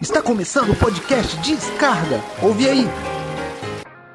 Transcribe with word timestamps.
Está 0.00 0.22
começando 0.22 0.70
o 0.70 0.76
podcast 0.76 1.36
Descarga. 1.38 2.22
Ouve 2.40 2.68
aí. 2.68 2.86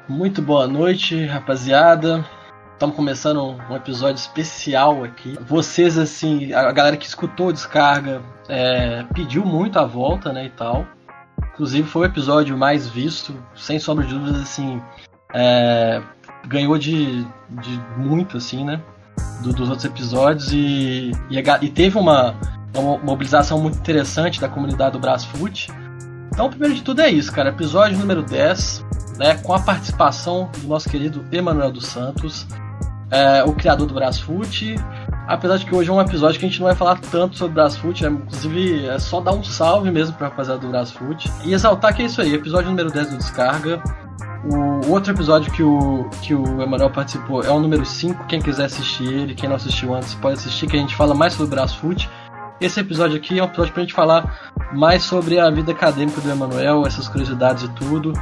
Muito 0.08 0.40
boa 0.40 0.66
noite, 0.66 1.26
rapaziada. 1.26 2.24
Estamos 2.72 2.96
começando 2.96 3.60
um 3.70 3.76
episódio 3.76 4.18
especial 4.18 5.04
aqui. 5.04 5.36
Vocês, 5.46 5.98
assim, 5.98 6.54
a 6.54 6.72
galera 6.72 6.96
que 6.96 7.04
escutou 7.04 7.52
Descarga 7.52 8.22
é, 8.48 9.04
pediu 9.12 9.44
muito 9.44 9.78
a 9.78 9.84
volta, 9.84 10.32
né, 10.32 10.46
e 10.46 10.50
tal. 10.50 10.86
Inclusive 11.52 11.86
foi 11.86 12.02
o 12.06 12.10
episódio 12.10 12.56
mais 12.56 12.88
visto, 12.88 13.36
sem 13.54 13.78
sombra 13.78 14.06
de 14.06 14.14
dúvidas, 14.14 14.40
assim, 14.40 14.80
é, 15.34 16.00
ganhou 16.46 16.78
de, 16.78 17.22
de 17.50 17.80
muito, 17.98 18.38
assim, 18.38 18.64
né, 18.64 18.80
do, 19.42 19.52
dos 19.52 19.68
outros 19.68 19.84
episódios 19.84 20.50
e, 20.50 21.12
e, 21.28 21.38
e 21.38 21.68
teve 21.68 21.98
uma, 21.98 22.34
uma 22.78 22.98
mobilização 22.98 23.60
muito 23.60 23.78
interessante 23.78 24.40
da 24.40 24.48
comunidade 24.48 24.92
do 24.92 24.98
Brasfoot. 24.98 25.72
Então, 26.32 26.50
primeiro 26.50 26.74
de 26.74 26.82
tudo 26.82 27.00
é 27.00 27.10
isso, 27.10 27.32
cara. 27.32 27.50
Episódio 27.50 27.96
número 27.98 28.22
10, 28.22 28.84
né, 29.18 29.34
com 29.36 29.52
a 29.52 29.60
participação 29.60 30.50
do 30.60 30.68
nosso 30.68 30.88
querido 30.88 31.24
Emanuel 31.30 31.70
dos 31.70 31.86
Santos, 31.86 32.46
é, 33.10 33.44
o 33.44 33.52
criador 33.52 33.86
do 33.86 33.94
Brasfoot. 33.94 34.76
Apesar 35.26 35.56
de 35.56 35.64
que 35.64 35.74
hoje 35.74 35.88
é 35.88 35.92
um 35.92 36.00
episódio 36.00 36.38
que 36.38 36.44
a 36.44 36.48
gente 36.48 36.60
não 36.60 36.66
vai 36.66 36.76
falar 36.76 36.98
tanto 36.98 37.38
sobre 37.38 37.54
Brasfoot, 37.54 38.02
né? 38.02 38.10
inclusive 38.10 38.86
é 38.86 38.98
só 38.98 39.20
dar 39.20 39.32
um 39.32 39.42
salve 39.42 39.90
mesmo 39.90 40.14
pra 40.16 40.28
rapaziada 40.28 40.60
do 40.60 40.68
Brasfoot. 40.68 41.32
E 41.44 41.54
exaltar 41.54 41.94
que 41.94 42.02
é 42.02 42.06
isso 42.06 42.20
aí, 42.20 42.34
episódio 42.34 42.68
número 42.68 42.90
10 42.90 43.10
do 43.10 43.16
Descarga. 43.16 43.82
O 44.44 44.90
outro 44.90 45.12
episódio 45.12 45.50
que 45.50 45.62
o, 45.62 46.10
que 46.20 46.34
o 46.34 46.60
Emanuel 46.60 46.90
participou 46.90 47.42
é 47.42 47.50
o 47.50 47.58
número 47.58 47.86
5. 47.86 48.26
Quem 48.26 48.42
quiser 48.42 48.66
assistir 48.66 49.04
ele, 49.04 49.34
quem 49.34 49.48
não 49.48 49.56
assistiu 49.56 49.94
antes, 49.94 50.14
pode 50.14 50.34
assistir, 50.34 50.66
que 50.66 50.76
a 50.76 50.78
gente 50.78 50.94
fala 50.94 51.14
mais 51.14 51.32
sobre 51.32 51.54
Brasfoot. 51.54 52.10
Esse 52.60 52.80
episódio 52.80 53.16
aqui 53.16 53.38
é 53.38 53.42
um 53.42 53.46
episódio 53.46 53.72
pra 53.72 53.82
gente 53.82 53.94
falar 53.94 54.52
mais 54.72 55.02
sobre 55.02 55.38
a 55.38 55.50
vida 55.50 55.72
acadêmica 55.72 56.20
do 56.20 56.30
Emanuel, 56.30 56.86
essas 56.86 57.08
curiosidades 57.08 57.64
e 57.64 57.68
tudo. 57.70 58.12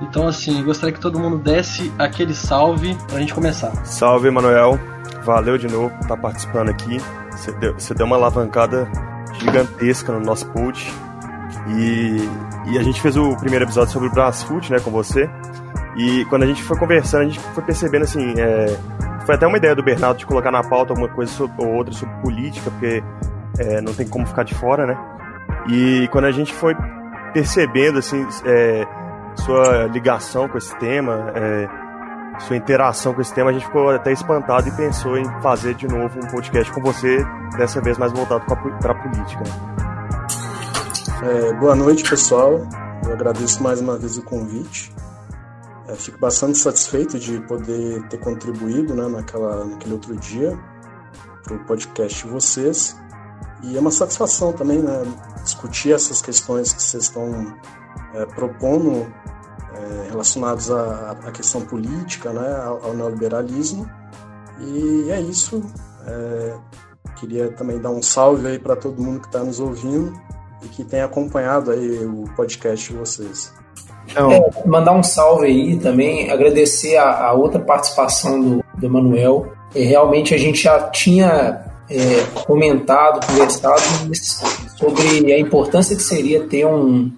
Então, 0.00 0.26
assim, 0.26 0.62
gostaria 0.64 0.92
que 0.94 1.00
todo 1.00 1.18
mundo 1.18 1.38
desse 1.38 1.92
aquele 1.98 2.34
salve 2.34 2.96
pra 3.08 3.20
gente 3.20 3.34
começar. 3.34 3.70
Salve, 3.84 4.28
Emanuel. 4.28 4.78
Valeu 5.24 5.58
de 5.58 5.68
novo 5.68 5.90
por 5.90 6.00
estar 6.00 6.16
participando 6.16 6.70
aqui. 6.70 6.98
Você 7.30 7.52
deu, 7.52 7.74
você 7.74 7.94
deu 7.94 8.06
uma 8.06 8.16
alavancada 8.16 8.90
gigantesca 9.38 10.12
no 10.12 10.20
nosso 10.20 10.46
post. 10.48 10.92
E, 11.76 12.28
e 12.72 12.78
a 12.78 12.82
gente 12.82 13.00
fez 13.00 13.16
o 13.16 13.36
primeiro 13.36 13.64
episódio 13.64 13.92
sobre 13.92 14.08
o 14.08 14.12
Brasfoot, 14.12 14.72
né, 14.72 14.80
com 14.80 14.90
você. 14.90 15.30
E 15.96 16.24
quando 16.26 16.44
a 16.44 16.46
gente 16.46 16.62
foi 16.62 16.78
conversando, 16.78 17.22
a 17.22 17.24
gente 17.26 17.38
foi 17.38 17.62
percebendo 17.62 18.02
assim. 18.02 18.34
É, 18.38 18.76
foi 19.26 19.34
até 19.34 19.46
uma 19.46 19.58
ideia 19.58 19.74
do 19.74 19.82
Bernardo 19.82 20.18
de 20.18 20.26
colocar 20.26 20.50
na 20.50 20.62
pauta 20.62 20.92
alguma 20.92 21.08
coisa 21.08 21.30
sobre, 21.30 21.64
ou 21.64 21.74
outra 21.74 21.92
sobre 21.92 22.14
política, 22.16 22.70
porque 22.70 23.02
é, 23.58 23.80
não 23.80 23.94
tem 23.94 24.06
como 24.06 24.26
ficar 24.26 24.44
de 24.44 24.54
fora, 24.54 24.86
né? 24.86 24.96
E 25.68 26.08
quando 26.08 26.24
a 26.24 26.32
gente 26.32 26.52
foi 26.52 26.74
percebendo, 27.32 27.98
assim, 27.98 28.26
é, 28.44 28.86
sua 29.36 29.86
ligação 29.86 30.48
com 30.48 30.58
esse 30.58 30.76
tema, 30.78 31.32
é, 31.34 31.68
sua 32.40 32.56
interação 32.56 33.14
com 33.14 33.20
esse 33.20 33.32
tema, 33.32 33.50
a 33.50 33.52
gente 33.52 33.64
ficou 33.64 33.90
até 33.90 34.12
espantado 34.12 34.68
e 34.68 34.72
pensou 34.72 35.16
em 35.16 35.24
fazer 35.42 35.74
de 35.74 35.86
novo 35.86 36.18
um 36.18 36.26
podcast 36.28 36.72
com 36.72 36.80
você, 36.80 37.24
dessa 37.56 37.80
vez 37.80 37.98
mais 37.98 38.12
voltado 38.12 38.44
para 38.44 38.92
a 38.92 38.94
política. 38.94 39.44
É, 41.22 41.52
boa 41.54 41.74
noite, 41.74 42.08
pessoal. 42.08 42.66
Eu 43.04 43.12
agradeço 43.12 43.62
mais 43.62 43.80
uma 43.80 43.96
vez 43.96 44.18
o 44.18 44.22
convite. 44.22 44.92
É, 45.88 45.94
fico 45.94 46.18
bastante 46.18 46.58
satisfeito 46.58 47.18
de 47.18 47.40
poder 47.42 48.02
ter 48.08 48.18
contribuído 48.18 48.94
né, 48.94 49.06
naquela, 49.08 49.64
naquele 49.64 49.94
outro 49.94 50.16
dia 50.16 50.58
para 51.44 51.54
o 51.54 51.64
podcast 51.64 52.24
de 52.24 52.30
vocês. 52.30 52.96
E 53.62 53.76
é 53.76 53.80
uma 53.80 53.90
satisfação 53.90 54.52
também 54.52 54.78
né, 54.78 55.02
discutir 55.42 55.92
essas 55.92 56.20
questões 56.20 56.72
que 56.72 56.82
vocês 56.82 57.04
estão 57.04 57.54
é, 58.14 58.26
propondo 58.26 59.06
é, 59.74 60.08
relacionados 60.08 60.70
à, 60.70 61.16
à, 61.24 61.30
questão 61.30 61.60
política, 61.60 62.32
né, 62.32 62.60
ao, 62.64 62.84
ao, 62.86 62.94
neoliberalismo. 62.94 63.88
E 64.60 65.10
é 65.10 65.20
isso. 65.20 65.62
É, 66.06 66.54
queria 67.16 67.52
também 67.52 67.78
dar 67.78 67.90
um 67.90 68.02
salve 68.02 68.48
aí 68.48 68.58
para 68.58 68.74
todo 68.74 69.00
mundo 69.00 69.20
que 69.20 69.26
está 69.26 69.40
nos 69.40 69.60
ouvindo 69.60 70.12
e 70.62 70.68
que 70.68 70.82
tem 70.82 71.00
acompanhado 71.00 71.70
aí 71.70 72.04
o 72.04 72.24
podcast 72.36 72.92
de 72.92 72.98
vocês. 72.98 73.52
Então... 74.08 74.32
É, 74.32 74.50
mandar 74.66 74.92
um 74.92 75.04
salve 75.04 75.46
aí 75.46 75.78
também, 75.78 76.30
agradecer 76.30 76.96
a, 76.96 77.26
a 77.28 77.32
outra 77.32 77.60
participação 77.60 78.40
do, 78.40 78.64
do 78.76 78.86
Emanuel. 78.86 79.52
realmente 79.72 80.34
a 80.34 80.38
gente 80.38 80.64
já 80.64 80.90
tinha 80.90 81.71
é, 81.90 82.42
comentado, 82.44 83.26
conversado 83.26 83.82
sobre 84.76 85.32
a 85.32 85.38
importância 85.38 85.96
que 85.96 86.02
seria 86.02 86.46
ter 86.46 86.66
um, 86.66 87.10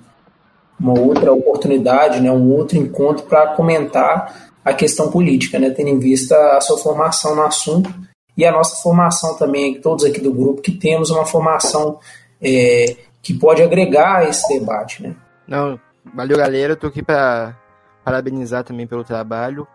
uma 0.78 0.98
outra 0.98 1.32
oportunidade, 1.32 2.20
né, 2.20 2.30
um 2.30 2.50
outro 2.52 2.76
encontro 2.76 3.26
para 3.26 3.54
comentar 3.54 4.52
a 4.64 4.72
questão 4.72 5.10
política, 5.10 5.58
né, 5.58 5.70
tendo 5.70 5.88
em 5.88 5.98
vista 5.98 6.36
a 6.56 6.60
sua 6.60 6.78
formação 6.78 7.34
no 7.34 7.42
assunto 7.42 7.92
e 8.36 8.44
a 8.44 8.50
nossa 8.50 8.82
formação 8.82 9.36
também, 9.36 9.80
todos 9.80 10.04
aqui 10.04 10.20
do 10.20 10.32
grupo, 10.32 10.62
que 10.62 10.72
temos 10.72 11.10
uma 11.10 11.24
formação 11.24 11.98
é, 12.42 12.96
que 13.22 13.32
pode 13.34 13.62
agregar 13.62 14.18
a 14.18 14.24
esse 14.24 14.48
debate. 14.48 15.02
Né? 15.02 15.14
Não, 15.46 15.78
valeu 16.14 16.36
galera, 16.36 16.74
tô 16.74 16.88
aqui 16.88 17.02
para 17.02 17.56
parabenizar 18.04 18.64
também 18.64 18.86
pelo 18.86 19.04
trabalho, 19.04 19.66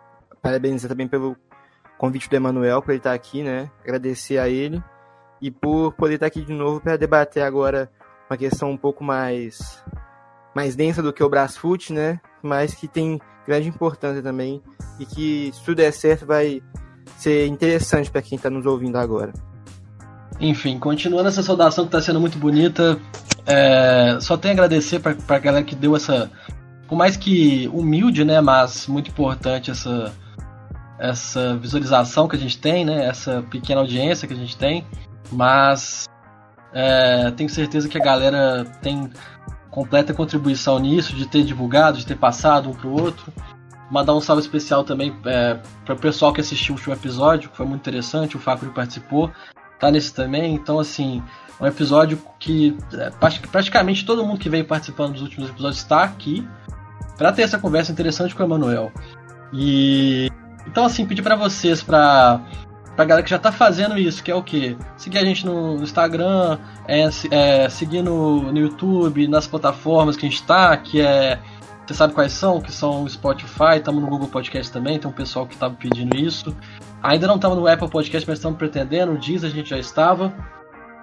parabenizar 0.42 0.90
também 0.90 1.08
pelo 1.08 1.36
convite 2.00 2.30
do 2.30 2.36
Emanuel 2.36 2.82
para 2.82 2.94
ele 2.94 3.00
estar 3.00 3.14
aqui, 3.14 3.44
né? 3.44 3.70
Agradecer 3.84 4.40
a 4.40 4.48
ele 4.48 4.82
e 5.42 5.52
por 5.52 5.94
poder 5.94 6.16
estar 6.16 6.28
aqui 6.28 6.42
de 6.42 6.54
novo 6.54 6.80
para 6.80 6.98
debater 6.98 7.44
agora 7.44 7.92
uma 8.30 8.38
questão 8.38 8.72
um 8.72 8.78
pouco 8.78 9.04
mais 9.04 9.84
mais 10.56 10.76
densa 10.76 11.04
do 11.04 11.14
que 11.14 11.24
o 11.24 11.30
Brasfoot, 11.30 11.94
né? 11.94 12.20
Mas 12.42 12.74
que 12.74 12.88
tem 12.88 13.20
grande 13.46 13.68
importância 13.68 14.24
também 14.24 14.64
e 14.98 15.06
que 15.06 15.52
se 15.54 15.64
tudo 15.64 15.78
der 15.78 15.92
certo 15.92 16.26
vai 16.26 16.64
ser 17.18 17.48
interessante 17.48 18.10
para 18.10 18.22
quem 18.22 18.38
está 18.38 18.50
nos 18.50 18.66
ouvindo 18.66 18.98
agora. 18.98 19.34
Enfim, 20.40 20.80
continuando 20.80 21.28
essa 21.28 21.44
saudação 21.44 21.84
que 21.84 21.90
está 21.90 22.02
sendo 22.02 22.20
muito 22.20 22.38
bonita, 22.38 22.98
é, 23.46 24.18
só 24.22 24.38
tenho 24.38 24.54
a 24.54 24.56
agradecer 24.56 25.00
para 25.00 25.16
a 25.28 25.40
galera 25.40 25.66
que 25.66 25.76
deu 25.76 25.96
essa, 25.96 26.32
por 26.88 26.96
mais 26.96 27.18
que 27.18 27.68
humilde, 27.74 28.24
né, 28.24 28.40
mas 28.40 28.88
muito 28.88 29.10
importante 29.10 29.70
essa 29.70 30.14
essa 31.00 31.56
visualização 31.56 32.28
que 32.28 32.36
a 32.36 32.40
gente 32.40 32.58
tem, 32.58 32.84
né? 32.84 33.06
Essa 33.06 33.42
pequena 33.50 33.82
audiência 33.82 34.28
que 34.28 34.34
a 34.34 34.38
gente 34.38 34.58
tem. 34.58 34.86
Mas 35.32 36.08
é, 36.74 37.32
tenho 37.32 37.50
certeza 37.50 37.88
que 37.88 37.98
a 37.98 38.04
galera 38.04 38.66
tem 38.82 39.10
completa 39.70 40.14
contribuição 40.14 40.80
nisso, 40.80 41.16
de 41.16 41.26
ter 41.26 41.44
divulgado, 41.44 41.98
de 41.98 42.06
ter 42.06 42.18
passado 42.18 42.70
um 42.70 42.74
pro 42.74 42.90
outro. 42.90 43.32
Mandar 43.90 44.14
um 44.14 44.22
salve 44.22 44.42
especial 44.42 44.84
também 44.84 45.16
é, 45.26 45.58
para 45.86 45.96
o 45.96 45.98
pessoal 45.98 46.34
que 46.34 46.42
assistiu 46.42 46.74
o 46.74 46.78
último 46.78 46.94
episódio, 46.94 47.50
que 47.50 47.58
foi 47.58 47.66
muito 47.66 47.82
interessante, 47.82 48.36
o 48.36 48.40
Fábio 48.40 48.72
participou, 48.72 49.32
tá 49.80 49.90
nesse 49.90 50.14
também. 50.14 50.54
Então, 50.54 50.80
assim, 50.80 51.24
um 51.60 51.66
episódio 51.66 52.22
que 52.40 52.78
é, 52.94 53.10
praticamente 53.52 54.06
todo 54.06 54.26
mundo 54.26 54.40
que 54.40 54.50
veio 54.50 54.66
participando 54.66 55.14
dos 55.14 55.22
últimos 55.22 55.50
episódios 55.50 55.82
está 55.82 56.04
aqui 56.04 56.48
para 57.18 57.32
ter 57.32 57.42
essa 57.44 57.58
conversa 57.58 57.92
interessante 57.92 58.36
com 58.36 58.44
o 58.44 58.46
Emanuel. 58.46 58.92
E 59.52 60.30
então, 60.68 60.86
assim, 60.86 61.06
pedir 61.06 61.22
para 61.22 61.36
vocês, 61.36 61.82
pra, 61.82 62.42
pra 62.96 63.06
galera 63.06 63.24
que 63.24 63.30
já 63.30 63.40
tá 63.40 63.52
fazendo 63.52 63.98
isso, 63.98 64.24
que 64.24 64.32
é 64.32 64.36
o 64.36 64.44
quê? 64.44 64.78
Seguir 64.98 65.20
a 65.20 65.26
gente 65.26 65.46
no 65.46 65.82
Instagram, 65.82 66.58
é, 66.88 67.10
é, 67.32 67.70
seguir 67.70 68.02
no, 68.02 68.52
no 68.52 68.58
YouTube, 68.58 69.28
nas 69.28 69.48
plataformas 69.48 70.16
que 70.16 70.26
a 70.26 70.30
gente 70.30 70.44
tá, 70.44 70.76
que 70.78 71.02
é. 71.02 71.40
Você 71.86 71.96
sabe 71.96 72.14
quais 72.14 72.34
são? 72.34 72.62
Que 72.62 72.72
são 72.72 73.04
o 73.04 73.10
Spotify, 73.10 73.78
estamos 73.78 74.00
no 74.04 74.08
Google 74.08 74.28
Podcast 74.28 74.72
também, 74.72 75.00
tem 75.00 75.10
um 75.10 75.14
pessoal 75.14 75.48
que 75.48 75.58
tava 75.58 75.74
pedindo 75.74 76.16
isso. 76.16 76.56
Ainda 77.02 77.26
não 77.26 77.36
estamos 77.36 77.58
no 77.58 77.68
Apple 77.68 77.90
Podcast, 77.90 78.30
mas 78.30 78.38
estamos 78.38 78.60
pretendendo, 78.60 79.14
o 79.14 79.18
Deezer 79.18 79.50
a 79.50 79.54
gente 79.54 79.72
já 79.72 79.80
estava. 79.80 80.32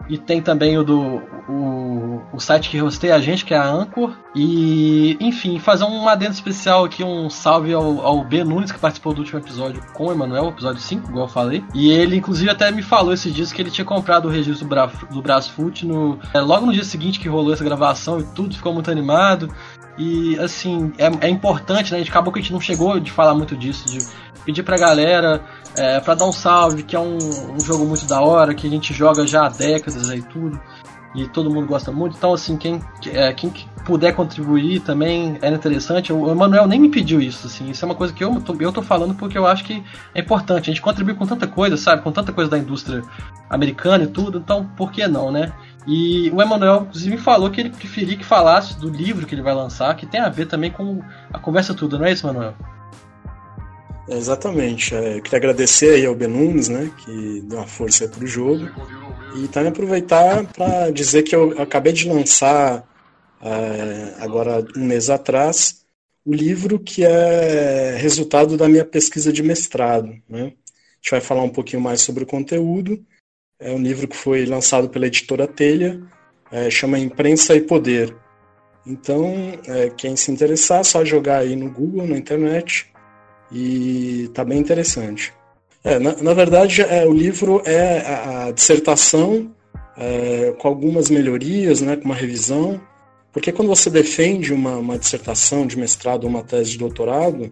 E 0.09 0.17
tem 0.17 0.41
também 0.41 0.79
o 0.79 0.85
do 0.85 1.23
o, 1.49 2.23
o 2.33 2.41
site 2.41 2.71
que 2.71 2.79
rosteia 2.79 3.15
a 3.15 3.21
gente, 3.21 3.45
que 3.45 3.55
é 3.55 3.57
a 3.57 3.69
Anchor. 3.69 4.13
E, 4.35 5.17
enfim, 5.21 5.59
fazer 5.59 5.85
um 5.85 6.09
adendo 6.09 6.33
especial 6.33 6.85
aqui, 6.85 7.03
um 7.03 7.29
salve 7.31 7.73
ao, 7.73 8.01
ao 8.05 8.25
B 8.25 8.45
Nunes, 8.45 8.71
que 8.71 8.79
participou 8.79 9.13
do 9.13 9.21
último 9.21 9.39
episódio 9.39 9.83
com 9.93 10.07
o 10.07 10.13
Emanuel, 10.13 10.49
episódio 10.49 10.81
5, 10.81 11.09
igual 11.09 11.27
eu 11.27 11.33
falei. 11.33 11.65
E 11.75 11.91
ele, 11.91 12.17
inclusive, 12.17 12.51
até 12.51 12.71
me 12.71 12.83
falou 12.83 13.13
esses 13.13 13.35
dias 13.35 13.53
que 13.53 13.61
ele 13.61 13.71
tinha 13.71 13.85
comprado 13.85 14.27
o 14.27 14.31
registro 14.31 14.67
do, 14.67 14.69
Bra, 14.69 14.87
do 15.11 15.23
Brasfoot 15.23 15.87
no, 15.87 16.19
é, 16.33 16.41
logo 16.41 16.67
no 16.67 16.73
dia 16.73 16.85
seguinte 16.85 17.19
que 17.19 17.29
rolou 17.29 17.53
essa 17.53 17.65
gravação 17.65 18.21
e 18.21 18.25
tudo, 18.25 18.55
ficou 18.55 18.73
muito 18.73 18.91
animado. 18.91 19.53
E, 19.99 20.39
assim, 20.39 20.93
é, 20.99 21.27
é 21.27 21.29
importante, 21.29 21.91
né? 21.91 21.97
A 21.97 22.01
gente 22.01 22.11
acabou 22.11 22.33
que 22.33 22.39
a 22.39 22.43
gente 22.43 22.53
não 22.53 22.61
chegou 22.61 23.01
de 23.01 23.11
falar 23.11 23.35
muito 23.35 23.57
disso, 23.57 23.87
de 23.87 23.99
pedir 24.45 24.63
pra 24.63 24.77
galera 24.77 25.43
é, 25.77 26.01
para 26.01 26.15
dar 26.15 26.27
um 26.27 26.33
salve, 26.33 26.83
que 26.83 26.97
é 26.97 27.01
um, 27.01 27.17
um, 27.17 27.61
jogo 27.61 27.85
muito 27.85 28.07
da 28.07 28.21
hora, 28.21 28.55
que 28.55 28.67
a 28.67 28.71
gente 28.71 28.95
joga 28.95 29.27
já 29.27 29.47
há 29.47 29.49
décadas 29.49 30.09
aí 30.11 30.23
tudo. 30.23 30.61
e 31.15 31.27
todo 31.29 31.51
mundo 31.51 31.67
gosta 31.67 31.93
muito. 31.93 32.17
Então, 32.17 32.33
assim, 32.33 32.57
quem, 32.57 32.81
é, 33.07 33.33
quem 33.33 33.53
puder 33.85 34.15
contribuir 34.15 34.81
também 34.81 35.39
é 35.41 35.49
interessante. 35.49 36.13
O 36.13 36.31
Emanuel 36.31 36.67
nem 36.67 36.81
me 36.81 36.91
pediu 36.91 37.21
isso, 37.21 37.47
assim. 37.47 37.71
Isso 37.71 37.85
é 37.85 37.87
uma 37.87 37.95
coisa 37.95 38.13
que 38.13 38.23
eu 38.23 38.41
tô, 38.41 38.55
eu 38.59 38.73
tô 38.73 38.83
falando 38.83 39.15
porque 39.15 39.39
eu 39.39 39.47
acho 39.47 39.65
que 39.65 39.83
é 40.15 40.21
importante. 40.21 40.71
A 40.71 40.73
gente 40.73 40.83
contribui 40.83 41.15
com 41.15 41.27
tanta 41.27 41.47
coisa, 41.47 41.77
sabe? 41.77 42.03
Com 42.03 42.13
tanta 42.13 42.33
coisa 42.33 42.51
da 42.51 42.59
indústria 42.59 43.03
americana 43.49 44.05
e 44.05 44.09
tudo, 44.09 44.39
então 44.39 44.67
por 44.77 44.91
que 44.91 45.07
não, 45.07 45.31
né? 45.31 45.53
E 45.87 46.31
o 46.31 46.43
Emanuel, 46.43 46.83
inclusive, 46.83 47.17
me 47.17 47.23
falou 47.23 47.49
que 47.49 47.61
ele 47.61 47.71
preferia 47.71 48.17
que 48.17 48.25
falasse 48.25 48.79
do 48.79 48.89
livro 48.89 49.25
que 49.25 49.35
ele 49.35 49.43
vai 49.43 49.55
lançar, 49.55 49.95
que 49.95 50.05
tem 50.05 50.21
a 50.21 50.29
ver 50.29 50.47
também 50.47 50.71
com 50.71 51.01
a 51.33 51.39
conversa 51.39 51.73
tudo, 51.75 51.97
não 51.97 52.07
é 52.07 52.13
isso, 52.13 52.27
Emanuel? 52.27 52.55
É, 54.09 54.17
exatamente. 54.17 54.95
É, 54.95 55.21
queria 55.21 55.39
agradecer 55.39 55.95
aí 55.95 56.07
ao 56.07 56.15
Benunes, 56.15 56.69
né, 56.69 56.91
que 57.05 57.41
deu 57.43 57.59
uma 57.59 57.67
força 57.67 58.09
para 58.09 58.25
o 58.25 58.27
jogo. 58.27 58.65
E 59.37 59.49
também 59.49 59.69
aproveitar 59.69 60.45
para 60.53 60.91
dizer 60.91 61.23
que 61.23 61.35
eu 61.35 61.61
acabei 61.61 61.93
de 61.93 62.09
lançar, 62.09 62.87
é, 63.43 64.15
agora 64.19 64.65
um 64.77 64.85
mês 64.85 65.11
atrás, 65.11 65.85
o 66.25 66.33
livro 66.33 66.79
que 66.79 67.05
é 67.05 67.97
resultado 67.99 68.57
da 68.57 68.69
minha 68.69 68.85
pesquisa 68.85 69.33
de 69.33 69.43
mestrado. 69.43 70.09
Né? 70.29 70.41
A 70.41 70.97
gente 70.97 71.11
vai 71.11 71.21
falar 71.21 71.43
um 71.43 71.51
pouquinho 71.51 71.83
mais 71.83 72.01
sobre 72.01 72.25
o 72.25 72.27
conteúdo. 72.27 73.05
É 73.59 73.71
um 73.73 73.81
livro 73.81 74.09
que 74.09 74.17
foi 74.17 74.45
lançado 74.45 74.89
pela 74.89 75.07
editora 75.07 75.47
Telha, 75.47 76.01
é, 76.51 76.71
chama 76.71 76.99
Imprensa 76.99 77.55
e 77.55 77.61
Poder. 77.61 78.15
Então, 78.87 79.59
é, 79.67 79.91
quem 79.91 80.15
se 80.15 80.31
interessar, 80.31 80.85
só 80.85 81.05
jogar 81.05 81.39
aí 81.39 81.57
no 81.57 81.71
Google, 81.71 82.07
na 82.07 82.17
internet, 82.17 82.91
e 83.51 84.31
tá 84.35 84.45
bem 84.45 84.59
interessante. 84.59 85.33
É, 85.85 85.99
na, 85.99 86.17
na, 86.17 86.35
verdade, 86.35 86.83
é, 86.83 87.07
o 87.07 87.13
livro 87.13 87.63
é 87.65 88.01
a, 88.01 88.47
a 88.47 88.51
dissertação 88.51 89.53
é, 89.97 90.53
com 90.59 90.67
algumas 90.67 91.09
melhorias, 91.09 91.81
né, 91.81 91.97
com 91.97 92.07
uma 92.07 92.15
revisão, 92.15 92.81
porque 93.33 93.53
quando 93.53 93.69
você 93.69 93.89
defende 93.89 94.53
uma, 94.53 94.77
uma 94.77 94.99
dissertação 94.99 95.67
de 95.67 95.79
mestrado 95.79 96.25
ou 96.25 96.31
uma 96.31 96.43
tese 96.43 96.71
de 96.71 96.79
doutorado, 96.79 97.51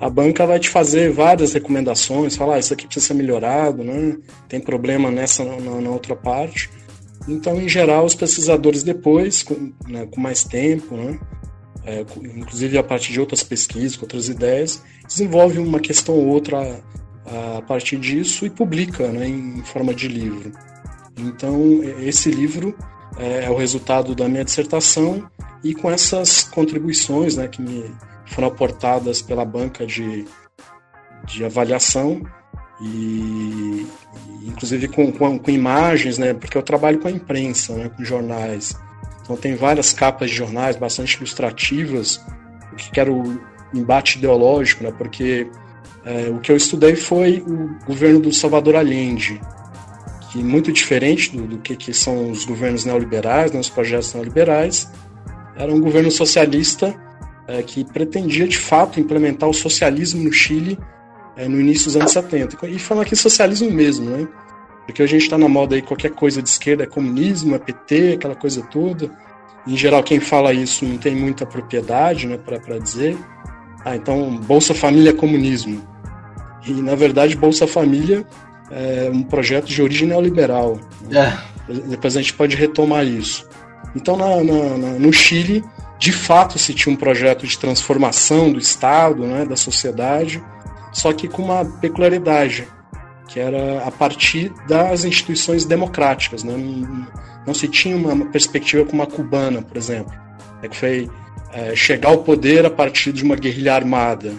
a 0.00 0.10
banca 0.10 0.46
vai 0.46 0.58
te 0.58 0.68
fazer 0.68 1.10
várias 1.10 1.52
recomendações, 1.52 2.36
falar 2.36 2.56
ah, 2.56 2.58
isso 2.58 2.74
aqui 2.74 2.84
precisa 2.86 3.06
ser 3.06 3.14
melhorado, 3.14 3.82
né? 3.82 4.18
tem 4.48 4.60
problema 4.60 5.10
nessa 5.10 5.44
na, 5.44 5.80
na 5.80 5.90
outra 5.90 6.14
parte. 6.14 6.70
Então, 7.26 7.60
em 7.60 7.68
geral, 7.68 8.04
os 8.04 8.14
pesquisadores 8.14 8.82
depois, 8.82 9.42
com, 9.42 9.72
né, 9.88 10.06
com 10.10 10.20
mais 10.20 10.44
tempo, 10.44 10.94
né, 10.94 11.18
é, 11.84 12.04
inclusive 12.36 12.78
a 12.78 12.82
partir 12.82 13.12
de 13.12 13.20
outras 13.20 13.42
pesquisas, 13.42 14.00
outras 14.00 14.28
ideias, 14.28 14.82
desenvolve 15.06 15.58
uma 15.58 15.80
questão 15.80 16.14
ou 16.14 16.26
outra 16.26 16.82
a, 17.26 17.58
a 17.58 17.62
partir 17.62 17.98
disso 17.98 18.46
e 18.46 18.50
publica 18.50 19.08
né, 19.08 19.28
em 19.28 19.62
forma 19.64 19.94
de 19.94 20.08
livro. 20.08 20.52
Então, 21.16 21.80
esse 22.00 22.30
livro 22.30 22.74
é, 23.16 23.44
é, 23.44 23.50
o 23.50 23.56
resultado 23.56 24.14
da 24.14 24.28
minha 24.28 24.44
dissertação 24.44 25.28
e 25.62 25.74
com 25.74 25.90
essas 25.90 26.42
contribuições 26.42 27.36
né, 27.36 27.48
que 27.48 27.62
me 27.62 27.90
foram 28.26 28.48
aportadas 28.48 29.22
pela 29.22 29.44
banca 29.44 29.86
de, 29.86 30.24
de 31.26 31.44
avaliação 31.44 32.22
e, 32.80 33.86
inclusive 34.42 34.88
com, 34.88 35.12
com, 35.12 35.38
com, 35.38 35.50
imagens, 35.50 36.18
né, 36.18 36.34
porque 36.34 36.58
eu 36.58 36.62
trabalho 36.62 36.98
com 36.98 37.06
a 37.06 37.10
imprensa, 37.10 37.74
né, 37.74 37.88
com 37.88 38.04
jornais. 38.04 38.76
Então 39.24 39.36
tem 39.36 39.56
várias 39.56 39.92
capas 39.92 40.30
de 40.30 40.36
jornais 40.36 40.76
bastante 40.76 41.16
ilustrativas, 41.16 42.20
o 42.72 42.76
que 42.76 42.90
quero 42.90 43.40
embate 43.72 44.18
ideológico, 44.18 44.84
né, 44.84 44.92
porque 44.96 45.48
é, 46.04 46.28
o 46.28 46.38
que 46.38 46.52
eu 46.52 46.56
estudei 46.56 46.94
foi 46.94 47.42
o 47.46 47.74
governo 47.86 48.20
do 48.20 48.32
Salvador 48.32 48.76
Allende, 48.76 49.40
que 50.30 50.42
muito 50.42 50.70
diferente 50.70 51.34
do, 51.34 51.46
do 51.46 51.58
que, 51.58 51.74
que, 51.74 51.94
são 51.94 52.30
os 52.30 52.44
governos 52.44 52.84
neoliberais, 52.84 53.50
né, 53.50 53.58
os 53.58 53.70
projetos 53.70 54.12
neoliberais, 54.12 54.90
era 55.56 55.72
um 55.72 55.80
governo 55.80 56.10
socialista 56.10 56.94
é, 57.48 57.62
que 57.62 57.84
pretendia 57.84 58.46
de 58.46 58.58
fato 58.58 59.00
implementar 59.00 59.48
o 59.48 59.54
socialismo 59.54 60.22
no 60.22 60.32
Chile 60.32 60.78
é, 61.36 61.48
no 61.48 61.60
início 61.60 61.86
dos 61.86 61.96
anos 61.96 62.12
70. 62.12 62.66
E 62.66 62.78
falar 62.78 63.02
aqui 63.02 63.16
socialismo 63.16 63.70
mesmo, 63.70 64.10
né? 64.10 64.28
Porque 64.86 65.02
a 65.02 65.06
gente 65.06 65.22
está 65.22 65.38
na 65.38 65.48
moda 65.48 65.74
aí, 65.74 65.82
qualquer 65.82 66.10
coisa 66.10 66.42
de 66.42 66.48
esquerda 66.48 66.84
é 66.84 66.86
comunismo, 66.86 67.54
é 67.54 67.58
PT, 67.58 68.14
aquela 68.14 68.34
coisa 68.34 68.62
toda. 68.62 69.10
Em 69.66 69.76
geral, 69.76 70.02
quem 70.02 70.20
fala 70.20 70.52
isso 70.52 70.84
não 70.84 70.98
tem 70.98 71.16
muita 71.16 71.46
propriedade 71.46 72.26
né, 72.26 72.36
para 72.38 72.78
dizer. 72.78 73.16
Ah, 73.84 73.96
então 73.96 74.36
Bolsa 74.38 74.74
Família 74.74 75.10
é 75.10 75.14
comunismo. 75.14 75.82
E, 76.66 76.72
na 76.72 76.94
verdade, 76.94 77.36
Bolsa 77.36 77.66
Família 77.66 78.26
é 78.70 79.10
um 79.12 79.22
projeto 79.22 79.66
de 79.66 79.82
origem 79.82 80.08
neoliberal. 80.08 80.78
Né? 81.08 81.38
É. 81.68 81.72
Depois 81.88 82.16
a 82.16 82.20
gente 82.20 82.34
pode 82.34 82.56
retomar 82.56 83.06
isso. 83.06 83.48
Então, 83.96 84.16
na, 84.16 84.42
na, 84.42 84.76
na, 84.76 84.98
no 84.98 85.12
Chile, 85.12 85.64
de 85.98 86.12
fato, 86.12 86.58
se 86.58 86.74
tinha 86.74 86.92
um 86.92 86.96
projeto 86.96 87.46
de 87.46 87.58
transformação 87.58 88.52
do 88.52 88.58
Estado, 88.58 89.26
né, 89.26 89.44
da 89.44 89.56
sociedade, 89.56 90.42
só 90.92 91.12
que 91.12 91.28
com 91.28 91.42
uma 91.42 91.64
peculiaridade 91.64 92.66
que 93.28 93.40
era 93.40 93.84
a 93.84 93.90
partir 93.90 94.52
das 94.68 95.04
instituições 95.04 95.64
democráticas. 95.64 96.44
Né? 96.44 96.54
Não, 96.56 97.06
não 97.46 97.54
se 97.54 97.68
tinha 97.68 97.96
uma 97.96 98.26
perspectiva 98.26 98.84
como 98.84 99.02
a 99.02 99.06
cubana, 99.06 99.62
por 99.62 99.76
exemplo, 99.76 100.12
né? 100.62 100.68
que 100.68 100.76
foi 100.76 101.10
é, 101.52 101.74
chegar 101.74 102.10
ao 102.10 102.18
poder 102.18 102.66
a 102.66 102.70
partir 102.70 103.12
de 103.12 103.24
uma 103.24 103.36
guerrilha 103.36 103.74
armada, 103.74 104.32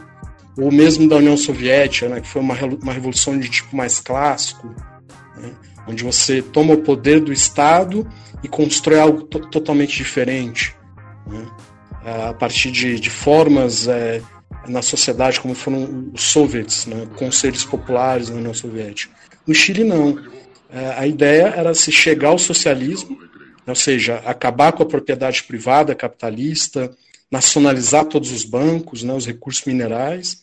ou 0.58 0.72
mesmo 0.72 1.08
da 1.08 1.18
União 1.18 1.36
Soviética, 1.36 2.08
né? 2.10 2.22
que 2.22 2.28
foi 2.28 2.42
uma, 2.42 2.56
uma 2.82 2.94
revolução 2.94 3.38
de 3.38 3.50
tipo 3.50 3.76
mais 3.76 4.00
clássico, 4.00 4.68
né? 5.38 5.52
onde 5.88 6.04
você 6.04 6.42
toma 6.42 6.74
o 6.74 6.82
poder 6.82 7.20
do 7.20 7.34
Estado 7.34 8.08
e 8.44 8.48
constrói 8.48 9.00
algo 9.00 9.24
to 9.24 9.40
totalmente 9.50 9.96
diferente, 9.96 10.76
né? 11.28 11.46
a 12.30 12.34
partir 12.34 12.70
de, 12.70 13.00
de 13.00 13.10
formas 13.10 13.88
é, 13.88 14.22
na 14.68 14.82
sociedade 14.82 15.40
como 15.40 15.54
foram 15.54 16.12
os 16.14 16.24
soviets, 16.24 16.86
né, 16.86 17.08
conselhos 17.16 17.64
populares 17.66 18.30
na 18.30 18.38
União 18.38 18.54
Soviética. 18.54 19.14
No 19.46 19.54
Chile, 19.54 19.84
não. 19.84 20.20
É, 20.70 20.94
a 20.98 21.08
ideia 21.08 21.54
era 21.56 21.74
se 21.74 21.92
chegar 21.92 22.30
ao 22.30 22.40
socialismo, 22.40 23.18
ou 23.66 23.76
seja, 23.76 24.18
acabar 24.26 24.72
com 24.74 24.84
a 24.84 24.86
propriedade 24.86 25.44
privada 25.44 25.96
capitalista, 25.96 26.92
nacionalizar 27.32 28.06
todos 28.06 28.32
os 28.32 28.44
bancos, 28.44 29.04
né, 29.04 29.14
os 29.14 29.26
recursos 29.26 29.66
minerais, 29.66 30.42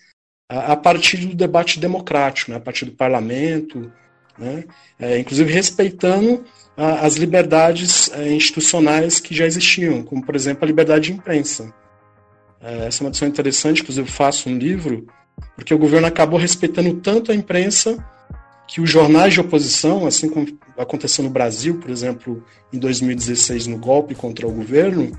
a, 0.49 0.77
partir 0.77 1.19
do 1.19 1.35
debate 1.35 1.81
democrático, 1.81 2.51
né, 2.51 2.57
a 2.57 2.61
partir 2.61 2.85
do 2.85 2.93
parlamento, 2.93 3.93
né, 4.39 4.65
é, 4.99 5.19
inclusive 5.19 5.53
respeitando 5.53 6.45
a, 6.77 7.07
as 7.07 7.17
liberdades 7.17 8.11
é, 8.13 8.33
institucionais 8.33 9.21
que 9.21 9.35
já 9.35 9.47
existiam, 9.47 10.03
como, 10.03 10.25
por 10.25 10.35
exemplo, 10.35 10.65
a 10.65 10.67
liberdade 10.67 11.07
de 11.07 11.13
imprensa. 11.13 11.73
É, 12.63 12.87
essa 12.87 13.03
é 13.03 13.05
uma 13.05 13.11
edição 13.11 13.27
interessante, 13.27 13.83
inclusive 13.83 14.09
faço 14.09 14.49
um 14.49 14.57
livro, 14.57 15.07
porque 15.57 15.75
o 15.75 15.79
governo 15.79 16.07
acabou 16.07 16.39
respeitando 16.39 16.95
tanto 16.95 17.33
a 17.33 17.35
imprensa 17.35 17.97
que 18.69 18.81
os 18.81 18.89
jornais 18.89 19.35
de 19.35 19.41
oposição, 19.41 20.07
assim 20.07 20.29
como 20.29 20.47
aconteceu 20.79 21.25
no 21.25 21.31
Brasil, 21.31 21.79
por 21.79 21.91
exemplo, 21.91 22.43
em 22.73 22.79
2016, 22.79 23.67
no 23.67 23.77
golpe 23.77 24.15
contra 24.15 24.47
o 24.47 24.53
governo, 24.53 25.13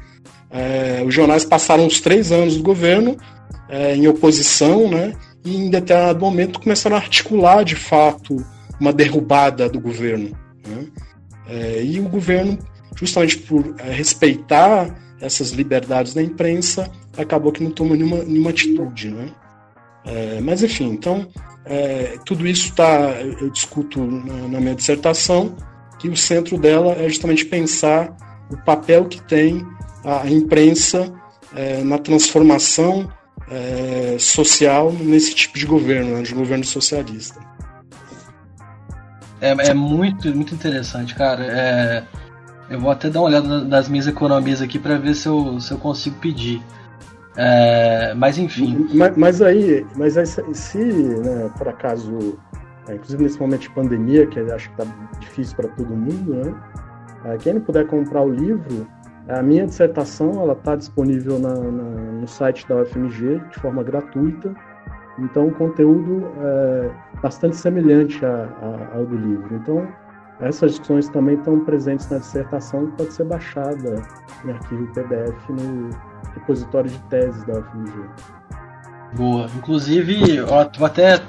é, 0.50 1.04
os 1.06 1.14
jornais 1.14 1.44
passaram 1.44 1.86
os 1.86 2.00
três 2.00 2.32
anos 2.32 2.56
do 2.56 2.64
governo 2.64 3.18
é, 3.70 3.96
em 3.96 4.08
oposição, 4.08 4.90
né, 4.90 5.14
e 5.44 5.56
em 5.58 5.70
determinado 5.70 6.20
momento 6.20 6.60
começaram 6.60 6.96
a 6.96 7.00
articular, 7.00 7.64
de 7.64 7.76
fato, 7.76 8.44
uma 8.80 8.94
derrubada 8.94 9.68
do 9.68 9.80
governo. 9.80 10.38
Né? 10.66 10.88
É, 11.48 11.84
e 11.84 12.00
o 12.00 12.04
governo, 12.04 12.58
justamente 12.96 13.38
por 13.38 13.76
é, 13.80 13.92
respeitar 13.92 14.96
essas 15.24 15.52
liberdades 15.52 16.14
da 16.14 16.22
imprensa, 16.22 16.90
acabou 17.18 17.52
que 17.52 17.64
não 17.64 17.72
tomou 17.72 17.96
nenhuma, 17.96 18.24
nenhuma 18.24 18.50
atitude, 18.50 19.10
né? 19.10 19.30
É, 20.06 20.42
mas 20.42 20.62
enfim, 20.62 20.90
então 20.90 21.28
é, 21.66 22.18
tudo 22.26 22.46
isso 22.46 22.70
está, 22.70 23.12
eu 23.40 23.50
discuto 23.50 24.00
na, 24.04 24.48
na, 24.50 24.60
minha 24.60 24.76
dissertação, 24.76 25.56
que 25.98 26.10
o 26.10 26.18
centro 26.18 26.58
dela 26.58 26.94
é 26.94 27.08
justamente 27.08 27.46
pensar 27.46 28.14
o 28.52 28.58
papel 28.58 29.06
que 29.06 29.22
tem 29.22 29.66
a, 30.04 30.30
imprensa 30.30 31.14
é, 31.56 31.82
na 31.84 31.98
transformação 31.98 33.10
é, 33.50 34.18
social 34.20 34.92
nesse 34.92 35.34
tipo 35.34 35.58
de 35.58 35.66
governo, 35.66 36.18
né, 36.18 36.22
de 36.22 36.34
governo 36.34 36.66
socialista. 36.66 37.40
É, 39.40 39.52
é 39.70 39.74
muito, 39.74 40.34
muito 40.36 40.54
interessante, 40.54 41.16
cara. 41.16 42.08
Eu 42.74 42.80
vou 42.80 42.90
até 42.90 43.08
dar 43.08 43.20
uma 43.20 43.28
olhada 43.28 43.64
nas 43.64 43.88
minhas 43.88 44.08
economias 44.08 44.60
aqui 44.60 44.80
para 44.80 44.98
ver 44.98 45.14
se 45.14 45.28
eu, 45.28 45.60
se 45.60 45.72
eu 45.72 45.78
consigo 45.78 46.16
pedir. 46.20 46.60
É, 47.38 48.16
mas 48.16 48.40
enfim. 48.40 48.88
Mas, 48.96 49.16
mas, 49.16 49.42
aí, 49.44 49.86
mas 49.96 50.18
aí, 50.18 50.26
se 50.26 50.80
né, 50.80 51.52
por 51.56 51.68
acaso, 51.68 52.36
é, 52.88 52.96
inclusive 52.96 53.24
nesse 53.24 53.40
momento 53.40 53.62
de 53.62 53.70
pandemia, 53.70 54.26
que 54.26 54.40
acho 54.40 54.72
que 54.72 54.82
está 54.82 54.92
difícil 55.20 55.56
para 55.56 55.68
todo 55.70 55.96
mundo, 55.96 56.34
né? 56.34 56.54
É, 57.26 57.38
quem 57.38 57.54
não 57.54 57.62
puder 57.62 57.86
comprar 57.86 58.24
o 58.24 58.30
livro, 58.30 58.88
a 59.30 59.44
minha 59.44 59.68
dissertação 59.68 60.32
ela 60.42 60.54
está 60.54 60.76
disponível 60.76 61.38
na, 61.38 61.54
na, 61.54 61.84
no 62.22 62.28
site 62.28 62.68
da 62.68 62.78
UFMG 62.78 63.40
de 63.52 63.60
forma 63.60 63.84
gratuita. 63.84 64.52
Então 65.20 65.48
o 65.48 65.52
conteúdo 65.54 66.26
é 66.42 66.90
bastante 67.22 67.56
semelhante 67.56 68.26
a, 68.26 68.50
a, 68.62 68.98
ao 68.98 69.06
do 69.06 69.16
livro. 69.16 69.56
Então 69.62 69.88
Essas 70.44 70.72
discussões 70.72 71.08
também 71.10 71.36
estão 71.36 71.60
presentes 71.64 72.10
na 72.10 72.18
dissertação 72.18 72.88
que 72.88 72.98
pode 72.98 73.14
ser 73.14 73.24
baixada 73.26 74.02
em 74.46 74.52
arquivo 74.52 74.88
PDF 74.94 75.50
no 75.50 75.90
repositório 76.34 76.90
de 76.90 77.00
teses 77.10 77.44
da 77.46 77.60
UFMG. 77.60 77.94
Boa. 79.16 79.48
Inclusive, 79.56 80.42
ó, 80.42 80.68
vou 80.78 80.88
até 80.88 81.20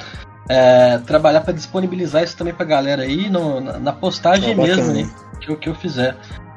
é, 0.49 0.99
trabalhar 0.99 1.43
para 1.43 1.53
disponibilizar 1.53 2.23
isso 2.23 2.37
também 2.37 2.55
para 2.55 2.65
a 2.65 2.69
galera 2.69 3.03
aí 3.03 3.29
no, 3.31 3.61
na, 3.61 3.79
na 3.79 3.93
postagem 3.93 4.55
mesmo, 4.57 4.93
né? 4.93 5.09
Que, 5.41 5.51
eu- 5.53 5.57
que 5.57 5.69
eu 5.69 5.75
fizer. 5.75 6.17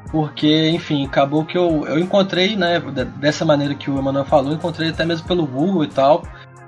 Porque, 0.10 0.70
enfim, 0.70 1.06
acabou 1.06 1.44
que 1.44 1.58
eu, 1.58 1.86
eu 1.86 2.00
encontrei, 2.00 2.56
né, 2.56 2.80
de- 2.80 3.04
dessa 3.06 3.44
maneira 3.44 3.76
que 3.76 3.92
o 3.92 4.00
Emanuel 4.00 4.24
falou, 4.26 4.54
encontrei 4.54 4.90
até 4.90 5.06
mesmo 5.06 5.28
pelo 5.28 5.46
Google 5.46 5.84
e 5.84 5.90
tal. 5.90 6.24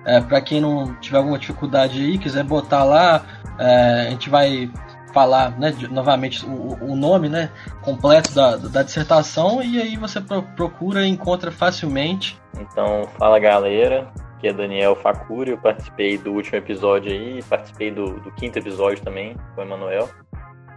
É, 0.06 0.20
para 0.20 0.42
quem 0.42 0.60
não 0.60 0.94
tiver 0.96 1.18
alguma 1.18 1.40
dificuldade 1.40 2.02
aí, 2.02 2.18
quiser 2.18 2.44
botar 2.44 2.84
lá, 2.84 3.24
é, 3.58 4.08
a 4.08 4.10
gente 4.12 4.30
vai 4.30 4.70
falar 5.14 5.58
né, 5.60 5.72
de- 5.72 5.88
novamente 5.92 6.46
o, 6.46 6.78
o 6.82 6.96
nome 6.96 7.30
né, 7.30 7.50
completo 7.82 8.34
da, 8.34 8.56
da 8.58 8.84
dissertação 8.84 9.62
e 9.62 9.82
aí 9.82 9.96
você 9.98 10.20
pro- 10.22 10.44
procura 10.56 11.06
e 11.06 11.10
encontra 11.10 11.52
facilmente. 11.52 12.40
Então, 12.60 13.08
fala 13.18 13.40
galera, 13.40 14.12
aqui 14.38 14.48
é 14.48 14.54
Daniel 14.54 14.96
Facuri, 14.96 15.52
eu 15.52 15.58
participei 15.58 16.18
do 16.18 16.32
último 16.34 16.58
episódio 16.58 17.12
aí, 17.12 17.42
participei 17.44 17.92
do, 17.92 18.20
do 18.20 18.32
quinto 18.32 18.58
episódio 18.60 19.04
também 19.04 19.36
com 19.56 19.62
o 19.62 19.64
Emanuel. 19.64 20.10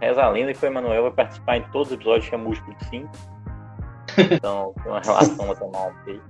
Reza 0.01 0.21
a 0.21 0.29
lenda 0.29 0.53
que 0.53 0.65
o 0.65 0.67
Emanuel 0.67 1.03
vai 1.03 1.11
participar 1.11 1.57
em 1.57 1.63
todos 1.71 1.87
os 1.89 1.93
episódios 1.93 2.27
que 2.29 2.35
é 2.35 2.37
múltiplo 2.37 2.73
de 2.75 2.85
5. 2.89 3.09
Então, 4.31 4.73
tem 4.83 4.91
uma 4.91 4.99
relação 5.01 5.47
matemática 5.47 6.11
aí. 6.11 6.21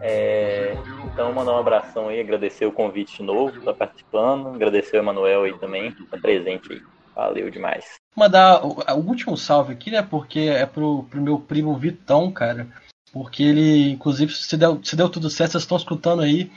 É, 0.00 0.76
então, 1.04 1.32
mandar 1.32 1.52
um 1.54 1.58
abração 1.58 2.08
aí, 2.08 2.20
agradecer 2.20 2.64
o 2.66 2.70
convite 2.70 3.16
de 3.16 3.22
novo, 3.24 3.60
tá 3.62 3.72
participando, 3.74 4.48
agradecer 4.54 4.96
o 4.96 5.00
Emanuel 5.00 5.42
aí 5.42 5.58
também, 5.58 5.90
tá 6.10 6.16
presente 6.18 6.72
aí. 6.72 6.80
Valeu 7.18 7.50
demais. 7.50 7.84
mandar 8.16 8.64
o, 8.64 8.78
o 8.78 9.08
último 9.08 9.36
salve 9.36 9.72
aqui, 9.72 9.90
né? 9.90 10.02
Porque 10.02 10.38
é 10.38 10.64
pro, 10.64 11.02
pro 11.10 11.20
meu 11.20 11.36
primo 11.40 11.76
Vitão, 11.76 12.30
cara. 12.30 12.68
Porque 13.12 13.42
ele, 13.42 13.90
inclusive, 13.90 14.32
se 14.32 14.56
deu, 14.56 14.80
se 14.84 14.94
deu 14.94 15.08
tudo 15.08 15.28
certo, 15.28 15.50
vocês 15.52 15.64
estão 15.64 15.76
escutando 15.76 16.22
aí 16.22 16.48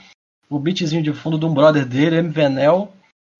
o 0.48 0.60
beatzinho 0.60 1.02
de 1.02 1.12
fundo 1.12 1.36
de 1.36 1.44
um 1.44 1.52
brother 1.52 1.84
dele, 1.84 2.22
MVNel. 2.22 2.92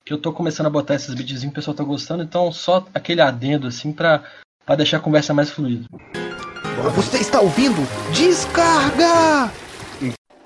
Que 0.05 0.13
eu 0.13 0.19
tô 0.19 0.33
começando 0.33 0.67
a 0.67 0.71
botar 0.71 0.97
esses 0.97 1.15
beatzinhos, 1.15 1.53
o 1.53 1.55
pessoal 1.55 1.77
tá 1.77 1.85
gostando. 1.85 2.25
Então, 2.25 2.51
só 2.51 2.85
aquele 2.93 3.21
adendo, 3.21 3.69
assim, 3.69 3.93
pra, 3.93 4.25
pra 4.67 4.75
deixar 4.75 4.97
a 4.97 5.01
conversa 5.01 5.33
mais 5.33 5.49
fluida. 5.49 5.87
Você 6.97 7.19
está 7.19 7.41
ouvindo? 7.41 7.83
Descarga! 8.13 9.49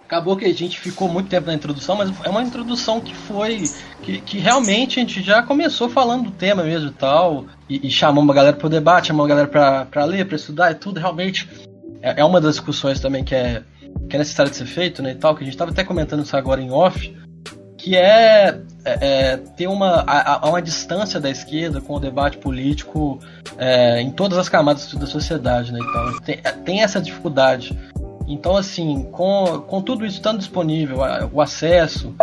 Acabou 0.06 0.36
que 0.36 0.44
a 0.44 0.54
gente 0.54 0.78
ficou 0.78 1.08
muito 1.08 1.28
tempo 1.28 1.48
na 1.48 1.54
introdução, 1.54 1.96
mas 1.96 2.12
é 2.25 2.28
uma 2.30 2.42
introdução 2.42 3.00
que 3.00 3.12
foi. 3.14 3.64
que, 4.02 4.20
que 4.20 4.38
realmente 4.38 5.00
a 5.00 5.02
gente 5.02 5.20
já 5.20 5.42
começou 5.42 5.88
falando 5.90 6.26
do 6.26 6.30
tema 6.30 6.62
mesmo 6.62 6.88
e 6.90 6.92
tal. 6.92 7.44
E, 7.68 7.88
e 7.88 7.90
chamamos 7.90 8.30
a 8.30 8.34
galera 8.36 8.56
pro 8.56 8.68
debate, 8.68 9.08
chamamos 9.08 9.26
a 9.26 9.34
galera 9.34 9.48
pra, 9.48 9.84
pra 9.86 10.04
ler, 10.04 10.25
pra 10.26 10.36
estudar 10.36 10.70
e 10.70 10.75
tudo. 10.76 11.00
Realmente 11.00 11.48
é, 12.00 12.20
é 12.20 12.25
uma 12.25 12.40
das 12.40 12.52
discussões 12.54 13.00
também 13.00 13.25
que 13.25 13.34
é, 13.34 13.62
que 14.08 14.14
é 14.14 14.18
necessário 14.20 14.50
de 14.50 14.56
ser 14.56 14.66
feito, 14.66 15.02
né? 15.02 15.10
E 15.10 15.14
tal, 15.16 15.34
que 15.34 15.42
a 15.42 15.44
gente 15.46 15.56
tava 15.56 15.72
até 15.72 15.82
comentando 15.82 16.22
isso 16.22 16.36
agora 16.36 16.62
em 16.62 16.70
off. 16.70 17.12
Que 17.76 17.94
é, 17.96 18.60
é, 18.84 18.98
é 19.32 19.36
ter 19.36 19.66
uma, 19.68 20.02
a, 20.06 20.44
a- 20.46 20.48
uma 20.48 20.62
distância 20.62 21.20
da 21.20 21.28
esquerda 21.30 21.80
com 21.80 21.94
o 21.94 22.00
debate 22.00 22.38
político 22.38 23.18
é, 23.58 24.00
em 24.00 24.10
todas 24.10 24.38
as 24.38 24.48
camadas 24.48 24.92
da 24.94 25.06
sociedade, 25.06 25.72
né? 25.72 25.78
Então, 25.80 26.20
tem, 26.20 26.36
tem 26.64 26.82
essa 26.82 27.00
dificuldade. 27.00 27.76
Então, 28.26 28.56
assim, 28.56 29.04
com, 29.12 29.62
com 29.66 29.80
tudo 29.80 30.04
isso 30.04 30.16
estando 30.16 30.38
disponível, 30.38 30.99
o 31.33 31.40
acesso 31.40 32.14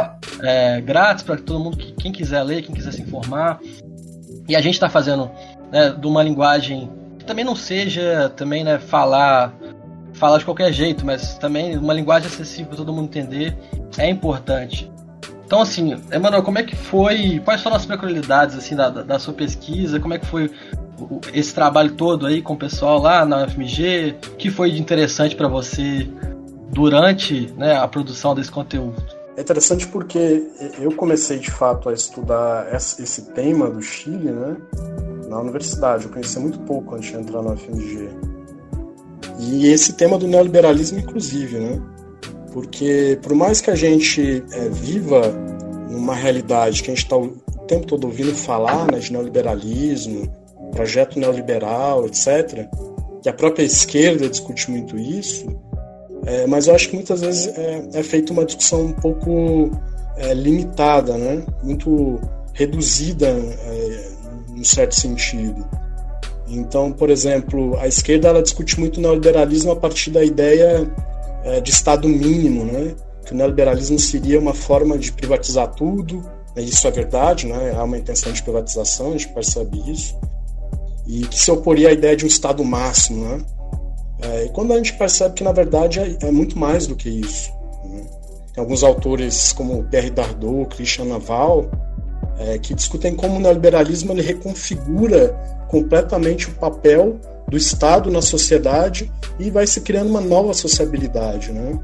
é, 0.42 0.82
grátis 0.82 1.24
para 1.24 1.38
todo 1.38 1.60
mundo, 1.60 1.78
que, 1.78 1.94
quem 1.94 2.12
quiser 2.12 2.44
ler, 2.44 2.62
quem 2.62 2.76
quiser 2.76 2.92
se 2.92 3.02
informar, 3.02 3.60
e 4.48 4.56
a 4.56 4.62
gente 4.62 4.74
está 4.74 4.90
fazendo 4.90 5.32
né, 5.72 5.92
de 5.92 6.06
uma 6.06 6.22
linguagem 6.22 6.90
que 7.18 7.26
também 7.26 7.46
não 7.46 7.56
seja 7.56 8.30
também 8.36 8.64
né, 8.64 8.78
falar 8.78 9.54
falar 10.14 10.38
de 10.38 10.46
qualquer 10.46 10.72
jeito, 10.72 11.06
mas 11.06 11.38
também 11.38 11.78
uma 11.78 11.94
linguagem 11.94 12.28
acessível 12.28 12.68
para 12.68 12.78
todo 12.78 12.94
mundo 12.94 13.06
entender 13.06 13.58
é 13.98 14.10
importante. 14.10 14.92
Então, 15.46 15.62
assim, 15.62 15.96
Emanuel, 16.12 16.42
como 16.42 16.58
é 16.58 16.64
que 16.64 16.76
foi? 16.76 17.40
Quais 17.44 17.62
foram 17.62 17.76
as 17.76 17.86
peculiaridades 17.86 18.56
assim 18.56 18.76
da, 18.76 18.90
da, 18.90 19.20
sua 19.20 19.34
pesquisa? 19.34 20.00
Como 20.00 20.14
é 20.14 20.20
que 20.20 20.26
foi 20.26 20.52
esse 21.34 21.54
trabalho 21.54 21.94
todo 21.94 22.26
aí 22.26 22.42
com 22.42 22.54
o 22.54 22.58
pessoal 22.58 23.00
lá 23.00 23.26
na 23.26 23.46
UFMG? 23.46 24.16
O 24.34 24.36
que 24.36 24.50
foi 24.50 24.72
de 24.72 24.82
interessante 24.82 25.36
para 25.36 25.48
você 25.48 26.08
durante 26.72 27.52
né, 27.58 27.76
a 27.76 27.88
produção 27.88 28.36
desse 28.36 28.52
conteúdo? 28.52 29.02
É 29.36 29.42
interessante 29.42 29.88
porque 29.88 30.44
eu 30.80 30.92
comecei 30.96 31.40
de 31.40 31.50
fato 31.50 31.90
a 31.90 31.94
estudar 31.94 32.72
esse 32.74 33.32
tema 33.32 33.70
do 33.70 33.82
Chile, 33.82 34.32
né, 34.32 34.58
na 35.28 35.40
universidade. 35.40 36.06
Eu 36.06 36.12
conhecia 36.12 36.40
muito 36.40 36.60
pouco 36.60 36.96
antes 36.96 37.12
de 37.12 37.18
entrar 37.18 37.42
na 37.42 37.54
UFMG. 37.54 38.10
E 39.40 39.68
esse 39.68 39.94
tema 39.94 40.18
do 40.18 40.28
neoliberalismo, 40.28 41.00
inclusive, 41.00 41.58
né? 41.58 41.82
Porque 42.52 43.18
por 43.24 43.34
mais 43.34 43.60
que 43.60 43.72
a 43.72 43.76
gente 43.76 44.44
é, 44.52 44.70
viva 44.70 45.22
numa 45.90 46.14
realidade 46.14 46.84
que 46.84 46.92
a 46.92 46.94
gente 46.94 47.04
está 47.04 47.18
o 47.18 47.30
tempo 47.68 47.88
todo 47.88 48.06
ouvindo 48.06 48.34
falar 48.36 48.92
né, 48.92 49.00
de 49.00 49.12
neoliberalismo, 49.12 50.32
projeto 50.74 51.20
neoliberal, 51.20 52.06
etc., 52.06 52.68
que 53.22 53.30
a 53.30 53.34
própria 53.34 53.64
esquerda 53.64 54.28
discute 54.28 54.70
muito 54.70 54.98
isso, 54.98 55.48
é, 56.26 56.48
mas 56.48 56.68
eu 56.68 56.76
acho 56.76 56.90
que 56.90 56.96
muitas 56.96 57.22
vezes 57.22 57.48
é, 57.58 57.84
é 57.94 58.04
feita 58.04 58.34
uma 58.34 58.46
discussão 58.46 58.82
um 58.82 58.94
pouco 58.94 59.72
é, 60.18 60.34
limitada, 60.34 61.18
né? 61.18 61.44
muito 61.62 62.20
reduzida 62.54 63.28
é, 63.28 64.08
em 64.56 64.64
certo 64.64 64.96
sentido. 64.96 65.66
Então, 66.48 66.92
por 66.92 67.10
exemplo, 67.10 67.78
a 67.80 67.88
esquerda 67.88 68.30
ela 68.30 68.44
discute 68.44 68.80
muito 68.80 68.98
o 68.98 69.02
neoliberalismo 69.02 69.72
a 69.72 69.76
partir 69.76 70.12
da 70.12 70.24
ideia 70.24 70.90
é, 71.44 71.60
de 71.60 71.72
Estado 71.72 72.08
mínimo, 72.08 72.64
né? 72.64 72.96
que 73.26 73.34
o 73.34 73.36
neoliberalismo 73.36 74.00
seria 74.00 74.40
uma 74.40 74.54
forma 74.54 74.98
de 74.98 75.12
privatizar 75.12 75.74
tudo, 75.74 76.24
né? 76.56 76.62
isso 76.62 76.88
é 76.88 76.92
verdade, 76.92 77.48
né? 77.48 77.74
há 77.76 77.84
uma 77.84 77.98
intenção 77.98 78.32
de 78.32 78.42
privatização, 78.44 79.10
a 79.10 79.12
gente 79.12 79.30
percebe 79.30 79.92
isso, 79.92 80.18
e 81.08 81.22
que 81.22 81.38
se 81.38 81.52
oporia 81.52 81.90
à 81.90 81.92
ideia 81.92 82.16
de 82.16 82.26
um 82.26 82.28
Estado 82.28 82.64
máximo, 82.64 83.26
né? 83.26 83.46
É, 84.22 84.46
e 84.46 84.50
quando 84.50 84.72
a 84.72 84.78
gente 84.78 84.94
percebe 84.94 85.36
que, 85.36 85.44
na 85.44 85.52
verdade, 85.52 86.00
é, 86.00 86.28
é 86.28 86.32
muito 86.32 86.58
mais 86.58 86.88
do 86.88 86.96
que 86.96 87.10
isso. 87.10 87.52
Né? 87.86 88.04
Tem 88.54 88.62
alguns 88.62 88.84
autores, 88.84 89.52
como 89.52 89.84
Pierre 89.84 90.10
Dardot, 90.10 90.76
Christian 90.76 91.06
Naval, 91.06 91.70
é, 92.40 92.58
que 92.58 92.74
discutem 92.74 93.16
como 93.16 93.36
o 93.36 93.40
neoliberalismo 93.40 94.14
ele 94.14 94.22
reconfigura 94.22 95.30
completamente 95.68 96.48
o 96.48 96.54
papel 96.54 97.20
do 97.50 97.58
Estado 97.58 98.10
na 98.10 98.22
sociedade 98.22 99.12
e 99.40 99.50
vai 99.50 99.68
se 99.68 99.82
criando 99.82 100.10
uma 100.10 100.22
nova 100.22 100.54
sociabilidade. 100.54 101.52
Né? 101.52 101.80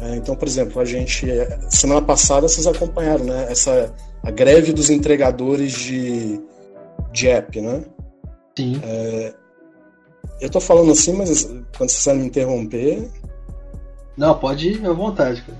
É, 0.00 0.16
então, 0.16 0.36
por 0.36 0.46
exemplo, 0.46 0.80
a 0.80 0.84
gente, 0.84 1.28
é, 1.28 1.58
semana 1.68 2.02
passada, 2.02 2.46
vocês 2.46 2.66
acompanharam 2.66 3.24
né, 3.24 3.46
essa, 3.50 3.92
a 4.22 4.30
greve 4.30 4.72
dos 4.72 4.90
entregadores 4.90 5.72
de, 5.72 6.40
de 7.12 7.28
app, 7.28 7.60
né? 7.60 7.82
Sim. 8.56 8.80
Eu 10.40 10.50
tô 10.50 10.60
falando 10.60 10.92
assim, 10.92 11.12
mas 11.12 11.44
quando 11.76 11.90
vocês 11.90 12.04
vão 12.04 12.16
me 12.16 12.26
interromper, 12.26 13.08
Não, 14.16 14.38
pode 14.38 14.68
ir 14.70 14.86
à 14.86 14.92
vontade, 14.92 15.42
cara. 15.42 15.58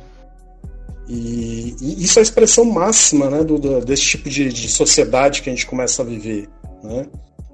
E, 1.09 1.75
e 1.81 2.05
isso 2.05 2.19
é 2.19 2.21
a 2.21 2.23
expressão 2.23 2.65
máxima 2.65 3.29
né, 3.29 3.45
do, 3.45 3.59
do- 3.59 3.81
desse 3.85 4.03
tipo 4.05 4.29
de, 4.31 4.49
de 4.51 4.69
sociedade 4.69 5.43
que 5.43 5.51
a 5.51 5.53
gente 5.53 5.67
começa 5.67 6.01
a 6.03 6.05
viver. 6.05 6.49
Né? 6.83 7.07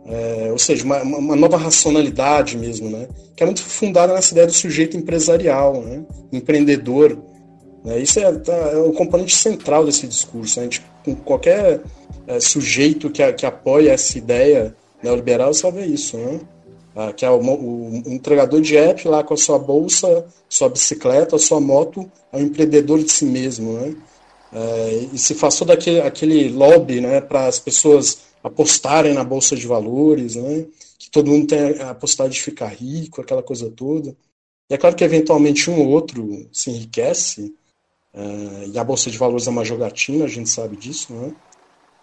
É, 0.06 0.48
ou 0.52 0.58
seja, 0.58 0.84
uma, 0.84 1.02
uma- 1.02 1.36
nova 1.36 1.56
racionalidade 1.56 2.56
mesmo, 2.56 2.88
né? 2.88 3.08
que 3.36 3.42
é 3.42 3.46
muito 3.46 3.62
fundada 3.62 4.12
nessa 4.14 4.32
ideia 4.32 4.46
do 4.46 4.52
sujeito 4.52 4.96
empresarial, 4.96 5.82
né? 5.82 6.04
empreendedor. 6.32 7.18
Né? 7.84 7.98
Isso 7.98 8.20
é, 8.20 8.32
tá- 8.38 8.52
é 8.52 8.76
o 8.76 8.92
componente 8.92 9.34
central 9.34 9.84
desse 9.84 10.06
discurso. 10.06 10.60
né? 10.60 10.62
A 10.62 10.70
gente, 10.70 10.82
com 11.04 11.14
qualquer 11.16 11.80
é, 12.28 12.38
sujeito 12.40 13.10
que, 13.10 13.32
que 13.32 13.46
apoia 13.46 13.92
essa 13.92 14.16
ideia 14.16 14.76
neoliberal, 15.02 15.52
vai 15.54 15.72
ver 15.72 15.86
isso. 15.86 16.16
Né? 16.16 16.40
Ah, 16.94 17.12
que 17.12 17.24
é 17.24 17.30
o, 17.30 17.38
o- 17.40 18.02
o 18.06 18.12
entregador 18.12 18.60
de 18.60 18.76
app 18.76 19.06
lá 19.06 19.22
com 19.22 19.34
a 19.34 19.36
sua 19.36 19.58
bolsa, 19.58 20.26
sua 20.48 20.68
bicicleta, 20.68 21.38
sua 21.38 21.60
moto, 21.60 22.10
é 22.32 22.36
um 22.38 22.42
empreendedor 22.42 22.98
de 23.02 23.10
si 23.10 23.24
mesmo, 23.24 23.72
né? 23.74 23.94
É, 24.52 25.08
e 25.12 25.18
se 25.18 25.34
passou 25.36 25.66
daquele 25.66 26.00
aquele 26.00 26.48
lobby, 26.48 27.00
né, 27.00 27.20
para 27.20 27.46
as 27.46 27.60
pessoas 27.60 28.22
apostarem 28.42 29.14
na 29.14 29.22
bolsa 29.22 29.54
de 29.54 29.66
valores, 29.66 30.34
né? 30.34 30.66
Que 30.98 31.08
todo 31.10 31.30
mundo 31.30 31.46
tem 31.46 31.80
a 31.82 31.94
possibilidade 31.94 32.34
de 32.34 32.42
ficar 32.42 32.68
rico, 32.68 33.20
aquela 33.20 33.42
coisa 33.42 33.70
toda. 33.70 34.16
E 34.70 34.74
é 34.74 34.78
claro 34.78 34.96
que 34.96 35.04
eventualmente 35.04 35.70
um 35.70 35.80
ou 35.80 35.88
outro 35.90 36.48
se 36.52 36.70
enriquece, 36.70 37.54
é, 38.12 38.68
e 38.68 38.78
a 38.78 38.84
bolsa 38.84 39.10
de 39.10 39.18
valores 39.18 39.46
é 39.46 39.50
uma 39.50 39.64
jogatina, 39.64 40.24
a 40.24 40.28
gente 40.28 40.48
sabe 40.50 40.76
disso, 40.76 41.12
né? 41.14 41.32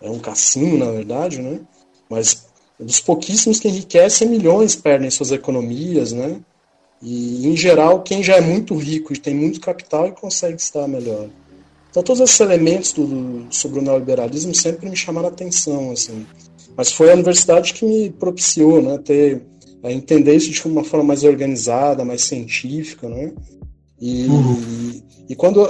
É 0.01 0.10
um 0.10 0.20
cassino, 0.20 0.77
na 0.77 0.92
verdade, 0.92 1.42
né? 1.42 1.60
Mas 2.10 2.47
dos 2.79 3.00
pouquíssimos 3.00 3.60
que 3.60 3.67
enriquecem, 3.67 4.29
milhões 4.29 4.75
perdem 4.75 5.10
suas 5.10 5.31
economias, 5.31 6.12
né? 6.12 6.39
E, 7.01 7.48
em 7.48 7.55
geral, 7.55 8.01
quem 8.01 8.24
já 8.24 8.36
é 8.36 8.41
muito 8.41 8.75
rico 8.75 9.13
e 9.13 9.17
tem 9.17 9.34
muito 9.34 9.60
capital 9.60 10.12
consegue 10.13 10.57
estar 10.57 10.88
melhor. 10.88 11.27
Então, 11.89 12.03
todos 12.03 12.22
esses 12.22 12.39
elementos 12.39 12.91
do, 12.91 13.48
sobre 13.50 13.79
o 13.79 13.81
neoliberalismo 13.81 14.53
sempre 14.53 14.89
me 14.89 14.96
chamaram 14.96 15.27
a 15.27 15.31
atenção, 15.31 15.91
assim. 15.91 16.25
Mas 16.75 16.91
foi 16.91 17.10
a 17.10 17.13
universidade 17.13 17.74
que 17.74 17.86
me 17.86 18.10
propiciou, 18.12 18.81
né, 18.81 18.98
ter 19.00 19.41
a 19.84 19.91
entender 19.91 20.36
isso 20.36 20.51
de 20.51 20.67
uma 20.67 20.84
forma 20.84 21.05
mais 21.05 21.24
organizada, 21.24 22.03
mais 22.03 22.24
científica, 22.24 23.07
né? 23.07 23.31
E, 24.00 24.27
uhum. 24.27 25.01
e 25.29 25.36
quando 25.36 25.63
uh, 25.63 25.67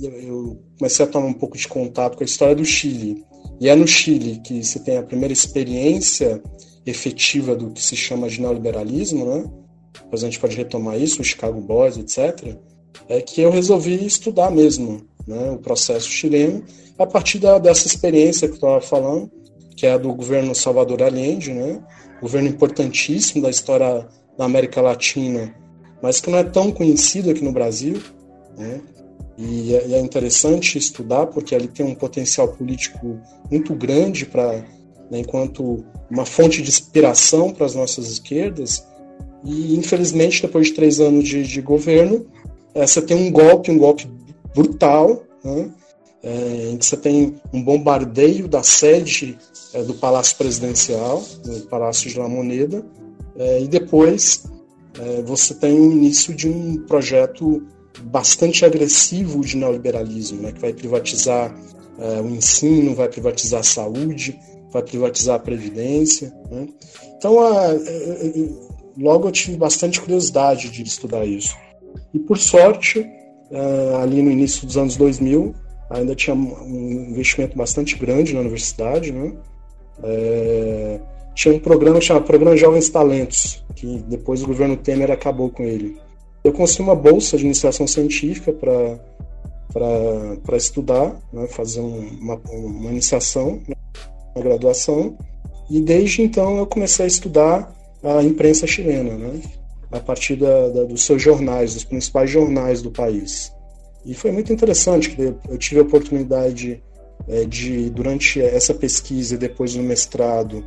eu 0.00 0.60
comecei 0.78 1.04
a 1.04 1.08
tomar 1.08 1.26
um 1.26 1.32
pouco 1.32 1.56
de 1.56 1.68
contato 1.68 2.16
com 2.16 2.24
a 2.24 2.26
história 2.26 2.56
do 2.56 2.64
Chile, 2.64 3.24
e 3.60 3.68
é 3.68 3.76
no 3.76 3.86
Chile 3.86 4.40
que 4.42 4.64
se 4.64 4.80
tem 4.80 4.96
a 4.96 5.02
primeira 5.02 5.32
experiência 5.32 6.42
efetiva 6.86 7.54
do 7.54 7.70
que 7.70 7.82
se 7.82 7.94
chama 7.94 8.28
de 8.28 8.40
neoliberalismo, 8.40 9.26
né? 9.26 9.44
Depois 9.92 10.24
a 10.24 10.26
gente 10.26 10.40
pode 10.40 10.56
retomar 10.56 10.98
isso, 10.98 11.20
o 11.20 11.24
Chicago 11.24 11.60
Boys, 11.60 11.98
etc. 11.98 12.56
É 13.08 13.20
que 13.20 13.42
eu 13.42 13.50
resolvi 13.50 14.04
estudar 14.04 14.50
mesmo 14.50 15.02
né, 15.26 15.50
o 15.50 15.58
processo 15.58 16.08
chileno 16.08 16.64
a 16.98 17.06
partir 17.06 17.38
da, 17.38 17.58
dessa 17.58 17.86
experiência 17.86 18.48
que 18.48 18.54
eu 18.54 18.56
estava 18.56 18.80
falando, 18.80 19.30
que 19.76 19.86
é 19.86 19.92
a 19.92 19.98
do 19.98 20.12
governo 20.14 20.54
Salvador 20.54 21.02
Allende, 21.02 21.52
né? 21.52 21.82
Governo 22.20 22.48
importantíssimo 22.48 23.42
da 23.42 23.50
história 23.50 24.08
da 24.38 24.44
América 24.44 24.80
Latina, 24.80 25.54
mas 26.02 26.20
que 26.20 26.30
não 26.30 26.38
é 26.38 26.44
tão 26.44 26.72
conhecido 26.72 27.30
aqui 27.30 27.44
no 27.44 27.52
Brasil, 27.52 28.00
né? 28.56 28.80
E 29.40 29.74
é, 29.74 29.92
é 29.92 30.00
interessante 30.00 30.76
estudar 30.76 31.26
porque 31.26 31.54
ele 31.54 31.66
tem 31.66 31.86
um 31.86 31.94
potencial 31.94 32.48
político 32.48 33.18
muito 33.50 33.74
grande 33.74 34.26
para, 34.26 34.52
né, 35.10 35.20
enquanto 35.20 35.82
uma 36.10 36.26
fonte 36.26 36.60
de 36.60 36.68
inspiração 36.68 37.50
para 37.50 37.64
as 37.64 37.74
nossas 37.74 38.10
esquerdas. 38.10 38.86
E 39.42 39.74
infelizmente, 39.74 40.42
depois 40.42 40.66
de 40.66 40.74
três 40.74 41.00
anos 41.00 41.26
de, 41.26 41.42
de 41.42 41.62
governo, 41.62 42.26
é, 42.74 42.86
você 42.86 43.00
tem 43.00 43.16
um 43.16 43.32
golpe, 43.32 43.70
um 43.70 43.78
golpe 43.78 44.06
brutal, 44.54 45.22
né, 45.42 45.70
é, 46.22 46.70
em 46.72 46.76
que 46.76 46.84
você 46.84 46.98
tem 46.98 47.36
um 47.50 47.62
bombardeio 47.62 48.46
da 48.46 48.62
sede 48.62 49.38
é, 49.72 49.82
do 49.82 49.94
Palácio 49.94 50.36
Presidencial, 50.36 51.24
do 51.42 51.62
Palácio 51.62 52.10
de 52.10 52.18
La 52.18 52.28
Moneda, 52.28 52.84
é, 53.36 53.62
e 53.62 53.68
depois 53.68 54.44
é, 55.00 55.22
você 55.22 55.54
tem 55.54 55.80
o 55.80 55.90
início 55.90 56.34
de 56.34 56.46
um 56.46 56.84
projeto 56.84 57.66
bastante 58.02 58.64
agressivo 58.64 59.40
de 59.40 59.56
neoliberalismo, 59.56 60.42
né, 60.42 60.52
que 60.52 60.60
vai 60.60 60.72
privatizar 60.72 61.54
é, 61.98 62.20
o 62.20 62.28
ensino, 62.28 62.94
vai 62.94 63.08
privatizar 63.08 63.60
a 63.60 63.64
saúde, 63.64 64.38
vai 64.72 64.82
privatizar 64.82 65.36
a 65.36 65.38
previdência. 65.38 66.32
Né? 66.50 66.68
Então, 67.16 67.40
a, 67.40 67.72
a, 67.72 67.76
logo 68.96 69.28
eu 69.28 69.32
tive 69.32 69.56
bastante 69.56 70.00
curiosidade 70.00 70.70
de 70.70 70.82
estudar 70.82 71.24
isso. 71.24 71.56
E 72.14 72.18
por 72.18 72.38
sorte, 72.38 73.04
ali 74.00 74.22
no 74.22 74.30
início 74.30 74.64
dos 74.66 74.76
anos 74.76 74.96
2000, 74.96 75.54
ainda 75.90 76.14
tinha 76.14 76.34
um 76.34 77.08
investimento 77.10 77.56
bastante 77.56 77.96
grande 77.96 78.32
na 78.32 78.40
universidade, 78.40 79.10
né? 79.10 79.32
Tinha 81.34 81.54
um 81.54 81.58
programa 81.58 81.98
que 81.98 82.20
Programa 82.20 82.56
Jovens 82.56 82.88
Talentos, 82.88 83.64
que 83.74 84.02
depois 84.08 84.42
o 84.42 84.46
governo 84.46 84.76
Temer 84.76 85.10
acabou 85.10 85.50
com 85.50 85.64
ele. 85.64 85.96
Eu 86.42 86.52
consegui 86.52 86.82
uma 86.82 86.94
bolsa 86.94 87.36
de 87.36 87.44
iniciação 87.44 87.86
científica 87.86 88.52
para 88.52 90.56
estudar, 90.56 91.16
né, 91.32 91.46
fazer 91.48 91.80
um, 91.80 92.08
uma, 92.20 92.40
uma 92.50 92.90
iniciação 92.90 93.60
né, 93.68 93.74
graduação, 94.36 95.18
e 95.70 95.80
desde 95.80 96.22
então 96.22 96.58
eu 96.58 96.66
comecei 96.66 97.04
a 97.04 97.08
estudar 97.08 97.72
a 98.02 98.22
imprensa 98.22 98.66
chilena, 98.66 99.16
né, 99.16 99.40
a 99.92 100.00
partir 100.00 100.36
da, 100.36 100.68
da, 100.68 100.84
dos 100.84 101.04
seus 101.04 101.22
jornais, 101.22 101.74
dos 101.74 101.84
principais 101.84 102.30
jornais 102.30 102.80
do 102.80 102.90
país. 102.90 103.52
E 104.04 104.14
foi 104.14 104.32
muito 104.32 104.52
interessante, 104.52 105.10
que 105.10 105.20
eu 105.20 105.58
tive 105.58 105.80
a 105.80 105.82
oportunidade 105.82 106.82
é, 107.28 107.44
de, 107.44 107.90
durante 107.90 108.40
essa 108.40 108.72
pesquisa 108.72 109.34
e 109.34 109.38
depois 109.38 109.74
no 109.74 109.82
mestrado, 109.82 110.64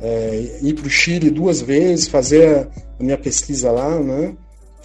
é, 0.00 0.58
ir 0.62 0.74
para 0.74 0.86
o 0.86 0.90
Chile 0.90 1.30
duas 1.30 1.60
vezes, 1.60 2.08
fazer 2.08 2.48
a, 2.48 2.68
a 2.98 3.02
minha 3.02 3.18
pesquisa 3.18 3.70
lá, 3.70 4.00
né, 4.00 4.34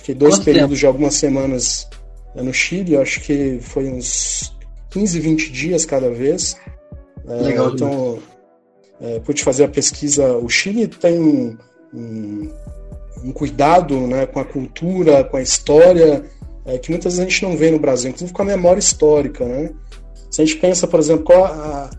Fiquei 0.08 0.16
dois 0.16 0.36
Quanto 0.36 0.46
períodos 0.46 0.70
tempo? 0.70 0.80
de 0.80 0.86
algumas 0.86 1.16
semanas 1.16 1.90
é, 2.34 2.42
no 2.42 2.54
Chile, 2.54 2.96
acho 2.96 3.20
que 3.20 3.60
foi 3.60 3.90
uns 3.90 4.56
15, 4.90 5.20
20 5.20 5.52
dias 5.52 5.86
cada 5.86 6.10
vez. 6.10 6.56
É, 7.28 7.34
Legal. 7.42 7.74
Então, 7.74 8.20
é, 9.02 9.20
pude 9.20 9.44
fazer 9.44 9.66
a 9.66 9.68
pesquisa. 9.68 10.38
O 10.38 10.48
Chile 10.48 10.88
tem 10.88 11.20
um, 11.20 11.58
um, 11.94 12.50
um 13.26 13.32
cuidado 13.34 14.00
né, 14.08 14.26
com 14.26 14.40
a 14.40 14.46
cultura, 14.46 15.26
com 15.26 15.36
a 15.36 15.42
história, 15.42 16.24
é, 16.66 16.78
que 16.78 16.90
muitas 16.90 17.18
vezes 17.18 17.28
a 17.28 17.30
gente 17.30 17.44
não 17.44 17.58
vê 17.58 17.70
no 17.70 17.80
Brasil, 17.80 18.10
inclusive 18.10 18.32
com 18.32 18.42
a 18.44 18.46
memória 18.46 18.80
histórica. 18.80 19.43
Né? 19.43 19.74
Se 20.32 20.41
a 20.41 20.46
gente 20.46 20.58
pensa, 20.58 20.88
por 20.88 21.02
exemplo, 21.02 21.26
qual 21.26 21.43
a, 21.43 21.89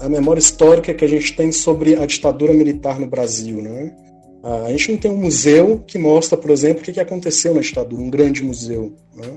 a, 0.00 0.06
a 0.06 0.08
memória 0.08 0.40
histórica 0.40 0.92
que 0.92 1.04
a 1.04 1.08
gente 1.08 1.36
tem 1.36 1.52
sobre 1.52 1.94
a 1.94 2.04
ditadura 2.04 2.52
militar 2.52 2.98
no 2.98 3.06
Brasil, 3.06 3.62
né? 3.62 3.94
Ah, 4.42 4.64
a 4.66 4.70
gente 4.70 4.92
não 4.92 4.98
tem 4.98 5.10
um 5.10 5.16
museu 5.16 5.82
que 5.86 5.98
mostra, 5.98 6.38
por 6.38 6.50
exemplo, 6.50 6.82
o 6.82 6.84
que 6.84 7.00
aconteceu 7.00 7.54
na 7.54 7.60
ditadura, 7.60 8.02
um 8.02 8.10
grande 8.10 8.42
museu. 8.42 8.92
Né? 9.14 9.28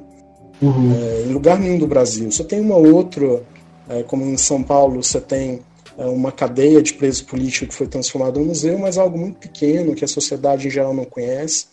Uhum. 0.61 0.93
É, 0.93 1.23
em 1.23 1.33
lugar 1.33 1.59
nenhum 1.59 1.77
do 1.77 1.87
Brasil. 1.87 2.31
Só 2.31 2.43
tem 2.43 2.61
uma 2.61 2.77
outra, 2.77 3.43
é, 3.89 4.03
como 4.03 4.23
em 4.23 4.37
São 4.37 4.61
Paulo, 4.61 5.01
você 5.01 5.19
tem 5.19 5.61
é, 5.97 6.05
uma 6.05 6.31
cadeia 6.31 6.81
de 6.81 6.93
presos 6.93 7.21
políticos 7.21 7.69
que 7.69 7.75
foi 7.75 7.87
transformada 7.87 8.39
em 8.39 8.45
museu, 8.45 8.77
mas 8.77 8.97
algo 8.97 9.17
muito 9.17 9.39
pequeno 9.39 9.95
que 9.95 10.05
a 10.05 10.07
sociedade 10.07 10.67
em 10.67 10.71
geral 10.71 10.93
não 10.93 11.05
conhece. 11.05 11.65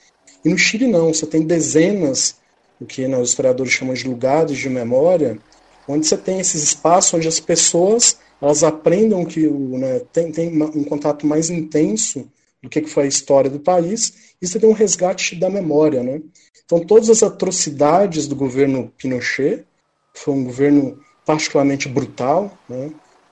E 0.45 0.49
no 0.49 0.57
Chile 0.57 0.87
não, 0.87 1.12
você 1.12 1.27
tem 1.27 1.43
dezenas, 1.43 2.37
o 2.81 2.87
que 2.87 3.07
né, 3.07 3.19
os 3.19 3.31
historiadores 3.31 3.73
chamam 3.73 3.93
de 3.93 4.09
lugares 4.09 4.57
de 4.57 4.71
memória, 4.71 5.38
onde 5.87 6.07
você 6.07 6.17
tem 6.17 6.41
esses 6.41 6.62
espaços 6.62 7.14
onde 7.14 7.29
as 7.29 7.41
pessoas 7.41 8.19
elas 8.41 8.62
aprendem 8.62 9.25
que 9.25 9.49
né, 9.49 10.01
tem, 10.12 10.31
tem 10.31 10.62
um 10.62 10.85
contato 10.85 11.27
mais 11.27 11.51
intenso 11.51 12.25
do 12.62 12.68
que 12.68 12.83
foi 12.87 13.05
a 13.05 13.09
história 13.09 13.51
do 13.51 13.61
país, 13.61 14.35
e 14.40 14.47
você 14.47 14.59
tem 14.59 14.68
um 14.68 14.75
resgate 14.75 15.37
da 15.37 15.49
memória. 15.49 16.03
Né? 16.03 16.21
Então, 16.64 16.81
todas 16.81 17.09
as 17.09 17.23
atrocidades 17.23 18.27
do 18.27 18.35
governo 18.37 18.92
Pinochet, 18.97 19.64
foi 20.14 20.35
um 20.35 20.44
governo 20.44 20.99
particularmente 21.25 21.88
brutal, 21.88 22.57
né? 22.68 22.90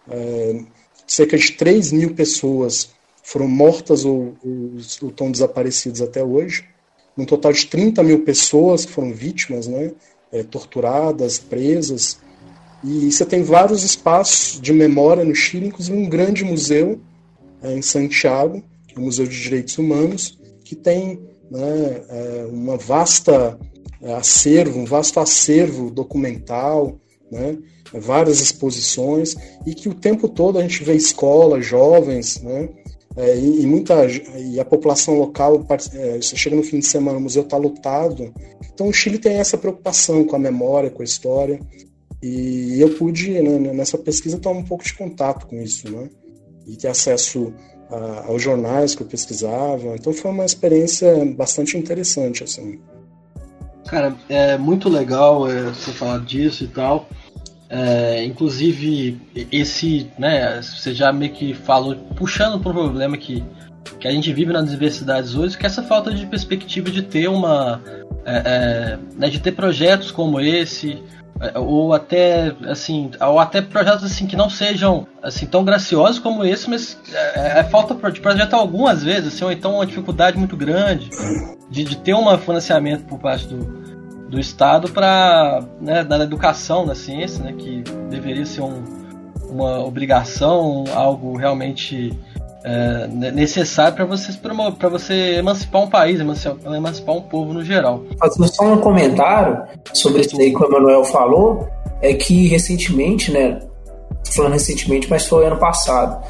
é, 0.08 0.60
cerca 1.06 1.36
de 1.36 1.52
3 1.52 1.92
mil 1.92 2.14
pessoas 2.14 2.90
foram 3.22 3.48
mortas 3.48 4.04
ou, 4.04 4.36
ou, 4.44 4.72
ou 5.02 5.08
estão 5.08 5.30
desaparecidas 5.32 6.00
até 6.00 6.22
hoje, 6.22 6.64
um 7.18 7.24
total 7.24 7.52
de 7.52 7.66
30 7.66 8.02
mil 8.02 8.24
pessoas 8.24 8.84
que 8.84 8.92
foram 8.92 9.12
vítimas, 9.12 9.66
né? 9.66 9.92
É, 10.30 10.42
torturadas, 10.42 11.38
presas, 11.38 12.20
e 12.84 13.10
você 13.10 13.24
tem 13.24 13.42
vários 13.42 13.82
espaços 13.82 14.60
de 14.60 14.72
memória 14.72 15.24
no 15.24 15.34
Chile, 15.34 15.66
inclusive 15.66 15.96
um 15.96 16.08
grande 16.08 16.44
museu 16.44 17.00
é, 17.62 17.74
em 17.74 17.82
Santiago, 17.82 18.62
o 18.96 19.00
Museu 19.00 19.26
de 19.26 19.40
Direitos 19.40 19.76
Humanos, 19.78 20.38
que 20.64 20.74
tem 20.74 21.20
né, 21.50 22.02
é, 22.08 22.46
uma 22.50 22.76
vasta 22.76 23.58
é, 24.02 24.12
acervo, 24.14 24.80
um 24.80 24.84
vasto 24.84 25.20
acervo 25.20 25.90
documental, 25.90 26.98
né, 27.30 27.58
várias 27.92 28.40
exposições, 28.40 29.36
e 29.66 29.74
que 29.74 29.88
o 29.88 29.94
tempo 29.94 30.28
todo 30.28 30.58
a 30.58 30.62
gente 30.62 30.82
vê 30.84 30.94
escolas, 30.94 31.64
jovens, 31.64 32.42
né, 32.42 32.68
é, 33.16 33.36
e, 33.36 33.62
e, 33.62 33.66
muita 33.66 34.06
e 34.38 34.60
a 34.60 34.64
população 34.64 35.18
local, 35.18 35.64
é, 35.94 36.16
você 36.16 36.36
chega 36.36 36.54
no 36.54 36.62
fim 36.62 36.80
de 36.80 36.86
semana, 36.86 37.18
o 37.18 37.20
museu 37.20 37.42
está 37.42 37.56
lotado. 37.56 38.32
Então 38.74 38.88
o 38.88 38.92
Chile 38.92 39.18
tem 39.18 39.36
essa 39.36 39.56
preocupação 39.56 40.24
com 40.24 40.36
a 40.36 40.38
memória, 40.38 40.90
com 40.90 41.00
a 41.00 41.04
história, 41.04 41.58
e 42.22 42.78
eu 42.78 42.94
pude, 42.96 43.30
né, 43.30 43.72
nessa 43.72 43.96
pesquisa, 43.96 44.38
tomar 44.38 44.60
um 44.60 44.64
pouco 44.64 44.84
de 44.84 44.94
contato 44.94 45.46
com 45.46 45.56
isso, 45.56 45.90
né, 45.90 46.10
e 46.66 46.76
ter 46.76 46.88
acesso 46.88 47.54
a, 47.90 48.26
aos 48.28 48.42
jornais 48.42 48.94
que 48.94 49.02
eu 49.02 49.06
pesquisava. 49.06 49.94
Então 49.94 50.12
foi 50.12 50.30
uma 50.30 50.44
experiência 50.44 51.24
bastante 51.36 51.76
interessante, 51.76 52.44
assim. 52.44 52.80
Cara, 53.86 54.14
é 54.28 54.58
muito 54.58 54.88
legal 54.88 55.48
é, 55.48 55.62
você 55.62 55.92
falar 55.92 56.18
disso 56.18 56.64
e 56.64 56.68
tal. 56.68 57.08
É, 57.68 58.24
inclusive, 58.24 59.20
esse, 59.50 60.08
né, 60.18 60.60
você 60.62 60.94
já 60.94 61.12
meio 61.12 61.32
que 61.32 61.54
falou, 61.54 61.96
puxando 62.16 62.60
para 62.60 62.70
o 62.70 62.74
problema 62.74 63.16
que, 63.16 63.44
que 63.98 64.06
a 64.06 64.10
gente 64.10 64.32
vive 64.32 64.52
nas 64.52 64.68
universidades 64.68 65.34
hoje, 65.34 65.58
que 65.58 65.64
é 65.64 65.66
essa 65.66 65.82
falta 65.82 66.12
de 66.12 66.26
perspectiva 66.26 66.90
de 66.90 67.02
ter 67.02 67.28
uma. 67.28 67.82
É, 68.24 68.42
é 68.44 68.98
né, 69.16 69.28
de 69.28 69.40
ter 69.40 69.52
projetos 69.52 70.10
como 70.10 70.40
esse, 70.40 71.02
ou 71.54 71.92
até 71.92 72.54
assim 72.66 73.10
ou 73.20 73.38
até 73.38 73.60
projetos 73.60 74.04
assim 74.04 74.26
que 74.26 74.36
não 74.36 74.48
sejam 74.48 75.06
assim 75.22 75.46
tão 75.46 75.64
graciosos 75.64 76.18
como 76.18 76.44
esse 76.44 76.68
mas 76.68 76.98
é, 77.12 77.60
é 77.60 77.64
falta 77.64 77.94
de 78.10 78.20
projeto 78.20 78.54
algumas 78.54 79.02
vezes 79.02 79.34
assim, 79.34 79.44
ou 79.44 79.52
então 79.52 79.74
uma 79.74 79.86
dificuldade 79.86 80.38
muito 80.38 80.56
grande 80.56 81.10
de, 81.70 81.84
de 81.84 81.96
ter 81.98 82.14
um 82.14 82.38
financiamento 82.38 83.04
por 83.04 83.18
parte 83.18 83.46
do, 83.46 83.64
do 84.30 84.40
estado 84.40 84.90
para 84.90 85.62
né, 85.80 86.02
da 86.02 86.18
educação 86.22 86.86
na 86.86 86.94
ciência 86.94 87.44
né 87.44 87.52
que 87.52 87.82
deveria 88.08 88.46
ser 88.46 88.62
um, 88.62 88.82
uma 89.50 89.80
obrigação 89.84 90.84
algo 90.94 91.36
realmente 91.36 92.18
é, 92.68 93.06
necessário 93.30 93.94
para 93.94 94.04
você, 94.04 94.32
para 94.76 94.88
você 94.88 95.36
emancipar 95.36 95.82
um 95.82 95.88
país, 95.88 96.18
emancipar, 96.18 96.74
emancipar 96.74 97.14
um 97.14 97.22
povo 97.22 97.52
no 97.52 97.64
geral. 97.64 98.02
Só 98.52 98.64
um 98.64 98.78
comentário 98.78 99.62
sobre 99.92 100.22
isso 100.22 100.36
aí 100.40 100.52
que 100.52 100.60
o 100.60 100.66
Emanuel 100.66 101.04
falou, 101.04 101.68
é 102.02 102.12
que 102.12 102.48
recentemente, 102.48 103.30
né? 103.30 103.60
Falando 104.34 104.54
recentemente, 104.54 105.08
mas 105.08 105.26
foi 105.26 105.46
ano 105.46 105.58
passado. 105.58 106.20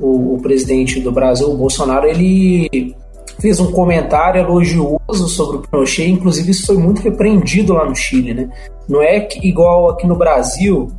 o, 0.00 0.34
o 0.34 0.42
presidente 0.42 1.00
do 1.00 1.12
Brasil, 1.12 1.48
o 1.48 1.56
Bolsonaro, 1.56 2.06
ele 2.06 2.94
fez 3.38 3.60
um 3.60 3.70
comentário 3.70 4.40
elogioso 4.40 5.28
sobre 5.28 5.58
o 5.58 5.60
Pinochet, 5.60 6.10
inclusive 6.10 6.50
isso 6.50 6.66
foi 6.66 6.76
muito 6.76 7.02
repreendido 7.02 7.72
lá 7.72 7.84
no 7.84 7.94
Chile, 7.94 8.34
né? 8.34 8.50
Não 8.88 9.02
é 9.02 9.20
que, 9.20 9.46
igual 9.46 9.90
aqui 9.90 10.06
no 10.06 10.16
Brasil, 10.16 10.90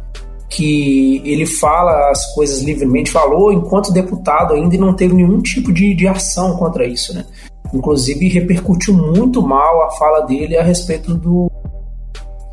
que 0.50 1.22
ele 1.26 1.46
fala 1.46 2.12
as 2.12 2.34
coisas 2.34 2.62
livremente, 2.62 3.12
falou 3.12 3.52
enquanto 3.52 3.92
deputado 3.92 4.54
ainda 4.54 4.76
e 4.76 4.78
não 4.78 4.94
teve 4.94 5.14
nenhum 5.14 5.42
tipo 5.42 5.74
de, 5.74 5.94
de 5.94 6.08
ação 6.08 6.56
contra 6.58 6.86
isso, 6.86 7.14
né? 7.14 7.26
Inclusive 7.74 8.28
repercutiu 8.30 8.94
muito 8.94 9.42
mal 9.42 9.84
a 9.84 9.92
fala 9.92 10.22
dele 10.22 10.58
a 10.58 10.64
respeito 10.64 11.14
do. 11.16 11.52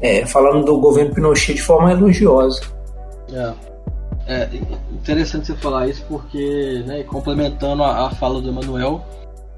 É, 0.01 0.27
falando 0.27 0.65
do 0.65 0.81
governo 0.81 1.15
Pinochet 1.15 1.55
de 1.55 1.63
forma 1.63 1.93
elogiosa. 1.93 2.61
É. 3.33 3.53
é 4.27 4.49
interessante 4.93 5.47
você 5.47 5.55
falar 5.55 5.87
isso 5.87 6.05
porque, 6.09 6.83
né, 6.87 7.05
complementando 7.05 7.85
a, 7.85 8.09
a 8.09 8.11
fala 8.11 8.41
do 8.41 8.49
Emanuel, 8.49 9.01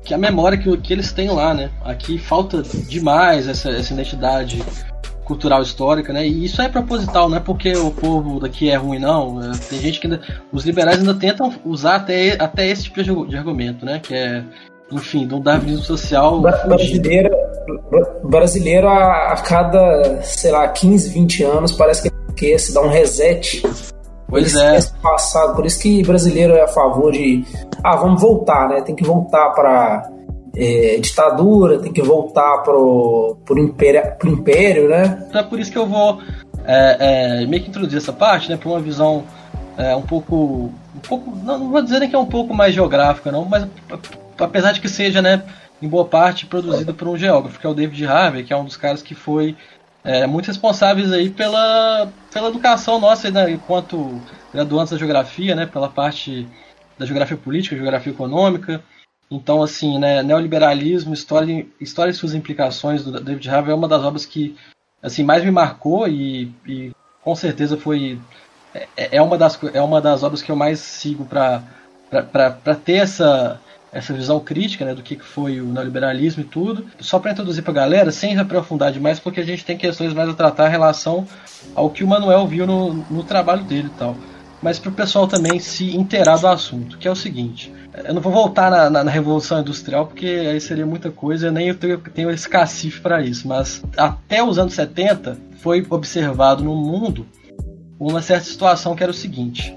que 0.02 0.12
a 0.12 0.18
memória 0.18 0.58
que, 0.58 0.76
que 0.76 0.92
eles 0.92 1.12
têm 1.12 1.30
lá, 1.30 1.54
né? 1.54 1.70
Aqui 1.82 2.18
falta 2.18 2.62
demais 2.62 3.48
essa, 3.48 3.70
essa 3.70 3.94
identidade 3.94 4.62
cultural 5.24 5.62
histórica, 5.62 6.12
né? 6.12 6.26
E 6.26 6.44
isso 6.44 6.60
é 6.60 6.68
proposital, 6.68 7.28
não 7.28 7.36
é 7.36 7.40
porque 7.40 7.72
o 7.72 7.90
povo 7.90 8.38
daqui 8.38 8.70
é 8.70 8.76
ruim, 8.76 8.98
não. 8.98 9.42
É, 9.42 9.52
tem 9.68 9.80
gente 9.80 10.00
que 10.00 10.06
ainda. 10.06 10.20
Os 10.52 10.64
liberais 10.64 10.98
ainda 10.98 11.14
tentam 11.14 11.52
usar 11.64 11.96
até, 11.96 12.32
até 12.42 12.68
esse 12.68 12.84
tipo 12.84 13.02
de 13.26 13.36
argumento, 13.36 13.84
né? 13.84 14.00
Que 14.00 14.14
é, 14.14 14.44
enfim, 14.92 15.26
de 15.26 15.34
um 15.34 15.40
darwinismo 15.40 15.84
social. 15.84 16.40
Brasileiro, 16.40 17.30
brasileiro 18.24 18.88
a, 18.88 19.32
a, 19.32 19.36
cada, 19.42 20.22
sei 20.22 20.52
lá, 20.52 20.68
15, 20.68 21.10
20 21.10 21.42
anos 21.44 21.72
parece 21.72 22.02
que 22.02 22.34
quer 22.34 22.58
se 22.58 22.72
dar 22.72 22.82
um 22.82 22.88
reset. 22.88 23.62
Pois 24.28 24.54
é. 24.54 24.78
Passado. 25.02 25.54
Por 25.54 25.66
isso 25.66 25.80
que 25.80 26.02
brasileiro 26.02 26.54
é 26.54 26.62
a 26.62 26.68
favor 26.68 27.12
de. 27.12 27.44
Ah, 27.82 27.96
vamos 27.96 28.20
voltar, 28.20 28.68
né? 28.68 28.80
Tem 28.80 28.94
que 28.94 29.04
voltar 29.04 29.50
para 29.50 30.10
é, 30.56 30.98
ditadura, 31.00 31.78
tem 31.78 31.92
que 31.92 32.02
voltar 32.02 32.58
pro, 32.58 33.36
pro, 33.44 33.58
império, 33.58 34.02
pro 34.18 34.30
império, 34.30 34.88
né? 34.88 35.26
Então 35.28 35.40
é 35.40 35.44
por 35.44 35.58
isso 35.58 35.70
que 35.70 35.78
eu 35.78 35.86
vou 35.86 36.20
é, 36.64 37.42
é, 37.42 37.46
meio 37.46 37.62
que 37.62 37.68
introduzir 37.68 37.98
essa 37.98 38.12
parte, 38.12 38.50
né, 38.50 38.56
para 38.56 38.68
uma 38.68 38.80
visão 38.80 39.24
é, 39.76 39.94
um 39.94 40.02
pouco, 40.02 40.72
um 40.94 41.00
pouco, 41.06 41.30
não, 41.42 41.58
não 41.58 41.70
vou 41.70 41.82
dizer 41.82 42.00
nem 42.00 42.08
que 42.08 42.16
é 42.16 42.18
um 42.18 42.26
pouco 42.26 42.54
mais 42.54 42.74
geográfica, 42.74 43.30
não, 43.30 43.44
mas 43.44 43.66
apesar 44.38 44.72
de 44.72 44.80
que 44.80 44.88
seja, 44.88 45.20
né, 45.20 45.42
em 45.82 45.88
boa 45.88 46.04
parte 46.04 46.46
produzido 46.46 46.94
por 46.94 47.08
um 47.08 47.16
geógrafo, 47.16 47.58
que 47.58 47.66
é 47.66 47.68
o 47.70 47.74
David 47.74 48.06
Harvey, 48.06 48.44
que 48.44 48.52
é 48.52 48.56
um 48.56 48.64
dos 48.64 48.76
caras 48.76 49.02
que 49.02 49.14
foi 49.14 49.56
é, 50.02 50.26
muito 50.26 50.46
responsáveis 50.46 51.12
aí 51.12 51.28
pela, 51.28 52.08
pela 52.32 52.48
educação 52.48 52.98
nossa, 52.98 53.30
né, 53.30 53.50
enquanto 53.50 54.20
graduantes 54.52 54.92
da 54.92 54.98
geografia, 54.98 55.54
né, 55.54 55.66
pela 55.66 55.88
parte 55.88 56.46
da 56.98 57.04
geografia 57.04 57.36
política, 57.36 57.76
geografia 57.76 58.12
econômica, 58.12 58.82
então, 59.30 59.62
assim, 59.62 59.98
né, 59.98 60.22
neoliberalismo, 60.22 61.14
história, 61.14 61.66
história 61.80 62.10
e 62.10 62.14
suas 62.14 62.34
implicações 62.34 63.04
do 63.04 63.20
David 63.20 63.48
Harvey 63.48 63.72
é 63.72 63.74
uma 63.74 63.88
das 63.88 64.02
obras 64.02 64.26
que 64.26 64.56
assim 65.02 65.22
mais 65.22 65.44
me 65.44 65.50
marcou 65.50 66.08
e, 66.08 66.52
e 66.66 66.92
com 67.22 67.34
certeza 67.34 67.76
foi 67.76 68.18
é, 68.74 69.16
é, 69.16 69.22
uma 69.22 69.36
das 69.36 69.58
é 69.72 69.82
uma 69.82 70.00
das 70.00 70.22
obras 70.22 70.42
que 70.42 70.50
eu 70.50 70.56
mais 70.56 70.78
sigo 70.80 71.24
para 71.24 71.62
ter 72.84 72.94
essa 72.94 73.60
essa 73.92 74.12
visão 74.12 74.40
crítica 74.40 74.84
né, 74.84 74.92
do 74.92 75.02
que 75.02 75.16
foi 75.20 75.60
o 75.60 75.66
neoliberalismo 75.66 76.42
e 76.42 76.46
tudo. 76.46 76.84
Só 76.98 77.20
para 77.20 77.30
introduzir 77.30 77.62
para 77.62 77.70
a 77.70 77.76
galera, 77.76 78.10
sem 78.10 78.36
aprofundar 78.36 78.90
demais, 78.90 79.20
porque 79.20 79.40
a 79.40 79.44
gente 79.44 79.64
tem 79.64 79.78
questões 79.78 80.12
mais 80.12 80.28
a 80.28 80.34
tratar 80.34 80.66
em 80.66 80.72
relação 80.72 81.24
ao 81.76 81.88
que 81.88 82.02
o 82.02 82.06
Manuel 82.08 82.44
viu 82.44 82.66
no, 82.66 82.92
no 82.92 83.22
trabalho 83.22 83.62
dele 83.62 83.86
e 83.86 83.98
tal. 83.98 84.16
Mas 84.60 84.80
para 84.80 84.90
o 84.90 84.94
pessoal 84.94 85.28
também 85.28 85.60
se 85.60 85.96
inteirar 85.96 86.38
do 86.38 86.48
assunto, 86.48 86.98
que 86.98 87.06
é 87.06 87.10
o 87.10 87.14
seguinte: 87.14 87.72
eu 88.02 88.12
não 88.12 88.20
vou 88.20 88.32
voltar 88.32 88.70
na, 88.70 88.90
na, 88.90 89.04
na, 89.04 89.10
Revolução 89.10 89.60
Industrial 89.60 90.06
porque 90.06 90.26
aí 90.26 90.60
seria 90.60 90.84
muita 90.84 91.10
coisa, 91.10 91.46
eu 91.46 91.52
nem 91.52 91.72
tenho, 91.72 91.98
tenho 91.98 92.30
esse 92.30 92.48
cacife 92.48 93.00
para 93.00 93.22
isso. 93.22 93.46
Mas 93.46 93.82
até 93.96 94.42
os 94.42 94.58
anos 94.58 94.74
70 94.74 95.38
foi 95.58 95.86
observado 95.88 96.64
no 96.64 96.74
mundo 96.74 97.26
uma 97.98 98.20
certa 98.20 98.44
situação 98.44 98.96
que 98.96 99.02
era 99.02 99.12
o 99.12 99.14
seguinte: 99.14 99.74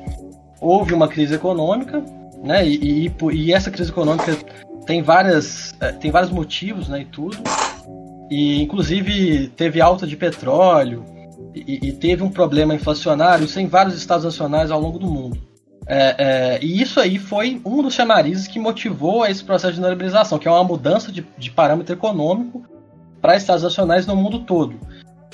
houve 0.60 0.94
uma 0.94 1.08
crise 1.08 1.36
econômica, 1.36 2.04
né? 2.44 2.68
E, 2.68 3.08
e, 3.08 3.12
e 3.34 3.54
essa 3.54 3.70
crise 3.70 3.92
econômica 3.92 4.36
tem 4.86 5.04
várias 5.04 5.76
eh, 5.80 5.92
tem 5.92 6.10
vários 6.10 6.32
motivos, 6.32 6.90
né? 6.90 7.02
E 7.02 7.06
tudo. 7.06 7.38
E 8.32 8.62
inclusive 8.62 9.50
teve 9.50 9.80
alta 9.80 10.08
de 10.08 10.18
petróleo 10.18 11.06
e, 11.54 11.88
e 11.90 11.92
teve 11.94 12.24
um 12.24 12.30
problema 12.30 12.74
inflacionário 12.74 13.46
isso 13.46 13.60
em 13.60 13.68
vários 13.68 13.96
estados 13.96 14.26
nacionais 14.26 14.72
ao 14.72 14.82
longo 14.82 14.98
do 14.98 15.08
mundo. 15.08 15.47
É, 15.90 16.16
é, 16.18 16.60
e 16.62 16.82
isso 16.82 17.00
aí 17.00 17.18
foi 17.18 17.62
um 17.66 17.82
dos 17.82 17.94
chamarizes 17.94 18.46
que 18.46 18.60
motivou 18.60 19.26
esse 19.26 19.44
processo 19.44 19.76
de 19.76 19.80
neoliberalização, 19.80 20.38
que 20.38 20.48
é 20.48 20.52
uma 20.52 20.64
mudança 20.64 21.12
de, 21.12 21.26
de 21.38 21.50
parâmetro 21.50 21.94
econômico 21.94 22.64
para 23.22 23.38
estados 23.38 23.64
nacionais 23.64 24.06
no 24.06 24.16
mundo 24.16 24.40
todo. 24.40 24.76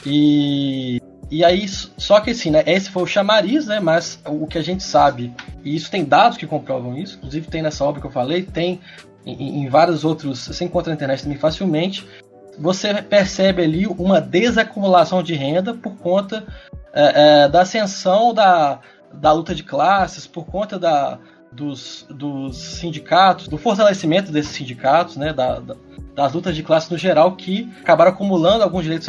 E, 0.05 1.01
e 1.31 1.43
aí, 1.43 1.67
só 1.67 2.19
que 2.19 2.31
assim, 2.31 2.51
né, 2.51 2.63
esse 2.67 2.91
foi 2.91 3.01
o 3.01 3.07
chamariz, 3.07 3.65
né, 3.65 3.79
mas 3.79 4.19
o 4.27 4.45
que 4.45 4.59
a 4.59 4.61
gente 4.61 4.83
sabe, 4.83 5.33
e 5.63 5.75
isso 5.75 5.89
tem 5.89 6.05
dados 6.05 6.37
que 6.37 6.45
comprovam 6.45 6.95
isso, 6.97 7.17
inclusive 7.17 7.47
tem 7.47 7.63
nessa 7.63 7.83
obra 7.83 7.99
que 7.99 8.07
eu 8.07 8.11
falei, 8.11 8.43
tem 8.43 8.79
em, 9.25 9.63
em 9.63 9.69
vários 9.69 10.05
outros, 10.05 10.47
você 10.47 10.65
encontra 10.65 10.91
na 10.91 10.95
internet 10.95 11.23
também 11.23 11.37
facilmente, 11.37 12.05
você 12.59 12.93
percebe 13.01 13.63
ali 13.63 13.87
uma 13.87 14.21
desacumulação 14.21 15.23
de 15.23 15.33
renda 15.33 15.73
por 15.73 15.95
conta 15.95 16.45
é, 16.93 17.45
é, 17.45 17.49
da 17.49 17.61
ascensão 17.61 18.33
da, 18.33 18.79
da 19.13 19.31
luta 19.31 19.53
de 19.53 19.63
classes, 19.63 20.27
por 20.27 20.45
conta 20.45 20.77
da, 20.79 21.19
dos, 21.51 22.05
dos 22.09 22.57
sindicatos, 22.57 23.47
do 23.47 23.57
fortalecimento 23.57 24.31
desses 24.31 24.51
sindicatos, 24.51 25.15
né, 25.15 25.31
da, 25.31 25.59
da, 25.59 25.75
das 26.15 26.33
lutas 26.33 26.55
de 26.55 26.63
classe 26.63 26.91
no 26.91 26.97
geral, 26.97 27.35
que 27.35 27.71
acabaram 27.81 28.11
acumulando 28.11 28.63
alguns 28.63 28.83
direitos 28.83 29.07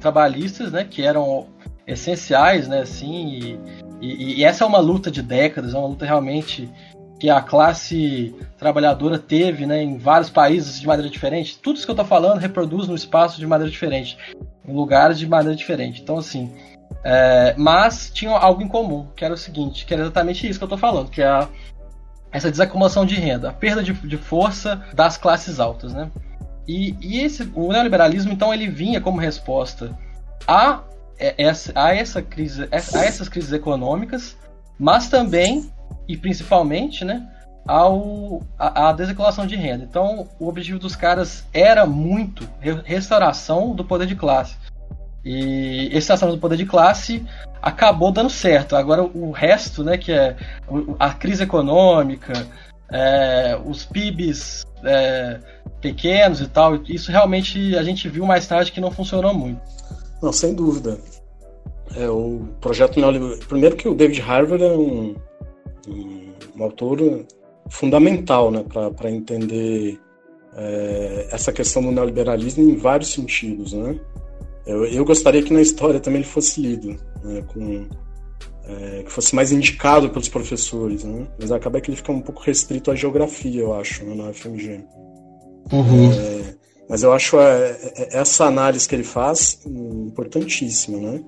trabalhistas, 0.00 0.72
né, 0.72 0.84
que 0.84 1.02
eram 1.02 1.48
essenciais, 1.86 2.68
né, 2.68 2.80
assim, 2.80 3.28
e, 3.28 3.60
e, 4.00 4.40
e, 4.40 4.44
essa 4.44 4.64
é 4.64 4.66
uma 4.66 4.78
luta 4.78 5.10
de 5.10 5.22
décadas, 5.22 5.74
é 5.74 5.78
uma 5.78 5.88
luta 5.88 6.04
realmente 6.04 6.68
que 7.18 7.30
a 7.30 7.40
classe 7.40 8.34
trabalhadora 8.58 9.18
teve, 9.18 9.64
né, 9.64 9.82
em 9.82 9.96
vários 9.96 10.28
países 10.28 10.78
de 10.78 10.86
maneira 10.86 11.10
diferente. 11.10 11.58
Tudo 11.58 11.76
isso 11.76 11.86
que 11.86 11.90
eu 11.90 11.94
estou 11.94 12.04
falando 12.04 12.38
reproduz 12.38 12.86
no 12.86 12.94
espaço 12.94 13.38
de 13.38 13.46
maneira 13.46 13.70
diferente, 13.70 14.18
em 14.66 14.74
lugares 14.74 15.18
de 15.18 15.26
maneira 15.26 15.56
diferente. 15.56 16.02
Então, 16.02 16.18
assim, 16.18 16.52
é, 17.08 17.54
mas 17.56 18.10
tinham 18.10 18.34
algo 18.34 18.60
em 18.60 18.66
comum, 18.66 19.06
que 19.14 19.24
era 19.24 19.32
o 19.32 19.36
seguinte, 19.36 19.86
que 19.86 19.94
era 19.94 20.02
exatamente 20.02 20.48
isso 20.48 20.58
que 20.58 20.64
eu 20.64 20.66
estou 20.66 20.76
falando, 20.76 21.08
que 21.08 21.22
é 21.22 21.28
a, 21.28 21.48
essa 22.32 22.50
desacumulação 22.50 23.06
de 23.06 23.14
renda, 23.14 23.50
a 23.50 23.52
perda 23.52 23.80
de, 23.80 23.92
de 23.92 24.16
força 24.16 24.84
das 24.92 25.16
classes 25.16 25.60
altas, 25.60 25.94
né? 25.94 26.10
E, 26.66 26.96
e, 27.00 27.20
esse, 27.20 27.48
o 27.54 27.70
neoliberalismo, 27.70 28.32
então, 28.32 28.52
ele 28.52 28.66
vinha 28.66 29.00
como 29.00 29.20
resposta 29.20 29.96
a 30.48 30.82
essa, 31.16 31.70
a 31.76 31.94
essa 31.94 32.20
crise, 32.20 32.68
a 32.72 32.76
essas 32.76 33.28
crises 33.28 33.52
econômicas, 33.52 34.36
mas 34.76 35.08
também 35.08 35.70
e 36.08 36.16
principalmente, 36.16 37.04
né, 37.04 37.24
ao 37.68 38.42
a, 38.58 38.88
a 38.88 38.92
desacumulação 38.92 39.46
de 39.46 39.54
renda. 39.54 39.84
Então, 39.84 40.28
o 40.40 40.48
objetivo 40.48 40.80
dos 40.80 40.96
caras 40.96 41.46
era 41.54 41.86
muito 41.86 42.48
restauração 42.84 43.76
do 43.76 43.84
poder 43.84 44.08
de 44.08 44.16
classe. 44.16 44.56
E 45.28 45.88
esse 45.92 46.06
tratamento 46.06 46.36
do 46.36 46.40
poder 46.40 46.56
de 46.56 46.64
classe 46.64 47.20
acabou 47.60 48.12
dando 48.12 48.30
certo. 48.30 48.76
Agora 48.76 49.02
o 49.02 49.32
resto, 49.32 49.82
né, 49.82 49.98
que 49.98 50.12
é 50.12 50.36
a 51.00 51.12
crise 51.12 51.42
econômica, 51.42 52.46
é, 52.88 53.58
os 53.64 53.84
PIBs 53.84 54.64
é, 54.84 55.40
pequenos 55.80 56.40
e 56.40 56.46
tal, 56.46 56.76
isso 56.84 57.10
realmente 57.10 57.76
a 57.76 57.82
gente 57.82 58.08
viu 58.08 58.24
mais 58.24 58.46
tarde 58.46 58.70
que 58.70 58.80
não 58.80 58.92
funcionou 58.92 59.34
muito. 59.34 59.60
Não, 60.22 60.32
sem 60.32 60.54
dúvida. 60.54 60.96
É, 61.96 62.08
o 62.08 62.46
projeto 62.60 63.00
neoliberal. 63.00 63.36
Primeiro 63.48 63.74
que 63.74 63.88
o 63.88 63.94
David 63.96 64.20
Harvard 64.20 64.62
é 64.62 64.68
um, 64.68 65.16
um, 65.88 66.32
um 66.56 66.62
autor 66.62 67.26
fundamental 67.68 68.52
né, 68.52 68.64
para 68.96 69.10
entender 69.10 69.98
é, 70.56 71.28
essa 71.32 71.52
questão 71.52 71.82
do 71.82 71.90
neoliberalismo 71.90 72.62
em 72.62 72.76
vários 72.76 73.12
sentidos. 73.12 73.72
Né? 73.72 73.98
Eu, 74.66 74.84
eu 74.84 75.04
gostaria 75.04 75.42
que 75.42 75.52
na 75.52 75.60
história 75.60 76.00
também 76.00 76.20
ele 76.20 76.28
fosse 76.28 76.60
lido, 76.60 76.96
né, 77.22 77.42
com, 77.46 77.86
é, 78.64 79.02
que 79.04 79.12
fosse 79.12 79.34
mais 79.34 79.52
indicado 79.52 80.10
pelos 80.10 80.28
professores, 80.28 81.04
né? 81.04 81.26
Mas 81.40 81.52
acaba 81.52 81.80
que 81.80 81.88
ele 81.88 81.96
fica 81.96 82.10
um 82.10 82.20
pouco 82.20 82.42
restrito 82.42 82.90
à 82.90 82.96
geografia, 82.96 83.60
eu 83.60 83.72
acho, 83.74 84.04
né, 84.04 84.14
na 84.14 84.32
FMG. 84.32 84.84
Uhum. 85.72 86.12
É, 86.12 86.54
mas 86.88 87.02
eu 87.02 87.12
acho 87.12 87.38
é, 87.38 87.78
é, 87.96 88.18
essa 88.18 88.44
análise 88.44 88.88
que 88.88 88.94
ele 88.94 89.04
faz 89.04 89.60
importantíssima, 89.64 90.98
né? 90.98 91.22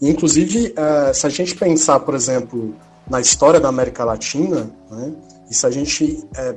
Inclusive, 0.00 0.74
é, 0.76 1.12
se 1.12 1.24
a 1.24 1.30
gente 1.30 1.54
pensar, 1.54 2.00
por 2.00 2.14
exemplo, 2.14 2.74
na 3.08 3.20
história 3.20 3.60
da 3.60 3.68
América 3.68 4.04
Latina, 4.04 4.70
né, 4.90 5.12
e 5.48 5.54
se 5.54 5.64
a 5.66 5.70
gente 5.70 6.24
é, 6.36 6.54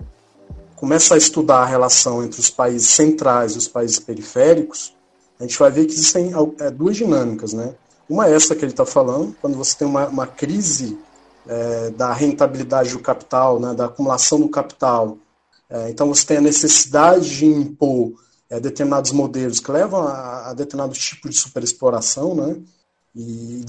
começa 0.75 1.13
a 1.13 1.17
estudar 1.17 1.59
a 1.59 1.65
relação 1.65 2.23
entre 2.23 2.39
os 2.39 2.49
países 2.49 2.87
centrais 2.89 3.53
e 3.53 3.57
os 3.59 3.67
países 3.67 3.99
periféricos, 3.99 4.95
a 5.39 5.43
gente 5.43 5.57
vai 5.57 5.71
ver 5.71 5.85
que 5.85 5.93
existem 5.93 6.31
é, 6.59 6.71
duas 6.71 6.95
dinâmicas, 6.95 7.53
né? 7.53 7.73
Uma 8.07 8.27
é 8.27 8.35
essa 8.35 8.55
que 8.55 8.63
ele 8.63 8.71
está 8.71 8.85
falando, 8.85 9.35
quando 9.41 9.57
você 9.57 9.75
tem 9.77 9.87
uma, 9.87 10.07
uma 10.07 10.27
crise 10.27 10.97
é, 11.47 11.89
da 11.91 12.13
rentabilidade 12.13 12.91
do 12.91 12.99
capital, 12.99 13.59
né, 13.59 13.73
da 13.73 13.85
acumulação 13.85 14.39
do 14.39 14.49
capital. 14.49 15.17
É, 15.69 15.89
então 15.89 16.07
você 16.07 16.25
tem 16.25 16.37
a 16.37 16.41
necessidade 16.41 17.37
de 17.37 17.45
impor 17.45 18.13
é, 18.49 18.59
determinados 18.59 19.11
modelos 19.11 19.59
que 19.59 19.71
levam 19.71 20.07
a, 20.07 20.49
a 20.49 20.53
determinado 20.53 20.93
tipo 20.93 21.27
de 21.29 21.35
superexploração, 21.35 22.35
né, 22.35 22.57
e, 23.15 23.63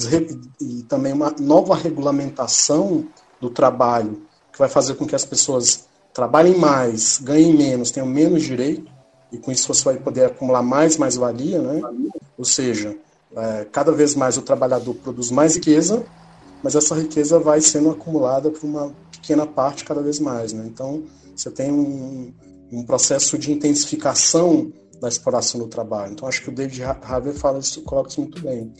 e 0.60 0.82
também 0.82 1.12
uma 1.12 1.34
nova 1.38 1.74
regulamentação 1.74 3.06
do 3.40 3.48
trabalho, 3.48 4.22
que 4.52 4.58
vai 4.58 4.68
fazer 4.68 4.94
com 4.94 5.06
que 5.06 5.14
as 5.14 5.24
pessoas 5.24 5.86
trabalhem 6.12 6.58
mais, 6.58 7.18
ganhem 7.22 7.54
menos, 7.54 7.90
tenham 7.90 8.06
menos 8.08 8.42
direito, 8.42 8.90
e 9.36 9.38
com 9.38 9.52
isso 9.52 9.72
você 9.72 9.84
vai 9.84 9.96
poder 9.98 10.24
acumular 10.24 10.62
mais 10.62 10.96
mais-valia, 10.96 11.60
né? 11.60 11.80
Ou 12.36 12.44
seja, 12.44 12.96
é, 13.36 13.66
cada 13.70 13.92
vez 13.92 14.14
mais 14.14 14.36
o 14.36 14.42
trabalhador 14.42 14.94
produz 14.94 15.30
mais 15.30 15.56
riqueza, 15.56 16.04
mas 16.62 16.74
essa 16.74 16.94
riqueza 16.94 17.38
vai 17.38 17.60
sendo 17.60 17.90
acumulada 17.90 18.50
por 18.50 18.64
uma 18.64 18.92
pequena 19.12 19.46
parte 19.46 19.84
cada 19.84 20.02
vez 20.02 20.18
mais, 20.18 20.52
né? 20.52 20.64
Então, 20.66 21.02
você 21.34 21.50
tem 21.50 21.70
um, 21.70 22.32
um 22.72 22.82
processo 22.84 23.36
de 23.38 23.52
intensificação 23.52 24.72
da 25.00 25.08
exploração 25.08 25.60
do 25.60 25.66
trabalho. 25.66 26.12
Então, 26.12 26.26
acho 26.26 26.42
que 26.42 26.48
o 26.48 26.54
David 26.54 26.82
Harvey 26.82 27.34
fala 27.34 27.58
isso, 27.58 27.82
coloca 27.82 28.08
isso 28.08 28.20
muito 28.20 28.42
bem. 28.42 28.72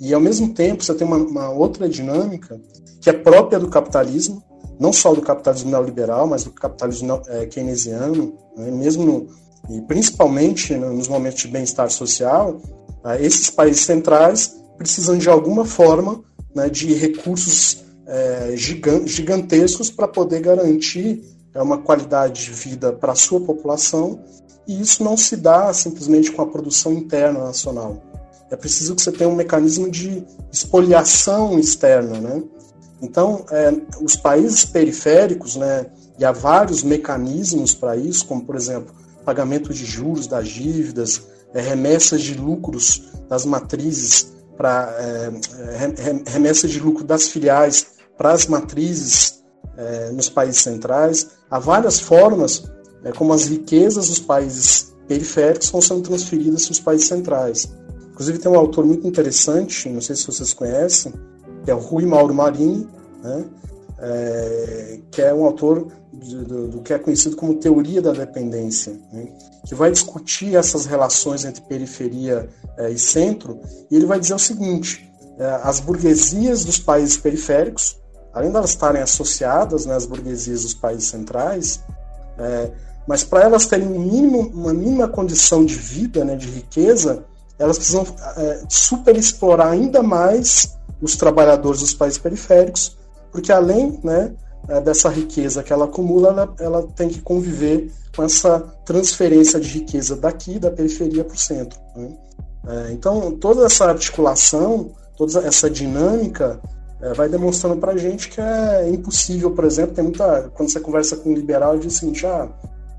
E, 0.00 0.14
ao 0.14 0.20
mesmo 0.20 0.54
tempo, 0.54 0.84
você 0.84 0.94
tem 0.94 1.06
uma, 1.06 1.16
uma 1.16 1.50
outra 1.50 1.88
dinâmica 1.88 2.60
que 3.00 3.10
é 3.10 3.12
própria 3.12 3.58
do 3.58 3.68
capitalismo, 3.68 4.42
não 4.78 4.92
só 4.92 5.12
do 5.12 5.20
capitalismo 5.20 5.70
neoliberal, 5.70 6.26
mas 6.26 6.44
do 6.44 6.52
capitalismo 6.52 7.20
é, 7.26 7.46
keynesiano, 7.46 8.38
né? 8.56 8.70
mesmo 8.70 9.04
no, 9.04 9.26
e 9.70 9.80
principalmente 9.82 10.74
nos 10.74 11.08
momentos 11.08 11.42
de 11.42 11.48
bem-estar 11.48 11.90
social, 11.90 12.60
é, 13.04 13.24
esses 13.24 13.50
países 13.50 13.82
centrais 13.82 14.56
precisam 14.76 15.16
de 15.16 15.28
alguma 15.28 15.64
forma 15.64 16.22
né, 16.54 16.68
de 16.68 16.92
recursos 16.94 17.84
é, 18.06 18.54
gigantescos 18.56 19.90
para 19.90 20.06
poder 20.06 20.40
garantir 20.40 21.22
é, 21.54 21.62
uma 21.62 21.78
qualidade 21.78 22.44
de 22.44 22.50
vida 22.50 22.92
para 22.92 23.12
a 23.12 23.16
sua 23.16 23.40
população, 23.40 24.20
e 24.66 24.80
isso 24.80 25.02
não 25.02 25.16
se 25.16 25.36
dá 25.36 25.72
simplesmente 25.72 26.32
com 26.32 26.42
a 26.42 26.46
produção 26.46 26.92
interna 26.92 27.44
nacional. 27.44 28.02
É 28.50 28.56
preciso 28.56 28.94
que 28.94 29.02
você 29.02 29.12
tenha 29.12 29.28
um 29.28 29.34
mecanismo 29.34 29.90
de 29.90 30.24
espoliação 30.52 31.58
externa, 31.58 32.20
né? 32.20 32.42
Então, 33.02 33.44
é, 33.50 33.72
os 34.00 34.16
países 34.16 34.64
periféricos, 34.64 35.56
né, 35.56 35.86
e 36.18 36.24
há 36.24 36.32
vários 36.32 36.82
mecanismos 36.82 37.74
para 37.74 37.96
isso, 37.96 38.24
como, 38.26 38.44
por 38.44 38.56
exemplo, 38.56 38.94
pagamento 39.24 39.72
de 39.72 39.84
juros 39.84 40.26
das 40.26 40.48
dívidas, 40.48 41.22
é, 41.54 41.60
remessas 41.60 42.20
de 42.22 42.34
lucros 42.34 43.02
das 43.28 43.46
matrizes 43.46 44.32
para 44.56 44.94
é, 44.98 46.30
remessas 46.30 46.70
de 46.70 46.80
lucro 46.80 47.04
das 47.04 47.28
filiais 47.28 47.86
para 48.16 48.32
as 48.32 48.46
matrizes 48.46 49.42
é, 49.76 50.10
nos 50.10 50.28
países 50.28 50.62
centrais. 50.62 51.30
Há 51.50 51.58
várias 51.58 51.98
formas 51.98 52.64
é, 53.02 53.12
como 53.12 53.32
as 53.32 53.46
riquezas 53.46 54.08
dos 54.08 54.20
países 54.20 54.94
periféricos 55.08 55.70
vão 55.70 55.80
sendo 55.80 56.02
transferidas 56.02 56.64
para 56.64 56.72
os 56.72 56.80
países 56.80 57.08
centrais. 57.08 57.72
Inclusive 58.12 58.38
tem 58.38 58.50
um 58.50 58.58
autor 58.58 58.84
muito 58.84 59.06
interessante, 59.06 59.88
não 59.88 60.00
sei 60.00 60.14
se 60.14 60.26
vocês 60.26 60.52
conhecem, 60.52 61.12
que 61.64 61.70
é 61.70 61.74
o 61.74 61.78
Rui 61.78 62.06
Mauro 62.06 62.32
Marini, 62.32 62.88
né? 63.22 63.44
Que 65.10 65.22
é 65.22 65.34
um 65.34 65.44
autor 65.44 65.88
do, 66.24 66.44
do, 66.44 66.68
do, 66.68 66.82
que 66.82 66.92
é 66.92 66.98
conhecido 66.98 67.36
como 67.36 67.54
teoria 67.54 68.00
da 68.00 68.12
dependência, 68.12 68.98
né? 69.12 69.28
que 69.66 69.74
vai 69.74 69.90
discutir 69.90 70.56
essas 70.56 70.86
relações 70.86 71.44
entre 71.44 71.62
periferia 71.62 72.48
é, 72.78 72.90
e 72.90 72.98
centro, 72.98 73.60
e 73.90 73.96
ele 73.96 74.06
vai 74.06 74.18
dizer 74.18 74.34
o 74.34 74.38
seguinte: 74.38 75.10
é, 75.38 75.60
as 75.62 75.80
burguesias 75.80 76.64
dos 76.64 76.78
países 76.78 77.16
periféricos, 77.16 77.98
além 78.32 78.50
de 78.50 78.56
elas 78.56 78.70
estarem 78.70 79.02
associadas 79.02 79.86
né, 79.86 79.94
às 79.94 80.06
burguesias 80.06 80.62
dos 80.62 80.74
países 80.74 81.08
centrais, 81.08 81.82
é, 82.38 82.70
mas 83.06 83.22
para 83.22 83.42
elas 83.42 83.66
terem 83.66 83.88
mínimo, 83.88 84.50
uma 84.54 84.72
mínima 84.72 85.08
condição 85.08 85.64
de 85.64 85.74
vida, 85.74 86.24
né, 86.24 86.36
de 86.36 86.48
riqueza, 86.48 87.24
elas 87.58 87.76
precisam 87.76 88.04
superexplorar 88.68 89.68
ainda 89.68 90.02
mais 90.02 90.76
os 91.00 91.16
trabalhadores 91.16 91.80
dos 91.80 91.94
países 91.94 92.18
periféricos, 92.18 92.96
porque 93.30 93.52
além 93.52 94.00
né, 94.02 94.34
é, 94.68 94.80
dessa 94.80 95.08
riqueza 95.08 95.62
que 95.62 95.72
ela 95.72 95.84
acumula, 95.84 96.28
ela, 96.28 96.54
ela, 96.60 96.82
tem 96.94 97.08
que 97.08 97.20
conviver 97.20 97.90
com 98.14 98.22
essa 98.22 98.60
transferência 98.84 99.60
de 99.60 99.68
riqueza 99.68 100.16
daqui, 100.16 100.58
da 100.58 100.70
periferia 100.70 101.24
para 101.24 101.34
o 101.34 101.38
centro. 101.38 101.78
Né? 101.96 102.16
É, 102.66 102.92
então, 102.92 103.32
toda 103.32 103.66
essa 103.66 103.86
articulação, 103.86 104.92
toda 105.16 105.40
essa 105.40 105.68
dinâmica 105.68 106.60
é, 107.00 107.12
vai 107.12 107.28
demonstrando 107.28 107.76
para 107.76 107.92
a 107.92 107.96
gente 107.98 108.28
que 108.30 108.40
é 108.40 108.88
impossível, 108.88 109.50
por 109.50 109.64
exemplo, 109.64 109.94
tem 109.94 110.04
muita, 110.04 110.50
quando 110.54 110.70
você 110.70 110.80
conversa 110.80 111.16
com 111.16 111.30
um 111.30 111.34
liberal, 111.34 111.78
diz 111.78 111.96
assim, 111.96 112.12
ah, 112.26 112.48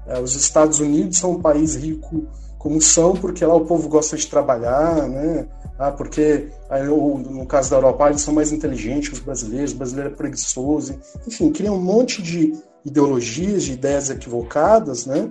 é, 0.07 0.19
os 0.19 0.35
Estados 0.35 0.79
Unidos 0.79 1.17
são 1.17 1.31
um 1.31 1.41
país 1.41 1.75
rico 1.75 2.27
como 2.59 2.81
são, 2.81 3.13
porque 3.13 3.45
lá 3.45 3.55
o 3.55 3.65
povo 3.65 3.87
gosta 3.87 4.17
de 4.17 4.27
trabalhar, 4.27 5.07
né? 5.07 5.47
Ah, 5.77 5.91
porque 5.91 6.49
no 6.69 7.45
caso 7.45 7.69
da 7.69 7.77
Europa 7.77 8.09
eles 8.09 8.21
são 8.21 8.33
mais 8.33 8.51
inteligentes 8.51 9.09
que 9.09 9.15
os 9.15 9.19
brasileiros, 9.19 9.73
o 9.73 9.75
brasileiro 9.75 10.11
é 10.11 10.15
preguiçoso, 10.15 10.97
enfim, 11.27 11.51
cria 11.51 11.71
um 11.71 11.81
monte 11.81 12.21
de 12.21 12.53
ideologias, 12.85 13.63
de 13.63 13.73
ideias 13.73 14.09
equivocadas, 14.09 15.05
né? 15.05 15.29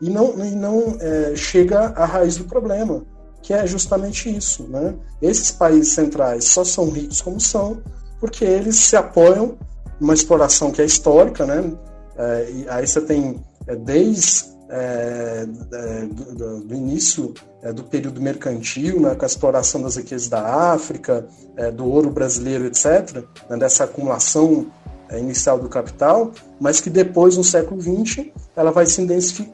E 0.00 0.10
não, 0.10 0.44
e 0.44 0.50
não 0.54 0.98
é, 1.00 1.34
chega 1.34 1.86
à 1.96 2.04
raiz 2.04 2.36
do 2.36 2.44
problema, 2.44 3.04
que 3.40 3.54
é 3.54 3.66
justamente 3.66 4.34
isso, 4.34 4.64
né? 4.68 4.94
Esses 5.22 5.50
países 5.50 5.94
centrais 5.94 6.44
só 6.44 6.62
são 6.62 6.90
ricos 6.90 7.22
como 7.22 7.40
são 7.40 7.80
porque 8.20 8.44
eles 8.44 8.76
se 8.76 8.96
apoiam 8.96 9.56
numa 10.00 10.14
exploração 10.14 10.70
que 10.70 10.82
é 10.82 10.84
histórica, 10.84 11.46
né? 11.46 11.72
É, 12.16 12.50
e 12.50 12.68
aí 12.68 12.86
você 12.86 13.00
tem 13.00 13.42
é, 13.66 13.76
desde 13.76 14.44
é, 14.68 15.46
é, 15.72 16.06
do, 16.06 16.60
do, 16.60 16.74
início 16.74 17.32
é, 17.66 17.72
do 17.72 17.82
período 17.82 18.20
mercantil, 18.20 19.00
né, 19.00 19.14
com 19.16 19.24
a 19.24 19.26
exploração 19.26 19.82
das 19.82 19.96
riquezas 19.96 20.28
da 20.28 20.72
África, 20.72 21.26
é, 21.56 21.68
do 21.68 21.84
ouro 21.84 22.10
brasileiro, 22.10 22.64
etc., 22.66 23.24
né, 23.50 23.56
dessa 23.56 23.84
acumulação 23.84 24.66
é, 25.08 25.18
inicial 25.18 25.58
do 25.58 25.68
capital, 25.68 26.30
mas 26.60 26.80
que 26.80 26.88
depois, 26.88 27.36
no 27.36 27.42
século 27.42 27.80
XX, 27.80 28.26
ela 28.54 28.70
vai 28.70 28.86
se 28.86 29.02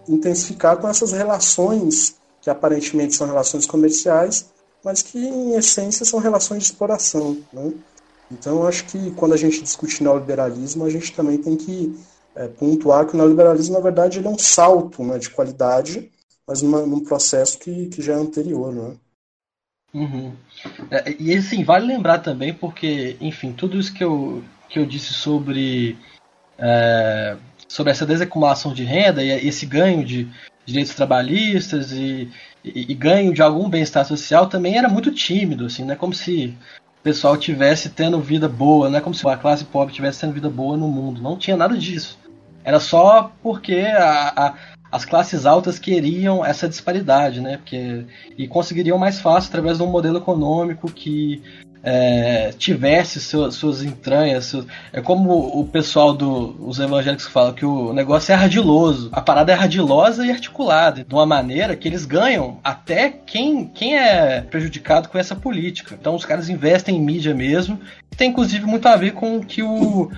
intensificar 0.08 0.76
com 0.76 0.88
essas 0.88 1.12
relações 1.12 2.16
que 2.42 2.50
aparentemente 2.50 3.14
são 3.14 3.26
relações 3.26 3.64
comerciais, 3.64 4.50
mas 4.84 5.00
que 5.00 5.18
em 5.18 5.54
essência 5.54 6.04
são 6.04 6.20
relações 6.20 6.64
de 6.64 6.64
exploração. 6.66 7.38
Né? 7.50 7.72
Então, 8.30 8.66
acho 8.66 8.84
que 8.86 9.10
quando 9.12 9.32
a 9.32 9.38
gente 9.38 9.62
discute 9.62 10.02
neoliberalismo, 10.02 10.84
a 10.84 10.90
gente 10.90 11.12
também 11.14 11.38
tem 11.38 11.56
que 11.56 11.98
é, 12.34 12.46
pontuar 12.46 13.06
que 13.06 13.14
o 13.14 13.16
neoliberalismo, 13.16 13.74
na 13.74 13.80
verdade, 13.80 14.18
ele 14.18 14.26
é 14.26 14.30
um 14.30 14.38
salto 14.38 15.02
né, 15.02 15.18
de 15.18 15.30
qualidade, 15.30 16.11
mas 16.46 16.62
numa, 16.62 16.84
num 16.86 17.04
processo 17.04 17.58
que, 17.58 17.86
que 17.86 18.02
já 18.02 18.14
é 18.14 18.16
anterior. 18.16 18.72
Né? 18.72 18.96
Uhum. 19.94 20.32
É, 20.90 21.14
e 21.18 21.34
assim, 21.34 21.64
vale 21.64 21.86
lembrar 21.86 22.18
também, 22.18 22.52
porque, 22.52 23.16
enfim, 23.20 23.52
tudo 23.52 23.78
isso 23.78 23.92
que 23.92 24.02
eu, 24.02 24.42
que 24.68 24.78
eu 24.78 24.86
disse 24.86 25.12
sobre, 25.12 25.98
é, 26.58 27.36
sobre 27.68 27.92
essa 27.92 28.06
desacumulação 28.06 28.72
de 28.72 28.84
renda 28.84 29.22
e 29.22 29.30
esse 29.46 29.66
ganho 29.66 30.04
de 30.04 30.28
direitos 30.64 30.94
trabalhistas 30.94 31.92
e, 31.92 32.30
e, 32.64 32.92
e 32.92 32.94
ganho 32.94 33.34
de 33.34 33.42
algum 33.42 33.68
bem-estar 33.68 34.04
social 34.06 34.46
também 34.46 34.78
era 34.78 34.88
muito 34.88 35.10
tímido, 35.10 35.66
assim, 35.66 35.84
não 35.84 35.92
é 35.92 35.96
como 35.96 36.14
se 36.14 36.56
o 37.00 37.02
pessoal 37.02 37.36
tivesse 37.36 37.90
tendo 37.90 38.20
vida 38.20 38.48
boa, 38.48 38.88
não 38.88 38.98
é 38.98 39.00
como 39.00 39.14
se 39.14 39.26
a 39.28 39.36
classe 39.36 39.64
pobre 39.64 39.92
tivesse 39.92 40.20
tendo 40.20 40.32
vida 40.32 40.48
boa 40.48 40.76
no 40.76 40.88
mundo, 40.88 41.20
não 41.20 41.36
tinha 41.36 41.56
nada 41.56 41.76
disso. 41.76 42.18
Era 42.64 42.78
só 42.78 43.32
porque 43.42 43.74
a, 43.74 44.28
a, 44.28 44.54
as 44.92 45.06
classes 45.06 45.46
altas 45.46 45.78
queriam 45.78 46.44
essa 46.44 46.68
disparidade, 46.68 47.40
né? 47.40 47.56
Porque, 47.56 48.04
e 48.36 48.46
conseguiriam 48.46 48.98
mais 48.98 49.18
fácil 49.18 49.48
através 49.48 49.78
de 49.78 49.82
um 49.82 49.86
modelo 49.86 50.18
econômico 50.18 50.92
que 50.92 51.42
é, 51.82 52.52
tivesse 52.58 53.18
seu, 53.18 53.50
suas 53.50 53.82
entranhas. 53.82 54.44
Seu, 54.44 54.66
é 54.92 55.00
como 55.00 55.32
o 55.58 55.66
pessoal 55.66 56.12
dos 56.12 56.78
evangélicos 56.78 57.26
fala 57.26 57.54
que 57.54 57.64
o 57.64 57.94
negócio 57.94 58.32
é 58.32 58.34
ardiloso. 58.34 59.08
A 59.12 59.22
parada 59.22 59.50
é 59.50 59.54
ardilosa 59.54 60.26
e 60.26 60.30
articulada, 60.30 61.02
de 61.02 61.14
uma 61.14 61.24
maneira 61.24 61.74
que 61.74 61.88
eles 61.88 62.04
ganham 62.04 62.58
até 62.62 63.08
quem, 63.08 63.64
quem 63.64 63.96
é 63.96 64.42
prejudicado 64.42 65.08
com 65.08 65.18
essa 65.18 65.34
política. 65.34 65.96
Então 65.98 66.14
os 66.14 66.26
caras 66.26 66.50
investem 66.50 66.96
em 66.96 67.00
mídia 67.00 67.34
mesmo, 67.34 67.78
que 68.10 68.16
tem 68.18 68.28
inclusive 68.28 68.66
muito 68.66 68.86
a 68.86 68.96
ver 68.96 69.12
com 69.12 69.38
o 69.38 69.44
que 69.44 69.62
o 69.62 70.10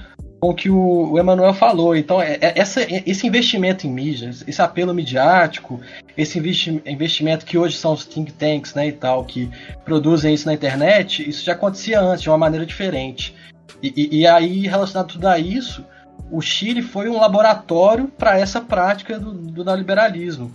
com 0.45 0.51
o 0.51 0.55
que 0.55 0.69
o, 0.69 1.19
Emanuel 1.19 1.55
falou. 1.55 1.97
Então, 1.97 2.21
é, 2.21 2.35
é, 2.35 2.53
essa, 2.59 2.83
esse 3.07 3.27
investimento 3.27 3.87
em 3.87 3.91
mídias, 3.91 4.45
esse 4.47 4.61
apelo 4.61 4.93
midiático, 4.93 5.81
esse 6.19 6.39
investi 6.39 6.83
investimento 6.85 7.47
que 7.47 7.57
hoje 7.57 7.79
são 7.79 7.95
os 7.95 8.05
think 8.05 8.31
tanks 8.31 8.75
né, 8.75 8.89
e 8.89 8.93
tal, 8.93 9.25
que 9.25 9.51
produzem 9.87 10.35
isso 10.35 10.45
na 10.45 10.53
internet, 10.53 11.27
isso 11.27 11.43
já 11.43 11.55
acontecia 11.55 11.99
antes, 11.99 12.21
de 12.21 12.29
uma 12.29 12.37
maneira 12.37 12.67
diferente. 12.67 13.35
E, 13.83 13.95
e, 13.97 14.21
e 14.21 14.27
aí, 14.27 14.67
relacionado 14.67 15.09
tudo 15.09 15.27
a 15.29 15.39
isso, 15.39 15.83
o 16.31 16.43
Chile 16.43 16.83
foi 16.83 17.09
um 17.09 17.19
laboratório 17.19 18.09
para 18.09 18.39
essa 18.39 18.61
prática 18.61 19.19
do, 19.19 19.33
do 19.33 19.65
neoliberalismo. 19.65 20.53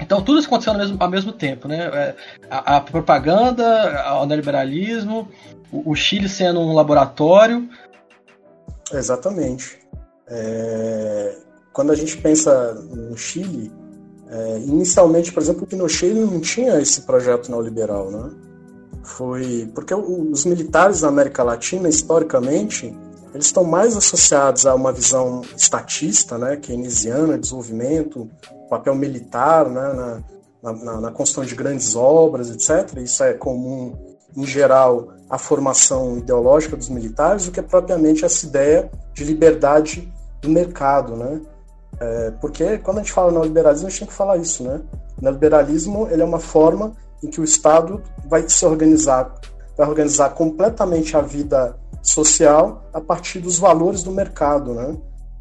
Então 0.00 0.22
tudo 0.22 0.38
isso 0.38 0.46
aconteceu 0.46 0.74
ao 0.74 0.78
mesmo, 0.78 0.96
ao 1.00 1.10
mesmo 1.10 1.32
tempo, 1.32 1.66
né? 1.66 1.78
É, 1.92 2.14
a, 2.48 2.76
a 2.76 2.80
propaganda, 2.80 4.14
o 4.22 4.26
neoliberalismo, 4.26 5.28
o, 5.72 5.90
o 5.90 5.94
Chile 5.96 6.28
sendo 6.28 6.60
um 6.60 6.72
laboratório, 6.72 7.68
Exatamente. 8.92 9.78
É, 10.26 11.36
quando 11.72 11.92
a 11.92 11.94
gente 11.94 12.16
pensa 12.18 12.74
no 12.74 13.16
Chile, 13.16 13.72
é, 14.30 14.58
inicialmente, 14.58 15.32
por 15.32 15.42
exemplo, 15.42 15.64
o 15.64 15.66
Pinochet 15.66 16.12
não 16.12 16.40
tinha 16.40 16.80
esse 16.80 17.02
projeto 17.02 17.50
neoliberal, 17.50 18.10
né? 18.10 18.30
Foi 19.02 19.70
porque 19.74 19.94
os 19.94 20.44
militares 20.44 21.00
na 21.00 21.08
América 21.08 21.42
Latina, 21.42 21.88
historicamente, 21.88 22.94
eles 23.32 23.46
estão 23.46 23.64
mais 23.64 23.96
associados 23.96 24.66
a 24.66 24.74
uma 24.74 24.92
visão 24.92 25.42
estatista, 25.56 26.36
né, 26.36 26.56
keynesiana, 26.56 27.34
de 27.34 27.40
desenvolvimento, 27.40 28.28
papel 28.68 28.94
militar, 28.94 29.68
né, 29.68 30.22
na, 30.62 30.72
na, 30.72 31.00
na 31.00 31.10
construção 31.10 31.44
de 31.44 31.54
grandes 31.54 31.94
obras, 31.94 32.50
etc. 32.50 32.98
Isso 32.98 33.22
é 33.22 33.32
comum, 33.34 33.96
em 34.36 34.44
geral, 34.44 35.08
à 35.28 35.38
formação 35.38 36.18
ideológica 36.18 36.76
dos 36.76 36.88
militares, 36.88 37.46
do 37.46 37.52
que 37.52 37.62
propriamente 37.62 38.24
essa 38.24 38.46
ideia 38.46 38.90
de 39.12 39.24
liberdade 39.24 40.12
do 40.40 40.48
mercado, 40.48 41.16
né? 41.16 41.40
É, 42.00 42.30
porque 42.40 42.78
quando 42.78 42.98
a 42.98 43.02
gente 43.02 43.12
fala 43.12 43.32
neoliberalismo, 43.32 43.86
a 43.86 43.90
gente 43.90 44.00
tem 44.00 44.08
que 44.08 44.14
falar 44.14 44.36
isso, 44.36 44.62
né? 44.62 44.80
O 45.20 45.22
neoliberalismo 45.22 46.08
ele 46.10 46.22
é 46.22 46.24
uma 46.24 46.38
forma 46.38 46.92
em 47.22 47.28
que 47.28 47.40
o 47.40 47.44
Estado 47.44 48.02
vai 48.26 48.48
se 48.48 48.64
organizar, 48.64 49.34
vai 49.76 49.88
organizar 49.88 50.30
completamente 50.30 51.16
a 51.16 51.20
vida 51.20 51.76
social 52.02 52.88
a 52.92 53.00
partir 53.00 53.40
dos 53.40 53.58
valores 53.58 54.02
do 54.02 54.12
mercado, 54.12 54.74
né? 54.74 54.96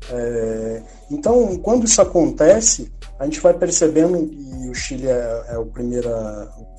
É, 0.10 0.84
então, 1.12 1.58
quando 1.58 1.86
isso 1.86 2.02
acontece, 2.02 2.92
a 3.20 3.26
gente 3.26 3.40
vai 3.40 3.54
percebendo, 3.54 4.18
e 4.18 4.70
o 4.70 4.74
Chile 4.74 5.08
é, 5.08 5.46
é 5.50 5.58
o, 5.58 5.66
primeiro, 5.66 6.10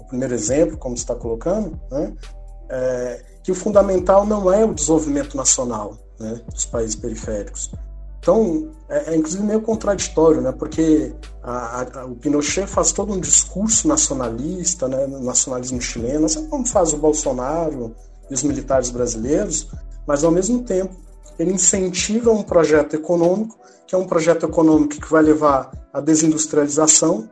o 0.00 0.04
primeiro 0.04 0.34
exemplo, 0.34 0.76
como 0.76 0.94
está 0.94 1.14
colocando, 1.14 1.78
né? 1.90 2.12
É, 2.70 3.22
que 3.42 3.52
o 3.52 3.54
fundamental 3.54 4.26
não 4.26 4.52
é 4.52 4.64
o 4.64 4.74
desenvolvimento 4.74 5.36
nacional 5.36 5.96
né, 6.20 6.40
dos 6.52 6.66
países 6.66 6.94
periféricos, 6.96 7.70
então, 8.20 8.72
é, 8.88 9.12
é, 9.12 9.16
inclusive 9.16 9.42
meio 9.42 9.62
contraditório, 9.62 10.40
né? 10.40 10.52
Porque 10.52 11.14
a, 11.42 12.00
a, 12.00 12.04
o 12.04 12.16
Pinochet 12.16 12.66
faz 12.66 12.92
todo 12.92 13.12
um 13.12 13.20
discurso 13.20 13.86
nacionalista, 13.86 14.88
né? 14.88 15.06
Nacionalismo 15.06 15.80
chileno, 15.80 16.26
assim 16.26 16.46
como 16.46 16.66
faz 16.66 16.92
o 16.92 16.98
Bolsonaro 16.98 17.94
e 18.30 18.34
os 18.34 18.42
militares 18.42 18.90
brasileiros, 18.90 19.70
mas 20.06 20.24
ao 20.24 20.30
mesmo 20.30 20.62
tempo 20.62 20.94
ele 21.38 21.52
incentiva 21.52 22.30
um 22.30 22.42
projeto 22.42 22.94
econômico, 22.94 23.56
que 23.86 23.94
é 23.94 23.98
um 23.98 24.06
projeto 24.06 24.44
econômico 24.44 25.00
que 25.00 25.10
vai 25.10 25.22
levar 25.22 25.70
à 25.92 26.00
desindustrialização, 26.00 27.30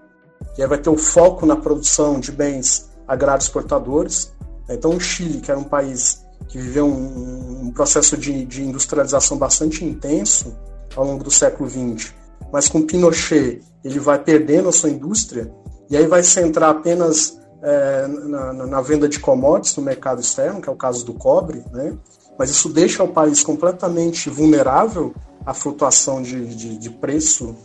que 0.54 0.66
vai 0.66 0.78
ter 0.78 0.88
o 0.88 0.96
foco 0.96 1.44
na 1.44 1.56
produção 1.56 2.20
de 2.20 2.30
bens 2.30 2.88
agrários 3.06 3.46
exportadores. 3.46 4.32
Então, 4.68 4.92
o 4.92 5.00
Chile, 5.00 5.40
que 5.40 5.50
era 5.50 5.58
um 5.58 5.64
país 5.64 6.24
que 6.48 6.58
viveu 6.58 6.86
um, 6.86 7.66
um 7.66 7.70
processo 7.72 8.16
de, 8.16 8.44
de 8.44 8.62
industrialização 8.62 9.36
bastante 9.38 9.84
intenso, 9.84 10.56
ao 10.96 11.04
longo 11.04 11.22
do 11.22 11.30
século 11.30 11.68
XX. 11.68 12.12
Mas 12.52 12.68
com 12.68 12.82
Pinochet, 12.82 13.60
ele 13.84 13.98
vai 13.98 14.18
perdendo 14.18 14.68
a 14.68 14.72
sua 14.72 14.90
indústria 14.90 15.52
e 15.90 15.96
aí 15.96 16.06
vai 16.06 16.22
centrar 16.22 16.70
apenas 16.70 17.38
é, 17.62 18.06
na, 18.06 18.52
na, 18.52 18.80
venda 18.80 19.08
de 19.08 19.20
commodities 19.20 19.76
no 19.76 19.82
mercado 19.82 20.20
externo, 20.20 20.60
que 20.60 20.68
é 20.68 20.72
o 20.72 20.76
caso 20.76 21.04
do 21.04 21.14
cobre, 21.14 21.64
né? 21.72 21.96
mas 22.38 22.50
isso 22.50 22.68
deixa 22.68 23.02
o 23.02 23.08
país 23.08 23.42
completamente 23.42 24.28
vulnerável 24.28 25.14
à 25.44 25.54
flutuação 25.54 26.22
de, 26.22 26.54
de, 26.54 26.78
de 26.78 26.90
preço 26.90 27.56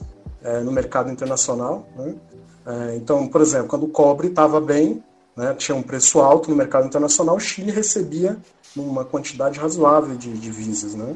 é, 0.43 0.59
no 0.61 0.71
mercado 0.71 1.11
internacional. 1.11 1.87
Né? 1.95 2.15
É, 2.65 2.95
então, 2.95 3.27
por 3.27 3.41
exemplo, 3.41 3.67
quando 3.67 3.83
o 3.83 3.89
cobre 3.89 4.27
estava 4.27 4.61
bem, 4.61 5.03
né, 5.35 5.53
tinha 5.53 5.75
um 5.75 5.81
preço 5.81 6.19
alto 6.19 6.49
no 6.49 6.55
mercado 6.55 6.87
internacional, 6.87 7.35
o 7.35 7.39
Chile 7.39 7.71
recebia 7.71 8.37
uma 8.75 9.03
quantidade 9.03 9.59
razoável 9.59 10.15
de 10.15 10.31
divisas. 10.37 10.93
Né? 10.93 11.15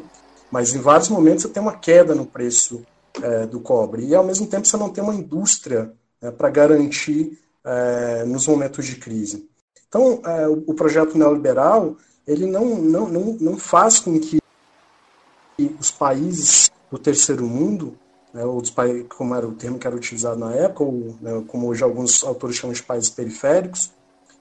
Mas 0.52 0.74
em 0.74 0.80
vários 0.80 1.10
momentos 1.10 1.44
você 1.44 1.50
tem 1.50 1.62
uma 1.62 1.78
queda 1.78 2.14
no 2.16 2.26
preço 2.26 2.86
é, 3.22 3.46
do 3.46 3.60
cobre. 3.60 4.06
E 4.06 4.16
ao 4.16 4.24
mesmo 4.24 4.48
tempo 4.48 4.68
você 4.68 4.78
não 4.78 4.90
tem 4.90 5.04
uma 5.04 5.16
indústria 5.16 5.94
é, 6.22 6.32
para 6.32 6.50
garantir 6.50 7.40
é, 7.64 8.24
nos 8.26 8.48
momentos 8.48 8.86
de 8.86 8.96
crise. 8.98 9.50
Então, 9.88 10.22
é, 10.26 10.48
o, 10.48 10.64
o, 10.68 10.74
projeto 10.74 11.18
neoliberal 11.18 11.96
ele 12.28 12.46
não, 12.46 12.66
não, 12.76 13.08
não, 13.08 13.38
não 13.40 13.58
faz 13.58 14.00
com 14.00 14.20
que 14.20 14.40
os 15.80 15.92
países 15.92 16.70
do 16.92 16.98
terceiro 16.98 17.46
mundo, 17.46 17.98
né, 18.34 18.44
ou 18.44 18.62
dos 18.62 18.72
países, 18.72 19.06
como 19.10 19.34
era 19.34 19.48
o 19.48 19.54
termo 19.54 19.80
que 19.80 19.88
era 19.88 19.96
utilizado 19.96 20.38
na 20.38 20.54
época, 20.54 20.84
ou 20.84 21.16
né, 21.22 21.44
como 21.48 21.68
hoje 21.68 21.84
alguns 21.84 22.24
autores 22.24 22.58
chamam 22.58 22.74
de 22.74 22.84
países 22.84 23.10
periféricos, 23.10 23.92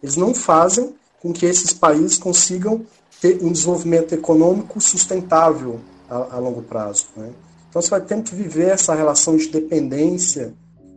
eles 0.05 0.17
não 0.17 0.35
fazem 0.35 0.95
com 1.19 1.33
que 1.33 1.47
esses 1.47 1.73
países 1.73 2.19
consigam 2.19 2.85
ter 3.23 3.43
um 3.43 3.51
desenvolvimento 3.51 4.12
econômico 4.12 4.79
sustentável 4.79 5.81
a, 6.11 6.37
a 6.37 6.38
longo 6.38 6.61
prazo. 6.61 7.07
Né? 7.17 7.31
Então 7.71 7.81
você 7.81 7.88
vai 7.88 8.03
ter 8.03 8.23
que 8.23 8.35
viver 8.35 8.69
essa 8.69 8.95
relação 8.95 9.35
de 9.35 9.49
dependência 9.49 10.53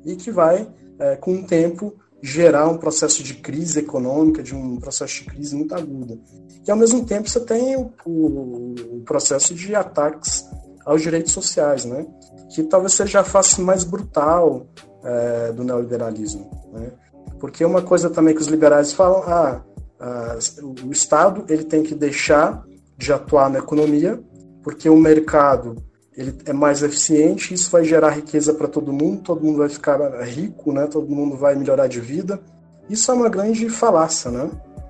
e 0.06 0.17
que 0.17 0.30
vai, 0.30 0.67
é, 1.00 1.15
com 1.15 1.36
o 1.36 1.43
tempo, 1.48 1.93
gerar 2.22 2.67
um 2.67 2.78
processo 2.78 3.24
de 3.24 3.36
crise 3.36 3.80
econômica, 3.80 4.43
de 4.43 4.54
um 4.54 4.76
processo 4.76 5.24
de 5.24 5.24
crise 5.24 5.56
muito 5.56 5.74
aguda. 5.74 6.20
E 6.67 6.70
ao 6.70 6.76
mesmo 6.76 7.06
tempo 7.06 7.30
você 7.30 7.39
tem 7.39 7.78
o, 7.78 7.93
o, 8.06 8.76
o 8.98 9.02
processo 9.06 9.56
de 9.56 9.74
ataques 9.74 10.46
aos 10.86 11.02
direitos 11.02 11.32
sociais, 11.32 11.86
né? 11.86 12.06
que 12.50 12.62
talvez 12.62 12.91
seja 12.91 13.22
a 13.22 13.24
face 13.24 13.62
mais 13.62 13.86
brutal 13.86 14.67
é, 15.02 15.54
do 15.54 15.63
neoliberalismo. 15.63 16.52
Né? 16.74 16.91
Porque 17.39 17.63
uma 17.63 17.82
coisa 17.82 18.10
também 18.10 18.34
que 18.34 18.41
os 18.41 18.47
liberais 18.47 18.93
falam, 18.93 19.23
ah, 19.28 19.62
ah, 20.00 20.38
o 20.86 20.91
Estado 20.91 21.45
ele 21.50 21.63
tem 21.63 21.84
que 21.84 21.95
deixar 21.95 22.63
de 22.97 23.13
atuar 23.13 23.50
na 23.50 23.60
economia 23.60 24.19
porque 24.63 24.89
o 24.89 24.97
mercado 24.97 25.78
ele 26.17 26.36
é 26.45 26.52
mais 26.52 26.82
eficiente, 26.82 27.54
isso 27.54 27.69
vai 27.69 27.84
gerar 27.84 28.10
riqueza 28.10 28.54
para 28.54 28.67
todo 28.67 28.91
mundo, 28.91 29.21
todo 29.21 29.45
mundo 29.45 29.60
vai 29.60 29.69
ficar 29.69 29.97
rico, 30.23 30.73
né? 30.73 30.88
Todo 30.88 31.08
mundo 31.08 31.38
vai 31.38 31.56
melhorar 31.56 31.88
de 31.88 32.02
vida. 32.02 32.41
Isso 32.89 33.12
é 33.12 33.13
uma 33.13 33.30
grande 33.30 33.69
falácia, 33.69 34.32
né? 34.32 34.50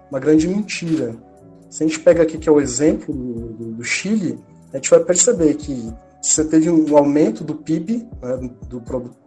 Uma 0.09 0.19
grande 0.19 0.47
mentira. 0.47 1.15
Se 1.69 1.83
a 1.83 1.87
gente 1.87 1.99
pega 1.99 2.23
aqui 2.23 2.37
que 2.37 2.47
é 2.47 2.51
o 2.51 2.61
exemplo 2.61 3.13
do, 3.13 3.73
do 3.73 3.83
Chile, 3.83 4.39
a 4.71 4.77
gente 4.77 4.89
vai 4.89 5.01
perceber 5.01 5.53
que 5.55 5.93
você 6.21 6.45
teve 6.45 6.69
um 6.69 6.97
aumento 6.97 7.43
do 7.43 7.55
PIB, 7.55 8.07
né, 8.21 8.49
do, 8.67 8.79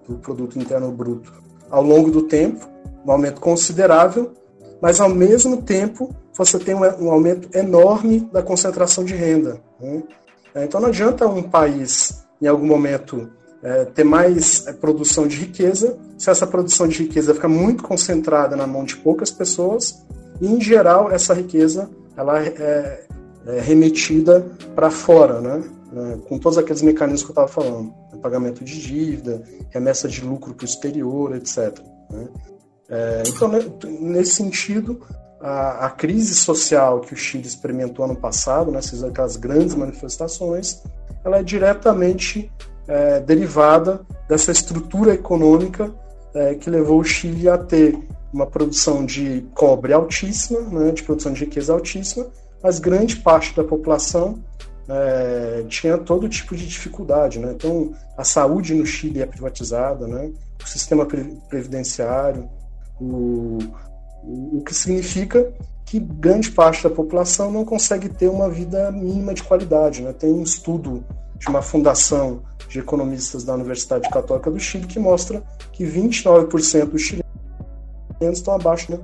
do 0.09 0.15
produto 0.19 0.59
interno 0.59 0.91
bruto, 0.91 1.33
ao 1.71 1.83
longo 1.83 2.11
do 2.11 2.23
tempo, 2.23 2.67
um 3.05 3.13
aumento 3.13 3.41
considerável, 3.41 4.33
mas 4.81 5.01
ao 5.01 5.09
mesmo 5.09 5.63
tempo 5.63 6.15
você 6.37 6.59
tem 6.59 6.75
um, 6.75 7.11
aumento 7.11 7.49
enorme 7.57 8.21
da 8.33 8.43
concentração 8.43 9.05
de 9.05 9.15
renda. 9.15 9.61
Né? 9.81 10.03
É, 10.55 10.65
então 10.65 10.81
não 10.81 10.89
adianta 10.89 11.27
um 11.27 11.43
país, 11.43 12.25
em 12.41 12.47
algum 12.47 12.67
momento, 12.67 13.31
é, 13.63 13.85
ter 13.85 14.05
mais 14.05 14.67
é, 14.67 14.73
produção 14.73 15.27
de 15.27 15.37
riqueza, 15.37 15.99
se 16.17 16.31
essa 16.31 16.47
produção 16.47 16.89
de 16.89 17.03
riqueza 17.03 17.35
fica 17.35 17.49
muito 17.49 17.83
concentrada 17.83 18.57
na 18.57 18.67
mão 18.67 18.85
de 18.85 18.97
poucas 18.97 19.31
pessoas, 19.31 20.03
e 20.41 20.47
em 20.47 20.61
geral 20.61 21.11
essa 21.11 21.35
riqueza 21.35 21.91
ela 22.17 22.43
é, 22.43 23.05
é 23.47 23.61
remetida 23.61 24.47
para 24.75 24.91
fora, 24.91 25.41
né? 25.41 25.63
É, 25.93 26.17
com 26.29 26.39
todos 26.39 26.57
aqueles 26.57 26.83
mecanismos 26.83 27.23
que 27.23 27.31
eu 27.31 27.43
estava 27.45 27.49
falando, 27.49 27.93
pagamento 28.21 28.65
de 28.65 28.81
dívida, 28.81 29.43
remessa 29.71 30.07
de 30.07 30.25
lucro 30.25 30.55
para 30.55 30.63
o 30.63 30.67
exterior, 30.67 31.35
etc. 31.35 31.81
Né? 32.11 32.29
É, 32.91 33.23
então, 33.27 33.49
né, 33.49 33.61
nesse 34.01 34.33
sentido, 34.33 35.01
a, 35.41 35.87
a, 35.87 35.91
crise 35.91 36.35
social 36.35 37.01
que 37.01 37.15
o 37.15 37.17
Chile 37.17 37.47
experimentou 37.47 38.05
ano 38.05 38.17
passado, 38.17 38.71
né, 38.71 38.81
aquelas 39.09 39.37
grandes 39.37 39.75
manifestações, 39.75 40.83
ela 41.25 41.39
é 41.39 41.43
diretamente 41.43 42.51
é, 42.89 43.21
derivada 43.21 44.01
dessa 44.29 44.51
estrutura 44.51 45.15
econômica 45.15 45.95
é, 46.35 46.55
que 46.57 46.69
levou 46.69 47.01
o 47.01 47.05
Chile 47.05 47.49
a 47.49 47.57
ter 47.57 47.97
uma 48.33 48.47
produção 48.47 49.07
de 49.07 49.47
cobre 49.55 49.93
altíssima, 49.93 50.61
né, 50.61 50.91
de 50.91 51.03
produção 51.03 51.33
de 51.33 51.45
riqueza 51.45 51.73
altíssima, 51.73 52.27
mas 52.63 52.79
grande 52.79 53.17
parte 53.17 53.55
da 53.57 53.65
população 53.65 54.43
é, 54.89 55.65
tinha 55.69 55.97
todo 55.97 56.29
tipo 56.29 56.57
de 56.57 56.67
dificuldade. 56.67 57.39
Né? 57.39 57.53
Então, 57.53 57.93
a 58.17 58.25
saúde 58.25 58.75
no 58.75 58.85
Chile 58.85 59.23
é 59.23 59.27
privatizada, 59.27 60.07
né? 60.07 60.31
o 60.63 60.69
sistema 60.69 61.07
previdenciário, 61.49 62.49
o, 63.01 63.59
o 64.23 64.63
que 64.65 64.75
significa 64.75 65.53
que 65.85 65.99
grande 65.99 66.53
parte 66.53 66.85
da 66.85 66.91
população 66.91 67.51
não 67.51 67.65
consegue 67.65 68.09
ter 68.09 68.29
uma 68.29 68.49
vida 68.49 68.93
mínima 68.93 69.35
de 69.35 69.43
qualidade. 69.43 70.03
Né? 70.03 70.13
Tem 70.13 70.33
um 70.33 70.43
estudo 70.43 71.05
de 71.37 71.49
uma 71.49 71.63
fundação 71.63 72.43
de 72.69 72.79
economistas 72.79 73.43
da 73.43 73.55
Universidade 73.55 74.09
Católica 74.09 74.51
do 74.51 74.61
Chile 74.61 74.87
que 74.87 75.01
mostra 75.01 75.43
que 75.73 75.85
29% 75.85 76.85
dos 76.91 77.03
chilenos 77.03 78.39
estão 78.39 78.55
abaixo 78.55 78.93
né, 78.93 79.01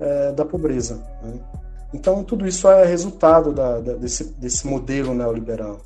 é, 0.00 0.32
da 0.32 0.44
pobreza. 0.44 0.96
Né? 1.22 1.38
Então, 1.92 2.24
tudo 2.24 2.46
isso 2.46 2.68
é 2.68 2.84
resultado 2.84 3.52
da, 3.52 3.78
da, 3.78 3.94
desse, 3.94 4.24
desse 4.32 4.66
modelo 4.66 5.14
neoliberal. 5.14 5.80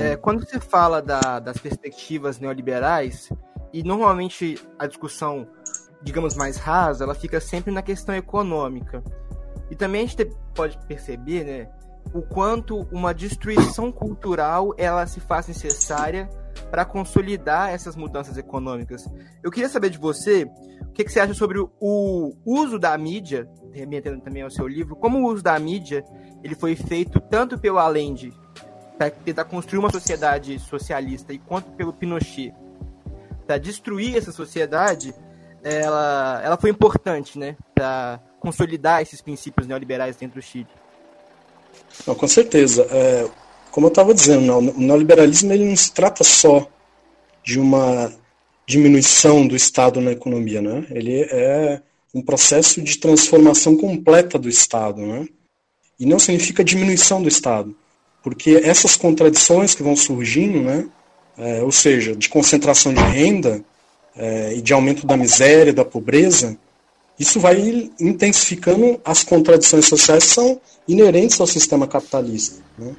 É, 0.00 0.16
quando 0.16 0.44
se 0.48 0.58
fala 0.58 1.00
da, 1.00 1.38
das 1.38 1.58
perspectivas 1.58 2.40
neoliberais, 2.40 3.28
e 3.72 3.82
normalmente 3.82 4.58
a 4.78 4.86
discussão 4.86 5.46
digamos, 6.06 6.36
mais 6.36 6.56
rasa, 6.56 7.02
ela 7.02 7.16
fica 7.16 7.40
sempre 7.40 7.72
na 7.72 7.82
questão 7.82 8.14
econômica. 8.14 9.02
E 9.68 9.74
também 9.74 10.04
a 10.04 10.06
gente 10.06 10.24
pode 10.54 10.78
perceber, 10.86 11.42
né, 11.44 11.68
o 12.14 12.22
quanto 12.22 12.86
uma 12.92 13.12
destruição 13.12 13.90
cultural 13.90 14.72
ela 14.78 15.04
se 15.08 15.18
faz 15.18 15.48
necessária 15.48 16.30
para 16.70 16.84
consolidar 16.84 17.70
essas 17.70 17.96
mudanças 17.96 18.38
econômicas. 18.38 19.08
Eu 19.42 19.50
queria 19.50 19.68
saber 19.68 19.90
de 19.90 19.98
você 19.98 20.48
o 20.82 20.92
que, 20.92 21.02
que 21.02 21.10
você 21.10 21.18
acha 21.18 21.34
sobre 21.34 21.58
o 21.58 22.36
uso 22.44 22.78
da 22.78 22.96
mídia, 22.96 23.50
remetendo 23.72 24.20
também 24.20 24.42
ao 24.42 24.50
seu 24.50 24.68
livro, 24.68 24.94
como 24.94 25.18
o 25.18 25.32
uso 25.32 25.42
da 25.42 25.58
mídia 25.58 26.04
ele 26.44 26.54
foi 26.54 26.76
feito 26.76 27.18
tanto 27.18 27.58
pelo 27.58 27.78
Allende 27.78 28.32
para 28.96 29.10
tentar 29.10 29.44
construir 29.44 29.80
uma 29.80 29.90
sociedade 29.90 30.56
socialista 30.60 31.32
e 31.32 31.38
quanto 31.38 31.72
pelo 31.72 31.92
Pinochet 31.92 32.54
para 33.44 33.58
destruir 33.58 34.16
essa 34.16 34.32
sociedade, 34.32 35.14
ela, 35.74 36.40
ela 36.44 36.56
foi 36.56 36.70
importante, 36.70 37.38
né, 37.38 37.56
para 37.74 38.20
consolidar 38.38 39.02
esses 39.02 39.20
princípios 39.20 39.66
neoliberais 39.66 40.16
dentro 40.16 40.40
do 40.40 40.44
Chile. 40.44 40.68
Não, 42.06 42.14
com 42.14 42.28
certeza. 42.28 42.86
É, 42.90 43.28
como 43.70 43.86
eu 43.86 43.88
estava 43.88 44.14
dizendo, 44.14 44.42
não, 44.42 44.58
o 44.58 44.80
neoliberalismo 44.80 45.52
ele 45.52 45.64
não 45.64 45.76
se 45.76 45.92
trata 45.92 46.22
só 46.22 46.68
de 47.42 47.58
uma 47.58 48.12
diminuição 48.66 49.46
do 49.46 49.56
Estado 49.56 50.00
na 50.00 50.12
economia, 50.12 50.62
né? 50.62 50.86
Ele 50.90 51.22
é 51.30 51.82
um 52.14 52.22
processo 52.22 52.80
de 52.80 52.98
transformação 52.98 53.76
completa 53.76 54.38
do 54.38 54.48
Estado, 54.48 55.02
né? 55.02 55.26
E 55.98 56.06
não 56.06 56.18
significa 56.18 56.64
diminuição 56.64 57.22
do 57.22 57.28
Estado, 57.28 57.76
porque 58.22 58.60
essas 58.62 58.96
contradições 58.96 59.74
que 59.74 59.82
vão 59.82 59.96
surgindo, 59.96 60.60
né? 60.60 60.88
É, 61.38 61.62
ou 61.62 61.70
seja, 61.70 62.16
de 62.16 62.28
concentração 62.28 62.94
de 62.94 63.02
renda 63.02 63.62
é, 64.16 64.54
e 64.54 64.62
de 64.62 64.72
aumento 64.72 65.06
da 65.06 65.16
miséria, 65.16 65.72
da 65.72 65.84
pobreza, 65.84 66.56
isso 67.18 67.40
vai 67.40 67.90
intensificando 67.98 69.00
as 69.04 69.22
contradições 69.24 69.86
sociais 69.86 70.24
que 70.24 70.34
são 70.34 70.60
inerentes 70.86 71.40
ao 71.40 71.46
sistema 71.46 71.86
capitalista. 71.86 72.62
Né? 72.78 72.94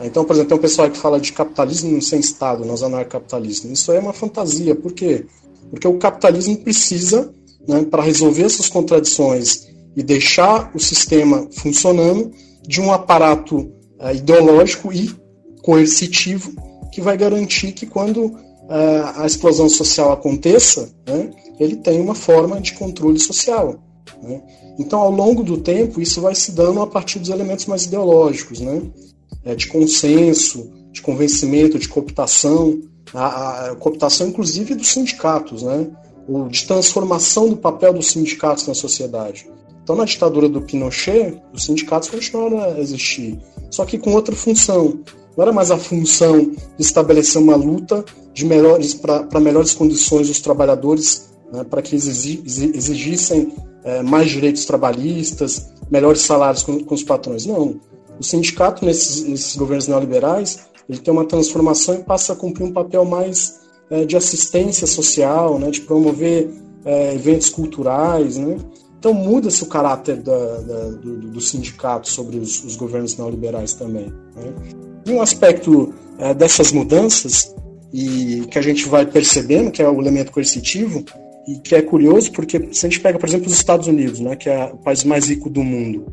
Então, 0.00 0.24
por 0.24 0.32
exemplo, 0.32 0.48
tem 0.48 0.58
um 0.58 0.60
pessoal 0.60 0.90
que 0.90 0.98
fala 0.98 1.20
de 1.20 1.32
capitalismo 1.32 2.00
sem 2.02 2.18
Estado, 2.18 2.64
nós 2.64 2.82
anarcapitalismo. 2.82 3.72
Isso 3.72 3.92
é 3.92 4.00
uma 4.00 4.12
fantasia. 4.12 4.74
Por 4.74 4.92
quê? 4.92 5.26
Porque 5.70 5.86
o 5.86 5.98
capitalismo 5.98 6.56
precisa, 6.58 7.32
né, 7.68 7.84
para 7.84 8.02
resolver 8.02 8.44
essas 8.44 8.68
contradições 8.68 9.68
e 9.96 10.02
deixar 10.02 10.70
o 10.74 10.80
sistema 10.80 11.48
funcionando, 11.52 12.32
de 12.66 12.80
um 12.80 12.92
aparato 12.92 13.72
é, 14.00 14.14
ideológico 14.14 14.92
e 14.92 15.14
coercitivo 15.62 16.52
que 16.92 17.00
vai 17.00 17.16
garantir 17.16 17.72
que 17.72 17.86
quando 17.86 18.36
é, 18.72 19.20
a 19.22 19.26
explosão 19.26 19.68
social 19.68 20.12
aconteça, 20.12 20.94
né, 21.06 21.30
ele 21.60 21.76
tem 21.76 22.00
uma 22.00 22.14
forma 22.14 22.60
de 22.60 22.72
controle 22.72 23.18
social. 23.18 23.78
Né? 24.22 24.42
Então, 24.78 24.98
ao 25.00 25.10
longo 25.10 25.42
do 25.42 25.58
tempo, 25.58 26.00
isso 26.00 26.20
vai 26.20 26.34
se 26.34 26.52
dando 26.52 26.80
a 26.80 26.86
partir 26.86 27.18
dos 27.18 27.28
elementos 27.28 27.66
mais 27.66 27.84
ideológicos, 27.84 28.60
né? 28.60 28.82
É, 29.44 29.54
de 29.54 29.66
consenso, 29.66 30.70
de 30.90 31.02
convencimento, 31.02 31.78
de 31.78 31.88
cooptação, 31.88 32.80
a, 33.12 33.70
a, 33.70 33.76
cooptação 33.76 34.28
inclusive 34.28 34.74
dos 34.74 34.88
sindicatos, 34.88 35.62
né? 35.62 35.88
de 36.48 36.66
transformação 36.66 37.48
do 37.48 37.56
papel 37.56 37.92
dos 37.92 38.06
sindicatos 38.12 38.66
na 38.66 38.74
sociedade. 38.74 39.50
Então, 39.82 39.96
na 39.96 40.04
ditadura 40.04 40.48
do 40.48 40.62
Pinochet, 40.62 41.42
os 41.52 41.64
sindicatos 41.64 42.08
continuaram 42.08 42.62
a 42.62 42.78
existir, 42.78 43.36
só 43.70 43.84
que 43.84 43.98
com 43.98 44.12
outra 44.12 44.34
função. 44.34 45.00
Não 45.36 45.42
era 45.42 45.52
mais 45.52 45.70
a 45.70 45.76
função 45.76 46.40
de 46.40 46.58
estabelecer 46.78 47.40
uma 47.40 47.56
luta 47.56 48.04
de 48.32 48.44
melhores 48.44 48.94
para 48.94 49.40
melhores 49.40 49.74
condições 49.74 50.28
dos 50.28 50.40
trabalhadores 50.40 51.32
né, 51.52 51.64
para 51.64 51.82
que 51.82 51.94
eles 51.94 52.06
exigissem 52.06 53.52
é, 53.84 54.02
mais 54.02 54.30
direitos 54.30 54.64
trabalhistas, 54.64 55.72
melhores 55.90 56.22
salários 56.22 56.62
com, 56.62 56.82
com, 56.82 56.94
os 56.94 57.02
patrões. 57.02 57.44
Não. 57.44 57.80
O 58.18 58.22
sindicato, 58.22 58.84
nesses, 58.84 59.24
nesses, 59.24 59.56
governos 59.56 59.86
neoliberais, 59.86 60.60
ele 60.88 60.98
tem 60.98 61.12
uma 61.12 61.26
transformação 61.26 61.96
e 61.96 61.98
passa 61.98 62.32
a 62.32 62.36
cumprir 62.36 62.64
um 62.64 62.72
papel 62.72 63.04
mais 63.04 63.60
é, 63.90 64.04
de 64.04 64.16
assistência 64.16 64.86
social, 64.86 65.58
né, 65.58 65.70
de 65.70 65.82
promover 65.82 66.50
é, 66.84 67.14
eventos 67.14 67.50
culturais. 67.50 68.36
Né? 68.36 68.56
Então 68.98 69.12
muda-se 69.12 69.62
o 69.62 69.66
caráter 69.66 70.16
da, 70.16 70.60
da, 70.60 70.88
do, 70.90 71.18
do, 71.30 71.40
sindicato 71.40 72.08
sobre 72.08 72.38
os, 72.38 72.64
os, 72.64 72.76
governos 72.76 73.16
neoliberais 73.16 73.74
também. 73.74 74.12
Né? 74.36 74.91
Um 75.06 75.20
aspecto 75.20 75.94
é, 76.18 76.34
dessas 76.34 76.72
mudanças 76.72 77.54
e 77.92 78.46
que 78.50 78.58
a 78.58 78.62
gente 78.62 78.88
vai 78.88 79.04
percebendo, 79.04 79.70
que 79.70 79.82
é 79.82 79.88
o 79.88 80.00
elemento 80.00 80.32
coercitivo, 80.32 81.04
e 81.46 81.58
que 81.58 81.74
é 81.74 81.82
curioso 81.82 82.30
porque 82.32 82.68
se 82.72 82.86
a 82.86 82.88
gente 82.88 83.00
pega, 83.00 83.18
por 83.18 83.28
exemplo, 83.28 83.46
os 83.46 83.52
Estados 83.52 83.86
Unidos, 83.88 84.20
né, 84.20 84.36
que 84.36 84.48
é 84.48 84.66
o 84.66 84.78
país 84.78 85.04
mais 85.04 85.28
rico 85.28 85.50
do 85.50 85.62
mundo, 85.62 86.06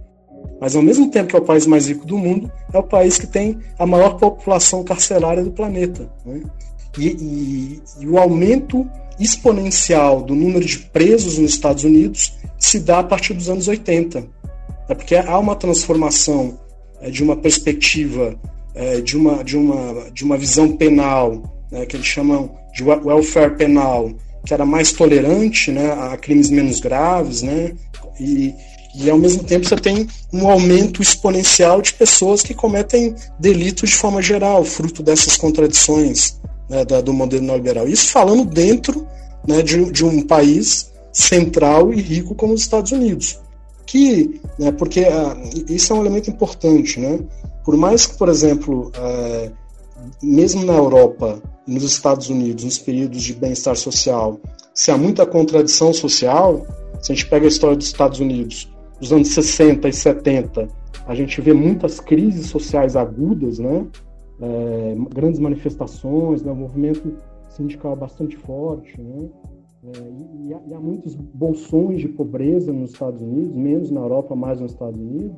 mas 0.59 0.75
ao 0.75 0.81
mesmo 0.81 1.09
tempo 1.09 1.29
que 1.29 1.35
é 1.35 1.39
o 1.39 1.45
país 1.45 1.65
mais 1.65 1.87
rico 1.87 2.05
do 2.05 2.17
mundo, 2.17 2.51
é 2.73 2.77
o 2.77 2.83
país 2.83 3.17
que 3.17 3.27
tem 3.27 3.59
a 3.77 3.85
maior 3.85 4.17
população 4.17 4.83
carcerária 4.83 5.43
do 5.43 5.51
planeta. 5.51 6.11
Né? 6.25 6.41
E, 6.97 7.07
e, 7.07 7.81
e, 8.01 8.07
o 8.07 8.17
aumento 8.17 8.89
exponencial 9.19 10.21
do 10.21 10.35
número 10.35 10.65
de 10.65 10.79
presos 10.79 11.37
nos 11.37 11.51
Estados 11.51 11.83
Unidos 11.83 12.33
se 12.57 12.79
dá 12.79 12.99
a 12.99 13.03
partir 13.03 13.33
dos 13.33 13.49
anos 13.49 13.67
80. 13.67 14.25
É 14.89 14.95
porque 14.95 15.15
há 15.15 15.37
uma 15.37 15.55
transformação 15.55 16.59
é, 16.99 17.09
de 17.09 17.23
uma 17.23 17.37
perspectiva, 17.37 18.37
é, 18.79 19.01
de, 19.01 19.17
uma, 19.17 19.43
de, 19.43 19.57
uma, 19.57 20.09
de 20.09 20.23
uma 20.23 20.37
visão 20.37 20.71
penal, 20.71 21.43
né, 21.69 21.85
que 21.85 21.97
eles 21.97 22.05
chamam 22.05 22.49
de 22.73 22.81
welfare 22.81 23.57
penal, 23.57 24.09
que 24.45 24.53
era 24.53 24.65
mais 24.65 24.93
tolerante 24.93 25.69
né, 25.69 25.91
a 25.91 26.15
crimes 26.15 26.49
menos 26.49 26.79
graves, 26.79 27.41
né, 27.41 27.73
e, 28.17 28.55
e 28.95 29.09
ao 29.09 29.17
mesmo 29.17 29.43
tempo 29.43 29.67
você 29.67 29.75
tem 29.75 30.07
um 30.31 30.47
aumento 30.47 31.01
exponencial 31.01 31.81
de 31.81 31.93
pessoas 31.93 32.41
que 32.41 32.53
cometem 32.53 33.13
delitos 33.37 33.89
de 33.89 33.95
forma 33.97 34.21
geral, 34.21 34.63
fruto 34.63 35.03
dessas 35.03 35.35
contradições 35.35 36.39
né, 36.69 36.85
do 36.85 37.11
modelo 37.11 37.43
neoliberal. 37.43 37.85
Isso 37.85 38.07
falando 38.07 38.45
dentro 38.45 39.05
né, 39.45 39.61
de, 39.61 39.91
de, 39.91 40.05
um 40.05 40.21
país 40.21 40.89
central 41.11 41.93
e 41.93 41.99
rico 41.99 42.33
como 42.33 42.53
os 42.53 42.61
Estados 42.61 42.93
Unidos. 42.93 43.41
Que, 43.85 44.39
né, 44.57 44.71
porque 44.71 45.01
ah, 45.01 45.35
isso 45.67 45.91
é 45.91 45.95
um 45.97 46.01
elemento 46.01 46.29
importante, 46.29 46.99
né? 46.99 47.19
Por 47.69 47.77
mais 47.77 48.07
que, 48.07 48.17
por 48.17 48.29
exemplo, 48.29 48.91
ah, 48.95 49.51
mesmo 50.23 50.65
na 50.65 50.73
Europa 50.73 51.39
nos 51.67 51.83
Estados 51.83 52.27
Unidos, 52.27 52.63
nos 52.63 52.79
períodos 52.79 53.21
de 53.21 53.31
bem-estar 53.35 53.75
social, 53.75 54.39
se 54.73 54.89
há 54.89 54.97
muita 54.97 55.23
contradição 55.23 55.93
social, 55.93 56.65
se 56.99 57.11
a 57.11 57.15
gente 57.15 57.29
pega 57.29 57.45
a 57.45 57.47
história 57.47 57.77
dos 57.77 57.85
Estados 57.85 58.19
Unidos, 58.19 58.73
dos 58.99 59.13
anos 59.13 59.27
60 59.27 59.87
e 59.87 59.93
70, 59.93 60.67
a 61.05 61.13
gente 61.13 61.39
vê 61.41 61.53
muitas 61.53 61.99
crises 61.99 62.47
sociais 62.47 62.95
agudas, 62.95 63.59
né? 63.59 63.85
É, 64.41 64.95
grandes 65.13 65.39
manifestações, 65.39 66.41
né? 66.41 66.51
um 66.51 66.55
movimento 66.55 67.17
sindical 67.51 67.95
bastante 67.95 68.35
forte, 68.35 68.99
né? 68.99 69.29
É, 69.83 70.47
e, 70.47 70.53
há, 70.55 70.59
e, 70.69 70.73
há, 70.73 70.79
muitos 70.79 71.13
bolsões 71.13 72.01
de 72.01 72.07
pobreza 72.07 72.73
nos 72.73 72.93
Estados 72.93 73.21
Unidos, 73.21 73.55
menos 73.55 73.91
na 73.91 73.99
Europa, 73.99 74.35
mais 74.35 74.59
nos 74.59 74.71
Estados 74.71 74.99
Unidos. 74.99 75.37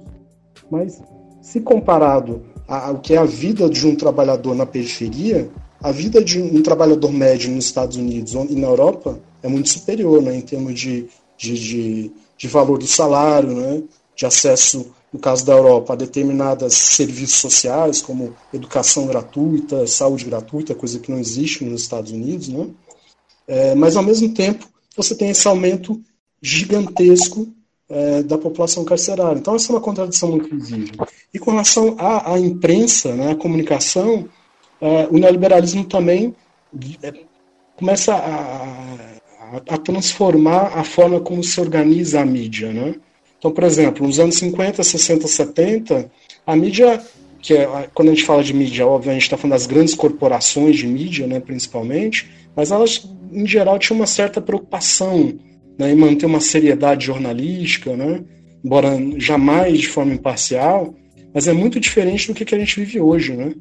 Mas, 0.69 1.03
se 1.41 1.59
comparado 1.59 2.43
ao 2.67 2.99
que 2.99 3.13
é 3.13 3.17
a 3.17 3.25
vida 3.25 3.69
de 3.69 3.85
um 3.87 3.95
trabalhador 3.95 4.55
na 4.55 4.65
periferia, 4.65 5.49
a 5.81 5.91
vida 5.91 6.23
de 6.23 6.39
um 6.39 6.61
trabalhador 6.61 7.11
médio 7.11 7.51
nos 7.51 7.65
Estados 7.65 7.97
Unidos 7.97 8.33
e 8.33 8.55
na 8.55 8.67
Europa 8.67 9.19
é 9.41 9.47
muito 9.47 9.69
superior, 9.69 10.21
né, 10.21 10.35
em 10.35 10.41
termos 10.41 10.79
de, 10.79 11.07
de, 11.37 11.59
de, 11.59 12.11
de 12.37 12.47
valor 12.47 12.77
do 12.77 12.85
salário, 12.85 13.49
né, 13.49 13.83
de 14.15 14.25
acesso, 14.25 14.91
no 15.11 15.19
caso 15.19 15.45
da 15.45 15.53
Europa, 15.53 15.93
a 15.93 15.95
determinados 15.95 16.73
serviços 16.73 17.39
sociais, 17.39 18.01
como 18.01 18.33
educação 18.53 19.07
gratuita, 19.07 19.85
saúde 19.87 20.25
gratuita, 20.25 20.75
coisa 20.75 20.99
que 20.99 21.11
não 21.11 21.19
existe 21.19 21.65
nos 21.65 21.81
Estados 21.81 22.11
Unidos, 22.11 22.47
né, 22.47 22.67
é, 23.47 23.75
mas 23.75 23.95
ao 23.95 24.03
mesmo 24.03 24.33
tempo 24.33 24.69
você 24.95 25.15
tem 25.15 25.31
esse 25.31 25.47
aumento 25.47 25.99
gigantesco 26.41 27.51
é, 27.91 28.23
da 28.23 28.37
população 28.37 28.85
carcerária. 28.85 29.37
Então, 29.37 29.55
essa 29.55 29.71
é 29.71 29.75
uma 29.75 29.81
contradição 29.81 30.31
muito 30.31 30.55
visível. 30.55 31.05
E 31.33 31.37
com 31.37 31.51
relação 31.51 31.95
à, 31.99 32.33
à 32.33 32.39
imprensa, 32.39 33.13
né, 33.13 33.31
à 33.31 33.35
comunicação, 33.35 34.29
é, 34.79 35.07
o 35.11 35.17
neoliberalismo 35.17 35.83
também 35.83 36.33
é, 37.03 37.13
começa 37.75 38.13
a, 38.13 39.57
a, 39.57 39.75
a, 39.75 39.77
transformar 39.77 40.77
a 40.77 40.83
forma 40.85 41.19
como 41.19 41.43
se 41.43 41.59
organiza 41.59 42.21
a 42.21 42.25
mídia. 42.25 42.71
Né? 42.71 42.95
Então, 43.37 43.51
por 43.51 43.65
exemplo, 43.65 44.07
nos 44.07 44.19
anos 44.19 44.35
50, 44.35 44.81
60, 44.81 45.27
70, 45.27 46.09
a 46.47 46.55
mídia, 46.55 47.01
que 47.41 47.55
é, 47.55 47.89
quando 47.93 48.07
a 48.07 48.11
gente 48.13 48.25
fala 48.25 48.41
de 48.41 48.53
mídia, 48.53 48.87
óbvio, 48.87 49.11
a 49.11 49.13
gente 49.13 49.23
está 49.23 49.35
falando 49.35 49.53
das 49.53 49.67
grandes 49.67 49.93
corporações 49.93 50.77
de 50.77 50.87
mídia, 50.87 51.27
né, 51.27 51.41
principalmente, 51.41 52.31
mas 52.55 52.71
elas, 52.71 53.05
em 53.33 53.45
geral, 53.45 53.77
tinham 53.77 53.99
uma 53.99 54.07
certa 54.07 54.39
preocupação 54.39 55.37
né, 55.81 55.91
e 55.91 55.95
manter 55.95 56.27
uma 56.27 56.39
seriedade 56.39 57.07
jornalística, 57.07 57.95
né, 57.97 58.23
embora 58.63 58.95
jamais 59.17 59.79
de 59.79 59.87
forma 59.87 60.13
imparcial, 60.13 60.93
mas 61.33 61.47
é 61.47 61.53
muito 61.53 61.79
diferente 61.79 62.27
do 62.27 62.35
que, 62.35 62.45
que 62.45 62.53
a 62.53 62.59
gente 62.59 62.79
vive 62.79 62.99
hoje. 62.99 63.33
Né? 63.33 63.55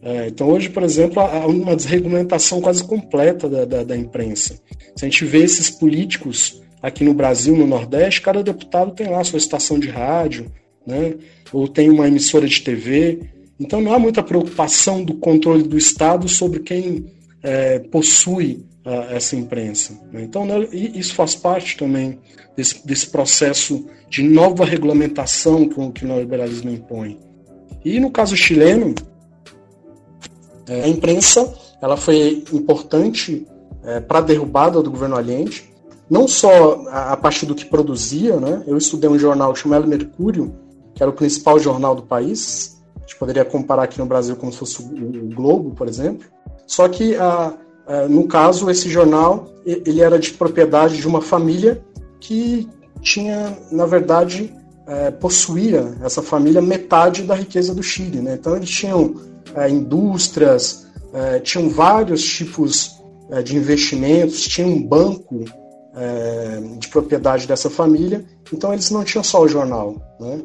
É, 0.00 0.28
então, 0.28 0.48
hoje, 0.48 0.70
por 0.70 0.84
exemplo, 0.84 1.20
há 1.20 1.44
uma 1.44 1.74
desregulamentação 1.74 2.60
quase 2.60 2.84
completa 2.84 3.48
da, 3.48 3.64
da, 3.64 3.82
da, 3.82 3.96
imprensa. 3.96 4.60
Se 4.94 5.04
a 5.04 5.08
gente 5.08 5.24
vê 5.24 5.42
esses 5.42 5.68
políticos 5.68 6.62
aqui 6.80 7.02
no 7.02 7.12
Brasil, 7.12 7.56
no 7.56 7.66
Nordeste, 7.66 8.20
cada 8.20 8.44
deputado 8.44 8.92
tem 8.92 9.08
lá 9.08 9.24
sua 9.24 9.38
estação 9.38 9.80
de 9.80 9.88
rádio, 9.88 10.46
né? 10.86 11.14
ou 11.52 11.66
tem 11.66 11.90
uma 11.90 12.06
emissora 12.06 12.46
de 12.46 12.60
TV. 12.60 13.18
Então 13.58 13.80
não 13.80 13.92
há 13.92 13.98
muita 13.98 14.22
preocupação 14.22 15.02
do 15.02 15.14
controle 15.14 15.64
do 15.64 15.76
Estado 15.76 16.28
sobre 16.28 16.60
quem 16.60 17.06
é, 17.42 17.80
possui 17.80 18.64
essa 19.10 19.36
imprensa. 19.36 19.98
Né? 20.12 20.22
Então 20.22 20.44
né, 20.44 20.66
isso 20.72 21.14
faz 21.14 21.34
parte 21.34 21.76
também 21.76 22.18
desse, 22.56 22.86
desse 22.86 23.08
processo 23.08 23.86
de 24.08 24.22
nova 24.22 24.64
regulamentação 24.64 25.68
que 25.68 25.80
o, 25.80 25.90
que 25.90 26.04
o 26.04 26.08
neoliberalismo 26.08 26.70
impõe. 26.70 27.18
E 27.84 27.98
no 28.00 28.10
caso 28.10 28.36
chileno, 28.36 28.94
é, 30.68 30.84
a 30.84 30.88
imprensa 30.88 31.54
ela 31.80 31.96
foi 31.96 32.44
importante 32.52 33.46
é, 33.84 34.00
para 34.00 34.18
a 34.18 34.22
derrubada 34.22 34.82
do 34.82 34.90
governo 34.90 35.16
Allende, 35.16 35.72
não 36.08 36.26
só 36.26 36.84
a, 36.88 37.12
a, 37.12 37.16
partir 37.16 37.46
do 37.46 37.54
que 37.54 37.64
produzia, 37.64 38.36
né? 38.36 38.62
Eu 38.66 38.76
estudei 38.76 39.08
um 39.08 39.18
jornal 39.18 39.54
chamado 39.54 39.86
Mercúrio, 39.86 40.54
que 40.94 41.02
era 41.02 41.10
o 41.10 41.14
principal 41.14 41.58
jornal 41.58 41.94
do 41.94 42.02
país. 42.02 42.80
A 42.96 43.00
gente 43.00 43.16
poderia 43.16 43.44
comparar 43.44 43.84
aqui 43.84 43.98
no 43.98 44.06
Brasil 44.06 44.36
como 44.36 44.52
se 44.52 44.58
fosse 44.58 44.82
o, 44.82 45.34
Globo, 45.34 45.74
por 45.74 45.88
exemplo. 45.88 46.26
Só 46.66 46.88
que, 46.88 47.16
a, 47.16 47.54
no 48.08 48.26
caso, 48.26 48.68
esse 48.68 48.88
jornal 48.88 49.48
ele 49.64 50.00
era 50.00 50.18
de 50.18 50.32
propriedade 50.32 50.96
de 50.96 51.06
uma 51.06 51.20
família 51.20 51.84
que 52.20 52.68
tinha, 53.00 53.56
na 53.70 53.86
verdade, 53.86 54.52
é, 54.86 55.10
possuía 55.10 55.96
essa 56.02 56.22
família 56.22 56.62
metade 56.62 57.22
da 57.22 57.34
riqueza 57.34 57.74
do 57.74 57.82
Chile. 57.82 58.20
Né? 58.20 58.34
Então 58.34 58.56
eles 58.56 58.70
tinham 58.70 59.14
é, 59.54 59.68
indústrias, 59.68 60.86
é, 61.12 61.40
tinham 61.40 61.68
vários 61.68 62.22
tipos 62.22 62.96
é, 63.30 63.42
de 63.42 63.56
investimentos, 63.56 64.42
tinha 64.42 64.66
um 64.66 64.82
banco 64.82 65.44
é, 65.94 66.60
de 66.78 66.88
propriedade 66.88 67.46
dessa 67.46 67.68
família, 67.68 68.24
então 68.52 68.72
eles 68.72 68.90
não 68.90 69.02
tinham 69.02 69.24
só 69.24 69.42
o 69.42 69.48
jornal. 69.48 69.96
Né? 70.20 70.42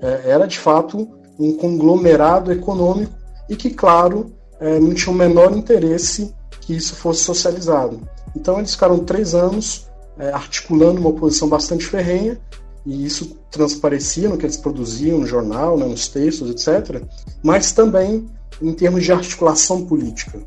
É, 0.00 0.30
era 0.30 0.46
de 0.46 0.58
fato 0.58 1.08
um 1.38 1.54
conglomerado 1.54 2.52
econômico 2.52 3.12
e 3.48 3.56
que, 3.56 3.70
claro, 3.70 4.32
não 4.80 4.94
tinha 4.94 5.12
o 5.12 5.18
menor 5.18 5.56
interesse 5.56 6.32
que 6.62 6.74
isso 6.74 6.96
fosse 6.96 7.24
socializado. 7.24 8.00
Então 8.34 8.58
eles 8.58 8.72
ficaram 8.72 9.00
três 9.00 9.34
anos 9.34 9.86
articulando 10.32 11.00
uma 11.00 11.10
oposição 11.10 11.48
bastante 11.48 11.86
ferrenha 11.86 12.38
e 12.84 13.04
isso 13.04 13.36
transparecia 13.50 14.28
no 14.28 14.36
que 14.36 14.44
eles 14.46 14.56
produziam 14.56 15.18
no 15.18 15.26
jornal, 15.26 15.76
né, 15.76 15.86
nos 15.86 16.08
textos, 16.08 16.50
etc., 16.50 17.02
mas 17.42 17.72
também 17.72 18.28
em 18.60 18.72
termos 18.72 19.04
de 19.04 19.12
articulação 19.12 19.84
política. 19.84 20.40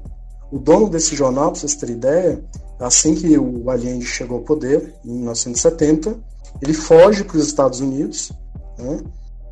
O 0.52 0.60
dono 0.60 0.90
desse 0.90 1.16
jornal, 1.16 1.52
para 1.52 1.60
vocês 1.60 1.76
terem 1.76 1.96
ideia, 1.96 2.44
assim 2.80 3.16
que 3.16 3.38
o 3.38 3.70
Allende 3.70 4.06
chegou 4.06 4.38
ao 4.38 4.44
poder, 4.44 4.94
em 5.04 5.14
1970, 5.14 6.18
ele 6.62 6.74
foge 6.74 7.24
para 7.24 7.38
os 7.38 7.46
Estados 7.46 7.80
Unidos 7.80 8.32
né, 8.78 9.00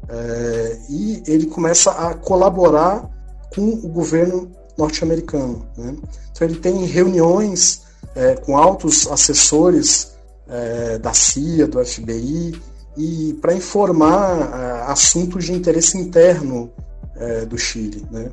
é, 0.09 0.79
e 0.89 1.23
ele 1.27 1.47
começa 1.47 1.91
a 1.91 2.13
colaborar 2.13 3.09
com 3.53 3.61
o 3.61 3.87
governo 3.87 4.51
norte-americano. 4.77 5.67
Né. 5.77 5.95
Então 6.31 6.47
ele 6.47 6.59
tem 6.59 6.85
reuniões 6.85 7.83
é, 8.15 8.35
com 8.35 8.57
altos 8.57 9.07
assessores 9.07 10.13
é, 10.47 10.97
da 10.97 11.13
CIA, 11.13 11.67
do 11.67 11.83
FBI, 11.83 12.53
e 12.97 13.33
para 13.41 13.53
informar 13.53 14.39
uh, 14.39 14.91
assuntos 14.91 15.45
de 15.45 15.53
interesse 15.53 15.97
interno 15.97 16.71
uh, 17.15 17.45
do 17.45 17.57
Chile. 17.57 18.05
Né? 18.11 18.31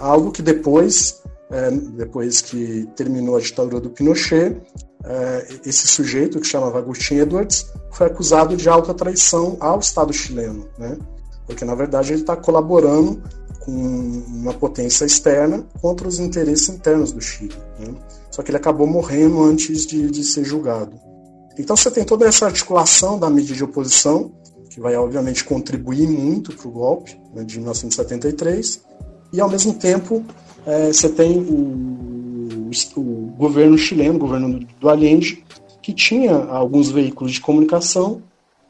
Algo 0.00 0.30
que 0.30 0.42
depois, 0.42 1.22
eh, 1.50 1.70
depois 1.70 2.42
que 2.42 2.86
terminou 2.94 3.34
a 3.34 3.40
ditadura 3.40 3.80
do 3.80 3.88
Pinochet, 3.88 4.60
esse 5.64 5.86
sujeito, 5.86 6.38
que 6.38 6.46
chamava 6.46 6.78
Agustin 6.78 7.14
Edwards, 7.14 7.66
foi 7.90 8.08
acusado 8.08 8.54
de 8.58 8.68
alta 8.68 8.92
traição 8.92 9.56
ao 9.58 9.78
Estado 9.78 10.12
chileno, 10.12 10.68
né? 10.78 10.98
porque 11.46 11.64
na 11.64 11.74
verdade 11.74 12.12
ele 12.12 12.20
está 12.20 12.36
colaborando 12.36 13.22
com 13.60 13.72
uma 13.72 14.54
potência 14.54 15.04
externa 15.04 15.64
contra 15.80 16.08
os 16.08 16.18
interesses 16.18 16.68
internos 16.68 17.12
do 17.12 17.20
Chile. 17.20 17.54
Né? 17.78 17.94
Só 18.30 18.42
que 18.42 18.50
ele 18.50 18.56
acabou 18.56 18.86
morrendo 18.86 19.42
antes 19.42 19.86
de, 19.86 20.10
de 20.10 20.24
ser 20.24 20.44
julgado. 20.44 20.98
Então 21.58 21.76
você 21.76 21.90
tem 21.90 22.04
toda 22.04 22.26
essa 22.26 22.46
articulação 22.46 23.18
da 23.18 23.28
mídia 23.28 23.54
de 23.54 23.62
oposição, 23.62 24.32
que 24.70 24.80
vai 24.80 24.96
obviamente 24.96 25.44
contribuir 25.44 26.08
muito 26.08 26.56
para 26.56 26.68
o 26.68 26.70
golpe 26.70 27.20
né, 27.34 27.44
de 27.44 27.56
1973, 27.58 28.82
e 29.32 29.40
ao 29.40 29.50
mesmo 29.50 29.74
tempo 29.74 30.24
é, 30.66 30.92
você 30.92 31.08
tem 31.08 31.38
o, 31.38 32.70
o, 32.96 33.32
governo 33.36 33.76
chileno, 33.76 34.14
o 34.14 34.20
governo 34.20 34.60
do 34.80 34.88
Allende, 34.88 35.44
que 35.82 35.92
tinha 35.92 36.34
alguns 36.34 36.90
veículos 36.90 37.32
de 37.32 37.40
comunicação, 37.40 38.22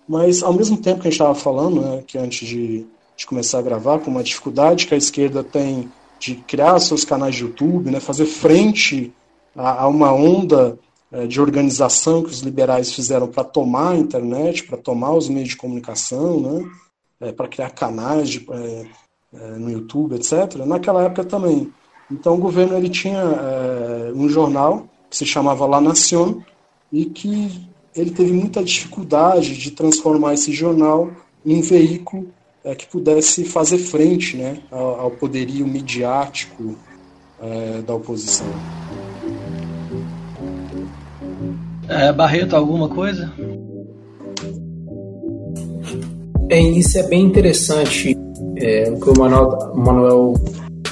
mas 0.09 0.43
ao 0.43 0.53
mesmo 0.53 0.77
tempo 0.77 1.01
que 1.01 1.09
a 1.09 1.11
gente 1.11 1.21
estava 1.21 1.35
falando, 1.35 1.81
né, 1.81 2.03
que 2.07 2.19
antes 2.19 2.49
de, 2.49 2.87
de, 3.21 3.27
começar 3.27 3.59
a 3.59 3.63
gravar, 3.63 3.99
com 3.99 4.11
uma 4.11 4.23
dificuldade 4.23 4.87
que 4.87 4.95
a 4.95 4.97
esquerda 4.97 5.45
tem 5.45 5.93
de 6.19 6.37
criar 6.37 6.79
seus 6.81 7.05
canais 7.05 7.35
de 7.35 7.43
YouTube, 7.43 7.91
né, 7.91 8.01
fazer 8.01 8.25
frente 8.25 9.13
a, 9.55 9.83
a 9.83 9.89
uma 9.89 10.11
onda 10.13 10.79
é, 11.13 11.27
de 11.27 11.41
organização 11.41 12.23
que 12.23 12.31
os 12.31 12.41
liberais 12.41 12.93
fizeram 12.93 13.29
para 13.29 13.45
tomar 13.45 13.91
a 13.91 13.97
internet, 13.97 14.65
para 14.65 14.79
tomar 14.79 15.13
os 15.13 15.29
meios 15.29 15.51
de 15.51 15.57
comunicação, 15.57 16.41
né, 16.41 16.71
é, 17.21 17.33
para 17.33 17.49
criar 17.49 17.71
canais 17.71 18.31
de, 18.31 18.47
é, 18.51 18.87
no 19.59 19.71
YouTube, 19.71 20.15
etc. 20.15 20.57
Naquela 20.67 21.05
época 21.05 21.25
também. 21.25 21.71
Então 22.11 22.35
o 22.35 22.39
governo 22.39 22.77
ele 22.77 22.89
tinha 22.89 23.23
um 24.13 24.29
jornal 24.29 24.89
que 25.09 25.17
se 25.17 25.25
chamava 25.25 25.65
La 25.65 25.81
Nación 25.81 26.43
e 26.91 27.05
que 27.05 27.71
ele 27.95 28.11
teve 28.11 28.33
muita 28.33 28.65
dificuldade 28.65 29.57
de 29.57 29.71
transformar 29.71 30.35
esse 30.35 30.53
jornal 30.53 31.13
em 31.47 31.61
veículo 31.61 32.29
é, 32.65 32.75
que 32.75 32.87
pudesse 32.87 33.45
fazer 33.45 33.79
frente 33.79 34.37
né, 34.37 34.59
ao, 34.71 35.01
ao 35.01 35.11
poderio 35.11 35.67
midiático 35.67 36.77
da 37.87 37.95
oposição. 37.95 38.47
É, 41.89 42.13
Barreto, 42.13 42.55
alguma 42.55 42.89
coisa? 42.89 43.33
É, 46.51 46.61
isso 46.61 46.99
é 46.99 47.03
bem 47.05 47.23
interessante 47.23 48.17
é, 48.57 48.91
o 48.91 49.01
que 49.01 49.11
o 49.11 49.19
Manuel, 49.19 49.73
o 49.73 49.79
Manuel 49.79 50.35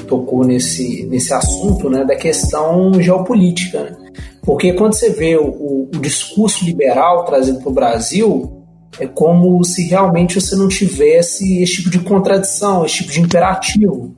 tocou 0.09 0.45
nesse, 0.45 1.07
nesse 1.07 1.33
assunto 1.33 1.91
né, 1.91 2.05
da 2.05 2.17
questão 2.17 2.93
geopolítica. 3.01 3.85
Né? 3.85 3.97
Porque 4.43 4.73
quando 4.73 4.95
você 4.95 5.11
vê 5.11 5.37
o, 5.37 5.47
o, 5.47 5.91
o 5.95 5.99
discurso 6.01 6.65
liberal 6.65 7.25
trazido 7.25 7.61
para 7.61 7.69
o 7.69 7.75
Brasil, 7.75 8.58
é 9.01 9.07
como 9.07 9.63
se 9.65 9.89
realmente 9.89 10.41
você 10.41 10.57
não 10.57 10.69
tivesse 10.69 11.63
esse 11.63 11.77
tipo 11.77 11.91
de 11.91 12.01
contradição, 12.01 12.85
esse 12.85 12.97
tipo 12.97 13.13
de 13.13 13.21
imperativo. 13.21 14.15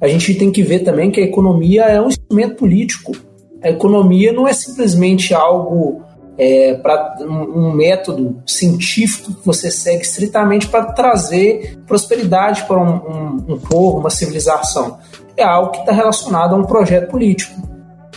A 0.00 0.08
gente 0.08 0.34
tem 0.34 0.50
que 0.50 0.62
ver 0.62 0.80
também 0.80 1.10
que 1.10 1.20
a 1.20 1.24
economia 1.24 1.82
é 1.82 2.00
um 2.00 2.08
instrumento 2.08 2.56
político. 2.56 3.12
A 3.62 3.70
economia 3.70 4.32
não 4.32 4.46
é 4.46 4.52
simplesmente 4.52 5.34
algo 5.34 6.02
é, 6.38 6.74
para 6.74 7.16
um, 7.20 7.72
método 7.72 8.40
científico 8.46 9.34
que 9.34 9.44
você 9.44 9.70
segue 9.70 10.02
estritamente 10.02 10.68
para 10.68 10.84
trazer 10.92 11.80
prosperidade 11.84 12.62
para 12.62 12.78
um, 12.78 12.94
um, 12.94 13.54
um, 13.54 13.58
povo, 13.58 13.98
uma 13.98 14.10
civilização. 14.10 14.98
É 15.36 15.42
algo 15.42 15.72
que 15.72 15.80
está 15.80 15.92
relacionado 15.92 16.54
a 16.54 16.58
um 16.58 16.64
projeto 16.64 17.10
político 17.10 17.60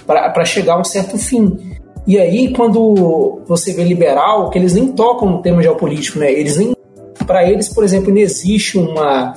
para 0.05 0.45
chegar 0.45 0.75
a 0.75 0.79
um 0.79 0.83
certo 0.83 1.17
fim. 1.17 1.70
E 2.07 2.19
aí, 2.19 2.53
quando 2.53 3.41
você 3.45 3.73
vê 3.73 3.83
liberal, 3.83 4.49
que 4.49 4.57
eles 4.57 4.73
nem 4.73 4.87
tocam 4.87 5.29
no 5.29 5.41
tema 5.41 5.61
geopolítico, 5.61 6.19
né? 6.19 6.31
Eles 6.31 6.57
nem, 6.57 6.75
para 7.27 7.47
eles, 7.47 7.69
por 7.69 7.83
exemplo, 7.83 8.09
não 8.09 8.17
existe 8.17 8.77
uma, 8.77 9.33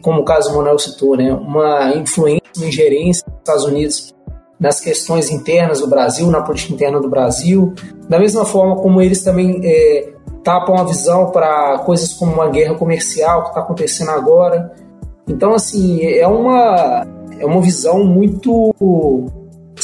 como 0.00 0.20
o 0.20 0.24
caso 0.24 0.54
Manuel 0.54 0.78
citou, 0.78 1.16
né? 1.16 1.32
Uma 1.32 1.94
influência, 1.96 2.42
uma 2.56 2.66
ingerência 2.66 3.24
dos 3.26 3.38
Estados 3.38 3.64
Unidos 3.64 4.14
nas 4.60 4.80
questões 4.80 5.30
internas 5.30 5.80
do 5.80 5.88
Brasil, 5.88 6.30
na 6.30 6.40
política 6.40 6.72
interna 6.72 7.00
do 7.00 7.10
Brasil, 7.10 7.74
da 8.08 8.18
mesma 8.18 8.44
forma 8.44 8.76
como 8.76 9.02
eles 9.02 9.24
também 9.24 9.60
é, 9.64 10.12
tapam 10.44 10.76
a 10.76 10.84
visão 10.84 11.32
para 11.32 11.78
coisas 11.80 12.12
como 12.12 12.32
uma 12.32 12.48
guerra 12.48 12.76
comercial 12.76 13.42
que 13.42 13.48
está 13.48 13.60
acontecendo 13.60 14.10
agora. 14.12 14.72
Então, 15.26 15.52
assim, 15.52 16.04
é 16.04 16.26
uma, 16.28 17.04
é 17.40 17.44
uma 17.44 17.60
visão 17.60 18.04
muito 18.04 18.72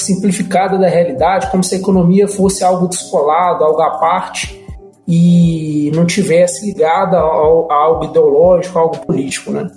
simplificada 0.01 0.79
da 0.79 0.89
realidade, 0.89 1.51
como 1.51 1.63
se 1.63 1.75
a 1.75 1.79
economia 1.79 2.27
fosse 2.29 2.65
algo 2.65 2.89
descolado, 2.89 3.65
algo 3.65 3.81
à 3.81 3.99
parte 3.99 4.67
e 5.07 5.91
não 5.95 6.05
tivesse 6.05 6.67
ligada 6.67 7.17
a 7.17 7.23
algo 7.23 8.05
ideológico, 8.05 8.79
a 8.79 8.83
algo 8.83 8.99
político, 9.07 9.51
né? 9.51 9.71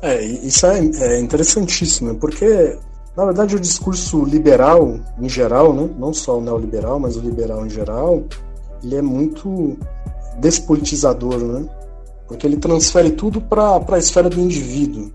É, 0.00 0.22
isso 0.22 0.64
é, 0.66 0.78
é 0.78 1.20
interessantíssimo, 1.20 2.14
porque, 2.16 2.78
na 3.16 3.24
verdade, 3.24 3.56
o 3.56 3.60
discurso 3.60 4.24
liberal, 4.24 5.00
em 5.20 5.28
geral, 5.28 5.72
né, 5.72 5.90
não 5.98 6.12
só 6.12 6.38
o 6.38 6.40
neoliberal, 6.40 7.00
mas 7.00 7.16
o 7.16 7.20
liberal 7.20 7.66
em 7.66 7.70
geral, 7.70 8.22
ele 8.84 8.94
é 8.94 9.02
muito 9.02 9.76
despolitizador, 10.38 11.38
né? 11.38 11.68
Porque 12.28 12.46
ele 12.46 12.56
transfere 12.56 13.10
tudo 13.10 13.40
para 13.40 13.82
a 13.88 13.98
esfera 13.98 14.28
do 14.28 14.40
indivíduo. 14.40 15.10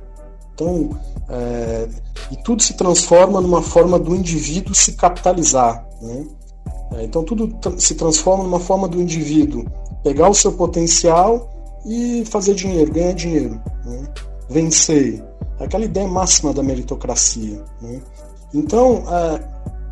Então, 0.61 0.89
é, 1.27 1.87
e 2.31 2.37
tudo 2.37 2.61
se 2.61 2.75
transforma 2.75 3.41
numa 3.41 3.63
forma 3.63 3.97
do 3.97 4.15
indivíduo 4.15 4.75
se 4.75 4.93
capitalizar, 4.93 5.87
né? 6.01 6.25
É, 6.93 7.03
então 7.03 7.23
tudo 7.23 7.57
se 7.79 7.95
transforma 7.95 8.43
numa 8.43 8.59
forma 8.59 8.87
do 8.87 9.01
indivíduo 9.01 9.65
pegar 10.03 10.29
o 10.29 10.33
seu 10.33 10.51
potencial 10.51 11.49
e 11.85 12.23
fazer 12.25 12.53
dinheiro, 12.53 12.91
ganhar 12.91 13.13
dinheiro, 13.13 13.61
né? 13.85 14.07
vencer. 14.49 15.23
Aquela 15.59 15.85
ideia 15.85 16.07
máxima 16.07 16.53
da 16.53 16.61
meritocracia. 16.61 17.63
Né? 17.81 18.01
Então, 18.53 19.03
é, 19.07 19.39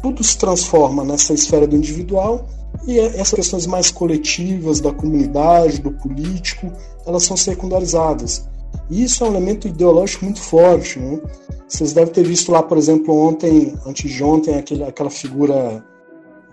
tudo 0.01 0.24
se 0.24 0.38
transforma 0.38 1.03
nessa 1.03 1.34
esfera 1.34 1.67
do 1.67 1.76
individual 1.76 2.47
e 2.88 2.99
é, 2.99 3.05
essas 3.20 3.34
questões 3.34 3.67
mais 3.67 3.91
coletivas, 3.91 4.80
da 4.80 4.91
comunidade, 4.91 5.80
do 5.80 5.91
político, 5.91 6.72
elas 7.05 7.24
são 7.24 7.38
secundarizadas. 7.38 8.47
E 8.90 9.04
isso 9.04 9.24
é 9.24 9.28
um 9.28 9.32
elemento 9.32 9.68
ideológico 9.68 10.26
muito 10.26 10.42
forte. 10.42 11.00
Né? 11.00 11.20
Vocês 11.68 11.94
devem 11.94 12.12
ter 12.12 12.24
visto 12.24 12.52
lá, 12.52 12.64
por 12.64 12.78
exemplo, 12.78 13.16
ontem, 13.16 13.74
antes 13.86 14.12
de 14.12 14.24
ontem, 14.24 14.56
aquele, 14.56 14.84
aquela 14.84 15.10
figura 15.10 15.84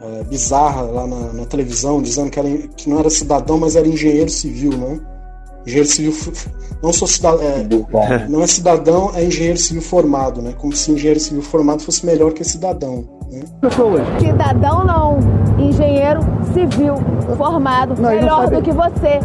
é, 0.01 0.25
bizarra 0.25 0.83
lá 0.83 1.07
na, 1.07 1.33
na, 1.33 1.47
televisão, 1.47 2.03
dizendo 2.03 2.31
que, 2.31 2.39
era, 2.39 2.49
que 2.77 2.89
não 2.89 2.99
era 2.99 3.09
cidadão, 3.09 3.59
mas 3.59 3.77
era 3.77 3.89
engenheiro 3.89 4.31
civil, 4.31 4.77
né? 4.77 5.01
Engenheiro 5.67 5.89
civil 5.89 6.13
não 6.83 6.93
sou 6.93 7.09
cidadão, 7.09 7.43
é, 7.43 8.29
não 8.29 8.43
é 8.43 8.47
cidadão, 8.47 9.11
é 9.15 9.25
engenheiro 9.25 9.59
civil 9.59 9.83
formado, 9.83 10.43
né? 10.43 10.55
Como 10.57 10.73
se 10.75 10.93
engenheiro 10.93 11.19
civil 11.19 11.43
formado 11.43 11.83
fosse 11.83 12.05
melhor 12.05 12.33
que 12.33 12.45
cidadão. 12.45 13.09
Né? 13.31 13.43
Cidadão 14.21 14.85
não, 14.85 15.19
engenheiro 15.59 16.21
civil 16.53 16.95
formado, 17.37 18.01
não, 18.01 18.11
melhor 18.11 18.51
do 18.51 18.63
que 18.63 18.71
você. 18.71 19.19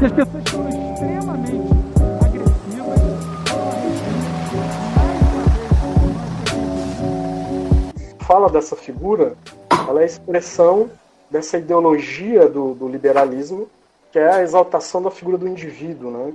Fala 8.31 8.49
dessa 8.49 8.77
figura 8.77 9.35
ela 9.89 9.99
é 9.99 10.03
a 10.03 10.05
expressão 10.05 10.89
dessa 11.29 11.57
ideologia 11.57 12.47
do, 12.47 12.73
do 12.73 12.87
liberalismo, 12.87 13.69
que 14.09 14.17
é 14.17 14.35
a 14.35 14.41
exaltação 14.41 15.01
da 15.01 15.11
figura 15.11 15.37
do 15.37 15.49
indivíduo, 15.49 16.09
né? 16.09 16.33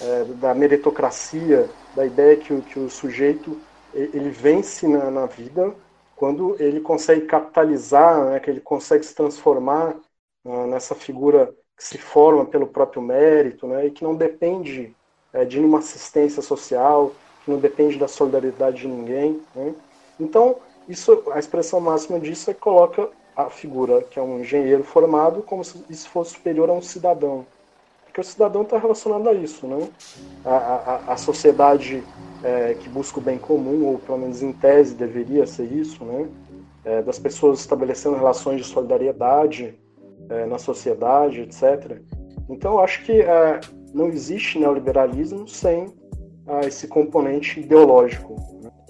É, 0.00 0.24
da 0.34 0.54
meritocracia, 0.54 1.68
da 1.96 2.06
ideia 2.06 2.36
que 2.36 2.60
que 2.60 2.78
o 2.78 2.88
sujeito 2.88 3.60
ele 3.92 4.30
vence 4.30 4.86
na, 4.86 5.10
na 5.10 5.26
vida 5.26 5.74
quando 6.14 6.54
ele 6.60 6.78
consegue 6.78 7.22
capitalizar, 7.22 8.24
né, 8.24 8.38
que 8.38 8.48
ele 8.48 8.60
consegue 8.60 9.04
se 9.04 9.12
transformar 9.12 9.96
uh, 10.44 10.66
nessa 10.68 10.94
figura 10.94 11.52
que 11.76 11.82
se 11.82 11.98
forma 11.98 12.44
pelo 12.44 12.68
próprio 12.68 13.02
mérito, 13.02 13.66
né, 13.66 13.86
e 13.86 13.90
que 13.90 14.04
não 14.04 14.14
depende 14.14 14.94
é, 15.32 15.44
de 15.44 15.58
nenhuma 15.58 15.80
assistência 15.80 16.40
social, 16.40 17.10
que 17.44 17.50
não 17.50 17.58
depende 17.58 17.98
da 17.98 18.06
solidariedade 18.06 18.82
de 18.82 18.86
ninguém. 18.86 19.40
Né. 19.56 19.74
Então, 20.20 20.56
isso, 20.88 21.22
a 21.32 21.38
expressão 21.38 21.80
máxima 21.80 22.18
disso 22.18 22.50
é 22.50 22.54
que 22.54 22.60
coloca 22.60 23.08
a 23.36 23.48
figura, 23.48 24.02
que 24.02 24.18
é 24.18 24.22
um 24.22 24.40
engenheiro 24.40 24.84
formado, 24.84 25.42
como 25.42 25.64
se 25.64 25.82
isso 25.88 26.08
fosse 26.08 26.32
superior 26.32 26.68
a 26.68 26.72
um 26.72 26.82
cidadão. 26.82 27.46
Porque 28.04 28.20
o 28.20 28.24
cidadão 28.24 28.60
está 28.62 28.76
relacionado 28.78 29.26
a 29.26 29.32
isso, 29.32 29.66
né? 29.66 29.88
A, 30.44 30.50
a, 30.54 31.12
a 31.14 31.16
sociedade 31.16 32.04
é, 32.44 32.74
que 32.74 32.88
busca 32.88 33.18
o 33.18 33.22
bem 33.22 33.38
comum, 33.38 33.86
ou 33.86 33.98
pelo 33.98 34.18
menos 34.18 34.42
em 34.42 34.52
tese 34.52 34.94
deveria 34.94 35.46
ser 35.46 35.72
isso, 35.72 36.04
né? 36.04 36.28
É, 36.84 37.00
das 37.00 37.18
pessoas 37.18 37.60
estabelecendo 37.60 38.16
relações 38.16 38.58
de 38.58 38.66
solidariedade 38.66 39.74
é, 40.28 40.44
na 40.44 40.58
sociedade, 40.58 41.40
etc. 41.40 42.02
Então, 42.50 42.72
eu 42.74 42.80
acho 42.80 43.02
que 43.04 43.22
é, 43.22 43.60
não 43.94 44.08
existe 44.08 44.58
neoliberalismo 44.58 45.48
sem 45.48 45.86
é, 46.46 46.66
esse 46.66 46.86
componente 46.88 47.60
ideológico. 47.60 48.36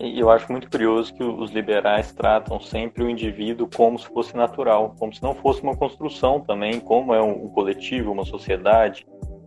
E 0.03 0.19
eu 0.19 0.29
acho 0.31 0.51
muito 0.51 0.69
curioso 0.69 1.15
que 1.15 1.23
os 1.23 1.53
liberais 1.53 2.13
tratam 2.13 2.59
sempre 2.59 3.05
o 3.05 3.09
indivíduo 3.09 3.69
como 3.73 3.97
se 3.97 4.07
fosse 4.09 4.37
natural, 4.37 4.97
como 4.99 5.15
se 5.15 5.23
não 5.23 5.33
fosse 5.33 5.63
uma 5.63 5.77
construção 5.77 6.41
também, 6.41 6.81
como 6.81 7.15
é 7.15 7.23
um, 7.23 7.49
coletivo, 7.51 8.11
uma 8.11 8.25
sociedade, 8.25 9.07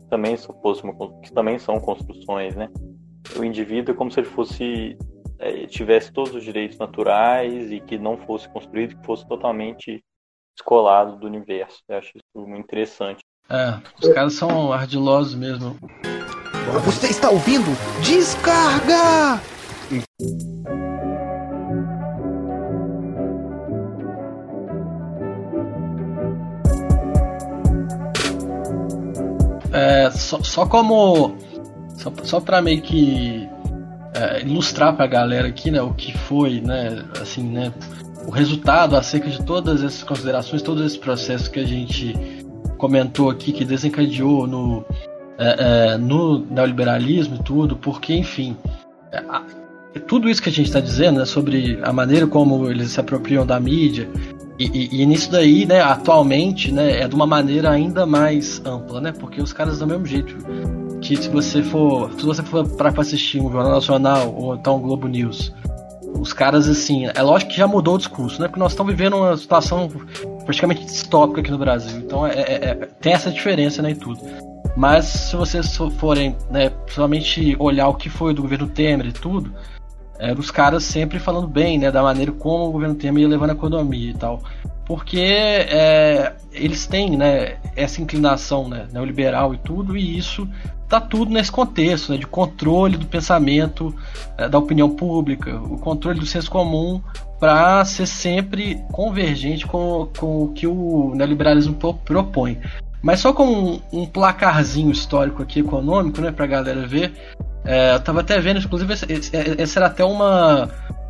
também 0.10 0.38
fosse 0.38 0.82
uma, 0.82 0.94
que 1.22 1.34
também 1.34 1.60
são 1.60 1.78
construções, 1.78 2.56
né? 2.56 2.70
O 3.36 3.44
indivíduo 3.44 3.94
é 3.94 3.98
como 3.98 4.10
se 4.10 4.22
ele 4.22 4.28
fosse 4.28 4.98
é, 5.40 5.66
tivesse 5.66 6.14
todos 6.14 6.34
os 6.34 6.44
direitos 6.44 6.78
naturais 6.78 7.70
e 7.70 7.82
que 7.82 7.98
não 7.98 8.16
fosse 8.18 8.48
construído, 8.48 8.96
que 8.96 9.06
fosse 9.06 9.28
totalmente 9.28 10.02
descolado 10.56 11.18
do 11.18 11.28
universo. 11.28 11.80
Eu 11.90 11.98
acho 11.98 12.12
isso 12.16 12.48
muito 12.48 12.64
interessante. 12.64 13.22
É, 13.50 13.78
os 14.02 14.14
caras 14.14 14.34
são 14.34 14.72
ardilosos 14.72 15.36
mesmo. 15.36 15.78
Você 16.86 17.08
está 17.08 17.30
ouvindo? 17.30 17.72
Descarga! 18.02 19.55
É, 29.72 30.10
só, 30.12 30.42
só 30.42 30.66
como. 30.66 31.36
Só, 31.98 32.12
só 32.24 32.40
para 32.40 32.62
meio 32.62 32.82
que 32.82 33.48
é, 34.14 34.42
ilustrar 34.42 34.96
pra 34.96 35.06
galera 35.06 35.48
aqui, 35.48 35.70
né, 35.70 35.82
o 35.82 35.94
que 35.94 36.18
foi, 36.18 36.62
né, 36.62 37.04
assim, 37.22 37.44
né, 37.44 37.74
o 38.26 38.32
resultado 38.32 38.96
acerca 38.96 39.30
de 39.30 39.44
todas 39.44 39.84
essas 39.84 40.04
considerações, 40.04 40.62
todos 40.62 40.86
esses 40.86 40.98
processos 40.98 41.48
que 41.48 41.60
a 41.60 41.66
gente 41.66 42.16
comentou 42.78 43.30
aqui, 43.30 43.52
que 43.52 43.66
desencadeou 43.66 44.48
no, 44.48 44.86
é, 45.38 45.94
é, 45.94 45.98
no 45.98 46.40
neoliberalismo 46.40 47.36
e 47.36 47.44
tudo, 47.44 47.76
porque, 47.76 48.14
enfim, 48.14 48.56
é, 49.12 49.22
tudo 50.00 50.30
isso 50.30 50.42
que 50.42 50.50
a 50.50 50.52
gente 50.52 50.68
está 50.68 50.80
dizendo 50.80 51.20
né, 51.20 51.26
sobre 51.26 51.80
a 51.82 51.94
maneira 51.94 52.28
como 52.28 52.70
eles 52.70 52.92
se 52.92 53.00
apropriam 53.00 53.46
da 53.46 53.60
mídia 53.60 54.10
e, 54.58 54.66
e, 54.66 55.02
e, 55.02 55.06
nisso 55.06 55.30
daí, 55.32 55.66
né, 55.66 55.82
atualmente, 55.82 56.72
né, 56.72 57.02
é 57.02 57.08
de 57.08 57.16
uma 57.16 57.28
maneira 57.28 57.70
ainda 57.70 58.06
mais 58.06 58.62
ampla, 58.66 59.02
né, 59.02 59.12
porque 59.12 59.42
os 59.42 59.52
caras 59.52 59.80
do 59.80 59.88
mesmo 59.88 60.06
jeito 60.06 60.38
que 61.02 61.18
se 61.18 61.28
você 61.28 61.62
for, 61.62 62.12
se 62.14 62.26
você 62.26 62.42
for 62.42 62.66
para 62.68 62.90
assistir 63.02 63.42
um 63.42 63.52
jornal 63.52 63.74
nacional 63.74 64.34
ou 64.34 64.56
então 64.56 64.78
um 64.78 64.82
Globo 64.82 65.08
News, 65.08 65.54
os 66.18 66.32
caras 66.32 66.70
assim, 66.70 67.08
é 67.14 67.22
lógico 67.22 67.52
que 67.52 67.58
já 67.58 67.68
mudou 67.68 67.96
o 67.96 67.98
discurso, 67.98 68.42
né, 68.42 68.48
porque 68.48 68.60
nós 68.60 68.72
estamos 68.72 68.94
vivendo 68.94 69.18
uma 69.18 69.36
situação 69.36 69.90
praticamente 70.46 70.86
distópica 70.86 71.42
aqui 71.42 71.52
no 71.52 71.58
Brasil, 71.58 72.00
então 72.00 72.26
é, 72.26 72.40
é, 72.40 72.54
é 72.54 72.76
tem 73.02 73.12
essa 73.12 73.30
diferença, 73.30 73.82
né, 73.82 73.94
tudo. 73.94 74.22
Mas 74.78 75.06
se 75.06 75.36
vocês 75.36 75.76
forem, 75.98 76.36
né, 76.50 76.70
principalmente 76.70 77.56
olhar 77.60 77.88
o 77.88 77.94
que 77.94 78.10
foi 78.10 78.34
do 78.34 78.42
governo 78.42 78.68
Temer 78.68 79.08
e 79.08 79.12
tudo, 79.12 79.54
eram 80.20 80.40
os 80.40 80.52
caras 80.52 80.84
sempre 80.84 81.20
falando 81.20 81.48
bem, 81.48 81.78
né, 81.78 81.92
da 81.92 82.02
maneira 82.02 82.32
como 82.32 82.66
o 82.66 82.72
governo 82.72 82.96
Temer 82.96 83.24
ia 83.24 83.28
levando 83.28 83.52
a 83.52 83.54
economia 83.54 84.12
e 84.12 84.14
tal. 84.14 84.42
Porque 84.86 85.20
é, 85.20 86.34
eles 86.54 86.86
têm, 86.86 87.18
né, 87.18 87.58
essa 87.76 88.02
inclinação, 88.02 88.68
né, 88.68 88.88
neoliberal 88.94 89.54
e 89.54 89.58
tudo, 89.58 89.98
e 89.98 90.18
isso 90.18 90.48
tá 90.88 91.02
tudo 91.02 91.32
nesse 91.32 91.52
contexto, 91.52 92.12
né, 92.12 92.18
de 92.18 92.28
controle 92.28 92.96
do 92.96 93.06
pensamento, 93.08 93.94
é, 94.38 94.48
da 94.48 94.60
opinião 94.60 94.90
pública, 94.90 95.56
o 95.56 95.80
controle 95.80 96.20
do 96.20 96.26
senso 96.26 96.50
comum 96.50 97.02
para 97.40 97.84
ser 97.84 98.06
sempre 98.06 98.80
convergente 98.92 99.66
com, 99.66 100.08
com 100.18 100.44
o 100.44 100.54
que 100.54 100.68
o 100.68 101.14
neoliberalismo 101.16 101.76
propõe. 102.06 102.60
Mas 103.02 103.20
só 103.20 103.34
com 103.34 103.46
um, 103.46 103.80
um 103.92 104.06
placarzinho 104.06 104.92
histórico 104.92 105.44
aqui 105.44 105.60
econômico, 105.60 106.22
né, 106.22 106.32
pra 106.32 106.48
galera 106.48 106.88
ver, 106.88 107.14
é, 107.66 107.96
eu 107.96 108.00
tava 108.00 108.22
até 108.22 108.40
vendo, 108.40 108.60
inclusive, 108.60 108.94
essa 108.94 109.80
era 109.80 109.88
até 109.88 110.06
uma, 110.06 110.70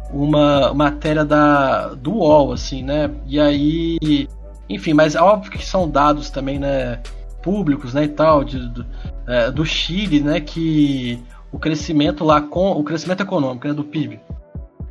uma 0.09 0.73
matéria 0.73 1.25
da, 1.25 1.89
do 1.89 2.13
UOL, 2.13 2.53
assim, 2.53 2.81
né? 2.81 3.11
E 3.27 3.39
aí. 3.39 4.29
Enfim, 4.67 4.93
mas 4.93 5.15
é 5.15 5.21
óbvio 5.21 5.51
que 5.51 5.63
são 5.63 5.89
dados 5.89 6.29
também, 6.29 6.57
né? 6.57 6.99
Públicos, 7.43 7.93
né? 7.93 8.05
E 8.05 8.07
tal, 8.07 8.43
de, 8.43 8.57
do, 8.69 8.85
é, 9.27 9.51
do 9.51 9.65
Chile, 9.65 10.21
né? 10.21 10.39
Que 10.39 11.21
o 11.51 11.59
crescimento 11.59 12.23
lá, 12.23 12.41
com 12.41 12.71
o 12.71 12.83
crescimento 12.83 13.21
econômico 13.21 13.67
né, 13.67 13.73
do 13.73 13.83
PIB, 13.83 14.19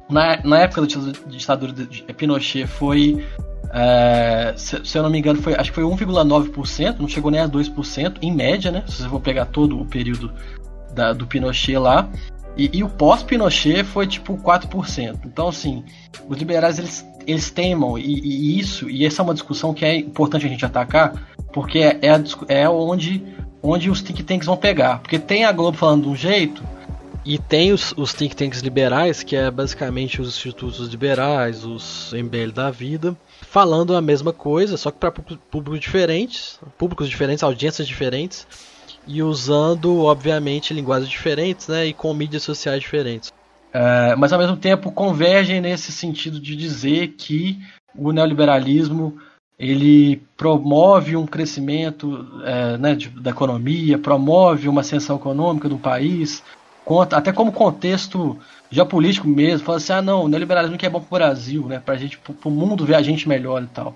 na, 0.08 0.40
na 0.44 0.60
época 0.60 0.82
da 0.82 1.12
ditadura 1.26 1.72
de 1.72 2.02
Pinochet 2.14 2.66
foi. 2.66 3.24
É, 3.76 4.54
se, 4.56 4.84
se, 4.84 4.96
eu 4.96 5.02
não 5.02 5.10
me 5.10 5.18
engano, 5.18 5.42
foi, 5.42 5.54
acho 5.54 5.72
que 5.72 5.74
foi 5.74 5.82
1,9%, 5.82 6.98
não 7.00 7.08
chegou 7.08 7.28
nem 7.28 7.40
a 7.40 7.48
2%, 7.48 8.18
em 8.22 8.32
média, 8.32 8.70
né? 8.70 8.84
Se 8.86 9.02
você 9.02 9.08
for 9.08 9.20
pegar 9.20 9.46
todo 9.46 9.80
o 9.80 9.84
período 9.84 10.32
da, 10.94 11.12
do 11.12 11.26
Pinochet 11.26 11.76
lá. 11.76 12.08
E, 12.56 12.70
e 12.72 12.84
o 12.84 12.88
pós-Pinochet 12.88 13.84
foi 13.84 14.06
tipo 14.06 14.36
4%. 14.38 15.18
Então, 15.26 15.48
assim, 15.48 15.84
os 16.28 16.38
liberais 16.38 16.78
eles, 16.78 17.04
eles 17.26 17.50
temam, 17.50 17.98
e, 17.98 18.20
e, 18.20 18.58
isso, 18.58 18.88
e 18.88 19.04
essa 19.04 19.22
é 19.22 19.24
uma 19.24 19.34
discussão 19.34 19.74
que 19.74 19.84
é 19.84 19.96
importante 19.96 20.46
a 20.46 20.48
gente 20.48 20.64
atacar, 20.64 21.12
porque 21.52 21.80
é, 21.80 21.98
é, 22.00 22.10
a, 22.10 22.22
é 22.48 22.68
onde, 22.68 23.22
onde 23.62 23.90
os 23.90 24.00
think 24.00 24.22
tanks 24.22 24.46
vão 24.46 24.56
pegar. 24.56 25.00
Porque 25.00 25.18
tem 25.18 25.44
a 25.44 25.52
Globo 25.52 25.76
falando 25.76 26.04
de 26.04 26.08
um 26.08 26.16
jeito, 26.16 26.62
e 27.24 27.38
tem 27.38 27.72
os, 27.72 27.92
os 27.96 28.12
think 28.12 28.36
tanks 28.36 28.60
liberais, 28.60 29.22
que 29.22 29.34
é 29.34 29.50
basicamente 29.50 30.20
os 30.20 30.28
institutos 30.28 30.78
liberais, 30.88 31.64
os 31.64 32.12
MBL 32.12 32.52
da 32.52 32.70
vida, 32.70 33.16
falando 33.40 33.96
a 33.96 34.00
mesma 34.00 34.32
coisa, 34.32 34.76
só 34.76 34.90
que 34.90 34.98
para 34.98 35.10
públicos 35.10 35.80
diferentes, 35.80 36.60
públicos 36.76 37.08
diferentes, 37.08 37.42
audiências 37.42 37.88
diferentes 37.88 38.46
e 39.06 39.22
usando, 39.22 40.02
obviamente, 40.02 40.74
linguagens 40.74 41.10
diferentes 41.10 41.68
né, 41.68 41.86
e 41.86 41.92
com 41.92 42.12
mídias 42.14 42.42
sociais 42.42 42.80
diferentes. 42.80 43.32
É, 43.72 44.14
mas 44.16 44.32
ao 44.32 44.38
mesmo 44.38 44.56
tempo 44.56 44.92
convergem 44.92 45.60
nesse 45.60 45.90
sentido 45.90 46.38
de 46.38 46.54
dizer 46.54 47.08
que 47.18 47.58
o 47.94 48.12
neoliberalismo 48.12 49.18
ele 49.58 50.22
promove 50.36 51.16
um 51.16 51.26
crescimento 51.26 52.26
é, 52.44 52.76
né, 52.76 52.94
de, 52.94 53.08
da 53.08 53.30
economia, 53.30 53.98
promove 53.98 54.68
uma 54.68 54.80
ascensão 54.80 55.16
econômica 55.16 55.68
do 55.68 55.78
país, 55.78 56.42
conta, 56.84 57.16
até 57.16 57.32
como 57.32 57.52
contexto 57.52 58.38
geopolítico 58.70 59.28
mesmo, 59.28 59.64
fala 59.64 59.78
assim, 59.78 59.92
ah 59.92 60.02
não, 60.02 60.24
o 60.24 60.28
neoliberalismo 60.28 60.76
que 60.76 60.86
é 60.86 60.90
bom 60.90 61.00
para 61.00 61.06
o 61.06 61.18
Brasil, 61.18 61.66
né, 61.66 61.80
para 61.84 61.96
gente, 61.96 62.18
para 62.18 62.48
o 62.48 62.50
mundo 62.50 62.84
ver 62.84 62.96
a 62.96 63.02
gente 63.02 63.28
melhor 63.28 63.62
e 63.62 63.66
tal. 63.66 63.94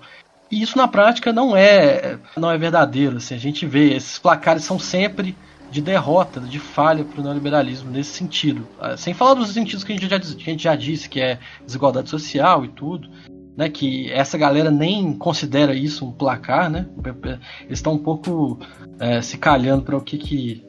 E 0.51 0.61
isso 0.61 0.77
na 0.77 0.87
prática 0.87 1.31
não 1.31 1.55
é 1.55 2.17
não 2.35 2.51
é 2.51 2.57
verdadeiro, 2.57 3.17
assim, 3.17 3.35
a 3.35 3.39
gente 3.39 3.65
vê, 3.65 3.93
esses 3.93 4.17
placares 4.17 4.63
são 4.63 4.79
sempre 4.79 5.35
de 5.71 5.81
derrota, 5.81 6.39
de 6.39 6.59
falha 6.59 7.03
para 7.03 7.21
o 7.21 7.23
neoliberalismo 7.23 7.91
nesse 7.91 8.11
sentido. 8.11 8.67
Ah, 8.79 8.97
sem 8.97 9.13
falar 9.13 9.35
dos 9.35 9.49
sentidos 9.49 9.83
que 9.83 9.93
a, 9.93 9.95
gente 9.95 10.09
já, 10.09 10.19
que 10.19 10.49
a 10.49 10.51
gente 10.51 10.63
já 10.63 10.75
disse, 10.75 11.07
que 11.07 11.21
é 11.21 11.39
desigualdade 11.63 12.09
social 12.09 12.65
e 12.65 12.69
tudo, 12.69 13.07
né, 13.55 13.69
que 13.69 14.11
essa 14.11 14.37
galera 14.37 14.71
nem 14.71 15.13
considera 15.13 15.73
isso 15.75 16.05
um 16.05 16.11
placar, 16.11 16.69
né? 16.69 16.87
Eles 17.65 17.79
estão 17.79 17.93
um 17.93 17.99
pouco 17.99 18.59
é, 18.99 19.21
se 19.21 19.37
calhando 19.37 19.83
para 19.83 19.97
o 19.97 20.01
que, 20.01 20.17
que 20.17 20.63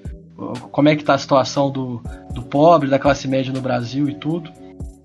como 0.71 0.89
é 0.89 0.97
que 0.97 1.03
está 1.03 1.15
a 1.15 1.19
situação 1.19 1.71
do, 1.71 2.03
do 2.33 2.43
pobre, 2.43 2.89
da 2.89 2.99
classe 2.99 3.29
média 3.29 3.53
no 3.53 3.61
Brasil 3.61 4.09
e 4.09 4.15
tudo. 4.15 4.51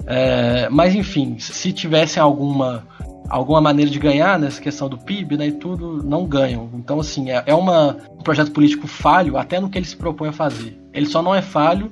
É, 0.08 0.70
mas 0.70 0.96
enfim, 0.96 1.38
se 1.40 1.74
tivessem 1.74 2.22
alguma 2.22 2.88
alguma 3.30 3.62
maneira 3.62 3.90
de 3.90 4.00
ganhar 4.00 4.40
nessa 4.40 4.62
questão 4.62 4.88
do 4.88 4.98
PIB 4.98 5.38
né, 5.38 5.48
e 5.48 5.52
tudo, 5.52 6.04
não 6.04 6.26
ganham. 6.26 6.70
Então, 6.74 7.00
assim, 7.00 7.32
é, 7.32 7.44
é 7.46 7.54
uma, 7.54 7.98
um 8.12 8.24
projeto 8.24 8.52
político 8.52 8.88
falho 8.88 9.38
até 9.38 9.60
no 9.60 9.70
que 9.70 9.78
ele 9.78 9.86
se 9.86 9.96
propõe 9.96 10.30
a 10.30 10.34
fazer. 10.34 10.80
Ele 10.94 11.06
só 11.06 11.22
não 11.22 11.34
é 11.34 11.42
falho 11.42 11.92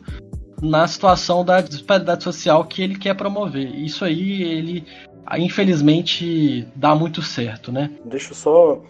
na 0.61 0.87
situação 0.87 1.43
da 1.43 1.61
disparidade 1.61 2.23
social 2.23 2.63
que 2.65 2.81
ele 2.81 2.97
quer 2.97 3.15
promover. 3.15 3.75
Isso 3.75 4.05
aí, 4.05 4.43
ele, 4.43 4.85
infelizmente, 5.37 6.67
dá 6.75 6.95
muito 6.95 7.21
certo, 7.21 7.71
né? 7.71 7.91
Deixa 8.05 8.31
eu 8.31 8.35
só... 8.35 8.81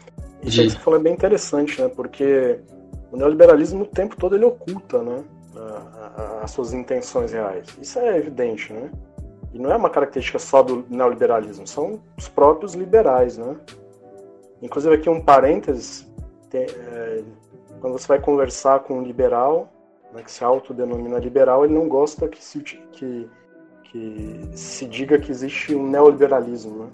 Isso 0.43 0.59
aí 0.59 0.67
que 0.67 0.73
você 0.73 0.79
falou 0.79 0.99
é 0.99 1.03
bem 1.03 1.13
interessante, 1.13 1.81
né? 1.81 1.87
Porque 1.87 2.59
o 3.11 3.17
neoliberalismo 3.17 3.83
o 3.83 3.87
tempo 3.87 4.17
todo 4.17 4.35
ele 4.35 4.45
oculta, 4.45 5.01
né? 5.01 5.23
As 6.41 6.51
suas 6.51 6.73
intenções 6.73 7.31
reais. 7.31 7.67
Isso 7.81 7.97
é 7.99 8.17
evidente, 8.17 8.73
né? 8.73 8.89
E 9.53 9.59
não 9.59 9.71
é 9.71 9.75
uma 9.75 9.89
característica 9.89 10.39
só 10.39 10.63
do 10.63 10.83
neoliberalismo, 10.89 11.67
são 11.67 12.01
os 12.17 12.27
próprios 12.27 12.73
liberais, 12.73 13.37
né? 13.37 13.55
Inclusive 14.61 14.95
aqui 14.95 15.09
um 15.09 15.21
parênteses, 15.21 16.09
tem, 16.49 16.63
é, 16.63 17.23
quando 17.79 17.93
você 17.93 18.07
vai 18.07 18.19
conversar 18.19 18.79
com 18.79 18.99
um 18.99 19.03
liberal, 19.03 19.71
né, 20.13 20.23
que 20.23 20.31
se 20.31 20.43
autodenomina 20.43 21.19
liberal, 21.19 21.65
ele 21.65 21.73
não 21.73 21.87
gosta 21.87 22.27
que 22.27 22.43
se, 22.43 22.61
que, 22.61 23.29
que 23.83 24.49
se 24.55 24.85
diga 24.85 25.19
que 25.19 25.29
existe 25.29 25.75
um 25.75 25.87
neoliberalismo, 25.87 26.85
né? 26.85 26.89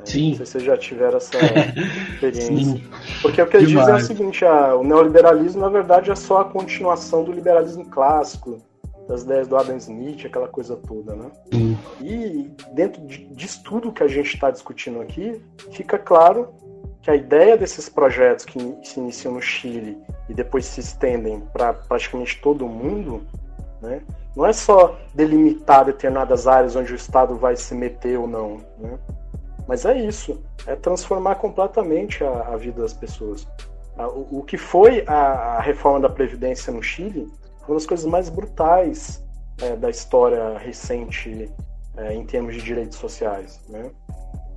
É, 0.00 0.06
Sim. 0.06 0.28
Não 0.30 0.36
sei 0.36 0.46
se 0.46 0.52
vocês 0.52 0.64
já 0.64 0.76
tiveram 0.76 1.16
essa 1.16 1.36
experiência. 2.14 2.76
Sim. 2.76 2.84
Porque 3.20 3.42
o 3.42 3.46
que 3.46 3.56
eles 3.56 3.68
Demais. 3.68 3.86
dizem 3.86 4.00
é 4.00 4.04
o 4.04 4.06
seguinte, 4.06 4.44
ah, 4.44 4.76
o 4.76 4.84
neoliberalismo, 4.84 5.60
na 5.60 5.68
verdade, 5.68 6.10
é 6.10 6.14
só 6.14 6.42
a 6.42 6.44
continuação 6.44 7.24
do 7.24 7.32
liberalismo 7.32 7.86
clássico, 7.86 8.60
das 9.08 9.22
ideias 9.22 9.48
do 9.48 9.56
Adam 9.56 9.76
Smith, 9.76 10.24
aquela 10.24 10.48
coisa 10.48 10.76
toda, 10.76 11.14
né? 11.14 11.30
Sim. 11.52 11.78
E 12.00 12.50
dentro 12.72 13.04
de, 13.06 13.26
disso 13.26 13.62
tudo 13.62 13.92
que 13.92 14.02
a 14.02 14.08
gente 14.08 14.34
está 14.34 14.50
discutindo 14.50 15.00
aqui, 15.00 15.42
fica 15.72 15.98
claro 15.98 16.54
que 17.02 17.10
a 17.10 17.14
ideia 17.14 17.56
desses 17.56 17.88
projetos 17.88 18.46
que 18.46 18.58
se 18.82 18.98
iniciam 18.98 19.34
no 19.34 19.42
Chile 19.42 19.98
e 20.28 20.34
depois 20.34 20.64
se 20.64 20.80
estendem 20.80 21.40
para 21.52 21.74
praticamente 21.74 22.40
todo 22.40 22.64
o 22.64 22.68
mundo, 22.68 23.22
né? 23.82 24.00
Não 24.34 24.46
é 24.46 24.52
só 24.52 24.98
delimitar 25.14 25.84
determinadas 25.84 26.46
áreas 26.46 26.74
onde 26.74 26.92
o 26.92 26.96
Estado 26.96 27.36
vai 27.36 27.56
se 27.56 27.74
meter 27.74 28.18
ou 28.18 28.26
não, 28.26 28.56
né? 28.78 28.98
Mas 29.68 29.84
é 29.84 29.98
isso, 29.98 30.42
é 30.66 30.74
transformar 30.74 31.36
completamente 31.36 32.24
a, 32.24 32.48
a 32.48 32.56
vida 32.56 32.80
das 32.80 32.94
pessoas. 32.94 33.46
O, 33.96 34.38
o 34.38 34.42
que 34.42 34.56
foi 34.56 35.04
a, 35.06 35.56
a 35.56 35.60
reforma 35.60 36.00
da 36.00 36.08
Previdência 36.08 36.72
no 36.72 36.82
Chile 36.82 37.30
uma 37.66 37.74
das 37.74 37.86
coisas 37.86 38.06
mais 38.06 38.28
brutais 38.28 39.24
é, 39.60 39.76
da 39.76 39.90
história 39.90 40.58
recente 40.58 41.50
é, 41.96 42.12
em 42.12 42.24
termos 42.24 42.54
de 42.54 42.62
direitos 42.62 42.98
sociais. 42.98 43.60
Né? 43.68 43.90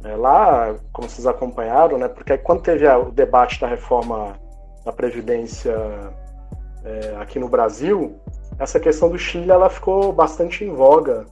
É, 0.04 0.16
lá, 0.16 0.76
como 0.92 1.10
vocês 1.10 1.26
acompanharam, 1.26 1.98
né, 1.98 2.08
porque 2.08 2.38
quando 2.38 2.62
teve 2.62 2.88
a, 2.88 2.98
o 2.98 3.12
debate 3.12 3.60
da 3.60 3.68
reforma 3.68 4.40
da 4.86 4.92
Previdência 4.92 5.76
é, 6.84 7.16
aqui 7.20 7.40
no 7.40 7.50
Brasil, 7.50 8.16
essa 8.60 8.80
questão 8.80 9.10
do 9.10 9.18
Chile 9.18 9.52
ela 9.52 9.70
ficou 9.70 10.12
bastante 10.14 10.64
em 10.64 10.74
voga. 10.74 11.26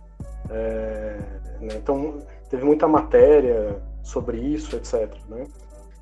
É, 0.49 1.17
né? 1.61 1.75
Então, 1.75 2.21
teve 2.49 2.63
muita 2.63 2.87
matéria 2.87 3.81
sobre 4.03 4.37
isso, 4.37 4.75
etc. 4.75 5.11
Né? 5.27 5.45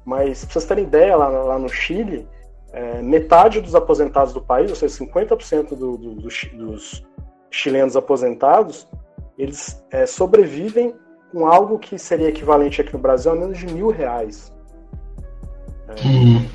Mas, 0.05 0.43
para 0.43 0.53
vocês 0.53 0.65
terem 0.65 0.83
ideia, 0.83 1.15
lá, 1.15 1.27
lá 1.27 1.59
no 1.59 1.69
Chile, 1.69 2.27
é, 2.73 3.01
metade 3.03 3.61
dos 3.61 3.75
aposentados 3.75 4.33
do 4.33 4.41
país, 4.41 4.71
ou 4.71 4.75
seja, 4.75 5.05
50% 5.05 5.69
do, 5.69 5.95
do, 5.95 6.15
dos, 6.15 6.49
dos 6.53 7.03
chilenos 7.51 7.95
aposentados, 7.95 8.87
eles 9.37 9.85
é, 9.91 10.07
sobrevivem 10.07 10.95
com 11.31 11.45
algo 11.45 11.77
que 11.77 11.99
seria 11.99 12.29
equivalente 12.29 12.81
aqui 12.81 12.91
no 12.91 12.99
Brasil 12.99 13.31
a 13.31 13.35
menos 13.35 13.59
de 13.59 13.67
mil 13.67 13.89
reais. 13.89 14.51
É, 15.87 16.07
uhum. 16.07 16.47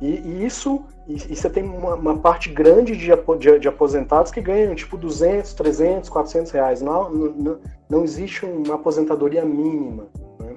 e, 0.00 0.08
e, 0.08 0.44
isso, 0.44 0.84
e, 1.06 1.14
e, 1.14 1.36
você 1.36 1.48
tem 1.48 1.62
uma, 1.62 1.94
uma 1.94 2.18
parte 2.18 2.50
grande 2.50 2.96
de, 2.96 3.08
de, 3.38 3.58
de, 3.60 3.68
aposentados 3.68 4.32
que 4.32 4.40
ganham 4.40 4.74
tipo 4.74 4.96
200, 4.96 5.54
300, 5.54 6.08
400 6.08 6.50
reais. 6.50 6.82
Não, 6.82 7.10
não, 7.10 7.58
não 7.88 8.02
existe 8.02 8.44
uma 8.44 8.74
aposentadoria 8.74 9.44
mínima. 9.44 10.08
Né? 10.40 10.56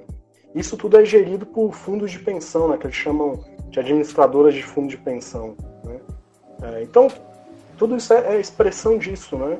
Isso 0.54 0.76
tudo 0.76 0.98
é 0.98 1.04
gerido 1.04 1.46
por 1.46 1.72
fundos 1.72 2.10
de 2.10 2.18
pensão, 2.18 2.68
né, 2.68 2.76
que 2.76 2.86
eles 2.86 2.96
chamam 2.96 3.53
de 3.74 3.80
administradoras 3.80 4.54
de 4.54 4.62
fundo 4.62 4.88
de 4.88 4.96
pensão. 4.96 5.56
Né? 5.82 6.00
É, 6.62 6.82
então, 6.82 7.08
tudo 7.76 7.96
isso 7.96 8.12
é, 8.14 8.36
é, 8.36 8.40
expressão 8.40 8.96
disso, 8.96 9.36
né? 9.36 9.58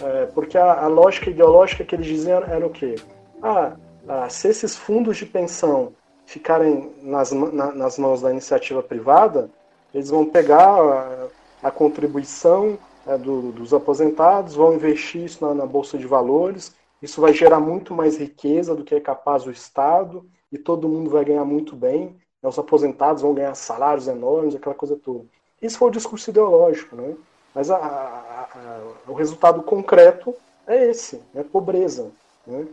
É, 0.00 0.26
porque 0.26 0.58
a, 0.58 0.82
a, 0.82 0.88
lógica 0.88 1.30
ideológica 1.30 1.84
que 1.84 1.94
eles 1.94 2.06
diziam 2.06 2.42
era 2.42 2.66
o 2.66 2.70
quê? 2.70 2.96
Ah, 3.40 3.76
ah 4.08 4.28
se 4.28 4.48
esses 4.48 4.76
fundos 4.76 5.16
de 5.16 5.26
pensão 5.26 5.92
ficarem 6.26 6.90
nas, 7.02 7.30
na, 7.30 7.72
nas 7.72 7.98
mãos 7.98 8.20
da 8.20 8.32
iniciativa 8.32 8.82
privada, 8.82 9.48
eles 9.94 10.10
vão 10.10 10.26
pegar 10.26 10.80
a, 10.80 11.28
a 11.62 11.70
contribuição 11.70 12.76
é, 13.06 13.16
do, 13.16 13.52
dos 13.52 13.72
aposentados, 13.72 14.56
vão 14.56 14.74
investir 14.74 15.22
isso 15.22 15.46
na, 15.46 15.54
na 15.54 15.66
bolsa 15.66 15.96
de 15.96 16.06
valores, 16.06 16.74
isso 17.00 17.20
vai 17.20 17.32
gerar 17.32 17.60
muito 17.60 17.94
mais 17.94 18.18
riqueza 18.18 18.74
do 18.74 18.82
que 18.82 18.94
é 18.94 19.00
capaz 19.00 19.46
o 19.46 19.52
Estado 19.52 20.26
e 20.50 20.58
todo 20.58 20.88
mundo 20.88 21.10
vai 21.10 21.24
ganhar 21.24 21.44
muito 21.44 21.76
bem 21.76 22.16
né, 22.42 22.48
os 22.48 22.58
aposentados 22.58 23.22
vão 23.22 23.34
ganhar 23.34 23.54
salários 23.54 24.08
enormes, 24.08 24.54
aquela 24.54 24.74
coisa 24.74 24.96
toda. 24.96 25.24
Isso 25.60 25.78
foi 25.78 25.88
o 25.88 25.92
discurso 25.92 26.28
ideológico, 26.30 26.96
né? 26.96 27.14
Mas 27.54 27.70
a, 27.70 27.76
a, 27.76 28.48
a, 28.54 29.10
o 29.10 29.14
resultado 29.14 29.62
concreto 29.62 30.34
é 30.66 30.90
esse, 30.90 31.20
é 31.34 31.42
pobreza. 31.42 32.10
Né? 32.46 32.66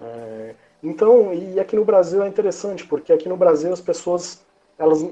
É, 0.00 0.54
então, 0.82 1.32
e 1.34 1.60
aqui 1.60 1.76
no 1.76 1.84
Brasil 1.84 2.22
é 2.22 2.28
interessante, 2.28 2.86
porque 2.86 3.12
aqui 3.12 3.28
no 3.28 3.36
Brasil 3.36 3.72
as 3.72 3.80
pessoas, 3.80 4.40
elas, 4.78 5.04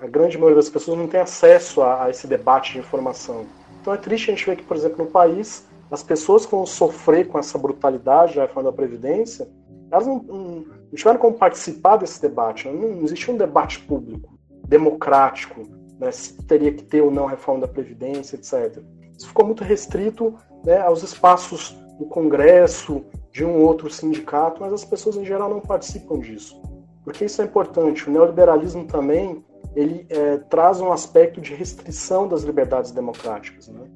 a 0.00 0.06
grande 0.06 0.36
maioria 0.36 0.56
das 0.56 0.70
pessoas 0.70 0.98
não 0.98 1.06
tem 1.06 1.20
acesso 1.20 1.82
a, 1.82 2.04
a 2.04 2.10
esse 2.10 2.26
debate 2.26 2.72
de 2.72 2.78
informação. 2.78 3.46
Então 3.80 3.92
é 3.92 3.96
triste 3.96 4.30
a 4.30 4.34
gente 4.34 4.46
ver 4.46 4.56
que, 4.56 4.64
por 4.64 4.76
exemplo, 4.76 5.04
no 5.04 5.10
país, 5.10 5.66
as 5.90 6.02
pessoas 6.02 6.44
que 6.44 6.52
vão 6.52 6.66
sofrer 6.66 7.28
com 7.28 7.38
essa 7.38 7.58
brutalidade 7.58 8.36
da 8.36 8.42
reforma 8.42 8.70
da 8.70 8.76
Previdência, 8.76 9.48
elas 9.94 10.06
não, 10.06 10.22
não, 10.22 10.38
não 10.38 10.94
tiveram 10.94 11.18
como 11.18 11.36
participar 11.36 11.96
desse 11.96 12.20
debate. 12.20 12.68
Né? 12.68 12.74
Não, 12.74 12.96
não 12.96 13.04
existia 13.04 13.32
um 13.32 13.36
debate 13.36 13.80
público, 13.80 14.38
democrático, 14.66 15.62
né? 15.98 16.10
se 16.10 16.34
teria 16.44 16.72
que 16.72 16.82
ter 16.82 17.00
ou 17.00 17.10
não 17.10 17.26
reforma 17.26 17.62
da 17.62 17.68
Previdência, 17.68 18.36
etc. 18.36 18.82
Isso 19.16 19.28
ficou 19.28 19.46
muito 19.46 19.62
restrito 19.62 20.34
né, 20.64 20.78
aos 20.78 21.02
espaços 21.02 21.76
do 21.98 22.06
Congresso, 22.06 23.04
de 23.30 23.44
um 23.44 23.62
outro 23.62 23.88
sindicato, 23.90 24.60
mas 24.60 24.72
as 24.72 24.84
pessoas 24.84 25.16
em 25.16 25.24
geral 25.24 25.48
não 25.48 25.60
participam 25.60 26.18
disso. 26.18 26.60
Porque 27.04 27.24
isso 27.24 27.40
é 27.42 27.44
importante. 27.44 28.08
O 28.08 28.12
neoliberalismo 28.12 28.84
também 28.86 29.44
ele 29.74 30.06
é, 30.08 30.38
traz 30.38 30.80
um 30.80 30.92
aspecto 30.92 31.40
de 31.40 31.54
restrição 31.54 32.28
das 32.28 32.42
liberdades 32.42 32.90
democráticas. 32.90 33.68
Né? 33.68 33.86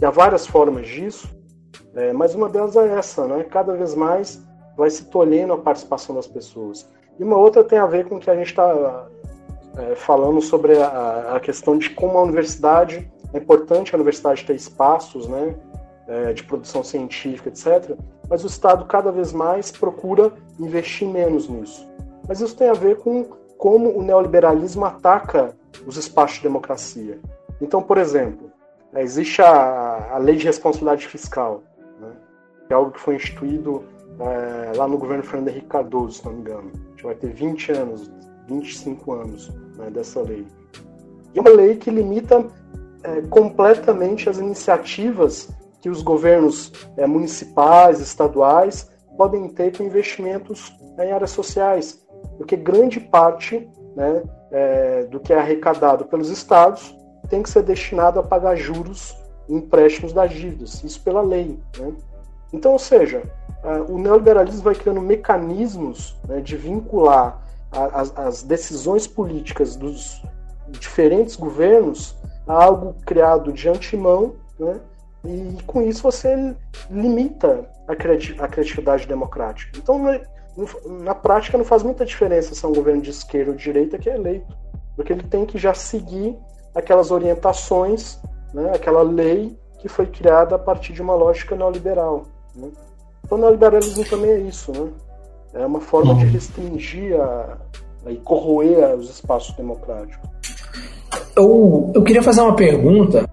E 0.00 0.04
há 0.04 0.10
várias 0.10 0.46
formas 0.46 0.86
disso, 0.86 1.28
é, 1.94 2.12
mas 2.12 2.34
uma 2.34 2.48
delas 2.48 2.76
é 2.76 2.88
essa, 2.96 3.26
né? 3.26 3.44
cada 3.44 3.74
vez 3.74 3.94
mais 3.94 4.43
vai 4.76 4.90
se 4.90 5.04
tolhendo 5.06 5.52
a 5.52 5.58
participação 5.58 6.14
das 6.14 6.26
pessoas. 6.26 6.88
E 7.18 7.22
uma 7.22 7.36
outra 7.36 7.62
tem 7.62 7.78
a 7.78 7.86
ver 7.86 8.08
com 8.08 8.16
o 8.16 8.20
que 8.20 8.30
a 8.30 8.34
gente 8.34 8.48
está 8.48 9.08
é, 9.76 9.94
falando 9.94 10.40
sobre 10.40 10.80
a, 10.80 11.36
a, 11.36 11.40
questão 11.40 11.76
de 11.78 11.90
como 11.90 12.18
a 12.18 12.22
universidade, 12.22 13.10
é 13.32 13.38
importante 13.38 13.94
a 13.94 13.96
universidade 13.96 14.44
ter 14.44 14.54
espaços 14.54 15.26
né, 15.28 15.54
é, 16.06 16.32
de 16.32 16.44
produção 16.44 16.82
científica, 16.82 17.48
etc., 17.48 17.96
mas 18.28 18.42
o 18.42 18.46
Estado 18.46 18.84
cada 18.86 19.12
vez 19.12 19.32
mais 19.32 19.70
procura 19.70 20.32
investir 20.58 21.06
menos 21.06 21.48
nisso. 21.48 21.86
Mas 22.26 22.40
isso 22.40 22.56
tem 22.56 22.68
a 22.68 22.74
ver 22.74 22.96
com 22.96 23.24
como 23.58 23.96
o 23.96 24.02
neoliberalismo 24.02 24.84
ataca 24.84 25.54
os 25.86 25.96
espaços 25.96 26.36
de 26.36 26.42
democracia. 26.42 27.18
Então, 27.60 27.82
por 27.82 27.98
exemplo, 27.98 28.50
existe 28.94 29.42
a, 29.42 30.14
a 30.14 30.18
lei 30.18 30.36
de 30.36 30.46
responsabilidade 30.46 31.06
fiscal, 31.06 31.62
né, 32.00 32.12
que 32.66 32.72
é 32.72 32.76
algo 32.76 32.92
que 32.92 33.00
foi 33.00 33.16
instituído 33.16 33.84
é, 34.20 34.76
lá 34.76 34.86
no 34.86 34.98
governo 34.98 35.22
Fernando 35.22 35.48
Henrique 35.48 35.66
Cardoso, 35.66 36.18
se 36.18 36.24
não 36.24 36.32
me 36.32 36.40
engano. 36.40 36.70
A 36.74 36.90
gente 36.90 37.04
vai 37.04 37.14
ter 37.14 37.32
20 37.32 37.72
anos, 37.72 38.10
25 38.48 39.12
anos 39.12 39.48
né, 39.76 39.90
dessa 39.90 40.20
lei. 40.20 40.46
E 41.34 41.38
é 41.38 41.40
uma 41.40 41.50
lei 41.50 41.76
que 41.76 41.90
limita 41.90 42.46
é, 43.02 43.20
completamente 43.22 44.28
as 44.28 44.38
iniciativas 44.38 45.48
que 45.80 45.90
os 45.90 46.02
governos 46.02 46.72
é, 46.96 47.06
municipais, 47.06 48.00
estaduais 48.00 48.90
podem 49.18 49.48
ter 49.48 49.76
com 49.76 49.84
investimentos 49.84 50.74
em 50.98 51.12
áreas 51.12 51.30
sociais, 51.30 52.02
porque 52.38 52.56
grande 52.56 52.98
parte 52.98 53.68
né, 53.94 54.22
é, 54.50 55.04
do 55.04 55.20
que 55.20 55.32
é 55.32 55.38
arrecadado 55.38 56.06
pelos 56.06 56.30
estados 56.30 56.96
tem 57.28 57.42
que 57.42 57.50
ser 57.50 57.62
destinado 57.62 58.18
a 58.18 58.22
pagar 58.22 58.56
juros 58.56 59.14
empréstimos 59.48 60.12
das 60.12 60.32
dívidas, 60.32 60.82
isso 60.82 61.02
pela 61.02 61.20
lei. 61.20 61.58
Né? 61.78 61.92
Então, 62.52 62.72
ou 62.72 62.78
seja, 62.78 63.22
o 63.88 63.98
neoliberalismo 63.98 64.62
vai 64.62 64.74
criando 64.74 65.00
mecanismos 65.00 66.16
né, 66.28 66.40
de 66.40 66.56
vincular 66.56 67.42
as, 67.72 68.16
as 68.16 68.42
decisões 68.42 69.06
políticas 69.06 69.74
dos 69.74 70.22
diferentes 70.68 71.34
governos 71.36 72.16
a 72.46 72.64
algo 72.64 72.94
criado 73.06 73.52
de 73.52 73.68
antemão, 73.68 74.34
né? 74.58 74.80
e 75.24 75.62
com 75.66 75.82
isso 75.82 76.02
você 76.02 76.54
limita 76.90 77.68
a, 77.88 77.96
cri 77.96 78.36
a 78.38 78.46
criatividade 78.46 79.06
democrática. 79.06 79.78
Então, 79.78 79.98
na 81.02 81.14
prática, 81.14 81.58
não 81.58 81.64
faz 81.64 81.82
muita 81.82 82.04
diferença 82.04 82.54
se 82.54 82.64
é 82.64 82.68
um 82.68 82.74
governo 82.74 83.00
de 83.02 83.10
esquerda 83.10 83.50
ou 83.50 83.56
de 83.56 83.64
direita 83.64 83.98
que 83.98 84.10
é 84.10 84.14
eleito, 84.14 84.54
porque 84.94 85.12
ele 85.12 85.22
tem 85.22 85.46
que 85.46 85.58
já 85.58 85.74
seguir 85.74 86.36
aquelas 86.74 87.10
orientações, 87.10 88.20
né, 88.52 88.72
aquela 88.74 89.02
lei 89.02 89.58
que 89.78 89.88
foi 89.88 90.06
criada 90.06 90.56
a 90.56 90.58
partir 90.58 90.92
de 90.92 91.02
uma 91.02 91.14
lógica 91.14 91.56
neoliberal. 91.56 92.26
Né? 92.54 92.70
Então, 93.24 93.38
o 93.38 93.40
neoliberalismo 93.40 94.04
também 94.04 94.30
é 94.30 94.38
isso, 94.40 94.72
né? 94.72 94.88
É 95.54 95.66
uma 95.66 95.80
forma 95.80 96.12
uhum. 96.12 96.18
de 96.18 96.26
restringir 96.26 97.18
a, 97.20 97.56
a, 98.04 98.10
e 98.10 98.16
corroer 98.16 98.94
os 98.96 99.08
espaços 99.08 99.54
democráticos. 99.56 100.28
Eu, 101.36 101.92
eu 101.94 102.02
queria 102.02 102.22
fazer 102.22 102.40
uma 102.40 102.56
pergunta 102.56 103.28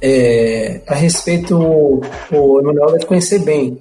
é, 0.00 0.80
a 0.86 0.94
respeito, 0.94 1.58
o 1.58 2.60
Emanuel 2.60 2.92
deve 2.92 3.06
conhecer 3.06 3.40
bem, 3.40 3.78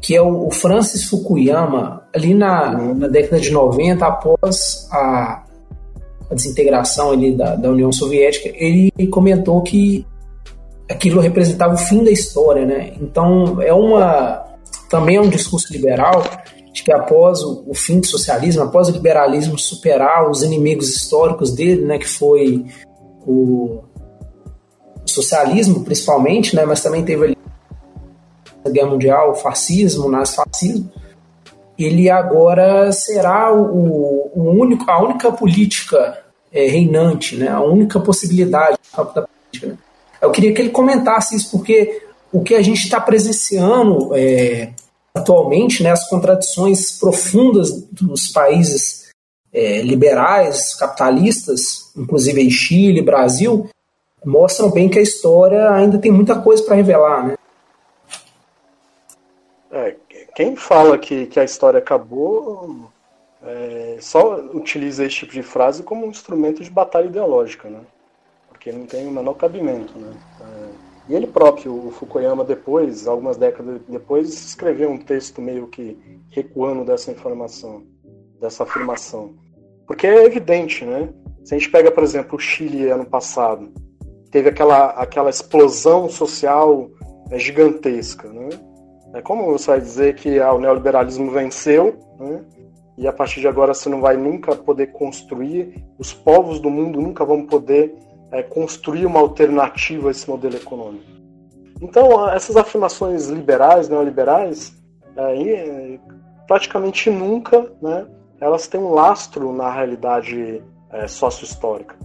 que 0.00 0.14
é 0.14 0.20
o, 0.20 0.50
Francis 0.50 1.04
Fukuyama, 1.04 2.02
ali 2.14 2.34
na, 2.34 2.72
na 2.94 3.08
década 3.08 3.40
de 3.40 3.50
90, 3.50 4.06
após 4.06 4.88
a, 4.92 5.42
a 6.30 6.34
desintegração 6.34 7.10
ali 7.10 7.34
da, 7.34 7.56
da 7.56 7.70
União 7.70 7.90
Soviética, 7.90 8.50
ele 8.54 8.92
comentou 9.10 9.62
que 9.62 10.06
aquilo 10.88 11.20
representava 11.20 11.74
o 11.74 11.78
fim 11.78 12.04
da 12.04 12.10
história, 12.10 12.64
né? 12.64 12.92
Então 13.00 13.60
é 13.60 13.72
uma 13.72 14.45
também 14.88 15.16
é 15.16 15.20
um 15.20 15.28
discurso 15.28 15.72
liberal 15.72 16.22
de 16.72 16.82
que 16.82 16.92
após 16.92 17.42
o, 17.42 17.64
o, 17.66 17.74
fim 17.74 18.00
do 18.00 18.06
socialismo, 18.06 18.62
após 18.62 18.88
o 18.88 18.92
liberalismo 18.92 19.58
superar 19.58 20.28
os 20.30 20.42
inimigos 20.42 20.94
históricos 20.94 21.54
dele, 21.54 21.82
né, 21.84 21.98
que 21.98 22.08
foi 22.08 22.66
o 23.26 23.82
socialismo 25.06 25.82
principalmente, 25.84 26.54
né, 26.54 26.64
mas 26.66 26.82
também 26.82 27.04
teve 27.04 27.24
ali 27.24 27.36
a 28.64 28.68
Guerra 28.68 28.90
Mundial, 28.90 29.30
o 29.30 29.34
fascismo, 29.36 30.06
o 30.06 30.10
nazifascismo, 30.10 30.90
ele 31.78 32.10
agora 32.10 32.90
será 32.92 33.54
o, 33.54 34.30
o 34.34 34.50
único, 34.50 34.90
a 34.90 35.02
única 35.02 35.30
política 35.32 36.18
é, 36.52 36.66
reinante, 36.66 37.36
né, 37.36 37.48
a 37.48 37.60
única 37.60 37.98
possibilidade 38.00 38.76
da 38.94 39.04
política. 39.04 39.66
Né. 39.66 39.78
Eu 40.20 40.30
queria 40.30 40.52
que 40.52 40.60
ele 40.60 40.70
comentasse 40.70 41.36
isso, 41.36 41.50
porque 41.50 42.05
o 42.36 42.42
que 42.42 42.54
a 42.54 42.62
gente 42.62 42.84
está 42.84 43.00
presenciando 43.00 44.14
é, 44.14 44.72
atualmente, 45.14 45.82
né, 45.82 45.90
as 45.90 46.06
contradições 46.08 46.98
profundas 46.98 47.70
dos 47.90 48.28
países 48.28 49.06
é, 49.52 49.80
liberais, 49.80 50.74
capitalistas, 50.74 51.90
inclusive 51.96 52.42
em 52.42 52.50
Chile, 52.50 53.00
Brasil, 53.00 53.70
mostram 54.22 54.70
bem 54.70 54.88
que 54.88 54.98
a 54.98 55.02
história 55.02 55.70
ainda 55.70 55.98
tem 55.98 56.12
muita 56.12 56.38
coisa 56.38 56.62
para 56.62 56.76
revelar, 56.76 57.26
né? 57.26 57.34
É, 59.72 59.96
quem 60.34 60.56
fala 60.56 60.98
que, 60.98 61.26
que 61.26 61.40
a 61.40 61.44
história 61.44 61.78
acabou 61.78 62.90
é, 63.42 63.96
só 64.00 64.36
utiliza 64.52 65.06
esse 65.06 65.16
tipo 65.16 65.32
de 65.32 65.42
frase 65.42 65.82
como 65.82 66.04
um 66.04 66.10
instrumento 66.10 66.62
de 66.62 66.70
batalha 66.70 67.06
ideológica, 67.06 67.70
né? 67.70 67.80
Porque 68.48 68.70
não 68.70 68.84
tem 68.84 69.06
o 69.06 69.10
menor 69.10 69.34
cabimento, 69.34 69.98
né? 69.98 70.12
E 71.08 71.14
ele 71.14 71.26
próprio, 71.26 71.72
o 71.72 71.90
Fukuyama, 71.90 72.44
depois, 72.44 73.06
algumas 73.06 73.36
décadas 73.36 73.80
depois, 73.88 74.28
escreveu 74.28 74.90
um 74.90 74.98
texto 74.98 75.40
meio 75.40 75.68
que 75.68 75.96
recuando 76.30 76.84
dessa 76.84 77.12
informação, 77.12 77.84
dessa 78.40 78.64
afirmação. 78.64 79.34
Porque 79.86 80.06
é 80.06 80.24
evidente, 80.24 80.84
né? 80.84 81.08
Se 81.44 81.54
a 81.54 81.58
gente 81.58 81.70
pega, 81.70 81.92
por 81.92 82.02
exemplo, 82.02 82.36
o 82.36 82.40
Chile 82.40 82.90
ano 82.90 83.06
passado, 83.06 83.72
teve 84.32 84.48
aquela, 84.48 84.88
aquela 84.90 85.30
explosão 85.30 86.08
social 86.08 86.90
é, 87.30 87.38
gigantesca. 87.38 88.28
Né? 88.28 88.48
É 89.14 89.22
como 89.22 89.46
você 89.52 89.70
vai 89.70 89.80
dizer 89.80 90.16
que 90.16 90.40
ah, 90.40 90.52
o 90.52 90.58
neoliberalismo 90.58 91.30
venceu, 91.30 91.94
né? 92.18 92.44
e 92.98 93.06
a 93.06 93.12
partir 93.12 93.40
de 93.40 93.46
agora 93.46 93.72
você 93.72 93.88
não 93.88 94.00
vai 94.00 94.16
nunca 94.16 94.56
poder 94.56 94.88
construir, 94.88 95.84
os 95.98 96.12
povos 96.12 96.58
do 96.58 96.68
mundo 96.68 97.00
nunca 97.00 97.24
vão 97.24 97.46
poder 97.46 97.94
é, 98.32 98.42
construir 98.42 99.06
uma 99.06 99.20
alternativa 99.20 100.08
a 100.08 100.10
esse 100.10 100.28
modelo 100.28 100.56
econômico. 100.56 101.04
Então, 101.80 102.28
essas 102.30 102.56
afirmações 102.56 103.26
liberais, 103.28 103.88
neoliberais, 103.88 104.74
é, 105.16 105.98
praticamente 106.46 107.10
nunca 107.10 107.70
né, 107.82 108.06
elas 108.40 108.66
têm 108.66 108.80
um 108.80 108.92
lastro 108.92 109.52
na 109.52 109.70
realidade 109.70 110.62
é, 110.90 111.06
sócio-histórica 111.06 111.96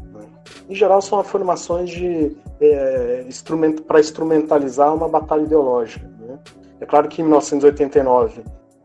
em 0.69 0.75
geral 0.75 1.01
são 1.01 1.19
afirmações 1.19 1.89
de 1.89 2.35
é, 2.59 3.25
instrumento, 3.27 3.83
para 3.83 3.99
instrumentalizar 3.99 4.93
uma 4.93 5.07
batalha 5.07 5.41
ideológica. 5.41 6.07
Né? 6.19 6.39
É 6.79 6.85
claro 6.85 7.07
que 7.07 7.21
em 7.21 7.25
1989 7.25 8.41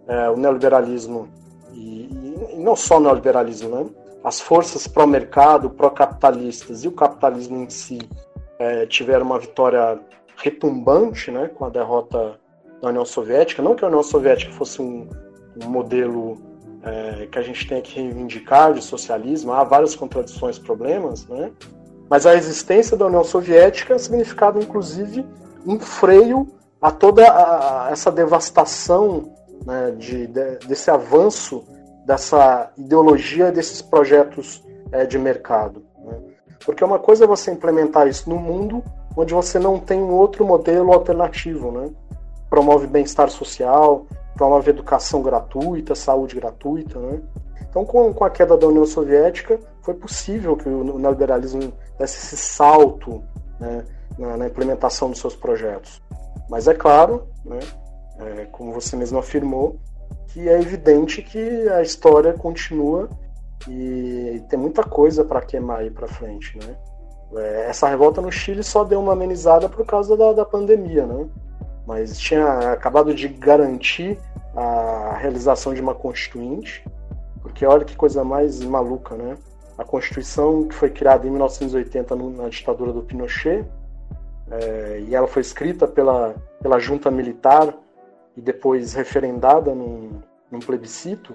é, 0.08 0.28
o 0.28 0.36
neoliberalismo 0.36 1.28
e, 1.72 2.08
e, 2.52 2.56
não 2.58 2.74
só 2.74 2.98
o 2.98 3.00
neoliberalismo, 3.00 3.68
né? 3.68 3.86
As 4.26 4.40
forças 4.40 4.88
pró-mercado, 4.88 5.70
pró-capitalistas 5.70 6.82
e 6.82 6.88
o 6.88 6.90
capitalismo 6.90 7.58
em 7.58 7.70
si 7.70 8.00
é, 8.58 8.84
tiveram 8.84 9.24
uma 9.24 9.38
vitória 9.38 10.00
retumbante, 10.36 11.30
né, 11.30 11.46
com 11.46 11.64
a 11.64 11.68
derrota 11.68 12.36
da 12.82 12.88
União 12.88 13.04
Soviética. 13.04 13.62
Não 13.62 13.76
que 13.76 13.84
a 13.84 13.86
União 13.86 14.02
Soviética 14.02 14.50
fosse 14.50 14.82
um, 14.82 15.08
um 15.62 15.68
modelo 15.68 16.38
é, 16.82 17.28
que 17.30 17.38
a 17.38 17.42
gente 17.42 17.68
tem 17.68 17.80
que 17.80 18.00
reivindicar 18.00 18.74
de 18.74 18.82
socialismo, 18.82 19.52
há 19.52 19.62
várias 19.62 19.94
contradições, 19.94 20.58
problemas, 20.58 21.24
né? 21.28 21.52
mas 22.10 22.26
a 22.26 22.34
existência 22.34 22.96
da 22.96 23.06
União 23.06 23.22
Soviética 23.22 23.96
significava, 23.96 24.58
inclusive, 24.58 25.24
um 25.64 25.78
freio 25.78 26.48
a 26.82 26.90
toda 26.90 27.30
a, 27.30 27.90
essa 27.92 28.10
devastação 28.10 29.32
né, 29.64 29.92
de, 29.96 30.26
de, 30.26 30.56
desse 30.66 30.90
avanço 30.90 31.64
dessa 32.06 32.70
ideologia, 32.78 33.50
desses 33.50 33.82
projetos 33.82 34.64
é, 34.92 35.04
de 35.04 35.18
mercado. 35.18 35.82
Né? 36.04 36.16
Porque 36.64 36.84
uma 36.84 37.00
coisa 37.00 37.24
é 37.24 37.26
você 37.26 37.50
implementar 37.50 38.06
isso 38.06 38.30
no 38.30 38.36
mundo 38.36 38.82
onde 39.16 39.34
você 39.34 39.58
não 39.58 39.78
tem 39.78 40.02
outro 40.02 40.46
modelo 40.46 40.92
alternativo, 40.92 41.72
né? 41.72 41.90
promove 42.48 42.86
bem-estar 42.86 43.28
social, 43.28 44.06
promove 44.36 44.70
educação 44.70 45.20
gratuita, 45.20 45.94
saúde 45.94 46.36
gratuita. 46.36 46.98
Né? 46.98 47.20
Então, 47.68 47.84
com, 47.84 48.12
com 48.12 48.24
a 48.24 48.30
queda 48.30 48.56
da 48.56 48.68
União 48.68 48.86
Soviética, 48.86 49.58
foi 49.82 49.94
possível 49.94 50.56
que 50.56 50.68
o 50.68 50.98
neoliberalismo 50.98 51.72
desse 51.98 52.18
esse 52.18 52.36
salto 52.36 53.22
né, 53.58 53.84
na, 54.18 54.36
na, 54.36 54.46
implementação 54.46 55.10
dos 55.10 55.18
seus 55.18 55.34
projetos. 55.34 56.02
Mas 56.48 56.68
é 56.68 56.74
claro, 56.74 57.26
né, 57.44 57.58
é, 58.18 58.44
como 58.52 58.72
você 58.72 58.96
mesmo 58.96 59.18
afirmou, 59.18 59.76
que 60.28 60.48
é 60.48 60.60
evidente 60.60 61.22
que 61.22 61.68
a 61.68 61.82
história 61.82 62.32
continua 62.32 63.08
e 63.68 64.42
tem 64.48 64.58
muita 64.58 64.82
coisa 64.82 65.24
para 65.24 65.40
queimar 65.40 65.80
aí 65.80 65.90
para 65.90 66.06
frente, 66.06 66.58
né? 66.58 66.76
É, 67.34 67.66
essa 67.68 67.88
revolta 67.88 68.20
no 68.20 68.30
Chile 68.30 68.62
só 68.62 68.84
deu 68.84 69.00
uma 69.00 69.12
amenizada 69.12 69.68
por 69.68 69.84
causa 69.84 70.16
da, 70.16 70.32
da 70.32 70.44
pandemia, 70.44 71.04
né? 71.04 71.26
mas 71.86 72.18
tinha 72.18 72.72
acabado 72.72 73.14
de 73.14 73.28
garantir 73.28 74.18
a 74.54 75.16
realização 75.18 75.72
de 75.72 75.80
uma 75.80 75.94
constituinte, 75.94 76.84
porque 77.40 77.64
olha 77.64 77.84
que 77.84 77.96
coisa 77.96 78.24
mais 78.24 78.60
maluca, 78.60 79.14
né? 79.14 79.36
A 79.78 79.84
Constituição 79.84 80.66
que 80.66 80.74
foi 80.74 80.90
criada 80.90 81.26
em 81.26 81.30
1980 81.30 82.16
na 82.16 82.48
ditadura 82.48 82.92
do 82.92 83.02
Pinochet, 83.02 83.64
é, 84.50 85.04
e 85.06 85.14
ela 85.14 85.28
foi 85.28 85.42
escrita 85.42 85.86
pela, 85.86 86.34
pela 86.60 86.78
junta 86.78 87.10
militar 87.10 87.72
e 88.36 88.40
depois 88.40 88.94
referendada 88.94 89.74
num, 89.74 90.10
num 90.50 90.60
plebiscito, 90.60 91.34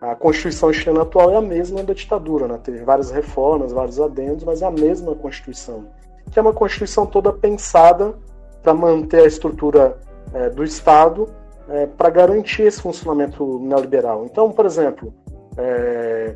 a 0.00 0.16
Constituição 0.16 0.72
chilena 0.72 1.02
atual 1.02 1.30
é 1.30 1.36
a 1.36 1.40
mesma 1.40 1.82
da 1.82 1.94
ditadura, 1.94 2.48
né? 2.48 2.58
teve 2.62 2.82
várias 2.82 3.10
reformas, 3.10 3.72
vários 3.72 4.00
adendos, 4.00 4.44
mas 4.44 4.60
é 4.60 4.66
a 4.66 4.70
mesma 4.70 5.14
Constituição, 5.14 5.86
que 6.30 6.38
é 6.38 6.42
uma 6.42 6.52
Constituição 6.52 7.06
toda 7.06 7.32
pensada 7.32 8.14
para 8.62 8.74
manter 8.74 9.22
a 9.22 9.26
estrutura 9.26 9.96
é, 10.34 10.50
do 10.50 10.64
Estado 10.64 11.28
é, 11.68 11.86
para 11.86 12.10
garantir 12.10 12.62
esse 12.62 12.82
funcionamento 12.82 13.60
neoliberal. 13.60 14.24
Então, 14.24 14.50
por 14.50 14.66
exemplo, 14.66 15.14
é, 15.56 16.34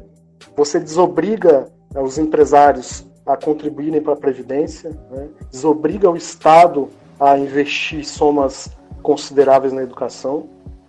você 0.56 0.78
desobriga 0.78 1.66
né, 1.92 2.00
os 2.00 2.18
empresários 2.18 3.04
a 3.26 3.36
contribuírem 3.36 4.00
para 4.00 4.12
a 4.12 4.16
Previdência, 4.16 4.90
né, 5.10 5.28
desobriga 5.50 6.08
o 6.08 6.16
Estado 6.16 6.88
a 7.18 7.36
investir 7.36 8.04
somas 8.04 8.70
consideráveis 9.06 9.72
na 9.72 9.84
educação. 9.84 10.48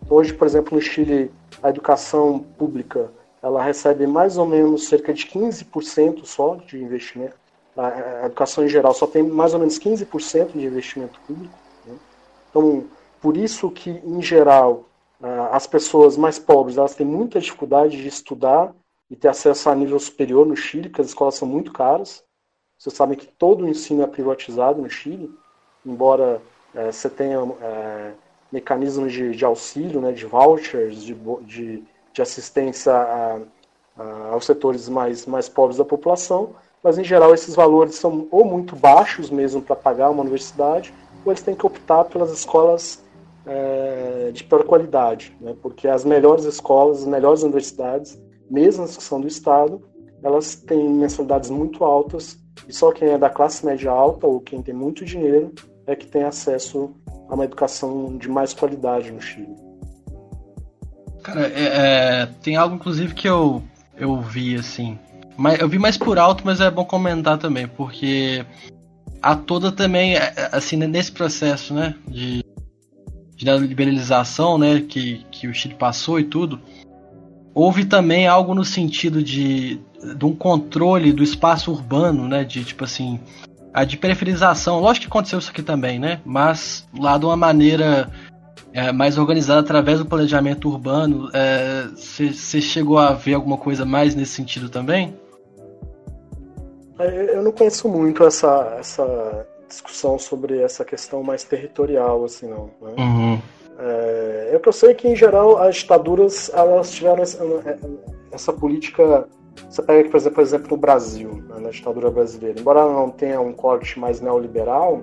Hoje, 0.09 0.33
por 0.33 0.47
exemplo, 0.47 0.73
no 0.75 0.81
Chile, 0.81 1.31
a 1.61 1.69
educação 1.69 2.39
pública 2.57 3.11
ela 3.43 3.61
recebe 3.61 4.07
mais 4.07 4.39
ou 4.39 4.45
menos 4.47 4.87
cerca 4.87 5.13
de 5.13 5.27
15% 5.27 6.25
só 6.25 6.55
de 6.55 6.83
investimento. 6.83 7.35
A 7.77 8.25
educação 8.25 8.65
em 8.65 8.67
geral 8.67 8.91
só 8.95 9.05
tem 9.05 9.21
mais 9.21 9.53
ou 9.53 9.59
menos 9.59 9.77
15% 9.77 10.53
de 10.53 10.65
investimento 10.65 11.19
público. 11.27 11.53
Né? 11.85 11.95
Então, 12.49 12.85
por 13.21 13.37
isso 13.37 13.69
que, 13.69 13.91
em 13.91 14.19
geral, 14.19 14.85
as 15.51 15.67
pessoas 15.67 16.17
mais 16.17 16.39
pobres 16.39 16.75
elas 16.75 16.95
têm 16.95 17.05
muita 17.05 17.39
dificuldade 17.39 18.01
de 18.01 18.07
estudar 18.07 18.73
e 19.11 19.15
ter 19.15 19.27
acesso 19.27 19.69
a 19.69 19.75
nível 19.75 19.99
superior 19.99 20.43
no 20.43 20.55
Chile, 20.55 20.89
porque 20.89 21.01
as 21.01 21.07
escolas 21.07 21.35
são 21.35 21.47
muito 21.47 21.71
caras. 21.71 22.23
Vocês 22.79 22.95
sabem 22.95 23.15
que 23.15 23.27
todo 23.27 23.63
o 23.63 23.69
ensino 23.69 24.01
é 24.01 24.07
privatizado 24.07 24.81
no 24.81 24.89
Chile, 24.89 25.29
embora 25.85 26.41
é, 26.75 26.91
você 26.91 27.09
tenha 27.09 27.39
é, 27.61 28.11
mecanismos 28.51 29.11
de, 29.11 29.31
de, 29.31 29.45
auxílio, 29.45 30.01
né, 30.01 30.11
de 30.11 30.25
vouchers, 30.25 31.03
de, 31.03 31.13
de, 31.45 31.83
de 32.13 32.21
assistência 32.21 32.93
a, 32.93 33.39
a, 33.97 34.27
aos 34.31 34.45
setores 34.45 34.87
mais, 34.87 35.25
mais 35.25 35.49
pobres 35.49 35.77
da 35.77 35.85
população, 35.85 36.51
mas 36.83 36.97
em 36.97 37.03
geral 37.03 37.33
esses 37.33 37.55
valores 37.55 37.95
são 37.95 38.27
ou 38.31 38.45
muito 38.45 38.75
baixos 38.75 39.29
mesmo 39.29 39.61
para 39.61 39.75
pagar 39.75 40.09
uma 40.09 40.21
universidade, 40.21 40.93
ou 41.25 41.31
eles 41.31 41.41
têm 41.41 41.55
que 41.55 41.65
optar 41.65 42.05
pelas 42.05 42.31
escolas 42.31 43.03
é, 43.45 44.31
de 44.33 44.43
pior 44.43 44.63
qualidade, 44.63 45.35
né, 45.41 45.55
porque 45.61 45.87
as 45.87 46.05
melhores 46.05 46.45
escolas, 46.45 46.99
as 46.99 47.07
melhores 47.07 47.43
universidades, 47.43 48.19
mesmo 48.49 48.83
as 48.83 48.95
que 48.95 49.03
são 49.03 49.19
do 49.19 49.27
Estado, 49.27 49.81
elas 50.23 50.55
têm 50.55 50.89
mensalidades 50.89 51.49
muito 51.49 51.83
altas 51.83 52.37
e 52.67 52.73
só 52.73 52.91
quem 52.91 53.09
é 53.09 53.17
da 53.17 53.29
classe 53.29 53.65
média 53.65 53.91
alta 53.91 54.25
ou 54.25 54.39
quem 54.39 54.61
tem 54.61 54.73
muito 54.73 55.05
dinheiro 55.05 55.53
é 55.87 55.95
que 55.95 56.05
tem 56.05 56.23
acesso 56.23 56.93
a 57.29 57.33
uma 57.33 57.45
educação 57.45 58.17
de 58.17 58.29
mais 58.29 58.53
qualidade 58.53 59.11
no 59.11 59.21
Chile. 59.21 59.55
Cara, 61.23 61.47
é, 61.47 61.63
é, 62.21 62.25
tem 62.41 62.55
algo 62.55 62.75
inclusive 62.75 63.13
que 63.13 63.27
eu, 63.27 63.63
eu 63.95 64.21
vi 64.21 64.55
assim. 64.55 64.99
Mas, 65.37 65.59
eu 65.59 65.69
vi 65.69 65.79
mais 65.79 65.97
por 65.97 66.17
alto, 66.19 66.43
mas 66.45 66.59
é 66.59 66.69
bom 66.69 66.83
comentar 66.83 67.37
também, 67.37 67.67
porque 67.67 68.45
a 69.21 69.35
toda 69.35 69.71
também, 69.71 70.15
é, 70.15 70.33
é, 70.35 70.49
assim, 70.51 70.77
nesse 70.77 71.11
processo, 71.11 71.73
né, 71.73 71.95
de, 72.07 72.43
de 73.35 73.45
liberalização, 73.59 74.57
né, 74.57 74.81
que, 74.81 75.25
que 75.31 75.47
o 75.47 75.53
Chile 75.53 75.75
passou 75.75 76.19
e 76.19 76.23
tudo, 76.23 76.59
houve 77.53 77.85
também 77.85 78.27
algo 78.27 78.55
no 78.55 78.65
sentido 78.65 79.21
de, 79.21 79.79
de 80.17 80.25
um 80.25 80.35
controle 80.35 81.13
do 81.13 81.23
espaço 81.23 81.71
urbano, 81.71 82.27
né, 82.27 82.43
de 82.43 82.63
tipo 82.63 82.83
assim, 82.83 83.19
a 83.77 83.83
de 83.83 83.95
periferização. 83.95 84.79
Lógico 84.79 85.05
que 85.05 85.07
aconteceu 85.07 85.37
isso 85.37 85.51
aqui 85.51 85.61
também, 85.61 85.99
né, 85.99 86.19
mas 86.25 86.87
lá 86.97 87.15
de 87.15 87.25
uma 87.25 87.37
maneira 87.37 88.09
é, 88.73 88.91
mais 88.91 89.19
organizada 89.19 89.59
através 89.59 89.99
do 89.99 90.05
planejamento 90.05 90.67
urbano. 90.67 91.29
Você 91.95 92.57
é, 92.57 92.61
chegou 92.61 92.97
a 92.97 93.13
ver 93.13 93.35
alguma 93.35 93.55
coisa 93.55 93.85
mais 93.85 94.15
nesse 94.15 94.31
sentido 94.31 94.67
também? 94.67 95.15
É, 96.97 97.35
eu 97.37 97.43
não 97.43 97.51
conheço 97.51 97.87
muito 97.87 98.23
essa, 98.23 98.77
essa 98.79 99.47
discussão 99.67 100.17
sobre 100.17 100.59
essa 100.59 100.83
questão 100.83 101.21
mais 101.21 101.43
territorial, 101.43 102.25
assim, 102.25 102.49
não. 102.49 102.71
Né? 102.81 102.95
Uhum. 102.97 103.41
É, 103.77 104.49
eu 104.53 104.59
que 104.59 104.69
eu 104.69 104.73
sei 104.73 104.95
que, 104.95 105.07
em 105.07 105.15
geral, 105.15 105.59
as 105.59 105.75
ditaduras 105.75 106.49
elas 106.51 106.89
tiveram 106.89 107.21
essa, 107.21 107.45
essa 108.31 108.51
política. 108.51 109.27
Você 109.69 109.81
pega, 109.81 110.09
por 110.09 110.17
exemplo, 110.17 110.35
por 110.35 110.41
exemplo 110.41 110.67
no 110.71 110.77
Brasil, 110.77 111.43
né, 111.49 111.59
na 111.59 111.69
ditadura 111.69 112.09
brasileira. 112.09 112.59
Embora 112.59 112.81
ela 112.81 112.93
não 112.93 113.09
tenha 113.09 113.39
um 113.41 113.53
corte 113.53 113.99
mais 113.99 114.21
neoliberal, 114.21 115.01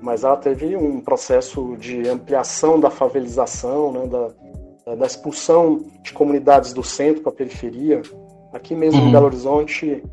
mas 0.00 0.22
ela 0.22 0.36
teve 0.36 0.76
um 0.76 1.00
processo 1.00 1.76
de 1.76 2.06
ampliação 2.08 2.78
da 2.78 2.90
favelização, 2.90 3.92
né, 3.92 4.06
da, 4.06 4.94
da 4.94 5.06
expulsão 5.06 5.82
de 6.02 6.12
comunidades 6.12 6.72
do 6.74 6.82
centro 6.82 7.22
para 7.22 7.32
a 7.32 7.34
periferia. 7.34 8.02
Aqui 8.52 8.74
mesmo 8.74 9.00
uhum. 9.00 9.08
em 9.08 9.12
Belo 9.12 9.26
Horizonte, 9.26 10.04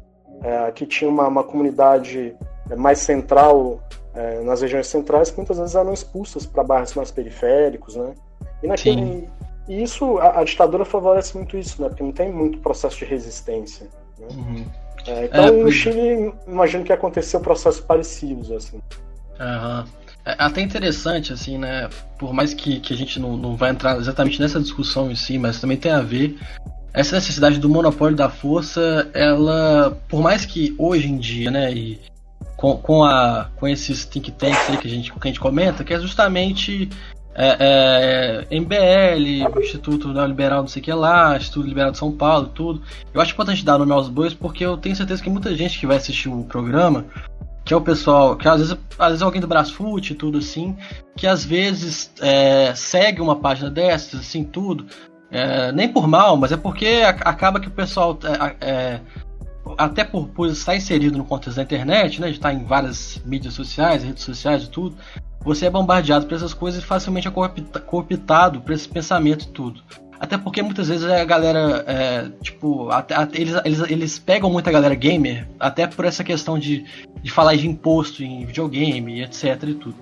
é, 0.42 0.58
aqui 0.60 0.86
tinha 0.86 1.10
uma, 1.10 1.28
uma 1.28 1.44
comunidade 1.44 2.36
é, 2.70 2.76
mais 2.76 3.00
central, 3.00 3.82
é, 4.16 4.42
nas 4.42 4.62
regiões 4.62 4.88
centrais, 4.88 5.30
que 5.30 5.38
muitas 5.38 5.58
vezes 5.58 5.76
eram 5.76 5.94
expulsas 5.94 6.46
para 6.46 6.64
bairros 6.64 6.94
mais 6.96 7.12
periféricos, 7.12 7.96
né? 7.96 8.14
E, 8.64 8.68
naquele, 8.68 9.28
e 9.68 9.84
isso, 9.84 10.18
a, 10.18 10.39
a, 10.39 10.43
ditadura 10.43 10.84
favorece 10.84 11.38
muito 11.38 11.57
isso, 11.57 11.82
né? 11.82 11.88
Porque 11.89 12.03
não 12.03 12.12
tem 12.12 12.32
muito 12.32 12.57
processo 12.59 12.97
de 12.97 13.05
resistência. 13.05 13.88
Né? 14.20 14.28
Uhum. 14.32 14.66
É, 15.07 15.26
então, 15.26 15.45
é, 15.45 15.51
no 15.51 15.72
Chile, 15.72 16.34
imagino 16.47 16.84
que 16.84 16.93
aconteceu 16.93 17.39
processos 17.39 17.82
parecidos, 17.82 18.51
assim. 18.51 18.78
Uhum. 19.39 19.86
É 20.24 20.36
até 20.38 20.62
interessante, 20.62 21.34
assim, 21.34 21.57
né? 21.57 21.89
Por 22.20 22.32
mais 22.34 22.53
que, 22.53 22.80
que 22.80 22.93
a 22.93 22.97
gente 22.97 23.20
não, 23.20 23.36
não 23.36 23.55
vai 23.55 23.72
entrar 23.72 23.97
exatamente 23.97 24.39
nessa 24.39 24.59
discussão 24.59 25.09
em 25.09 25.16
si, 25.16 25.38
mas 25.38 25.59
também 25.59 25.78
tem 25.78 25.91
a 25.91 26.01
ver. 26.01 26.38
Essa 26.93 27.16
necessidade 27.16 27.57
do 27.57 27.70
monopólio 27.70 28.16
da 28.16 28.30
força, 28.30 29.09
ela, 29.14 29.97
por 30.09 30.22
mais 30.22 30.45
que 30.45 30.76
hoje 30.78 31.07
em 31.07 31.18
dia, 31.18 31.49
né, 31.49 31.72
e 31.72 31.99
com, 32.57 32.78
com, 32.78 33.03
a, 33.03 33.49
com 33.55 33.68
esses 33.68 34.05
think 34.05 34.32
tanks 34.32 34.70
aí 34.70 34.78
que 34.78 34.88
a 34.88 34.89
gente, 34.89 35.12
que 35.12 35.20
a 35.20 35.28
gente 35.28 35.39
comenta, 35.39 35.84
que 35.84 35.93
é 35.93 35.99
justamente 35.99 36.89
é, 37.34 38.46
é, 38.50 38.60
MBL, 38.60 39.60
Instituto 39.60 40.10
Neoliberal 40.10 40.62
não 40.62 40.68
sei 40.68 40.82
o 40.82 40.86
que 40.86 40.94
lá, 40.94 41.38
Instituto 41.38 41.68
Liberal 41.68 41.92
de 41.92 41.98
São 41.98 42.12
Paulo, 42.12 42.48
tudo. 42.48 42.82
Eu 43.14 43.22
acho 43.22 43.34
importante 43.34 43.64
dar 43.64 43.78
nome 43.78 43.92
aos 43.92 44.10
bois 44.10 44.34
porque 44.34 44.66
eu 44.66 44.78
tenho 44.78 44.96
certeza 44.96 45.24
que 45.24 45.30
muita 45.30 45.56
gente 45.56 45.80
que 45.80 45.88
vai 45.88 45.98
assistir 45.98 46.30
o 46.30 46.44
programa 46.44 47.06
que 47.64 47.74
é 47.74 47.78
o 47.78 47.82
pessoal, 47.82 48.36
que 48.36 48.48
às 48.48 48.60
vezes, 48.60 48.78
às 48.98 49.08
vezes 49.10 49.22
alguém 49.22 49.40
do 49.40 49.48
Brasfoot 49.48 50.12
e 50.12 50.16
tudo 50.16 50.40
assim, 50.40 50.76
que 51.16 51.28
às 51.28 51.46
vezes 51.46 52.12
é, 52.20 52.74
segue 52.76 53.22
uma 53.22 53.36
página 53.36 53.70
dessas, 53.70 54.22
assim, 54.22 54.44
tudo, 54.44 54.88
é, 55.30 55.72
nem 55.72 55.88
por 55.88 56.08
mal, 56.08 56.36
mas 56.36 56.52
é 56.52 56.58
porque 56.58 57.04
acaba 57.06 57.60
que 57.60 57.68
o 57.68 57.72
pessoal, 57.72 58.18
é, 58.24 58.56
é, 58.60 59.00
até 59.78 60.04
por, 60.04 60.28
por, 60.30 60.48
estar 60.48 60.76
inserido 60.76 61.18
no 61.18 61.24
contexto 61.24 61.58
da 61.58 61.64
internet, 61.64 62.20
né, 62.20 62.28
de 62.28 62.34
estar 62.34 62.54
em 62.54 62.64
várias 62.64 63.22
mídias 63.26 63.54
sociais, 63.54 64.04
redes 64.04 64.24
sociais 64.24 64.64
e 64.64 64.70
tudo, 64.70 64.98
você 65.44 65.66
é 65.66 65.70
bombardeado 65.70 66.26
por 66.26 66.36
essas 66.36 66.54
coisas 66.54 66.84
e 66.84 66.86
facilmente 66.86 67.28
é 67.28 67.32
cooptado 67.32 68.62
por 68.62 68.72
esse 68.72 68.88
pensamento 68.88 69.46
e 69.46 69.48
tudo. 69.50 69.82
Até 70.20 70.38
porque 70.38 70.62
muitas 70.62 70.88
vezes 70.88 71.04
a 71.04 71.26
galera, 71.26 71.84
é, 71.88 72.30
tipo, 72.44 72.92
até, 72.92 73.16
até, 73.16 73.42
eles, 73.42 73.56
eles, 73.66 73.80
eles 73.89 74.20
pegam 74.20 74.52
muita 74.52 74.72
galera 74.72 74.94
gamer, 74.94 75.48
até 75.60 75.88
por 75.88 76.06
essa 76.06 76.24
questão 76.24 76.60
de, 76.60 76.86
de 77.24 77.32
falar 77.32 77.56
de 77.56 77.68
imposto 77.68 78.24
em 78.24 78.46
videogame, 78.46 79.24
etc 79.24 79.64
e 79.64 79.74
tudo. 79.74 79.96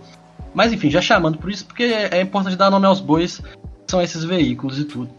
Mas 0.54 0.74
enfim, 0.74 0.90
já 0.90 1.02
chamando 1.02 1.38
por 1.38 1.50
isso, 1.50 1.66
porque 1.66 1.84
é 1.84 2.20
importante 2.20 2.58
dar 2.58 2.70
nome 2.70 2.86
aos 2.86 3.00
bois, 3.00 3.42
são 3.88 4.02
esses 4.02 4.26
veículos 4.26 4.78
e 4.78 4.84
tudo. 4.84 5.10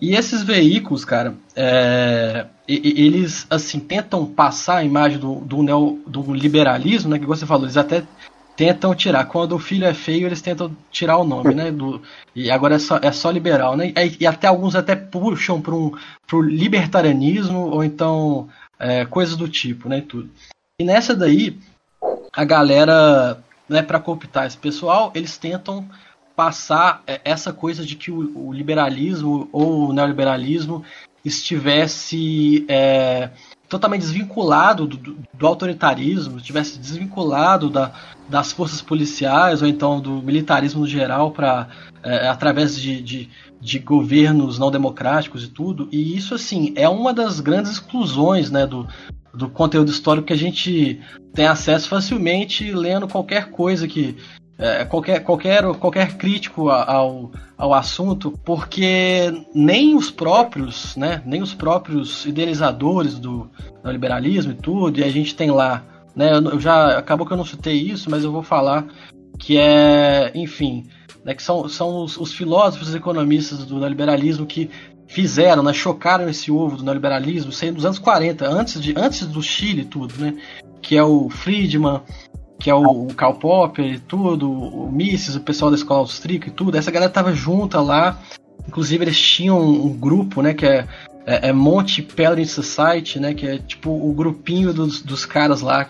E 0.00 0.16
esses 0.16 0.42
veículos, 0.42 1.04
cara, 1.04 1.34
é, 1.54 2.46
eles 2.66 3.46
assim 3.48 3.78
tentam 3.78 4.26
passar 4.26 4.78
a 4.78 4.84
imagem 4.84 5.18
do, 5.18 5.36
do, 5.36 5.62
neo, 5.62 6.02
do 6.06 6.34
liberalismo, 6.34 7.10
né? 7.10 7.18
Que 7.18 7.26
você 7.26 7.46
falou, 7.46 7.64
eles 7.64 7.76
até 7.76 8.02
tentam 8.56 8.94
tirar. 8.94 9.24
Quando 9.26 9.54
o 9.54 9.58
filho 9.58 9.86
é 9.86 9.94
feio, 9.94 10.26
eles 10.26 10.40
tentam 10.40 10.74
tirar 10.90 11.18
o 11.18 11.24
nome, 11.24 11.54
né? 11.54 11.70
Do, 11.70 12.02
e 12.34 12.50
agora 12.50 12.76
é 12.76 12.78
só, 12.78 12.98
é 13.02 13.12
só 13.12 13.30
liberal, 13.30 13.76
né? 13.76 13.92
E, 13.96 14.22
e 14.22 14.26
até 14.26 14.46
alguns 14.46 14.74
até 14.74 14.94
puxam 14.94 15.60
para 15.60 15.74
um 15.74 15.92
pro 16.26 16.40
libertarianismo 16.40 17.70
ou 17.70 17.84
então 17.84 18.48
é, 18.78 19.04
coisas 19.04 19.36
do 19.36 19.48
tipo, 19.48 19.88
né? 19.88 20.00
Tudo. 20.00 20.30
E 20.78 20.84
nessa 20.84 21.14
daí, 21.14 21.56
a 22.32 22.44
galera, 22.44 23.38
né, 23.68 23.82
para 23.82 24.00
cooptar 24.00 24.46
esse 24.46 24.56
pessoal, 24.56 25.12
eles 25.14 25.38
tentam 25.38 25.88
passar 26.34 27.02
é, 27.06 27.20
essa 27.24 27.52
coisa 27.52 27.84
de 27.84 27.94
que 27.94 28.10
o, 28.10 28.48
o 28.48 28.52
liberalismo 28.52 29.48
ou 29.52 29.88
o 29.88 29.92
neoliberalismo 29.92 30.84
estivesse 31.24 32.64
é, 32.68 33.30
totalmente 33.68 34.02
desvinculado 34.02 34.86
do, 34.86 35.16
do, 35.32 35.46
autoritarismo, 35.46 36.36
estivesse 36.36 36.78
desvinculado 36.78 37.70
da, 37.70 37.92
das 38.28 38.52
forças 38.52 38.80
policiais 38.82 39.62
ou 39.62 39.68
então 39.68 40.00
do 40.00 40.22
militarismo 40.22 40.80
no 40.80 40.86
geral 40.86 41.30
para 41.30 41.68
é, 42.02 42.28
através 42.28 42.78
de, 42.78 43.00
de, 43.00 43.30
de, 43.60 43.78
governos 43.78 44.58
não 44.58 44.70
democráticos 44.70 45.44
e 45.44 45.48
tudo. 45.48 45.88
E 45.90 46.16
isso 46.16 46.34
assim 46.34 46.72
é 46.76 46.88
uma 46.88 47.12
das 47.12 47.40
grandes 47.40 47.72
exclusões 47.72 48.50
né, 48.50 48.66
do, 48.66 48.86
do 49.32 49.48
conteúdo 49.48 49.90
histórico 49.90 50.26
que 50.26 50.32
a 50.32 50.38
gente 50.38 51.00
tem 51.32 51.46
acesso 51.46 51.88
facilmente 51.88 52.70
lendo 52.70 53.08
qualquer 53.08 53.50
coisa 53.50 53.88
que 53.88 54.16
é, 54.58 54.84
qualquer, 54.84 55.20
qualquer, 55.20 55.64
qualquer 55.74 56.16
crítico 56.16 56.68
ao, 56.68 57.32
ao 57.56 57.74
assunto, 57.74 58.32
porque 58.44 59.44
nem 59.54 59.96
os 59.96 60.10
próprios, 60.10 60.94
né, 60.96 61.22
nem 61.26 61.42
os 61.42 61.54
próprios 61.54 62.24
idealizadores 62.24 63.18
do, 63.18 63.50
do 63.82 63.90
liberalismo 63.90 64.52
e 64.52 64.56
tudo, 64.56 65.00
e 65.00 65.04
a 65.04 65.10
gente 65.10 65.34
tem 65.34 65.50
lá, 65.50 65.82
né, 66.14 66.32
eu 66.36 66.60
já 66.60 66.98
acabou 66.98 67.26
que 67.26 67.32
eu 67.32 67.36
não 67.36 67.44
citei 67.44 67.76
isso, 67.76 68.10
mas 68.10 68.22
eu 68.22 68.30
vou 68.30 68.42
falar 68.42 68.86
que 69.38 69.58
é, 69.58 70.30
enfim, 70.34 70.86
né, 71.24 71.34
que 71.34 71.42
são, 71.42 71.68
são 71.68 72.04
os, 72.04 72.16
os 72.16 72.32
filósofos 72.32 72.94
economistas 72.94 73.64
do 73.64 73.80
neoliberalismo 73.80 74.46
que 74.46 74.70
fizeram, 75.08 75.62
né, 75.62 75.72
chocaram 75.72 76.28
esse 76.28 76.50
ovo 76.50 76.76
do 76.76 76.84
neoliberalismo, 76.84 77.50
saindo 77.50 77.76
dos 77.76 77.84
anos 77.84 77.98
40, 77.98 78.46
antes, 78.48 78.80
de, 78.80 78.94
antes 78.96 79.26
do 79.26 79.42
Chile 79.42 79.82
e 79.82 79.84
tudo, 79.84 80.14
né? 80.18 80.34
Que 80.80 80.96
é 80.96 81.02
o 81.02 81.30
Friedman, 81.30 82.00
que 82.58 82.70
é 82.70 82.74
o, 82.74 83.06
o 83.06 83.14
Karl 83.14 83.34
Popper 83.34 83.84
e 83.84 83.98
tudo, 83.98 84.50
o 84.50 84.90
Mises, 84.90 85.36
o 85.36 85.40
pessoal 85.40 85.70
da 85.70 85.76
escola 85.76 86.00
austríaca 86.00 86.48
e 86.48 86.52
tudo. 86.52 86.76
Essa 86.76 86.90
galera 86.90 87.10
tava 87.10 87.32
junta 87.32 87.80
lá. 87.80 88.18
Inclusive 88.66 89.04
eles 89.04 89.20
tinham 89.20 89.60
um, 89.60 89.86
um 89.86 89.92
grupo, 89.92 90.40
né, 90.40 90.54
que 90.54 90.64
é, 90.64 90.86
é, 91.26 91.48
é 91.48 91.52
Monte 91.52 92.02
Pelerin 92.02 92.46
Society, 92.46 93.20
né, 93.20 93.34
que 93.34 93.46
é 93.46 93.58
tipo 93.58 93.90
o 93.90 94.12
grupinho 94.14 94.72
dos, 94.72 95.02
dos 95.02 95.26
caras 95.26 95.60
lá, 95.60 95.86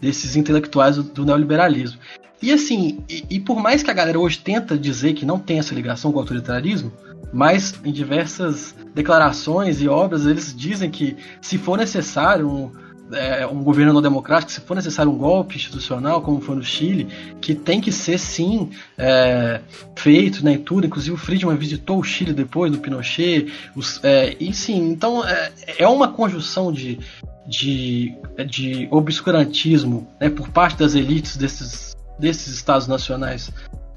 desses 0.00 0.36
intelectuais 0.36 0.96
do, 0.96 1.02
do 1.02 1.24
neoliberalismo. 1.24 1.98
E 2.40 2.52
assim, 2.52 3.02
e, 3.08 3.24
e, 3.30 3.40
por 3.40 3.60
mais 3.60 3.82
que 3.82 3.90
a 3.90 3.94
galera 3.94 4.18
hoje 4.18 4.38
tenta 4.38 4.78
dizer 4.78 5.14
que 5.14 5.26
não 5.26 5.38
tem 5.38 5.58
essa 5.58 5.74
ligação 5.74 6.12
com 6.12 6.18
o 6.18 6.20
autoritarismo, 6.20 6.92
mas 7.32 7.74
em 7.84 7.92
diversas 7.92 8.74
declarações 8.94 9.80
e 9.80 9.88
obras 9.88 10.24
eles 10.24 10.54
dizem 10.56 10.90
que 10.90 11.16
se 11.40 11.58
for 11.58 11.76
necessário 11.76 12.48
um, 12.48 12.70
é, 13.12 13.46
um 13.46 13.62
governo 13.62 13.92
não 13.92 14.02
democrático, 14.02 14.52
se 14.52 14.60
for 14.60 14.74
necessário 14.74 15.10
um 15.10 15.16
golpe 15.16 15.56
institucional, 15.56 16.20
como 16.22 16.40
foi 16.40 16.56
no 16.56 16.62
Chile, 16.62 17.08
que 17.40 17.54
tem 17.54 17.80
que 17.80 17.90
ser 17.90 18.18
sim 18.18 18.70
é, 18.96 19.60
feito, 19.96 20.44
né, 20.44 20.58
tudo. 20.58 20.86
Inclusive 20.86 21.14
o 21.14 21.18
Friedman 21.18 21.56
visitou 21.56 21.98
o 21.98 22.04
Chile 22.04 22.32
depois 22.32 22.70
do 22.70 22.78
Pinochet, 22.78 23.52
os, 23.74 24.02
é, 24.02 24.36
e 24.38 24.52
sim, 24.52 24.90
então 24.90 25.26
é, 25.26 25.52
é 25.78 25.88
uma 25.88 26.08
conjunção 26.08 26.72
de, 26.72 26.98
de, 27.46 28.14
de 28.46 28.88
obscurantismo 28.90 30.08
né, 30.20 30.28
por 30.28 30.48
parte 30.48 30.78
das 30.78 30.94
elites 30.94 31.36
desses 31.36 31.96
desses 32.18 32.52
estados 32.52 32.88
nacionais 32.88 33.50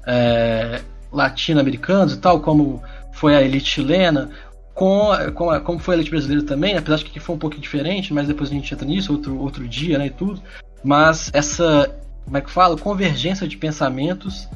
é, 0.06 0.80
latino-americanos 1.10 2.14
e 2.14 2.18
tal, 2.18 2.40
como 2.40 2.82
foi 3.12 3.34
a 3.34 3.42
elite 3.42 3.68
chilena, 3.68 4.30
com, 4.74 5.10
com 5.34 5.60
como 5.60 5.78
foi 5.78 5.94
a 5.94 5.98
elite 5.98 6.10
brasileira 6.10 6.44
também, 6.44 6.76
apesar 6.76 6.96
de 6.96 7.04
que 7.04 7.20
foi 7.20 7.34
um 7.34 7.38
pouco 7.38 7.58
diferente, 7.58 8.12
mas 8.12 8.26
depois 8.26 8.50
a 8.50 8.54
gente 8.54 8.72
entra 8.72 8.86
nisso 8.86 9.12
outro, 9.12 9.38
outro 9.38 9.68
dia, 9.68 9.98
né, 9.98 10.06
e 10.06 10.10
tudo. 10.10 10.42
Mas 10.82 11.30
essa, 11.32 11.94
como 12.24 12.36
é 12.36 12.40
que 12.40 12.50
fala, 12.50 12.76
convergência 12.76 13.46
de 13.46 13.56
pensamentos 13.56 14.48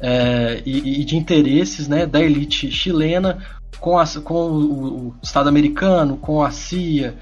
é, 0.00 0.62
e, 0.64 1.00
e, 1.00 1.04
de 1.04 1.16
interesses, 1.16 1.88
né, 1.88 2.06
da 2.06 2.20
elite 2.20 2.70
chilena 2.70 3.38
com, 3.78 3.98
a, 3.98 4.06
com 4.22 4.34
o, 4.34 5.08
o 5.08 5.14
Estado 5.22 5.48
americano, 5.48 6.16
com 6.16 6.42
a 6.42 6.50
CIA, 6.50 7.14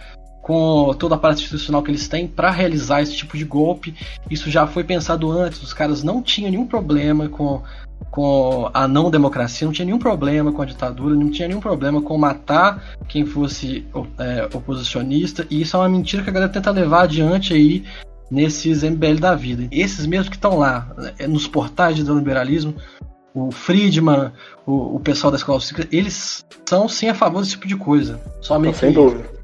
com 0.46 0.94
toda 0.96 1.16
a 1.16 1.18
parte 1.18 1.42
institucional 1.42 1.82
que 1.82 1.90
eles 1.90 2.06
têm 2.06 2.28
para 2.28 2.52
realizar 2.52 3.02
esse 3.02 3.16
tipo 3.16 3.36
de 3.36 3.44
golpe. 3.44 3.92
Isso 4.30 4.48
já 4.48 4.64
foi 4.64 4.84
pensado 4.84 5.28
antes, 5.28 5.60
os 5.60 5.74
caras 5.74 6.04
não 6.04 6.22
tinham 6.22 6.52
nenhum 6.52 6.68
problema 6.68 7.28
com, 7.28 7.64
com 8.12 8.70
a 8.72 8.86
não 8.86 9.10
democracia, 9.10 9.66
não 9.66 9.72
tinha 9.72 9.86
nenhum 9.86 9.98
problema 9.98 10.52
com 10.52 10.62
a 10.62 10.64
ditadura, 10.64 11.16
não 11.16 11.32
tinha 11.32 11.48
nenhum 11.48 11.58
problema 11.58 12.00
com 12.00 12.16
matar 12.16 12.94
quem 13.08 13.26
fosse 13.26 13.84
é, 14.20 14.48
oposicionista, 14.56 15.44
e 15.50 15.62
isso 15.62 15.76
é 15.76 15.80
uma 15.80 15.88
mentira 15.88 16.22
que 16.22 16.30
a 16.30 16.32
galera 16.32 16.52
tenta 16.52 16.70
levar 16.70 17.02
adiante 17.02 17.52
aí 17.52 17.82
nesses 18.30 18.84
MBL 18.84 19.18
da 19.18 19.34
vida. 19.34 19.66
Esses 19.72 20.06
mesmos 20.06 20.28
que 20.28 20.36
estão 20.36 20.58
lá, 20.58 20.94
é, 21.18 21.26
nos 21.26 21.48
portais 21.48 22.00
do 22.04 22.16
liberalismo, 22.16 22.72
o 23.34 23.50
Friedman, 23.50 24.30
o, 24.64 24.94
o 24.94 25.00
pessoal 25.00 25.32
da 25.32 25.38
escola 25.38 25.60
eles 25.90 26.44
são 26.64 26.88
sim 26.88 27.08
a 27.08 27.14
favor 27.14 27.40
desse 27.40 27.50
tipo 27.50 27.66
de 27.66 27.76
coisa. 27.76 28.20
Somente 28.40 28.78
sem 28.78 28.92
dúvida 28.92 29.35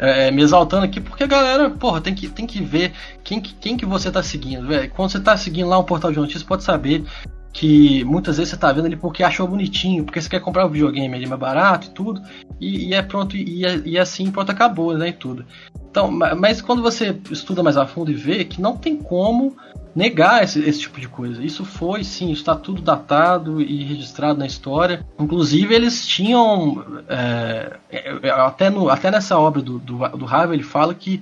é, 0.00 0.30
me 0.30 0.40
exaltando 0.40 0.86
aqui, 0.86 0.98
porque 0.98 1.24
a 1.24 1.26
galera, 1.26 1.68
porra, 1.68 2.00
tem 2.00 2.14
que, 2.14 2.26
tem 2.26 2.46
que 2.46 2.62
ver 2.62 2.92
quem, 3.22 3.38
quem 3.38 3.76
que 3.76 3.84
você 3.84 4.10
tá 4.10 4.22
seguindo. 4.22 4.66
Quando 4.96 5.10
você 5.12 5.20
tá 5.20 5.36
seguindo 5.36 5.68
lá 5.68 5.78
um 5.78 5.84
portal 5.84 6.10
de 6.10 6.18
notícias, 6.18 6.42
pode 6.42 6.64
saber 6.64 7.04
que 7.52 8.04
muitas 8.04 8.36
vezes 8.36 8.50
você 8.50 8.56
tá 8.56 8.72
vendo 8.72 8.86
ele 8.86 8.96
porque 8.96 9.22
achou 9.22 9.46
bonitinho, 9.46 10.04
porque 10.04 10.20
você 10.20 10.28
quer 10.28 10.40
comprar 10.40 10.64
o 10.64 10.68
um 10.68 10.70
videogame 10.70 11.14
ali 11.14 11.26
mais 11.26 11.40
barato 11.40 11.88
e 11.88 11.90
tudo, 11.90 12.22
e, 12.60 12.88
e 12.88 12.94
é 12.94 13.02
pronto, 13.02 13.36
e, 13.36 13.62
e 13.84 13.98
assim 13.98 14.30
pronto, 14.30 14.50
acabou, 14.50 14.96
né, 14.96 15.08
e 15.08 15.12
tudo. 15.12 15.44
Então, 15.90 16.10
mas 16.10 16.62
quando 16.62 16.82
você 16.82 17.16
estuda 17.30 17.62
mais 17.62 17.76
a 17.76 17.86
fundo 17.86 18.10
e 18.12 18.14
vê 18.14 18.44
que 18.44 18.60
não 18.60 18.76
tem 18.76 18.96
como 18.96 19.56
negar 19.94 20.42
esse, 20.44 20.60
esse 20.60 20.80
tipo 20.80 21.00
de 21.00 21.08
coisa. 21.08 21.42
Isso 21.42 21.64
foi, 21.64 22.04
sim, 22.04 22.30
está 22.30 22.54
tudo 22.54 22.80
datado 22.80 23.60
e 23.60 23.82
registrado 23.84 24.38
na 24.38 24.46
história. 24.46 25.04
Inclusive, 25.18 25.74
eles 25.74 26.06
tinham. 26.06 27.02
É, 27.08 27.76
é, 27.90 28.30
até, 28.30 28.70
no, 28.70 28.88
até 28.88 29.10
nessa 29.10 29.38
obra 29.38 29.60
do, 29.60 29.78
do, 29.78 29.98
do 30.10 30.26
Harvey, 30.26 30.56
ele 30.56 30.62
fala 30.62 30.94
que 30.94 31.20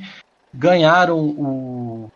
ganharam 0.52 1.18
o, 1.18 2.10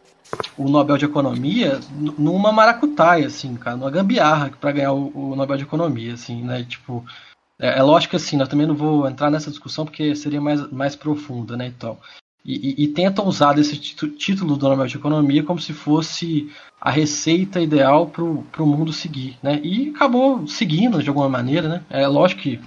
o 0.56 0.68
Nobel 0.68 0.96
de 0.96 1.04
Economia 1.04 1.80
numa 2.18 2.52
maracutaia, 2.52 3.26
assim, 3.26 3.54
cara, 3.56 3.76
numa 3.76 3.90
gambiarra 3.90 4.50
para 4.60 4.72
ganhar 4.72 4.92
o, 4.92 5.12
o, 5.14 5.36
Nobel 5.36 5.56
de 5.56 5.64
Economia, 5.64 6.14
assim, 6.14 6.42
né? 6.42 6.64
Tipo. 6.64 7.04
É, 7.58 7.78
é 7.78 7.82
lógico 7.82 8.10
que 8.10 8.16
assim, 8.16 8.40
eu 8.40 8.48
também 8.48 8.66
não 8.66 8.74
vou 8.74 9.06
entrar 9.08 9.30
nessa 9.30 9.50
discussão 9.50 9.84
porque 9.84 10.14
seria 10.16 10.40
mais, 10.40 10.70
mais 10.70 10.96
profunda, 10.96 11.56
né, 11.56 11.66
então. 11.66 11.98
E, 12.44 12.82
e, 12.82 12.84
e 12.84 12.88
tentam 12.88 13.26
usar 13.26 13.56
esse 13.58 13.76
título 13.78 14.56
do 14.56 14.68
Nobel 14.68 14.86
de 14.86 14.96
Economia 14.96 15.44
como 15.44 15.60
se 15.60 15.72
fosse 15.72 16.50
a 16.80 16.90
receita 16.90 17.60
ideal 17.60 18.08
para 18.08 18.24
o 18.24 18.66
mundo 18.66 18.92
seguir, 18.92 19.38
né? 19.40 19.60
E 19.62 19.90
acabou 19.90 20.46
seguindo 20.48 21.00
de 21.00 21.08
alguma 21.08 21.28
maneira, 21.28 21.68
né? 21.68 21.84
É 21.88 22.06
lógico 22.08 22.42
que, 22.42 22.60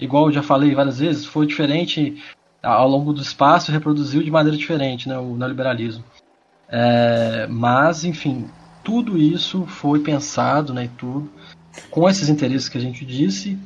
igual 0.00 0.26
eu 0.26 0.32
já 0.32 0.42
falei 0.42 0.74
várias 0.74 0.98
vezes, 0.98 1.26
foi 1.26 1.46
diferente 1.46 2.16
ao 2.62 2.88
longo 2.88 3.12
do 3.12 3.20
espaço, 3.20 3.70
reproduziu 3.70 4.22
de 4.22 4.30
maneira 4.30 4.56
diferente, 4.56 5.08
né? 5.08 5.18
O 5.18 5.36
neoliberalismo. 5.36 6.02
É, 6.70 7.46
mas, 7.48 8.04
enfim, 8.04 8.46
tudo 8.84 9.18
isso 9.18 9.66
foi 9.66 10.00
pensado, 10.00 10.72
né? 10.74 10.90
Tudo 10.96 11.30
com 11.90 12.08
esses 12.08 12.28
interesses 12.28 12.68
que 12.68 12.78
a 12.78 12.80
gente 12.80 13.04
disse. 13.04 13.58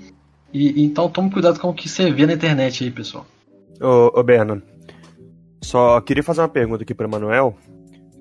E, 0.52 0.84
então 0.84 1.08
tome 1.08 1.30
cuidado 1.30 1.58
com 1.58 1.68
o 1.68 1.74
que 1.74 1.88
você 1.88 2.10
vê 2.10 2.26
na 2.26 2.34
internet 2.34 2.84
aí, 2.84 2.90
pessoal. 2.90 3.26
Ô, 3.80 4.18
ô 4.18 4.22
Berno, 4.22 4.62
só 5.62 6.00
queria 6.00 6.22
fazer 6.22 6.40
uma 6.40 6.48
pergunta 6.48 6.82
aqui 6.82 6.94
para 6.94 7.08
Manuel, 7.08 7.56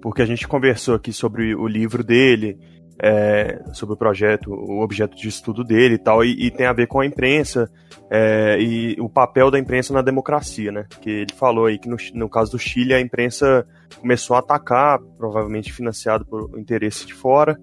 porque 0.01 0.21
a 0.21 0.25
gente 0.25 0.47
conversou 0.47 0.95
aqui 0.95 1.11
sobre 1.11 1.53
o 1.53 1.67
livro 1.67 2.03
dele, 2.03 2.57
é, 3.03 3.59
sobre 3.73 3.95
o 3.95 3.97
projeto, 3.97 4.53
o 4.53 4.79
objeto 4.81 5.17
de 5.17 5.27
estudo 5.27 5.63
dele 5.63 5.95
e 5.95 5.97
tal, 5.97 6.23
e, 6.23 6.45
e 6.45 6.51
tem 6.51 6.67
a 6.67 6.73
ver 6.73 6.85
com 6.85 6.99
a 6.99 7.05
imprensa 7.05 7.67
é, 8.11 8.57
e 8.59 8.95
o 8.99 9.09
papel 9.09 9.49
da 9.49 9.57
imprensa 9.57 9.91
na 9.91 10.03
democracia, 10.03 10.71
né? 10.71 10.85
Que 11.01 11.09
ele 11.09 11.33
falou 11.33 11.65
aí 11.65 11.79
que 11.79 11.89
no, 11.89 11.97
no 12.13 12.29
caso 12.29 12.51
do 12.51 12.59
Chile 12.59 12.93
a 12.93 13.01
imprensa 13.01 13.65
começou 13.99 14.35
a 14.35 14.39
atacar, 14.39 14.99
provavelmente 15.17 15.73
financiado 15.73 16.23
por 16.25 16.59
interesse 16.59 17.07
de 17.07 17.13
fora, 17.15 17.59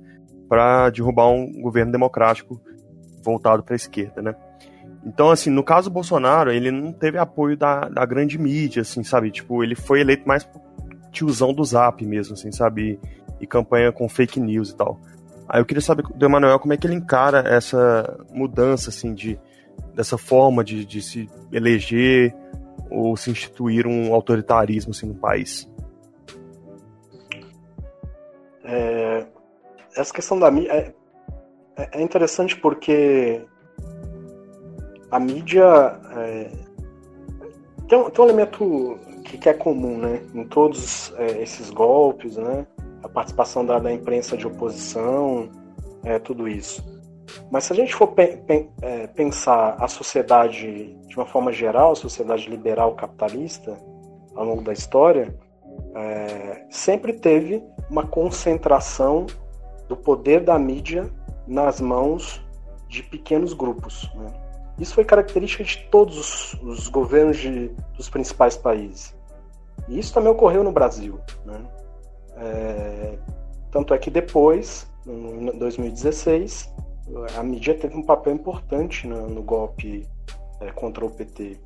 para 0.49 0.91
derrubar 0.91 1.29
um 1.29 1.63
governo 1.63 1.93
democrático 1.93 2.61
voltado 3.23 3.63
para 3.63 3.75
a 3.75 3.77
esquerda, 3.77 4.21
né? 4.21 4.35
Então, 5.05 5.31
assim, 5.31 5.51
no 5.51 5.63
caso 5.63 5.89
do 5.89 5.95
Bolsonaro, 5.95 6.51
ele 6.51 6.73
não 6.73 6.93
teve 6.93 7.17
apoio 7.17 7.57
da, 7.57 7.89
da 7.89 8.05
grande 8.05 8.37
mídia, 8.37 8.83
assim, 8.83 9.05
sabe? 9.05 9.31
Tipo, 9.31 9.63
ele 9.63 9.77
foi 9.77 10.01
eleito 10.01 10.27
mais 10.27 10.49
tiozão 11.13 11.55
do 11.55 11.63
zap 11.63 12.05
mesmo, 12.05 12.35
assim, 12.35 12.51
sabe? 12.51 12.99
E, 13.41 13.45
e 13.45 13.47
campanha 13.47 13.93
com 13.93 14.09
fake 14.09 14.41
news 14.41 14.71
e 14.71 14.77
tal. 14.77 15.01
Aí 15.49 15.61
eu 15.61 15.65
queria 15.65 15.81
saber 15.81 16.03
do 16.03 16.27
Emanuel 16.27 16.59
como 16.59 16.75
é 16.75 16.77
que 16.77 16.87
ele 16.87 16.95
encara 16.95 17.39
essa 17.49 18.19
mudança, 18.31 18.91
assim, 18.91 19.15
de, 19.15 19.41
dessa 19.95 20.19
forma 20.19 20.63
de, 20.63 20.85
de 20.85 21.01
se 21.01 21.29
eleger 21.51 22.35
ou 22.91 23.17
se 23.17 23.31
instituir 23.31 23.87
um 23.87 24.13
autoritarismo, 24.13 24.91
assim, 24.91 25.07
no 25.07 25.15
país. 25.15 25.67
É, 28.63 29.27
essa 29.97 30.13
questão 30.13 30.39
da 30.39 30.51
mídia 30.51 30.73
é, 30.73 30.95
é, 31.77 31.99
é 31.99 32.03
interessante 32.03 32.55
porque 32.55 33.43
a 35.11 35.19
mídia 35.19 35.65
é, 36.17 36.51
tem, 37.89 37.99
um, 37.99 38.11
tem, 38.11 38.23
um, 38.23 38.29
elemento 38.29 38.99
que, 39.25 39.39
que, 39.39 39.49
é 39.49 39.55
comum, 39.55 39.97
né? 39.97 40.21
Em 40.35 40.45
todos 40.45 41.15
é, 41.17 41.43
esses 41.43 41.71
golpes, 41.71 42.37
né? 42.37 42.67
A 43.03 43.09
participação 43.09 43.65
da, 43.65 43.79
da 43.79 43.93
imprensa 43.93 44.37
de 44.37 44.47
oposição, 44.47 45.49
é, 46.05 46.19
tudo 46.19 46.49
isso. 46.49 46.85
Mas 47.51 47.65
se 47.65 47.73
a 47.73 47.77
gente 47.77 47.95
for 47.95 48.09
pe, 48.09 48.39
pe, 48.39 48.69
é, 48.83 49.07
pensar 49.07 49.77
a 49.79 49.89
sociedade 49.89 50.97
de 51.07 51.17
uma 51.17 51.27
forma 51.27 51.53
geral, 51.53 51.93
a 51.93 51.97
sociedade 51.97 52.49
liberal 52.49 52.95
capitalista, 52.95 53.79
ao 54.35 54.45
longo 54.45 54.63
da 54.63 54.73
história, 54.73 55.35
é, 55.95 56.67
sempre 56.71 57.13
teve 57.13 57.63
uma 57.91 58.07
concentração 58.07 59.27
do 59.89 59.97
poder 59.97 60.41
da 60.43 60.59
mídia 60.59 61.11
nas 61.47 61.81
mãos 61.81 62.45
de 62.89 63.03
pequenos 63.03 63.53
grupos. 63.53 64.11
Né? 64.15 64.33
Isso 64.79 64.95
foi 64.95 65.05
característica 65.05 65.65
de 65.65 65.79
todos 65.91 66.19
os, 66.19 66.63
os 66.63 66.89
governos 66.89 67.37
de, 67.37 67.69
dos 67.97 68.09
principais 68.09 68.57
países. 68.57 69.17
E 69.89 69.99
isso 69.99 70.13
também 70.13 70.31
ocorreu 70.31 70.63
no 70.63 70.73
Brasil. 70.73 71.19
Né? 71.45 71.61
É, 72.41 73.19
tanto 73.71 73.93
é 73.93 73.99
que 73.99 74.11
depois, 74.11 74.87
em 75.07 75.59
2016, 75.59 76.73
a 77.37 77.43
mídia 77.43 77.75
teve 77.75 77.97
um 77.97 78.03
papel 78.03 78.35
importante 78.35 79.07
no, 79.07 79.29
no 79.29 79.43
golpe 79.43 80.07
é, 80.61 80.71
contra 80.73 81.05
o 81.05 81.11
PT. 81.11 81.59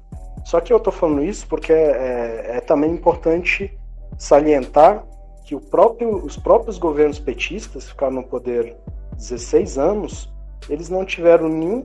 Só 0.44 0.60
que 0.60 0.72
eu 0.72 0.78
estou 0.78 0.92
falando 0.92 1.24
isso 1.24 1.46
porque 1.46 1.72
é, 1.72 2.56
é, 2.56 2.60
também 2.60 2.90
importante 2.90 3.76
salientar 4.18 5.04
que 5.44 5.58
próprio, 5.60 6.24
os 6.24 6.36
próprios 6.36 6.78
governos 6.78 7.18
petistas 7.18 7.88
ficaram 7.88 8.14
no 8.14 8.24
poder 8.24 8.76
16 9.16 9.78
anos, 9.78 10.32
eles 10.68 10.88
não 10.88 11.04
tiveram 11.04 11.48
nenhum 11.48 11.84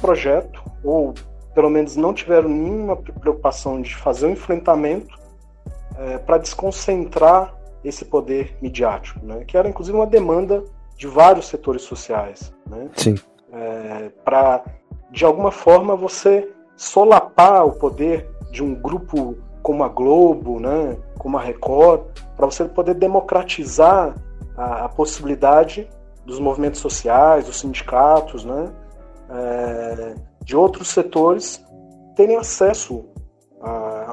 projeto, 0.00 0.62
ou 0.82 1.14
pelo 1.54 1.70
menos 1.70 1.96
não 1.96 2.12
tiveram 2.12 2.48
nenhuma 2.48 2.96
preocupação 2.96 3.80
de 3.80 3.94
fazer 3.94 4.26
um 4.26 4.30
enfrentamento 4.30 5.14
é, 5.98 6.18
para 6.18 6.38
desconcentrar 6.38 7.55
esse 7.86 8.04
poder 8.04 8.56
midiático, 8.60 9.24
né? 9.24 9.44
que 9.44 9.56
era 9.56 9.68
inclusive 9.68 9.96
uma 9.96 10.06
demanda 10.06 10.64
de 10.96 11.06
vários 11.06 11.46
setores 11.46 11.82
sociais. 11.82 12.52
Né? 12.68 12.88
Sim. 12.96 13.14
É, 13.52 14.10
para, 14.24 14.64
de 15.10 15.24
alguma 15.24 15.50
forma, 15.50 15.94
você 15.94 16.50
solapar 16.76 17.66
o 17.66 17.72
poder 17.72 18.28
de 18.50 18.62
um 18.62 18.74
grupo 18.74 19.36
como 19.62 19.82
a 19.82 19.88
Globo, 19.88 20.60
né, 20.60 20.96
como 21.18 21.36
a 21.36 21.40
Record, 21.40 22.02
para 22.36 22.46
você 22.46 22.64
poder 22.66 22.94
democratizar 22.94 24.14
a, 24.56 24.84
a, 24.84 24.88
possibilidade 24.88 25.88
dos 26.24 26.38
movimentos 26.38 26.80
sociais, 26.80 27.46
dos 27.46 27.58
sindicatos, 27.58 28.44
né, 28.44 28.70
é, 29.30 30.14
de 30.44 30.56
outros 30.56 30.88
setores 30.88 31.64
terem 32.14 32.36
acesso 32.36 33.06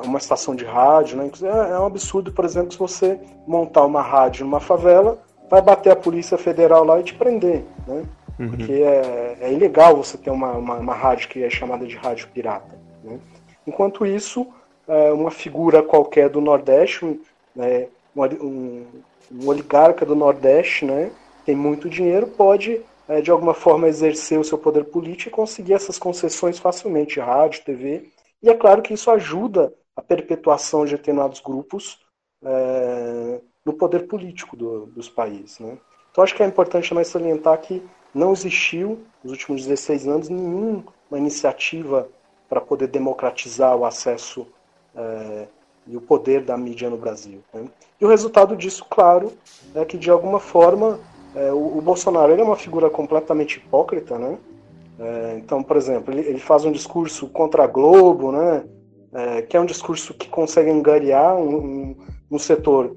uma 0.01 0.17
estação 0.17 0.55
de 0.55 0.65
rádio. 0.65 1.17
Né? 1.17 1.29
É, 1.43 1.71
é 1.73 1.79
um 1.79 1.85
absurdo, 1.85 2.31
por 2.31 2.45
exemplo, 2.45 2.71
se 2.71 2.79
você 2.79 3.19
montar 3.47 3.85
uma 3.85 4.01
rádio 4.01 4.45
numa 4.45 4.59
favela, 4.59 5.19
vai 5.49 5.61
bater 5.61 5.91
a 5.91 5.95
Polícia 5.95 6.37
Federal 6.37 6.83
lá 6.83 6.99
e 6.99 7.03
te 7.03 7.13
prender. 7.13 7.63
Né? 7.87 8.03
Uhum. 8.39 8.49
Porque 8.49 8.71
é, 8.71 9.37
é, 9.41 9.53
ilegal 9.53 9.95
você 9.95 10.17
ter 10.17 10.31
uma, 10.31 10.53
uma, 10.53 10.75
uma, 10.75 10.93
rádio 10.93 11.29
que 11.29 11.43
é 11.43 11.49
chamada 11.49 11.85
de 11.85 11.95
rádio 11.95 12.27
pirata. 12.33 12.77
Né? 13.03 13.19
Enquanto 13.67 14.05
isso, 14.05 14.47
é, 14.87 15.11
uma 15.11 15.31
figura 15.31 15.83
qualquer 15.83 16.29
do 16.29 16.41
Nordeste, 16.41 17.19
né, 17.55 17.87
um, 18.15 18.85
um, 19.31 19.47
oligarca 19.47 20.05
do 20.05 20.15
Nordeste, 20.15 20.85
né, 20.85 21.11
tem 21.45 21.55
muito 21.55 21.89
dinheiro, 21.89 22.27
pode 22.27 22.81
é, 23.07 23.21
de 23.21 23.29
alguma 23.29 23.53
forma 23.53 23.87
exercer 23.87 24.39
o 24.39 24.43
seu 24.43 24.57
poder 24.57 24.85
político 24.85 25.29
e 25.29 25.31
conseguir 25.31 25.73
essas 25.73 25.99
concessões 25.99 26.57
facilmente, 26.57 27.19
rádio, 27.19 27.63
TV. 27.63 28.09
E 28.41 28.49
é 28.49 28.53
claro 28.53 28.81
que 28.81 28.93
isso 28.93 29.11
ajuda 29.11 29.73
a 29.95 30.01
perpetuação 30.01 30.85
de 30.85 30.95
determinados 30.95 31.39
grupos 31.39 31.99
é, 32.43 33.41
no 33.65 33.73
poder 33.73 34.07
político 34.07 34.55
do, 34.55 34.87
dos 34.87 35.09
países. 35.09 35.59
Né? 35.59 35.77
Então 36.11 36.23
acho 36.23 36.35
que 36.35 36.43
é 36.43 36.45
importante 36.45 36.89
também 36.89 37.03
salientar 37.03 37.59
que 37.59 37.83
não 38.13 38.31
existiu, 38.31 38.99
nos 39.23 39.31
últimos 39.31 39.65
16 39.65 40.07
anos, 40.07 40.29
nenhuma 40.29 40.83
iniciativa 41.13 42.07
para 42.47 42.61
poder 42.61 42.87
democratizar 42.87 43.75
o 43.75 43.85
acesso 43.85 44.45
é, 44.95 45.47
e 45.87 45.97
o 45.97 46.01
poder 46.01 46.43
da 46.43 46.55
mídia 46.55 46.89
no 46.89 46.97
Brasil. 46.97 47.43
Né? 47.53 47.67
E 47.99 48.05
o 48.05 48.07
resultado 48.07 48.55
disso, 48.55 48.85
claro, 48.89 49.33
é 49.73 49.83
que 49.83 49.97
de 49.97 50.11
alguma 50.11 50.39
forma 50.39 50.99
é, 51.35 51.51
o, 51.51 51.77
o, 51.77 51.81
Bolsonaro 51.81 52.31
ele 52.31 52.41
é 52.41 52.45
uma 52.45 52.55
figura 52.55 52.89
completamente 52.89 53.57
hipócrita, 53.57 54.19
né? 54.19 54.37
É, 54.99 55.35
então, 55.37 55.63
por 55.63 55.75
exemplo, 55.75 56.13
ele, 56.13 56.21
ele, 56.21 56.39
faz 56.39 56.63
um 56.63 56.71
discurso 56.71 57.27
contra 57.27 57.63
a 57.63 57.67
Globo, 57.67 58.31
né? 58.31 58.63
É, 59.15 59.43
que 59.43 59.55
é 59.55 59.59
um 59.59 59.65
discurso 59.65 60.13
que 60.13 60.27
consegue 60.27 60.71
angariar 60.71 61.35
um, 61.35 61.55
um, 61.55 61.95
um 62.31 62.39
setor 62.39 62.95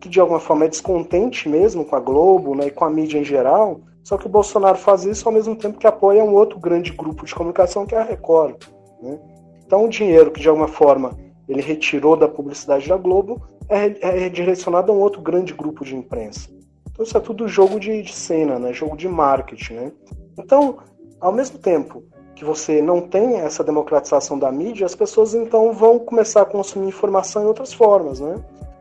que 0.00 0.08
de 0.08 0.20
alguma 0.20 0.38
forma 0.38 0.64
é 0.64 0.68
descontente 0.68 1.48
mesmo 1.48 1.84
com 1.84 1.96
a 1.96 2.00
Globo 2.00 2.54
né, 2.54 2.68
e 2.68 2.70
com 2.70 2.84
a 2.84 2.90
mídia 2.90 3.18
em 3.18 3.24
geral, 3.24 3.80
só 4.04 4.16
que 4.16 4.26
o 4.26 4.30
Bolsonaro 4.30 4.78
faz 4.78 5.04
isso 5.04 5.28
ao 5.28 5.34
mesmo 5.34 5.56
tempo 5.56 5.78
que 5.78 5.86
apoia 5.86 6.22
um 6.22 6.32
outro 6.32 6.60
grande 6.60 6.92
grupo 6.92 7.26
de 7.26 7.34
comunicação 7.34 7.84
que 7.84 7.96
é 7.96 7.98
a 7.98 8.04
Record. 8.04 8.62
Né? 9.02 9.18
Então 9.66 9.84
o 9.84 9.88
dinheiro 9.88 10.30
que 10.30 10.40
de 10.40 10.48
alguma 10.48 10.68
forma 10.68 11.18
ele 11.48 11.60
retirou 11.60 12.16
da 12.16 12.28
publicidade 12.28 12.88
da 12.88 12.96
Globo 12.96 13.42
é, 13.68 14.26
é 14.26 14.28
direcionado 14.28 14.92
a 14.92 14.94
um 14.94 15.00
outro 15.00 15.20
grande 15.20 15.52
grupo 15.52 15.84
de 15.84 15.96
imprensa. 15.96 16.48
Então 16.88 17.04
isso 17.04 17.16
é 17.18 17.20
tudo 17.20 17.48
jogo 17.48 17.80
de, 17.80 18.02
de 18.02 18.12
cena, 18.12 18.58
né? 18.58 18.72
jogo 18.72 18.96
de 18.96 19.08
marketing. 19.08 19.74
Né? 19.74 19.92
Então, 20.38 20.78
ao 21.20 21.32
mesmo 21.32 21.58
tempo 21.58 22.04
que 22.36 22.44
você 22.44 22.82
não 22.82 23.00
tem 23.00 23.38
essa 23.38 23.64
democratização 23.64 24.38
da 24.38 24.52
mídia, 24.52 24.84
as 24.84 24.94
pessoas 24.94 25.34
então 25.34 25.72
vão 25.72 25.98
começar 25.98 26.42
a 26.42 26.44
consumir 26.44 26.86
informação 26.86 27.42
em 27.42 27.46
outras 27.46 27.72
formas. 27.72 28.20
Né? 28.20 28.36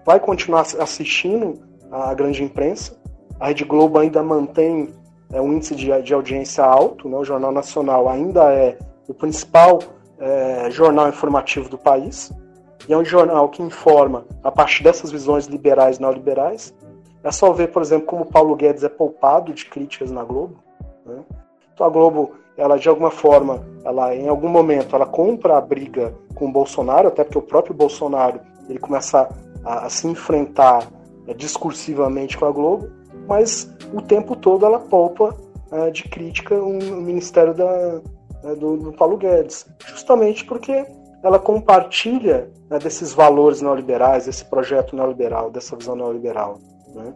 Vai 0.06 0.20
continuar 0.20 0.62
assistindo 0.62 1.60
a 1.90 2.14
grande 2.14 2.44
imprensa. 2.44 2.98
A 3.40 3.48
Rede 3.48 3.64
Globo 3.64 3.98
ainda 3.98 4.22
mantém 4.22 4.94
é, 5.32 5.40
um 5.42 5.54
índice 5.54 5.74
de, 5.74 6.02
de 6.02 6.14
audiência 6.14 6.66
alto, 6.66 7.08
né? 7.08 7.18
o 7.18 7.24
Jornal 7.24 7.54
Nacional 7.54 8.10
ainda 8.10 8.52
é 8.52 8.78
o 9.08 9.14
principal 9.14 9.80
é, 10.20 10.70
jornal 10.70 11.08
informativo 11.08 11.70
do 11.70 11.78
país, 11.78 12.32
e 12.90 12.94
é 12.94 12.98
um 12.98 13.06
jornal 13.06 13.48
que 13.50 13.64
informa 13.64 14.26
a 14.44 14.52
partir 14.52 14.84
dessas 14.84 15.12
visões 15.12 15.46
liberais 15.46 15.98
e 15.98 16.02
neoliberais. 16.02 16.74
É 17.24 17.32
só 17.32 17.52
ver, 17.54 17.72
por 17.72 17.82
exemplo, 17.82 18.06
como 18.06 18.26
Paulo 18.26 18.56
Guedes 18.56 18.84
é 18.84 18.90
poupado 18.90 19.54
de 19.54 19.66
críticas 19.66 20.12
na 20.12 20.24
Globo. 20.24 20.62
Né? 21.06 21.24
Então 21.74 21.88
a 21.88 21.90
Globo, 21.90 22.34
ela 22.58 22.78
de 22.78 22.88
alguma 22.88 23.12
forma, 23.12 23.66
ela 23.84 24.16
em 24.16 24.28
algum 24.28 24.50
momento, 24.50 24.96
ela 24.96 25.06
compra 25.06 25.58
a 25.58 25.62
briga 25.62 26.14
com 26.34 26.48
o 26.48 26.52
Bolsonaro, 26.52 27.08
até 27.08 27.24
porque 27.24 27.38
o 27.38 27.42
próprio 27.42 27.74
Bolsonaro 27.74 28.40
ele 28.70 28.80
começa 28.80 29.30
a, 29.64 29.86
a 29.86 29.90
se 29.90 30.08
enfrentar 30.08 30.90
é, 31.28 31.34
discursivamente 31.34 32.38
com 32.38 32.46
a 32.46 32.52
Globo, 32.52 32.90
mas 33.28 33.72
o 33.94 34.02
tempo 34.02 34.36
todo 34.36 34.66
ela 34.66 34.80
poupa 34.80 35.36
é, 35.72 35.90
de 35.90 36.04
crítica 36.04 36.56
o, 36.56 36.78
o 36.78 37.02
Ministério 37.02 37.54
da, 37.54 38.02
é, 38.44 38.56
do, 38.56 38.78
do, 38.78 38.94
Paulo 38.94 39.18
Guedes, 39.18 39.66
justamente 39.86 40.46
porque 40.46 40.86
ela 41.24 41.40
compartilha 41.40 42.52
né, 42.70 42.78
desses 42.78 43.14
valores 43.14 43.62
neoliberais, 43.62 44.26
desse 44.26 44.46
projeto 44.46 44.96
neoliberal, 44.96 45.50
dessa 45.50 45.76
visão 45.76 45.96
neoliberal. 45.96 46.60
Né? 46.94 47.14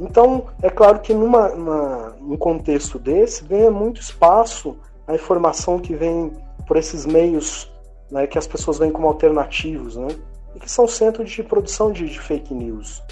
Então, 0.00 0.46
é 0.62 0.70
claro 0.70 1.00
que 1.00 1.14
numa, 1.14 1.48
numa, 1.50 2.16
num 2.20 2.36
contexto 2.36 2.98
desse, 2.98 3.44
ganha 3.44 3.70
muito 3.70 4.00
espaço 4.00 4.76
a 5.06 5.14
informação 5.14 5.78
que 5.78 5.94
vem 5.94 6.32
por 6.66 6.76
esses 6.76 7.06
meios 7.06 7.72
né, 8.10 8.26
que 8.26 8.38
as 8.38 8.46
pessoas 8.46 8.78
veem 8.78 8.90
como 8.90 9.08
alternativos, 9.08 9.96
né, 9.96 10.08
e 10.54 10.60
que 10.60 10.70
são 10.70 10.86
centro 10.86 11.24
de 11.24 11.42
produção 11.42 11.90
de, 11.90 12.08
de 12.08 12.20
fake 12.20 12.54
news. 12.54 13.02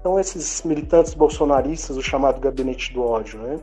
Então, 0.00 0.18
esses 0.18 0.62
militantes 0.62 1.14
bolsonaristas, 1.14 1.96
o 1.96 2.02
chamado 2.02 2.40
gabinete 2.40 2.92
do 2.92 3.04
ódio, 3.04 3.38
né? 3.40 3.60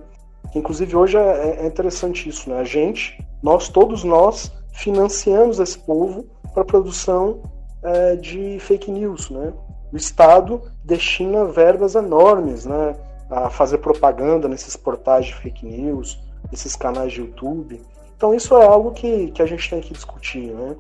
Inclusive, 0.56 0.96
hoje 0.96 1.18
é, 1.18 1.64
é 1.64 1.68
interessante 1.68 2.30
isso, 2.30 2.50
né? 2.50 2.60
A 2.60 2.64
gente, 2.64 3.22
nós, 3.44 3.68
todos 3.68 4.06
nós, 4.06 4.50
financiamos 4.72 5.60
esse 5.60 5.78
povo 5.80 6.26
para 6.54 6.62
a 6.62 6.66
produção 6.66 7.42
é, 7.84 8.16
de 8.16 8.58
fake 8.60 8.90
news, 8.90 9.30
né? 9.30 9.52
O 9.92 9.98
Estado 9.98 10.62
destina 10.84 11.46
verbas 11.46 11.96
enormes, 11.96 12.66
né? 12.66 12.96
A 13.30 13.50
fazer 13.50 13.80
propaganda 13.80 14.48
nesses 14.48 14.76
portais 14.76 15.28
de 15.28 15.36
fake 15.36 15.66
news, 15.66 16.20
nesses 16.52 16.76
canais 16.76 17.12
de 17.12 17.22
YouTube. 17.22 17.82
Então, 18.16 18.34
isso 18.34 18.56
é 18.58 18.66
algo 18.66 18.92
que, 18.92 19.32
que 19.32 19.42
a 19.42 19.46
gente 19.46 19.70
tem 19.70 19.82
que 19.82 19.94
discutir, 19.94 20.52
né? 20.52 20.76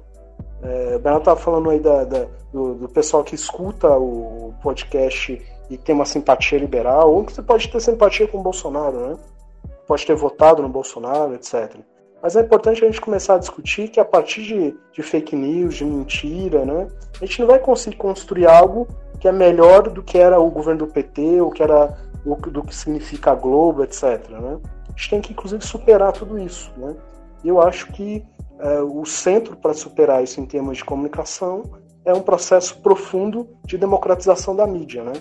É, 0.61 0.95
o 0.95 0.99
Bernardo 0.99 1.19
estava 1.19 1.39
falando 1.39 1.69
aí 1.69 1.79
da, 1.79 2.03
da 2.03 2.27
do, 2.51 2.75
do, 2.75 2.89
pessoal 2.89 3.23
que 3.23 3.35
escuta 3.35 3.87
o 3.89 4.53
podcast 4.61 5.41
e 5.69 5.77
tem 5.77 5.93
uma 5.93 6.05
simpatia 6.05 6.57
liberal, 6.57 7.13
ou 7.13 7.23
que 7.23 7.31
você 7.31 7.41
pode 7.41 7.69
ter 7.69 7.79
simpatia 7.79 8.27
com 8.27 8.39
o 8.39 8.43
Bolsonaro, 8.43 9.09
né? 9.09 9.17
Pode 9.87 10.05
ter 10.05 10.15
votado 10.15 10.61
no 10.61 10.69
Bolsonaro, 10.69 11.35
etc. 11.35 11.77
Mas 12.21 12.35
é 12.35 12.41
importante 12.41 12.83
a 12.83 12.87
gente 12.87 12.99
começar 12.99 13.35
a 13.35 13.37
discutir 13.37 13.87
que 13.87 13.99
a 13.99 14.05
partir 14.05 14.43
de, 14.43 14.75
de 14.91 15.01
fake 15.01 15.35
news, 15.35 15.75
de 15.75 15.85
mentira, 15.85 16.65
né? 16.65 16.87
A 17.21 17.25
gente 17.25 17.39
não 17.39 17.47
vai 17.47 17.59
conseguir 17.59 17.95
construir 17.95 18.45
algo 18.45 18.87
que 19.19 19.27
é 19.27 19.31
melhor 19.31 19.89
do 19.89 20.01
que 20.03 20.17
era 20.17 20.39
o 20.39 20.49
governo 20.49 20.85
do 20.85 20.87
PT, 20.87 21.41
ou 21.41 21.51
que 21.51 21.61
era 21.61 21.97
o, 22.25 22.35
do 22.35 22.63
que 22.63 22.75
significa 22.75 23.31
a 23.31 23.35
Globo, 23.35 23.83
etc. 23.83 24.29
Né? 24.29 24.59
A 24.87 24.91
gente 24.91 25.09
tem 25.09 25.21
que, 25.21 25.33
inclusive, 25.33 25.63
superar 25.65 26.11
tudo 26.13 26.37
isso. 26.39 26.71
Né? 26.77 26.95
E 27.43 27.49
eu 27.49 27.61
acho 27.61 27.87
que 27.91 28.25
é, 28.59 28.81
o 28.81 29.05
centro 29.05 29.55
para 29.55 29.73
superar 29.73 30.23
isso 30.23 30.39
em 30.39 30.45
termos 30.45 30.77
de 30.77 30.85
comunicação 30.85 31.63
é 32.05 32.13
um 32.13 32.21
processo 32.21 32.81
profundo 32.81 33.47
de 33.65 33.77
democratização 33.77 34.55
da 34.55 34.65
mídia, 34.65 35.03
né? 35.03 35.13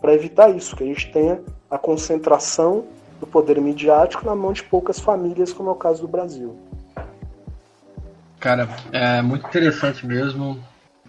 para 0.00 0.14
evitar 0.14 0.50
isso, 0.50 0.74
que 0.74 0.82
a 0.82 0.86
gente 0.86 1.12
tenha 1.12 1.40
a 1.70 1.78
concentração 1.78 2.84
do 3.22 3.26
poder 3.26 3.60
midiático 3.60 4.26
na 4.26 4.34
mão 4.34 4.52
de 4.52 4.64
poucas 4.64 4.98
famílias, 4.98 5.52
como 5.52 5.68
é 5.70 5.72
o 5.72 5.76
caso 5.76 6.02
do 6.02 6.08
Brasil. 6.08 6.56
Cara, 8.40 8.68
é 8.90 9.22
muito 9.22 9.46
interessante 9.46 10.04
mesmo 10.04 10.58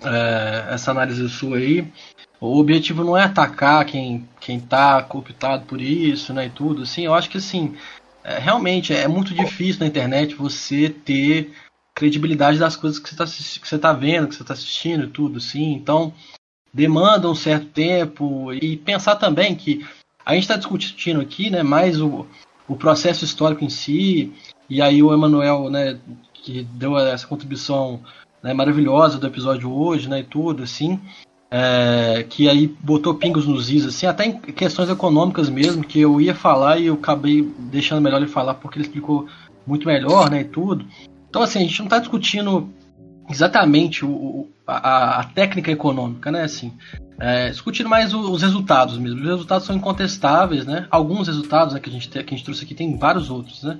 é, 0.03 0.73
essa 0.76 0.91
análise 0.91 1.27
sua 1.27 1.57
aí. 1.57 1.91
O 2.40 2.60
objetivo 2.60 3.03
não 3.03 3.18
é 3.18 3.23
atacar 3.23 3.84
quem, 3.85 4.30
quem 4.40 4.60
tá 4.60 5.02
cooptado 5.02 5.65
por 5.65 5.81
isso, 5.81 6.31
né, 6.34 6.45
e 6.45 6.49
tudo, 6.52 6.84
assim, 6.84 7.06
eu 7.06 7.15
acho 7.15 7.31
que, 7.31 7.40
assim, 7.40 7.76
é, 8.23 8.38
realmente 8.38 8.94
é 8.94 9.07
muito 9.07 9.34
difícil 9.34 9.80
na 9.80 9.88
internet 9.88 10.35
você 10.35 10.90
ter 10.90 11.52
credibilidade 11.95 12.60
das 12.60 12.76
coisas 12.76 12.99
que 12.99 13.10
você 13.10 13.15
está 13.15 13.26
você 13.26 13.80
tá 13.80 13.91
vendo, 13.91 14.27
que 14.27 14.35
você 14.35 14.44
está 14.44 14.53
assistindo 14.53 15.06
e 15.06 15.10
tudo, 15.10 15.40
sim. 15.40 15.73
Então, 15.73 16.14
demanda 16.72 17.27
um 17.27 17.35
certo 17.35 17.65
tempo 17.68 18.53
e 18.53 18.77
pensar 18.77 19.15
também 19.15 19.56
que 19.56 19.84
a 20.25 20.33
gente 20.33 20.43
está 20.43 20.55
discutindo 20.55 21.21
aqui, 21.21 21.49
né, 21.49 21.63
mais 21.63 21.99
o, 22.01 22.25
o 22.67 22.75
processo 22.75 23.25
histórico 23.25 23.63
em 23.63 23.69
si, 23.69 24.31
e 24.69 24.81
aí 24.81 25.03
o 25.03 25.13
Emanuel, 25.13 25.69
né, 25.69 25.99
que 26.33 26.63
deu 26.73 26.97
essa 26.97 27.27
contribuição 27.27 27.99
né, 28.41 28.53
maravilhosa 28.53 29.17
do 29.17 29.27
episódio 29.27 29.71
hoje, 29.71 30.09
né, 30.09 30.19
e 30.19 30.23
tudo, 30.23 30.63
assim, 30.63 30.99
é, 31.51 32.25
que 32.27 32.49
aí 32.49 32.67
botou 32.67 33.15
pingos 33.15 33.45
nos 33.45 33.69
is, 33.69 33.85
assim, 33.85 34.05
até 34.05 34.25
em 34.25 34.39
questões 34.39 34.89
econômicas 34.89 35.49
mesmo, 35.49 35.83
que 35.83 35.99
eu 35.99 36.19
ia 36.19 36.33
falar 36.33 36.79
e 36.79 36.87
eu 36.87 36.95
acabei 36.95 37.41
deixando 37.59 38.01
melhor 38.01 38.17
ele 38.17 38.31
falar 38.31 38.55
porque 38.55 38.77
ele 38.77 38.85
explicou 38.85 39.27
muito 39.67 39.87
melhor, 39.87 40.29
né, 40.29 40.41
e 40.41 40.45
tudo. 40.45 40.85
Então, 41.29 41.41
assim, 41.41 41.59
a 41.59 41.61
gente 41.61 41.79
não 41.79 41.85
está 41.85 41.99
discutindo 41.99 42.69
exatamente 43.29 44.05
o, 44.05 44.49
a, 44.67 45.19
a, 45.19 45.23
técnica 45.25 45.71
econômica, 45.71 46.31
né, 46.31 46.43
assim, 46.43 46.73
é, 47.19 47.49
discutindo 47.49 47.89
mais 47.89 48.13
os 48.13 48.41
resultados 48.41 48.97
mesmo. 48.97 49.21
Os 49.21 49.27
resultados 49.27 49.65
são 49.65 49.75
incontestáveis, 49.75 50.65
né, 50.65 50.87
alguns 50.89 51.27
resultados 51.27 51.73
né, 51.73 51.79
que, 51.79 51.89
a 51.89 51.93
gente, 51.93 52.09
que 52.09 52.19
a 52.19 52.37
gente 52.37 52.43
trouxe 52.43 52.63
aqui, 52.63 52.75
tem 52.75 52.97
vários 52.97 53.29
outros, 53.29 53.63
né, 53.63 53.79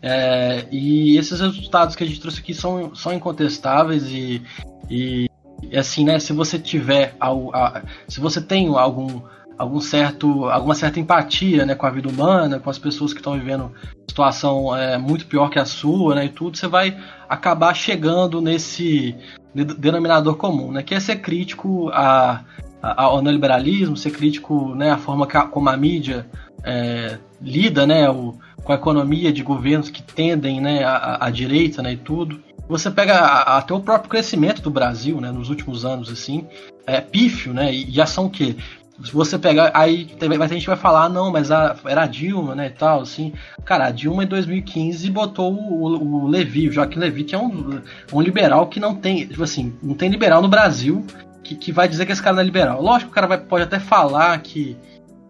é, 0.00 0.66
e 0.70 1.16
esses 1.16 1.40
resultados 1.40 1.96
que 1.96 2.04
a 2.04 2.06
gente 2.06 2.20
trouxe 2.20 2.40
aqui 2.40 2.54
são, 2.54 2.94
são 2.94 3.12
incontestáveis 3.12 4.04
e, 4.08 4.42
e, 4.88 5.28
assim, 5.76 6.04
né? 6.04 6.18
Se 6.18 6.32
você 6.32 6.58
tiver, 6.58 7.16
a, 7.20 7.82
se 8.06 8.20
você 8.20 8.40
tem 8.40 8.68
algum, 8.68 9.20
algum 9.58 9.80
certo, 9.80 10.44
alguma 10.46 10.74
certa 10.74 11.00
empatia, 11.00 11.66
né, 11.66 11.74
com 11.74 11.84
a 11.84 11.90
vida 11.90 12.08
humana, 12.08 12.60
com 12.60 12.70
as 12.70 12.78
pessoas 12.78 13.12
que 13.12 13.18
estão 13.18 13.34
vivendo 13.34 13.72
situação 14.08 14.74
é, 14.74 14.96
muito 14.96 15.26
pior 15.26 15.50
que 15.50 15.58
a 15.58 15.64
sua, 15.64 16.14
né, 16.14 16.26
e 16.26 16.28
tudo, 16.28 16.56
você 16.56 16.68
vai 16.68 16.96
acabar 17.28 17.74
chegando 17.74 18.40
nesse 18.40 19.14
denominador 19.54 20.36
comum, 20.36 20.70
né, 20.70 20.82
que 20.82 20.94
é 20.94 21.00
ser 21.00 21.16
crítico 21.16 21.90
a, 21.92 22.44
a, 22.80 23.02
ao 23.02 23.20
neoliberalismo, 23.20 23.96
ser 23.96 24.10
crítico, 24.12 24.74
né, 24.74 24.92
a 24.92 24.98
forma 24.98 25.26
como 25.26 25.68
a 25.68 25.76
mídia 25.76 26.26
é, 26.64 27.18
lida, 27.42 27.86
né, 27.86 28.08
o, 28.08 28.36
com 28.62 28.72
a 28.72 28.76
economia 28.76 29.32
de 29.32 29.42
governos 29.42 29.90
que 29.90 30.02
tendem 30.02 30.60
né, 30.60 30.84
à, 30.84 31.26
à 31.26 31.30
direita 31.30 31.82
né, 31.82 31.92
e 31.92 31.96
tudo. 31.96 32.40
Você 32.68 32.90
pega 32.90 33.18
até 33.18 33.72
o 33.72 33.80
próprio 33.80 34.10
crescimento 34.10 34.60
do 34.60 34.70
Brasil 34.70 35.20
né, 35.20 35.32
nos 35.32 35.48
últimos 35.48 35.86
anos, 35.86 36.10
assim, 36.10 36.46
é 36.88 37.00
pífio, 37.00 37.52
né? 37.52 37.72
E 37.72 37.90
já 37.90 38.06
são 38.06 38.26
o 38.26 38.30
quê? 38.30 38.56
Se 39.04 39.12
você 39.12 39.38
pegar, 39.38 39.70
aí 39.74 40.08
a 40.20 40.46
gente 40.48 40.66
vai 40.66 40.76
falar, 40.76 41.08
não, 41.08 41.30
mas 41.30 41.52
a, 41.52 41.76
era 41.84 42.02
a 42.02 42.06
Dilma, 42.06 42.54
né, 42.54 42.66
e 42.66 42.70
tal, 42.70 43.02
assim. 43.02 43.32
Cara, 43.64 43.86
a 43.86 43.90
Dilma 43.90 44.24
em 44.24 44.26
2015 44.26 45.08
botou 45.10 45.52
o, 45.52 46.24
o 46.24 46.26
Levi, 46.26 46.68
o 46.68 46.72
Joaquim 46.72 46.98
Levi, 46.98 47.22
que 47.22 47.34
é 47.34 47.38
um, 47.38 47.80
um 48.12 48.20
liberal 48.20 48.66
que 48.66 48.80
não 48.80 48.94
tem, 48.94 49.26
tipo 49.26 49.42
assim, 49.42 49.76
não 49.82 49.94
tem 49.94 50.08
liberal 50.08 50.42
no 50.42 50.48
Brasil 50.48 51.04
que, 51.44 51.54
que 51.54 51.72
vai 51.72 51.88
dizer 51.88 52.04
que 52.04 52.12
esse 52.12 52.22
cara 52.22 52.34
não 52.34 52.42
é 52.42 52.44
liberal. 52.44 52.82
Lógico 52.82 53.06
que 53.06 53.12
o 53.12 53.14
cara 53.14 53.26
vai, 53.26 53.38
pode 53.38 53.64
até 53.64 53.78
falar 53.78 54.38
que 54.40 54.76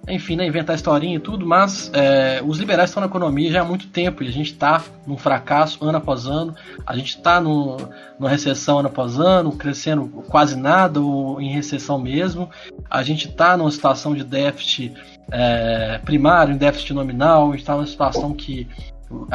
enfim, 0.09 0.37
né, 0.37 0.47
inventar 0.47 0.77
historinha 0.77 1.17
e 1.17 1.21
tudo, 1.21 1.47
mas 1.47 1.91
é, 1.95 2.41
os 2.45 2.59
liberais 2.59 2.91
estão 2.91 3.01
na 3.01 3.07
economia 3.07 3.51
já 3.51 3.63
há 3.63 3.65
muito 3.65 3.89
tempo 3.89 4.23
e 4.23 4.29
a 4.29 4.33
gente 4.33 4.53
está 4.53 4.83
num 5.07 5.17
fracasso 5.17 5.85
ano 5.85 5.99
após 5.99 6.27
ano, 6.27 6.55
a 6.87 6.97
gente 6.97 7.17
está 7.17 7.41
numa 7.41 8.29
recessão 8.29 8.79
ano 8.79 8.89
após 8.89 9.19
ano, 9.19 9.53
crescendo 9.53 10.07
quase 10.29 10.57
nada 10.57 11.01
ou 11.01 11.41
em 11.41 11.51
recessão 11.51 11.99
mesmo, 11.99 12.49
a 12.91 13.03
gente 13.03 13.29
está 13.29 13.57
numa 13.57 13.71
situação 13.71 14.15
de 14.15 14.25
déficit 14.25 14.95
é, 15.31 16.01
primário, 16.05 16.55
em 16.55 16.59
déficit 16.59 16.93
nominal, 16.93 17.49
a 17.49 17.51
gente 17.53 17.61
está 17.61 17.75
numa 17.75 17.87
situação 17.87 18.33
que 18.33 18.67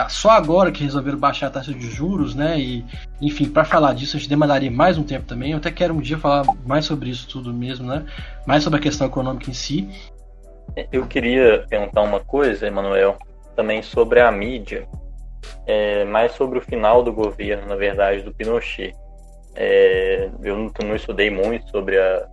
só 0.07 0.29
agora 0.29 0.71
que 0.71 0.83
resolveram 0.83 1.17
baixar 1.17 1.47
a 1.47 1.49
taxa 1.49 1.73
de 1.73 1.89
juros, 1.89 2.35
né? 2.35 2.59
E, 2.59 2.85
enfim, 3.19 3.45
para 3.49 3.65
falar 3.65 3.93
disso, 3.93 4.15
a 4.15 4.19
gente 4.19 4.29
demandaria 4.29 4.69
mais 4.69 4.97
um 4.97 5.03
tempo 5.03 5.25
também. 5.25 5.51
Eu 5.51 5.57
até 5.57 5.71
quero 5.71 5.95
um 5.95 5.99
dia 5.99 6.17
falar 6.17 6.45
mais 6.65 6.85
sobre 6.85 7.09
isso 7.09 7.27
tudo 7.27 7.51
mesmo, 7.51 7.87
né? 7.87 8.05
Mais 8.45 8.63
sobre 8.63 8.79
a 8.79 8.81
questão 8.81 9.07
econômica 9.07 9.49
em 9.49 9.53
si. 9.53 9.89
Eu 10.91 11.05
queria 11.05 11.65
perguntar 11.69 12.01
uma 12.01 12.19
coisa, 12.19 12.65
Emanuel, 12.65 13.17
também 13.55 13.81
sobre 13.83 14.19
a 14.19 14.31
mídia, 14.31 14.87
é, 15.65 16.03
mais 16.05 16.31
sobre 16.33 16.57
o 16.57 16.61
final 16.61 17.03
do 17.03 17.13
governo, 17.13 17.67
na 17.67 17.75
verdade, 17.75 18.23
do 18.23 18.33
Pinochet. 18.33 18.95
É, 19.55 20.29
eu 20.41 20.57
não, 20.57 20.71
não, 20.83 20.95
estudei 20.95 21.29
muito 21.29 21.69
sobre 21.69 21.99
a, 21.99 22.27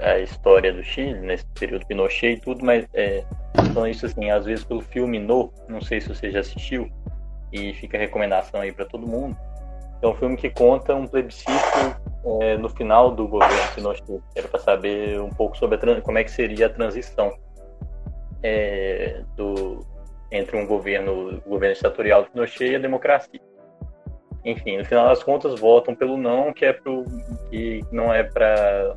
a, 0.00 0.18
história 0.18 0.72
do 0.72 0.82
Chile 0.82 1.20
nesse 1.20 1.46
período 1.58 1.86
Pinochet 1.86 2.32
e 2.32 2.40
tudo, 2.40 2.64
mas 2.64 2.84
é, 2.92 3.24
falando 3.72 3.88
isso 3.88 4.06
assim, 4.06 4.30
às 4.30 4.44
vezes 4.44 4.64
pelo 4.64 4.80
filme 4.80 5.20
No, 5.20 5.52
não 5.68 5.80
sei 5.80 6.00
se 6.00 6.08
você 6.08 6.28
já 6.30 6.40
assistiu, 6.40 6.90
e 7.52 7.72
fica 7.74 7.96
a 7.96 8.00
recomendação 8.00 8.60
aí 8.60 8.72
para 8.72 8.84
todo 8.84 9.06
mundo. 9.06 9.36
É 10.02 10.06
um 10.06 10.14
filme 10.14 10.36
que 10.36 10.50
conta 10.50 10.94
um 10.94 11.06
plebiscito 11.06 11.52
é, 12.40 12.56
no 12.56 12.68
final 12.68 13.14
do 13.14 13.28
governo 13.28 13.74
Pinochet. 13.74 14.20
Era 14.34 14.48
para 14.48 14.60
saber 14.60 15.20
um 15.20 15.30
pouco 15.30 15.56
sobre 15.56 15.78
como 16.02 16.18
é 16.18 16.24
que 16.24 16.30
seria 16.30 16.66
a 16.66 16.68
transição 16.68 17.32
é, 18.42 19.22
do, 19.36 19.84
entre 20.30 20.56
um 20.56 20.66
governo, 20.66 21.40
governo 21.46 21.72
estatorial 21.72 22.24
do 22.24 22.30
Pinochet 22.30 22.72
e 22.72 22.76
a 22.76 22.78
democracia. 22.78 23.40
Enfim, 24.44 24.78
no 24.78 24.84
final 24.84 25.08
das 25.08 25.22
contas, 25.22 25.58
votam 25.58 25.94
pelo 25.94 26.16
não, 26.16 26.52
que 26.52 26.64
é 26.64 26.72
pro, 26.72 27.04
que 27.50 27.84
não 27.90 28.12
é 28.12 28.22
para 28.22 28.96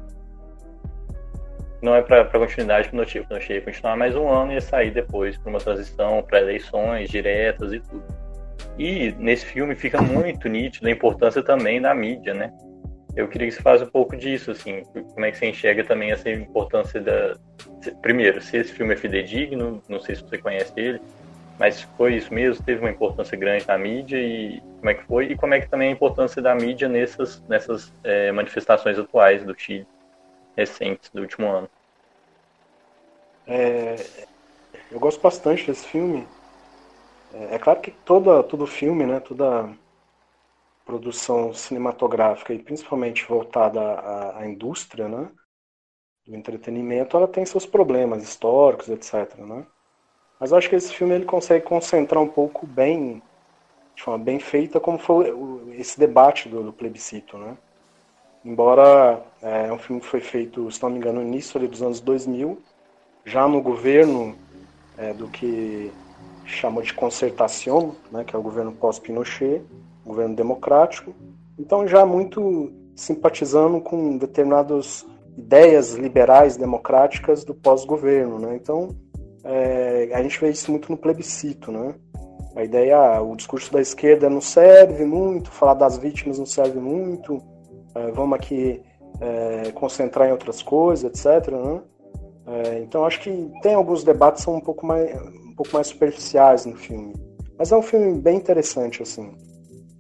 não 1.82 1.96
é 1.96 2.02
para 2.02 2.26
continuidade 2.26 2.88
do 2.88 2.92
Pinochet. 2.92 3.22
O 3.22 3.28
Pinochet 3.28 3.54
ia 3.54 3.62
continuar 3.62 3.96
mais 3.96 4.16
um 4.16 4.28
ano 4.30 4.52
e 4.52 4.56
ia 4.56 4.62
sair 4.62 4.92
depois 4.92 5.38
para 5.38 5.50
uma 5.50 5.60
transição 5.60 6.22
para 6.22 6.40
eleições 6.40 7.10
diretas 7.10 7.74
e 7.74 7.80
tudo. 7.80 8.04
E 8.78 9.12
nesse 9.18 9.46
filme 9.46 9.76
fica 9.76 10.02
muito 10.02 10.48
nítido 10.48 10.88
a 10.88 10.92
importância 10.92 11.42
também 11.42 11.82
da 11.82 11.94
mídia, 11.96 12.34
né? 12.34 12.54
Eu 13.20 13.28
queria 13.28 13.50
que 13.50 13.54
você 13.54 13.62
falasse 13.62 13.84
um 13.84 13.90
pouco 13.90 14.16
disso, 14.16 14.52
assim, 14.52 14.86
como 15.14 15.26
é 15.26 15.30
que 15.30 15.38
você 15.38 15.48
enxerga 15.48 15.84
também 15.84 16.10
essa 16.10 16.30
importância 16.30 17.02
da. 17.02 17.36
Primeiro, 18.02 18.42
se 18.42 18.56
esse 18.56 18.72
filme 18.72 18.94
é 18.94 18.98
fidedigno, 18.98 19.84
não 19.90 20.00
sei 20.00 20.16
se 20.16 20.22
você 20.22 20.38
conhece 20.38 20.72
ele, 20.78 21.02
mas 21.60 21.82
foi 21.98 22.16
isso 22.16 22.34
mesmo, 22.34 22.64
teve 22.64 22.80
uma 22.80 22.90
importância 22.90 23.38
grande 23.38 23.68
na 23.68 23.78
mídia 23.78 24.18
e 24.18 24.62
como 24.78 24.90
é 24.90 24.94
que 24.94 25.04
foi, 25.04 25.26
e 25.26 25.36
como 25.36 25.54
é 25.54 25.60
que 25.60 25.68
também 25.68 25.90
a 25.90 25.92
importância 25.92 26.42
da 26.42 26.56
mídia 26.56 26.88
nessas, 26.88 27.44
nessas 27.50 27.94
é, 28.06 28.32
manifestações 28.32 28.98
atuais 28.98 29.44
do 29.44 29.54
Chile, 29.54 29.86
recentes, 30.56 31.10
do 31.10 31.20
último 31.20 31.52
ano. 31.52 31.70
É, 33.46 33.98
eu 34.90 34.98
gosto 34.98 35.20
bastante 35.20 35.68
desse 35.68 35.86
filme. 35.86 36.26
É, 37.34 37.56
é 37.56 37.60
claro 37.60 37.82
que 37.82 37.92
toda, 37.92 38.42
todo 38.44 38.66
filme, 38.66 39.06
né, 39.06 39.20
toda 39.20 39.70
produção 40.90 41.54
cinematográfica 41.54 42.52
e 42.52 42.58
principalmente 42.58 43.24
voltada 43.28 43.80
à, 43.80 44.40
à 44.40 44.48
indústria, 44.48 45.08
né, 45.08 45.30
do 46.26 46.36
entretenimento, 46.36 47.16
ela 47.16 47.28
tem 47.28 47.46
seus 47.46 47.64
problemas 47.64 48.24
históricos, 48.24 48.90
etc, 48.90 49.38
né? 49.38 49.68
Mas 50.40 50.52
eu 50.52 50.58
acho 50.58 50.68
que 50.68 50.76
esse 50.76 50.92
filme 50.92 51.14
ele 51.14 51.26
consegue 51.26 51.64
concentrar 51.64 52.24
um 52.24 52.28
pouco 52.28 52.66
bem, 52.66 53.22
de 53.96 54.02
forma 54.02 54.24
bem 54.24 54.40
feita, 54.40 54.80
como 54.80 54.98
foi 54.98 55.32
esse 55.78 56.00
debate 56.00 56.50
do, 56.50 56.64
do 56.64 56.74
plebiscito, 56.74 57.38
né? 57.38 57.56
Embora 58.44 59.24
é, 59.44 59.68
é 59.68 59.74
um 59.74 59.78
filme 59.78 60.02
que 60.02 60.08
foi 60.08 60.22
feito, 60.22 60.72
se 60.72 60.82
não 60.82 60.90
me 60.90 60.98
engano, 60.98 61.22
no 61.22 61.28
início 61.28 61.60
dos 61.68 61.84
anos 61.84 62.00
2000, 62.00 62.60
já 63.26 63.48
no 63.48 63.62
governo 63.62 64.36
é, 64.98 65.14
do 65.14 65.28
que 65.28 65.92
chamou 66.46 66.82
de 66.82 66.94
concertação, 66.96 67.96
né, 68.12 68.24
que 68.24 68.36
é 68.36 68.40
o 68.40 68.42
governo 68.42 68.72
pós-Pinochet, 68.72 69.62
governo 70.10 70.36
democrático, 70.36 71.14
então 71.58 71.88
já 71.88 72.06
muito 72.06 72.72
simpatizando 72.96 73.80
com 73.80 74.18
determinadas 74.18 75.06
ideias 75.38 75.94
liberais 75.94 76.58
democráticas 76.58 77.46
do 77.46 77.56
pós-governo, 77.56 78.40
né? 78.40 78.56
Então 78.56 78.96
é, 79.44 80.10
a 80.14 80.22
gente 80.22 80.40
vê 80.40 80.50
isso 80.50 80.70
muito 80.70 80.92
no 80.92 80.98
plebiscito, 80.98 81.72
né? 81.72 81.96
A 82.56 82.64
ideia, 82.64 82.98
ah, 82.98 83.22
o 83.22 83.36
discurso 83.36 83.72
da 83.72 83.80
esquerda 83.80 84.30
não 84.30 84.42
serve 84.42 85.06
muito, 85.06 85.52
falar 85.52 85.76
das 85.76 85.98
vítimas 85.98 86.40
não 86.40 86.46
serve 86.46 86.80
muito, 86.80 87.42
é, 87.96 88.12
vamos 88.12 88.38
aqui 88.38 88.82
é, 89.22 89.72
concentrar 89.72 90.28
em 90.28 90.32
outras 90.32 90.62
coisas, 90.62 91.06
etc. 91.06 91.52
Né? 91.52 91.82
É, 92.48 92.80
então 92.80 93.06
acho 93.06 93.22
que 93.22 93.52
tem 93.62 93.76
alguns 93.76 94.04
debates 94.04 94.42
que 94.42 94.46
são 94.46 94.56
um 94.56 94.62
pouco 94.62 94.86
mais 94.86 95.10
um 95.22 95.54
pouco 95.56 95.74
mais 95.74 95.88
superficiais 95.88 96.66
no 96.66 96.76
filme, 96.76 97.14
mas 97.58 97.72
é 97.72 97.78
um 97.78 97.82
filme 97.82 98.20
bem 98.20 98.38
interessante 98.38 99.04
assim. 99.04 99.32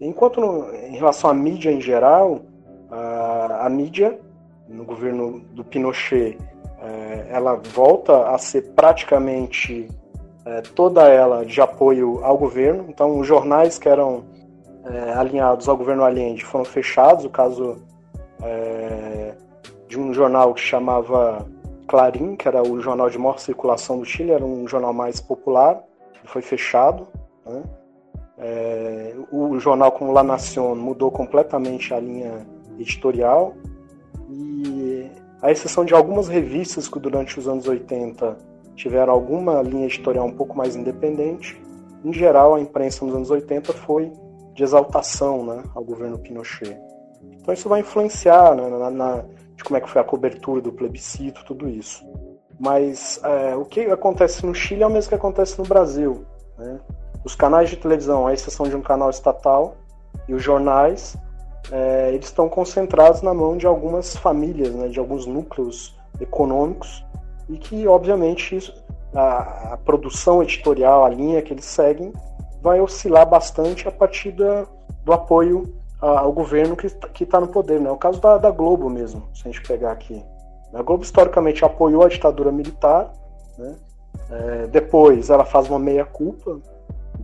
Enquanto 0.01 0.39
no, 0.39 0.73
em 0.73 0.95
relação 0.95 1.29
à 1.29 1.33
mídia 1.33 1.71
em 1.71 1.81
geral, 1.81 2.41
a, 2.89 3.65
a 3.65 3.69
mídia 3.69 4.19
no 4.67 4.85
governo 4.85 5.41
do 5.51 5.63
Pinochet, 5.63 6.37
é, 6.81 7.27
ela 7.29 7.55
volta 7.55 8.29
a 8.29 8.37
ser 8.37 8.73
praticamente 8.73 9.89
é, 10.45 10.61
toda 10.61 11.07
ela 11.07 11.45
de 11.45 11.59
apoio 11.59 12.23
ao 12.23 12.37
governo. 12.37 12.85
Então, 12.87 13.19
os 13.19 13.27
jornais 13.27 13.77
que 13.77 13.89
eram 13.89 14.23
é, 14.85 15.13
alinhados 15.13 15.67
ao 15.67 15.75
governo 15.75 16.03
Allende 16.03 16.45
foram 16.45 16.63
fechados. 16.63 17.25
O 17.25 17.29
caso 17.29 17.77
de 19.89 19.99
um 19.99 20.13
jornal 20.13 20.53
que 20.53 20.61
chamava 20.61 21.45
Clarim, 21.89 22.37
que 22.37 22.47
era 22.47 22.63
o 22.63 22.79
jornal 22.79 23.09
de 23.09 23.17
maior 23.17 23.37
circulação 23.37 23.99
do 23.99 24.05
Chile, 24.05 24.31
era 24.31 24.45
um 24.45 24.65
jornal 24.65 24.93
mais 24.93 25.19
popular, 25.19 25.83
foi 26.23 26.41
fechado. 26.41 27.05
Né? 27.45 27.61
É, 28.39 29.15
o 29.31 29.59
jornal 29.59 29.91
como 29.91 30.13
La 30.13 30.23
Nación 30.23 30.75
mudou 30.75 31.11
completamente 31.11 31.93
a 31.93 31.99
linha 31.99 32.47
editorial 32.79 33.53
e 34.29 35.11
a 35.41 35.51
exceção 35.51 35.83
de 35.83 35.93
algumas 35.93 36.27
revistas 36.27 36.87
que 36.87 36.99
durante 36.99 37.37
os 37.37 37.47
anos 37.47 37.67
80 37.67 38.37
tiveram 38.75 39.11
alguma 39.11 39.61
linha 39.61 39.85
editorial 39.85 40.25
um 40.25 40.33
pouco 40.33 40.57
mais 40.57 40.75
independente, 40.75 41.61
em 42.03 42.13
geral 42.13 42.55
a 42.55 42.61
imprensa 42.61 43.05
nos 43.05 43.13
anos 43.13 43.29
80 43.29 43.73
foi 43.73 44.11
de 44.53 44.63
exaltação 44.63 45.45
né, 45.45 45.63
ao 45.75 45.83
governo 45.83 46.17
Pinochet. 46.17 46.77
Então 47.41 47.53
isso 47.53 47.67
vai 47.67 47.81
influenciar 47.81 48.55
né, 48.55 48.69
na, 48.69 48.89
na, 48.89 49.25
de 49.55 49.63
como 49.63 49.77
é 49.77 49.81
que 49.81 49.89
foi 49.89 50.01
a 50.01 50.05
cobertura 50.05 50.61
do 50.61 50.71
plebiscito, 50.71 51.43
tudo 51.45 51.67
isso. 51.67 52.05
Mas 52.57 53.19
é, 53.23 53.55
o 53.55 53.65
que 53.65 53.81
acontece 53.81 54.45
no 54.45 54.53
Chile 54.53 54.83
é 54.83 54.87
o 54.87 54.89
mesmo 54.89 55.09
que 55.09 55.15
acontece 55.15 55.57
no 55.57 55.65
Brasil. 55.65 56.25
Né? 56.57 56.79
Os 57.23 57.35
canais 57.35 57.69
de 57.69 57.75
televisão, 57.75 58.27
a 58.27 58.33
exceção 58.33 58.67
de 58.67 58.75
um 58.75 58.81
canal 58.81 59.09
estatal, 59.09 59.75
e 60.27 60.33
os 60.33 60.41
jornais, 60.41 61.17
é, 61.71 62.09
eles 62.13 62.27
estão 62.27 62.47
concentrados 62.49 63.21
na 63.21 63.33
mão 63.33 63.57
de 63.57 63.65
algumas 63.67 64.15
famílias, 64.15 64.73
né, 64.73 64.87
de 64.87 64.99
alguns 64.99 65.25
núcleos 65.25 65.97
econômicos, 66.19 67.05
e 67.49 67.57
que, 67.57 67.87
obviamente, 67.87 68.73
a, 69.13 69.73
a, 69.73 69.77
produção 69.77 70.41
editorial, 70.43 71.03
a 71.03 71.09
linha 71.09 71.41
que 71.41 71.53
eles 71.53 71.65
seguem, 71.65 72.13
vai 72.61 72.79
oscilar 72.79 73.27
bastante 73.27 73.87
a 73.87 73.91
partir 73.91 74.31
da, 74.31 74.65
do 75.03 75.13
apoio 75.13 75.73
ao 75.99 76.31
governo 76.31 76.77
que 76.77 77.23
está 77.23 77.41
no 77.41 77.47
poder. 77.47 77.79
Né? 77.79 77.89
É 77.89 77.91
o 77.91 77.97
caso 77.97 78.21
da, 78.21 78.37
da, 78.37 78.51
Globo 78.51 78.89
mesmo, 78.89 79.27
se 79.33 79.47
a 79.47 79.51
gente 79.51 79.65
pegar 79.67 79.91
aqui. 79.91 80.23
A 80.73 80.81
Globo 80.81 81.03
historicamente 81.03 81.65
apoiou 81.65 82.03
a 82.03 82.07
ditadura 82.07 82.51
militar, 82.51 83.11
né? 83.57 83.75
é, 84.29 84.67
depois 84.67 85.29
ela 85.29 85.43
faz 85.43 85.67
uma 85.69 85.79
meia-culpa, 85.79 86.59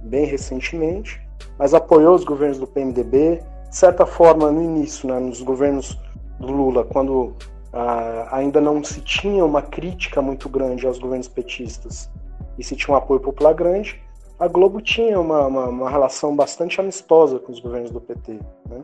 bem 0.05 0.25
recentemente, 0.25 1.21
mas 1.57 1.73
apoiou 1.73 2.15
os 2.15 2.23
governos 2.23 2.57
do 2.57 2.67
PMDB, 2.67 3.41
de 3.69 3.75
certa 3.75 4.05
forma 4.05 4.51
no 4.51 4.61
início, 4.61 5.07
né, 5.07 5.19
nos 5.19 5.41
governos 5.41 5.99
do 6.39 6.47
Lula, 6.47 6.83
quando 6.83 7.35
ah, 7.73 8.29
ainda 8.31 8.61
não 8.61 8.83
se 8.83 9.01
tinha 9.01 9.43
uma 9.43 9.61
crítica 9.61 10.21
muito 10.21 10.47
grande 10.47 10.85
aos 10.85 10.99
governos 10.99 11.27
petistas 11.27 12.09
e 12.57 12.63
se 12.63 12.75
tinha 12.75 12.93
um 12.93 12.97
apoio 12.97 13.19
popular 13.19 13.53
grande, 13.53 14.01
a 14.39 14.47
Globo 14.47 14.81
tinha 14.81 15.19
uma, 15.19 15.47
uma, 15.47 15.65
uma 15.67 15.89
relação 15.89 16.35
bastante 16.35 16.79
amistosa 16.79 17.39
com 17.39 17.51
os 17.51 17.59
governos 17.59 17.91
do 17.91 18.01
PT. 18.01 18.39
Né? 18.69 18.83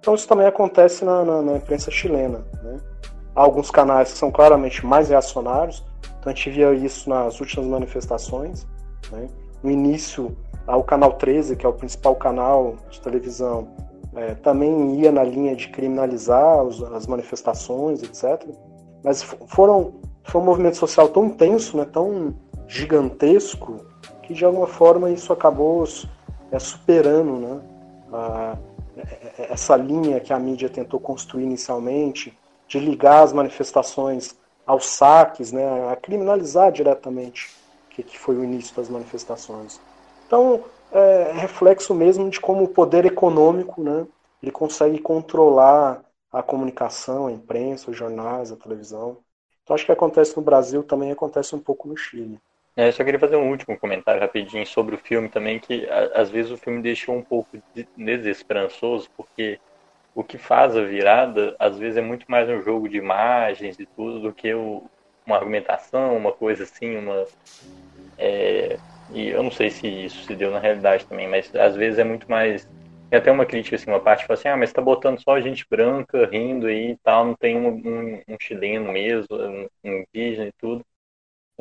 Então 0.00 0.14
isso 0.14 0.26
também 0.26 0.46
acontece 0.46 1.04
na, 1.04 1.24
na, 1.24 1.42
na 1.42 1.56
imprensa 1.56 1.90
chilena. 1.90 2.44
Né? 2.62 2.80
Há 3.34 3.42
alguns 3.42 3.70
canais 3.70 4.12
que 4.12 4.18
são 4.18 4.30
claramente 4.30 4.84
mais 4.84 5.08
reacionários, 5.08 5.84
então 6.18 6.32
a 6.32 6.34
gente 6.34 6.50
via 6.50 6.72
isso 6.74 7.08
nas 7.08 7.40
últimas 7.40 7.66
manifestações. 7.66 8.66
Né? 9.12 9.28
No 9.62 9.70
início, 9.70 10.36
o 10.76 10.82
canal 10.82 11.14
13, 11.14 11.56
que 11.56 11.64
é 11.64 11.68
o 11.68 11.72
principal 11.72 12.14
canal 12.16 12.76
de 12.90 13.00
televisão, 13.00 13.68
é, 14.14 14.34
também 14.34 15.00
ia 15.00 15.12
na 15.12 15.22
linha 15.22 15.54
de 15.54 15.68
criminalizar 15.68 16.62
os, 16.62 16.82
as 16.82 17.06
manifestações, 17.06 18.02
etc. 18.02 18.48
Mas 19.02 19.22
foram, 19.22 19.94
foi 20.24 20.40
um 20.40 20.44
movimento 20.44 20.76
social 20.76 21.08
tão 21.08 21.26
intenso, 21.26 21.76
né, 21.76 21.84
tão 21.84 22.34
gigantesco, 22.66 23.80
que 24.22 24.34
de 24.34 24.44
alguma 24.44 24.66
forma 24.66 25.10
isso 25.10 25.32
acabou 25.32 25.84
é, 26.50 26.58
superando 26.58 27.32
né, 27.32 27.60
a, 28.12 28.56
essa 29.38 29.76
linha 29.76 30.20
que 30.20 30.32
a 30.32 30.38
mídia 30.38 30.68
tentou 30.68 30.98
construir 31.00 31.44
inicialmente, 31.44 32.36
de 32.66 32.78
ligar 32.78 33.22
as 33.22 33.32
manifestações 33.32 34.36
aos 34.66 34.86
saques, 34.86 35.52
né, 35.52 35.90
a 35.90 35.96
criminalizar 35.96 36.70
diretamente, 36.70 37.50
que, 37.88 38.02
que 38.02 38.18
foi 38.18 38.36
o 38.36 38.44
início 38.44 38.76
das 38.76 38.90
manifestações. 38.90 39.80
Então, 40.28 40.62
é 40.92 41.32
reflexo 41.32 41.94
mesmo 41.94 42.28
de 42.28 42.38
como 42.38 42.64
o 42.64 42.68
poder 42.68 43.06
econômico 43.06 43.82
né, 43.82 44.06
ele 44.42 44.52
consegue 44.52 44.98
controlar 44.98 46.02
a 46.30 46.42
comunicação, 46.42 47.26
a 47.26 47.32
imprensa, 47.32 47.90
os 47.90 47.96
jornais, 47.96 48.52
a 48.52 48.56
televisão. 48.56 49.16
Então, 49.64 49.74
acho 49.74 49.86
que 49.86 49.92
acontece 49.92 50.36
no 50.36 50.42
Brasil, 50.42 50.82
também 50.82 51.10
acontece 51.10 51.54
um 51.54 51.58
pouco 51.58 51.88
no 51.88 51.96
Chile. 51.96 52.38
É, 52.76 52.88
eu 52.88 52.92
só 52.92 53.02
queria 53.02 53.18
fazer 53.18 53.36
um 53.36 53.48
último 53.48 53.76
comentário 53.78 54.20
rapidinho 54.20 54.66
sobre 54.66 54.94
o 54.94 54.98
filme 54.98 55.30
também, 55.30 55.58
que 55.58 55.88
às 56.14 56.30
vezes 56.30 56.52
o 56.52 56.58
filme 56.58 56.82
deixou 56.82 57.16
um 57.16 57.22
pouco 57.22 57.58
desesperançoso, 57.96 59.08
porque 59.16 59.58
o 60.14 60.22
que 60.22 60.36
faz 60.36 60.76
a 60.76 60.84
virada, 60.84 61.56
às 61.58 61.78
vezes 61.78 61.96
é 61.96 62.02
muito 62.02 62.30
mais 62.30 62.48
um 62.50 62.60
jogo 62.60 62.86
de 62.86 62.98
imagens 62.98 63.78
e 63.80 63.86
tudo, 63.86 64.20
do 64.20 64.32
que 64.32 64.52
o, 64.52 64.82
uma 65.26 65.36
argumentação, 65.36 66.16
uma 66.16 66.32
coisa 66.32 66.64
assim, 66.64 66.96
uma... 66.98 67.24
É, 68.18 68.78
e 69.12 69.28
eu 69.28 69.42
não 69.42 69.50
sei 69.50 69.70
se 69.70 69.86
isso 69.86 70.24
se 70.24 70.34
deu 70.34 70.50
na 70.50 70.58
realidade 70.58 71.06
também, 71.06 71.28
mas 71.28 71.54
às 71.54 71.74
vezes 71.76 71.98
é 71.98 72.04
muito 72.04 72.30
mais... 72.30 72.68
Tem 73.10 73.18
até 73.18 73.32
uma 73.32 73.46
crítica, 73.46 73.74
assim, 73.74 73.90
uma 73.90 74.00
parte 74.00 74.20
que 74.20 74.26
fala 74.26 74.38
assim, 74.38 74.48
ah, 74.48 74.56
mas 74.56 74.72
tá 74.72 74.82
botando 74.82 75.22
só 75.22 75.40
gente 75.40 75.64
branca 75.70 76.26
rindo 76.26 76.66
aí 76.66 76.90
e 76.90 76.96
tal, 76.98 77.24
não 77.24 77.34
tem 77.34 77.56
um, 77.56 77.68
um, 77.68 78.22
um 78.28 78.36
chileno 78.40 78.92
mesmo, 78.92 79.28
um 79.32 79.66
indígena 79.82 80.48
e 80.48 80.52
tudo. 80.58 80.84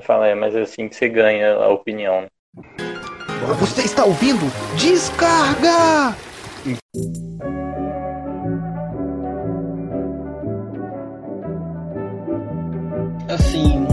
Fala, 0.01 0.27
é, 0.27 0.35
mas 0.35 0.55
é 0.55 0.61
assim 0.61 0.89
que 0.89 0.95
você 0.95 1.07
ganha 1.07 1.55
a 1.55 1.69
opinião. 1.69 2.27
Você 3.59 3.81
está 3.81 4.03
ouvindo? 4.03 4.45
Descarga! 4.77 6.15
Assim, 13.29 13.86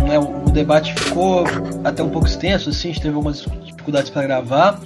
debate 0.54 0.94
ficou 0.94 1.44
até 1.82 2.02
um 2.02 2.08
pouco 2.08 2.26
extenso, 2.26 2.70
assim, 2.70 2.88
a 2.88 2.92
gente 2.92 3.02
teve 3.02 3.14
algumas 3.14 3.40
dificuldades 3.64 4.08
para 4.08 4.22
gravar, 4.22 4.80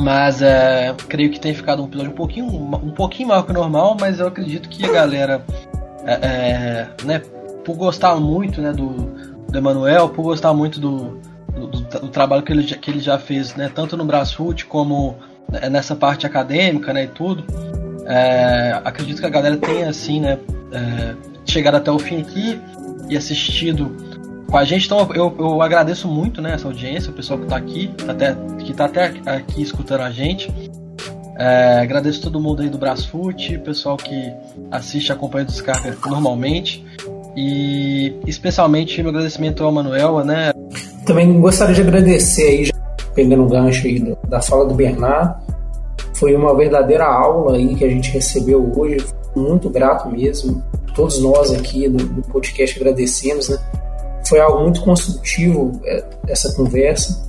mas 0.00 0.42
é, 0.42 0.94
creio 1.08 1.30
que 1.30 1.38
tem 1.38 1.54
ficado 1.54 1.82
um 1.82 1.86
episódio 1.86 2.10
um 2.10 2.14
pouquinho, 2.14 2.46
um 2.46 2.90
pouquinho 2.90 3.28
maior 3.28 3.42
que 3.42 3.50
o 3.50 3.54
normal, 3.54 3.96
mas 4.00 4.18
eu 4.18 4.26
acredito 4.26 4.68
que 4.68 4.84
a 4.84 4.92
galera, 4.92 5.44
é, 6.04 6.12
é, 6.12 6.88
né, 7.04 7.22
por 7.64 7.76
gostar 7.76 8.16
muito 8.16 8.60
né, 8.60 8.72
do, 8.72 8.88
do 9.48 9.58
Emanuel, 9.58 10.08
por 10.08 10.22
gostar 10.22 10.54
muito 10.54 10.80
do, 10.80 11.20
do, 11.54 11.66
do, 11.68 12.08
trabalho 12.08 12.42
que 12.42 12.52
ele, 12.52 12.64
que 12.64 12.90
ele 12.90 13.00
já 13.00 13.18
fez, 13.18 13.54
né, 13.54 13.70
tanto 13.72 13.96
no 13.96 14.04
Brasfoot 14.04 14.64
como 14.66 15.16
né, 15.50 15.68
nessa 15.68 15.94
parte 15.94 16.26
acadêmica 16.26 16.92
né, 16.92 17.04
e 17.04 17.08
tudo. 17.08 17.44
É, 18.06 18.80
acredito 18.84 19.20
que 19.20 19.26
a 19.26 19.30
galera 19.30 19.56
tenha 19.56 19.90
assim, 19.90 20.20
né, 20.20 20.38
é, 20.72 21.14
chegado 21.44 21.74
até 21.74 21.90
o 21.90 21.98
fim 21.98 22.20
aqui 22.20 22.58
e 23.08 23.16
assistido 23.16 24.05
com 24.50 24.56
a 24.56 24.64
gente. 24.64 24.86
Então 24.86 25.08
eu, 25.14 25.34
eu 25.38 25.62
agradeço 25.62 26.08
muito 26.08 26.40
né, 26.40 26.54
essa 26.54 26.66
audiência, 26.66 27.10
o 27.10 27.14
pessoal 27.14 27.38
que 27.38 27.44
está 27.44 27.56
aqui, 27.56 27.90
até, 28.08 28.36
que 28.58 28.70
está 28.70 28.84
até 28.86 29.12
aqui 29.26 29.62
escutando 29.62 30.02
a 30.02 30.10
gente. 30.10 30.52
É, 31.38 31.80
agradeço 31.80 32.22
todo 32.22 32.40
mundo 32.40 32.62
aí 32.62 32.70
do 32.70 32.78
Brasfoot, 32.78 33.58
pessoal 33.58 33.96
que 33.96 34.32
assiste 34.70 35.12
acompanha 35.12 35.44
o 35.44 35.46
Descarga 35.46 35.96
normalmente. 36.06 36.84
E 37.36 38.14
especialmente 38.26 39.02
meu 39.02 39.10
agradecimento 39.10 39.62
ao 39.62 39.70
Manuel, 39.70 40.24
né? 40.24 40.52
Também 41.04 41.38
gostaria 41.38 41.74
de 41.74 41.82
agradecer 41.82 42.48
aí, 42.48 42.70
pegando 43.14 43.42
o 43.42 43.48
gancho 43.48 43.86
aí 43.86 44.16
da 44.26 44.40
fala 44.40 44.64
do 44.64 44.74
Bernard. 44.74 45.34
Foi 46.14 46.34
uma 46.34 46.56
verdadeira 46.56 47.04
aula 47.04 47.56
aí 47.56 47.74
que 47.74 47.84
a 47.84 47.88
gente 47.90 48.10
recebeu 48.10 48.72
hoje. 48.74 49.04
Muito 49.36 49.68
grato 49.68 50.08
mesmo. 50.08 50.64
Todos 50.94 51.20
nós 51.20 51.52
aqui 51.52 51.86
do, 51.90 51.98
do 51.98 52.22
podcast 52.22 52.78
agradecemos, 52.80 53.50
né? 53.50 53.58
Foi 54.28 54.40
algo 54.40 54.62
muito 54.62 54.82
construtivo 54.82 55.80
é, 55.84 56.04
essa 56.28 56.52
conversa. 56.54 57.26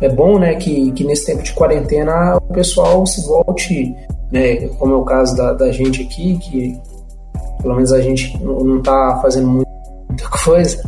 É 0.00 0.08
bom, 0.08 0.38
né, 0.38 0.56
que, 0.56 0.90
que 0.92 1.04
nesse 1.04 1.26
tempo 1.26 1.42
de 1.42 1.52
quarentena 1.52 2.36
o 2.36 2.52
pessoal 2.52 3.06
se 3.06 3.24
volte, 3.26 3.94
né, 4.32 4.66
como 4.78 4.94
é 4.94 4.96
o 4.96 5.04
caso 5.04 5.36
da, 5.36 5.52
da 5.52 5.70
gente 5.70 6.02
aqui, 6.02 6.38
que 6.38 6.80
pelo 7.62 7.76
menos 7.76 7.92
a 7.92 8.00
gente 8.00 8.36
não 8.42 8.78
está 8.78 9.20
fazendo 9.22 9.46
muita 9.46 10.28
coisa, 10.44 10.82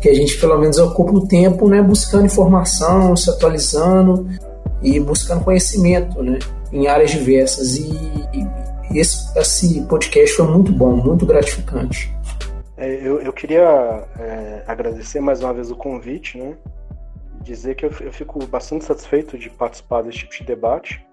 que 0.00 0.08
a 0.08 0.14
gente 0.14 0.38
pelo 0.38 0.58
menos 0.58 0.76
ocupa 0.78 1.12
o 1.12 1.26
tempo 1.26 1.68
né, 1.68 1.80
buscando 1.80 2.26
informação, 2.26 3.16
se 3.16 3.30
atualizando 3.30 4.28
e 4.82 4.98
buscando 5.00 5.44
conhecimento 5.44 6.22
né, 6.22 6.38
em 6.72 6.88
áreas 6.88 7.12
diversas. 7.12 7.76
E, 7.76 7.90
e 8.90 8.98
esse, 8.98 9.38
esse 9.38 9.80
podcast 9.82 10.36
foi 10.36 10.46
muito 10.46 10.72
bom, 10.72 10.96
muito 10.96 11.24
gratificante. 11.24 12.12
É, 12.78 12.94
eu, 12.94 13.20
eu 13.20 13.32
queria 13.32 14.06
é, 14.20 14.62
agradecer 14.66 15.18
mais 15.20 15.42
uma 15.42 15.52
vez 15.52 15.70
o 15.70 15.76
convite, 15.76 16.38
né? 16.38 16.56
Dizer 17.42 17.74
que 17.74 17.84
eu, 17.84 17.90
eu 18.00 18.12
fico 18.12 18.44
bastante 18.46 18.84
satisfeito 18.84 19.36
de 19.36 19.50
participar 19.50 20.02
desse 20.02 20.18
tipo 20.18 20.32
de 20.32 20.44
debate. 20.44 21.04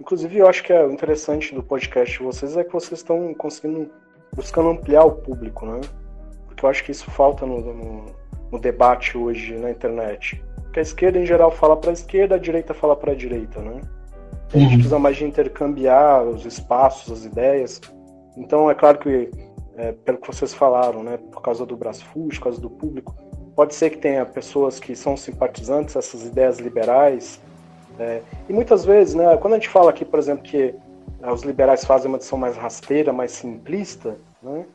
Inclusive, 0.00 0.38
eu 0.38 0.48
acho 0.48 0.62
que 0.62 0.72
é 0.72 0.86
interessante 0.86 1.54
do 1.54 1.62
podcast 1.62 2.16
de 2.16 2.24
vocês 2.24 2.56
é 2.56 2.64
que 2.64 2.72
vocês 2.72 3.00
estão 3.00 3.34
conseguindo 3.34 3.90
buscando 4.34 4.70
ampliar 4.70 5.04
o 5.04 5.12
público, 5.12 5.66
né? 5.66 5.80
Porque 6.46 6.64
eu 6.64 6.70
acho 6.70 6.84
que 6.84 6.90
isso 6.90 7.10
falta 7.10 7.44
no, 7.44 7.60
no, 7.60 8.06
no 8.50 8.58
debate 8.58 9.18
hoje 9.18 9.58
na 9.58 9.70
internet. 9.70 10.42
Porque 10.62 10.78
a 10.78 10.82
esquerda 10.82 11.18
em 11.18 11.26
geral 11.26 11.50
fala 11.50 11.76
para 11.76 11.90
a 11.90 11.92
esquerda, 11.92 12.36
a 12.36 12.38
direita 12.38 12.72
fala 12.72 12.96
para 12.96 13.12
a 13.12 13.14
direita, 13.14 13.60
né? 13.60 13.80
A 14.54 14.58
gente 14.58 14.70
uhum. 14.70 14.74
precisa 14.74 14.98
mais 14.98 15.16
de 15.16 15.24
intercambiar 15.24 16.24
os 16.24 16.46
espaços, 16.46 17.12
as 17.12 17.24
ideias. 17.24 17.80
Então 18.36 18.70
é 18.70 18.74
claro 18.74 18.98
que 18.98 19.30
é, 19.80 19.92
pelo 19.92 20.18
que 20.18 20.26
vocês 20.26 20.52
falaram, 20.52 21.02
né, 21.02 21.16
por 21.16 21.40
causa 21.40 21.64
do 21.64 21.74
Brasfoot, 21.74 22.36
por 22.36 22.44
causa 22.44 22.60
do 22.60 22.68
público, 22.68 23.14
pode 23.56 23.74
ser 23.74 23.88
que 23.88 23.96
tenha 23.96 24.26
pessoas 24.26 24.78
que 24.78 24.94
são 24.94 25.16
simpatizantes 25.16 25.94
dessas 25.94 26.26
ideias 26.26 26.58
liberais. 26.58 27.40
É, 27.98 28.20
e 28.48 28.52
muitas 28.52 28.84
vezes, 28.84 29.14
né, 29.14 29.36
quando 29.38 29.54
a 29.54 29.56
gente 29.56 29.70
fala 29.70 29.90
aqui, 29.90 30.04
por 30.04 30.18
exemplo, 30.18 30.44
que 30.44 30.74
né, 31.18 31.32
os 31.32 31.42
liberais 31.42 31.84
fazem 31.84 32.08
uma 32.08 32.18
edição 32.18 32.38
mais 32.38 32.56
rasteira, 32.56 33.10
mais 33.10 33.32
simplista, 33.32 34.18
né? 34.42 34.66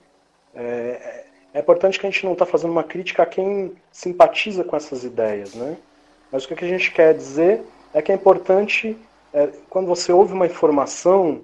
é, 0.56 1.26
é 1.54 1.60
importante 1.60 2.00
que 2.00 2.08
a 2.08 2.10
gente 2.10 2.26
não 2.26 2.34
está 2.34 2.46
fazendo 2.46 2.72
uma 2.72 2.84
crítica 2.84 3.24
a 3.24 3.28
quem 3.28 3.76
simpatiza 3.92 4.64
com 4.64 4.76
essas 4.76 5.04
ideias. 5.04 5.54
Né? 5.54 5.78
Mas 6.32 6.46
o 6.46 6.48
que 6.48 6.66
a 6.66 6.68
gente 6.68 6.92
quer 6.92 7.14
dizer 7.14 7.62
é 7.94 8.02
que 8.02 8.12
é 8.12 8.16
importante, 8.16 8.98
é, 9.32 9.50
quando 9.70 9.86
você 9.86 10.12
ouve 10.12 10.34
uma 10.34 10.48
informação, 10.48 11.42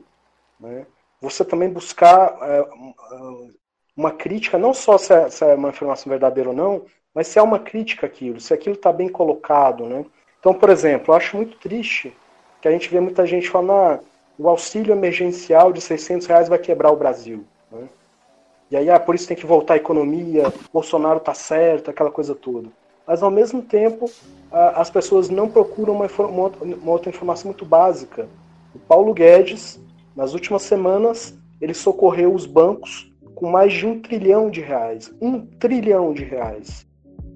né, 0.60 0.86
você 1.22 1.46
também 1.46 1.70
buscar 1.70 2.36
é, 2.42 2.66
uma 3.96 4.12
crítica, 4.12 4.58
não 4.58 4.74
só 4.74 4.98
se 4.98 5.14
é, 5.14 5.30
se 5.30 5.46
é 5.46 5.54
uma 5.54 5.70
informação 5.70 6.10
verdadeira 6.10 6.50
ou 6.50 6.56
não, 6.56 6.86
mas 7.14 7.28
se 7.28 7.38
é 7.38 7.42
uma 7.42 7.60
crítica 7.60 8.08
aquilo, 8.08 8.40
se 8.40 8.54
aquilo 8.54 8.76
está 8.76 8.92
bem 8.92 9.08
colocado, 9.08 9.86
né? 9.86 10.04
Então, 10.40 10.54
por 10.54 10.70
exemplo, 10.70 11.14
eu 11.14 11.16
acho 11.16 11.38
muito 11.38 11.58
triste 11.58 12.12
que 12.60 12.68
a 12.68 12.72
gente 12.72 12.90
vê 12.90 13.00
muita 13.00 13.28
gente 13.28 13.50
falando 13.50 13.72
ah, 13.72 14.00
o 14.40 14.50
auxílio 14.50 14.92
emergencial 14.92 15.72
de 15.72 15.80
600 15.80 16.26
reais 16.26 16.50
vai 16.50 16.58
quebrar 16.58 16.92
o 16.92 16.96
Brasil. 16.96 17.46
Né? 17.72 17.88
E 18.72 18.78
aí, 18.78 18.90
ah, 18.90 19.00
por 19.00 19.14
isso 19.14 19.28
tem 19.28 19.38
que 19.38 19.46
voltar 19.46 19.76
a 19.76 19.78
economia, 19.78 20.52
Bolsonaro 20.74 21.20
tá 21.20 21.34
certo, 21.34 21.92
aquela 21.92 22.10
coisa 22.10 22.34
toda. 22.34 22.70
Mas, 23.06 23.22
ao 23.22 23.30
mesmo 23.30 23.62
tempo, 23.62 24.10
as 24.52 24.90
pessoas 24.90 25.30
não 25.30 25.50
procuram 25.50 25.94
uma, 25.94 26.08
uma 26.08 26.92
outra 26.92 27.10
informação 27.10 27.48
muito 27.48 27.66
básica. 27.66 28.28
O 28.74 28.80
Paulo 28.80 29.14
Guedes, 29.14 29.80
nas 30.16 30.34
últimas 30.34 30.64
semanas, 30.64 31.38
ele 31.60 31.74
socorreu 31.74 32.34
os 32.34 32.46
bancos 32.46 33.12
com 33.36 33.50
mais 33.50 33.74
de 33.74 33.86
um 33.86 34.00
trilhão 34.00 34.50
de 34.50 34.62
reais. 34.62 35.14
Um 35.22 35.46
trilhão 35.46 36.14
de 36.14 36.24
reais. 36.24 36.88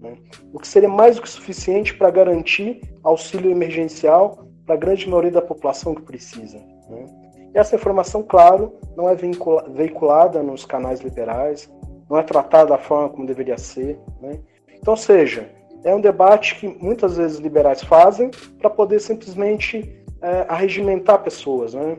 Né? 0.02 0.18
O 0.54 0.60
que 0.60 0.68
seria 0.68 0.90
mais 0.90 1.16
do 1.16 1.22
que 1.22 1.30
suficiente 1.30 1.96
para 1.96 2.12
garantir 2.12 2.82
auxílio 3.04 3.52
emergencial 3.52 4.46
para 4.66 4.76
a 4.76 4.78
grande 4.78 5.08
maioria 5.08 5.32
da 5.32 5.42
população 5.42 5.96
que 5.96 6.02
precisa. 6.02 6.58
Né? 6.90 7.06
E 7.54 7.58
essa 7.58 7.76
informação, 7.76 8.22
claro, 8.22 8.74
não 8.96 9.10
é 9.10 9.16
veiculada 9.16 10.44
nos 10.44 10.66
canais 10.66 11.00
liberais, 11.02 11.72
não 12.10 12.18
é 12.18 12.24
tratada 12.24 12.72
da 12.72 12.78
forma 12.78 13.10
como 13.10 13.26
deveria 13.26 13.58
ser. 13.58 14.00
Né? 14.22 14.40
Então, 14.74 14.96
seja, 14.96 15.50
é 15.84 15.94
um 15.94 16.02
debate 16.02 16.56
que 16.56 16.68
muitas 16.68 17.18
vezes 17.18 17.38
liberais 17.38 17.82
fazem 17.84 18.32
para 18.60 18.70
poder 18.70 19.00
simplesmente 19.00 20.04
é, 20.22 20.46
arregimentar 20.50 21.24
pessoas, 21.24 21.74
né? 21.74 21.98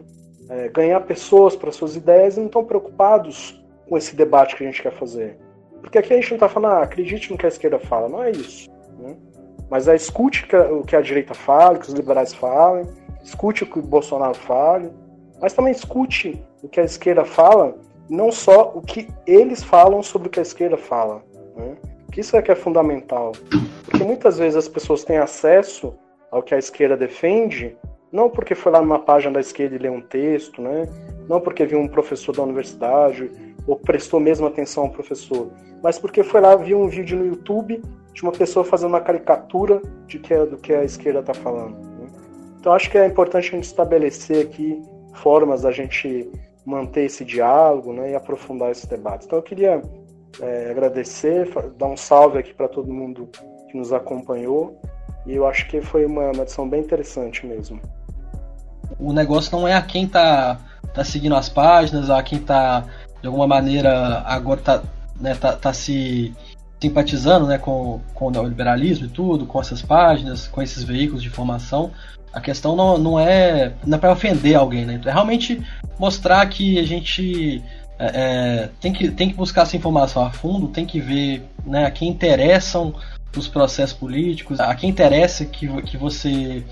É, 0.48 0.68
ganhar 0.68 1.00
pessoas 1.00 1.56
para 1.56 1.72
suas 1.72 1.96
ideias 1.96 2.36
e 2.36 2.40
não 2.40 2.46
estão 2.46 2.64
preocupados 2.64 3.60
com 3.88 3.96
esse 3.96 4.14
debate 4.14 4.54
que 4.54 4.62
a 4.62 4.66
gente 4.66 4.82
quer 4.82 4.92
fazer. 4.92 5.36
Porque 5.80 5.98
aqui 5.98 6.12
a 6.12 6.16
gente 6.16 6.30
não 6.30 6.36
está 6.36 6.48
falando, 6.48 6.72
ah, 6.72 6.82
acredite 6.82 7.30
no 7.30 7.38
que 7.38 7.46
a 7.46 7.48
esquerda 7.48 7.78
fala, 7.78 8.08
não 8.08 8.22
é 8.22 8.30
isso. 8.30 8.70
Né? 8.98 9.16
Mas 9.70 9.88
é 9.88 9.96
escute 9.96 10.46
o 10.56 10.82
que 10.82 10.96
a 10.96 11.00
direita 11.00 11.34
fala, 11.34 11.76
o 11.76 11.80
que 11.80 11.88
os 11.88 11.94
liberais 11.94 12.32
falem, 12.32 12.86
escute 13.22 13.64
o 13.64 13.66
que 13.66 13.78
o 13.78 13.82
Bolsonaro 13.82 14.34
fale, 14.34 14.90
mas 15.40 15.52
também 15.52 15.72
escute 15.72 16.42
o 16.62 16.68
que 16.68 16.80
a 16.80 16.84
esquerda 16.84 17.24
fala, 17.24 17.76
não 18.08 18.30
só 18.30 18.72
o 18.74 18.80
que 18.80 19.08
eles 19.26 19.62
falam 19.62 20.02
sobre 20.02 20.28
o 20.28 20.30
que 20.30 20.38
a 20.38 20.42
esquerda 20.42 20.76
fala. 20.76 21.22
Né? 21.56 21.76
Isso 22.16 22.36
é 22.36 22.42
que 22.42 22.50
é 22.50 22.56
fundamental. 22.56 23.32
Porque 23.84 24.02
muitas 24.02 24.38
vezes 24.38 24.56
as 24.56 24.68
pessoas 24.68 25.04
têm 25.04 25.18
acesso 25.18 25.94
ao 26.30 26.42
que 26.42 26.54
a 26.54 26.58
esquerda 26.58 26.96
defende, 26.96 27.76
não 28.12 28.30
porque 28.30 28.54
foi 28.54 28.72
lá 28.72 28.80
numa 28.80 28.98
página 28.98 29.34
da 29.34 29.40
esquerda 29.40 29.74
e 29.74 29.78
leu 29.78 29.92
um 29.92 30.00
texto, 30.00 30.62
né? 30.62 30.88
não 31.28 31.40
porque 31.40 31.66
viu 31.66 31.78
um 31.78 31.88
professor 31.88 32.34
da 32.34 32.42
universidade, 32.42 33.30
ou 33.66 33.76
prestou 33.76 34.20
mesmo 34.20 34.46
atenção 34.46 34.84
ao 34.84 34.90
professor, 34.90 35.50
mas 35.82 35.98
porque 35.98 36.22
foi 36.22 36.40
lá 36.40 36.54
viu 36.54 36.78
um 36.78 36.88
vídeo 36.88 37.18
no 37.18 37.26
YouTube 37.26 37.82
de 38.12 38.22
uma 38.22 38.32
pessoa 38.32 38.64
fazendo 38.64 38.90
uma 38.90 39.00
caricatura 39.00 39.82
de 40.06 40.18
que 40.18 40.32
é, 40.32 40.46
do 40.46 40.56
que 40.56 40.72
a 40.72 40.84
esquerda 40.84 41.20
está 41.20 41.34
falando. 41.34 41.76
Né? 41.76 42.08
Então 42.60 42.72
acho 42.72 42.90
que 42.90 42.96
é 42.96 43.06
importante 43.06 43.48
a 43.48 43.56
gente 43.56 43.64
estabelecer 43.64 44.46
aqui 44.46 44.80
formas 45.14 45.62
da 45.62 45.72
gente 45.72 46.30
manter 46.64 47.04
esse 47.04 47.24
diálogo 47.24 47.92
né, 47.92 48.12
e 48.12 48.14
aprofundar 48.14 48.70
esse 48.70 48.88
debate. 48.88 49.26
Então 49.26 49.38
eu 49.38 49.42
queria 49.42 49.82
é, 50.40 50.70
agradecer, 50.70 51.48
dar 51.76 51.86
um 51.86 51.96
salve 51.96 52.38
aqui 52.38 52.54
para 52.54 52.68
todo 52.68 52.92
mundo 52.92 53.28
que 53.68 53.76
nos 53.76 53.92
acompanhou 53.92 54.80
e 55.26 55.34
eu 55.34 55.46
acho 55.46 55.68
que 55.68 55.80
foi 55.80 56.06
uma, 56.06 56.30
edição 56.30 56.68
bem 56.68 56.80
interessante 56.80 57.46
mesmo. 57.46 57.80
O 58.98 59.12
negócio 59.12 59.56
não 59.56 59.66
é 59.66 59.74
a 59.74 59.82
quem 59.82 60.06
tá, 60.06 60.58
tá 60.94 61.04
seguindo 61.04 61.34
as 61.34 61.48
páginas, 61.48 62.10
a 62.10 62.22
quem 62.22 62.38
tá 62.38 62.84
de 63.20 63.26
alguma 63.26 63.46
maneira 63.46 64.22
agora 64.26 64.60
tá, 64.60 64.82
né, 65.20 65.34
tá, 65.34 65.52
tá 65.52 65.72
se 65.72 66.34
simpatizando 66.80 67.46
né, 67.46 67.58
com, 67.58 68.00
com 68.14 68.26
o 68.26 68.30
neoliberalismo 68.30 69.06
e 69.06 69.08
tudo, 69.08 69.46
com 69.46 69.60
essas 69.60 69.82
páginas, 69.82 70.46
com 70.46 70.62
esses 70.62 70.82
veículos 70.82 71.22
de 71.22 71.28
informação. 71.28 71.90
A 72.32 72.40
questão 72.40 72.76
não, 72.76 72.98
não 72.98 73.18
é, 73.18 73.72
não 73.84 73.96
é 73.96 74.00
para 74.00 74.12
ofender 74.12 74.54
alguém, 74.54 74.84
né? 74.84 75.00
É 75.04 75.10
realmente 75.10 75.62
mostrar 75.98 76.46
que 76.46 76.78
a 76.78 76.84
gente 76.84 77.62
é, 77.98 78.06
é, 78.06 78.70
tem, 78.78 78.92
que, 78.92 79.10
tem 79.10 79.30
que 79.30 79.34
buscar 79.34 79.62
essa 79.62 79.76
informação 79.76 80.22
a 80.22 80.30
fundo, 80.30 80.68
tem 80.68 80.84
que 80.84 81.00
ver 81.00 81.48
né, 81.64 81.86
a 81.86 81.90
quem 81.90 82.08
interessam 82.08 82.94
os 83.34 83.48
processos 83.48 83.96
políticos, 83.96 84.60
a 84.60 84.74
quem 84.74 84.90
interessa 84.90 85.44
que, 85.44 85.66
que 85.82 85.96
você 85.96 86.64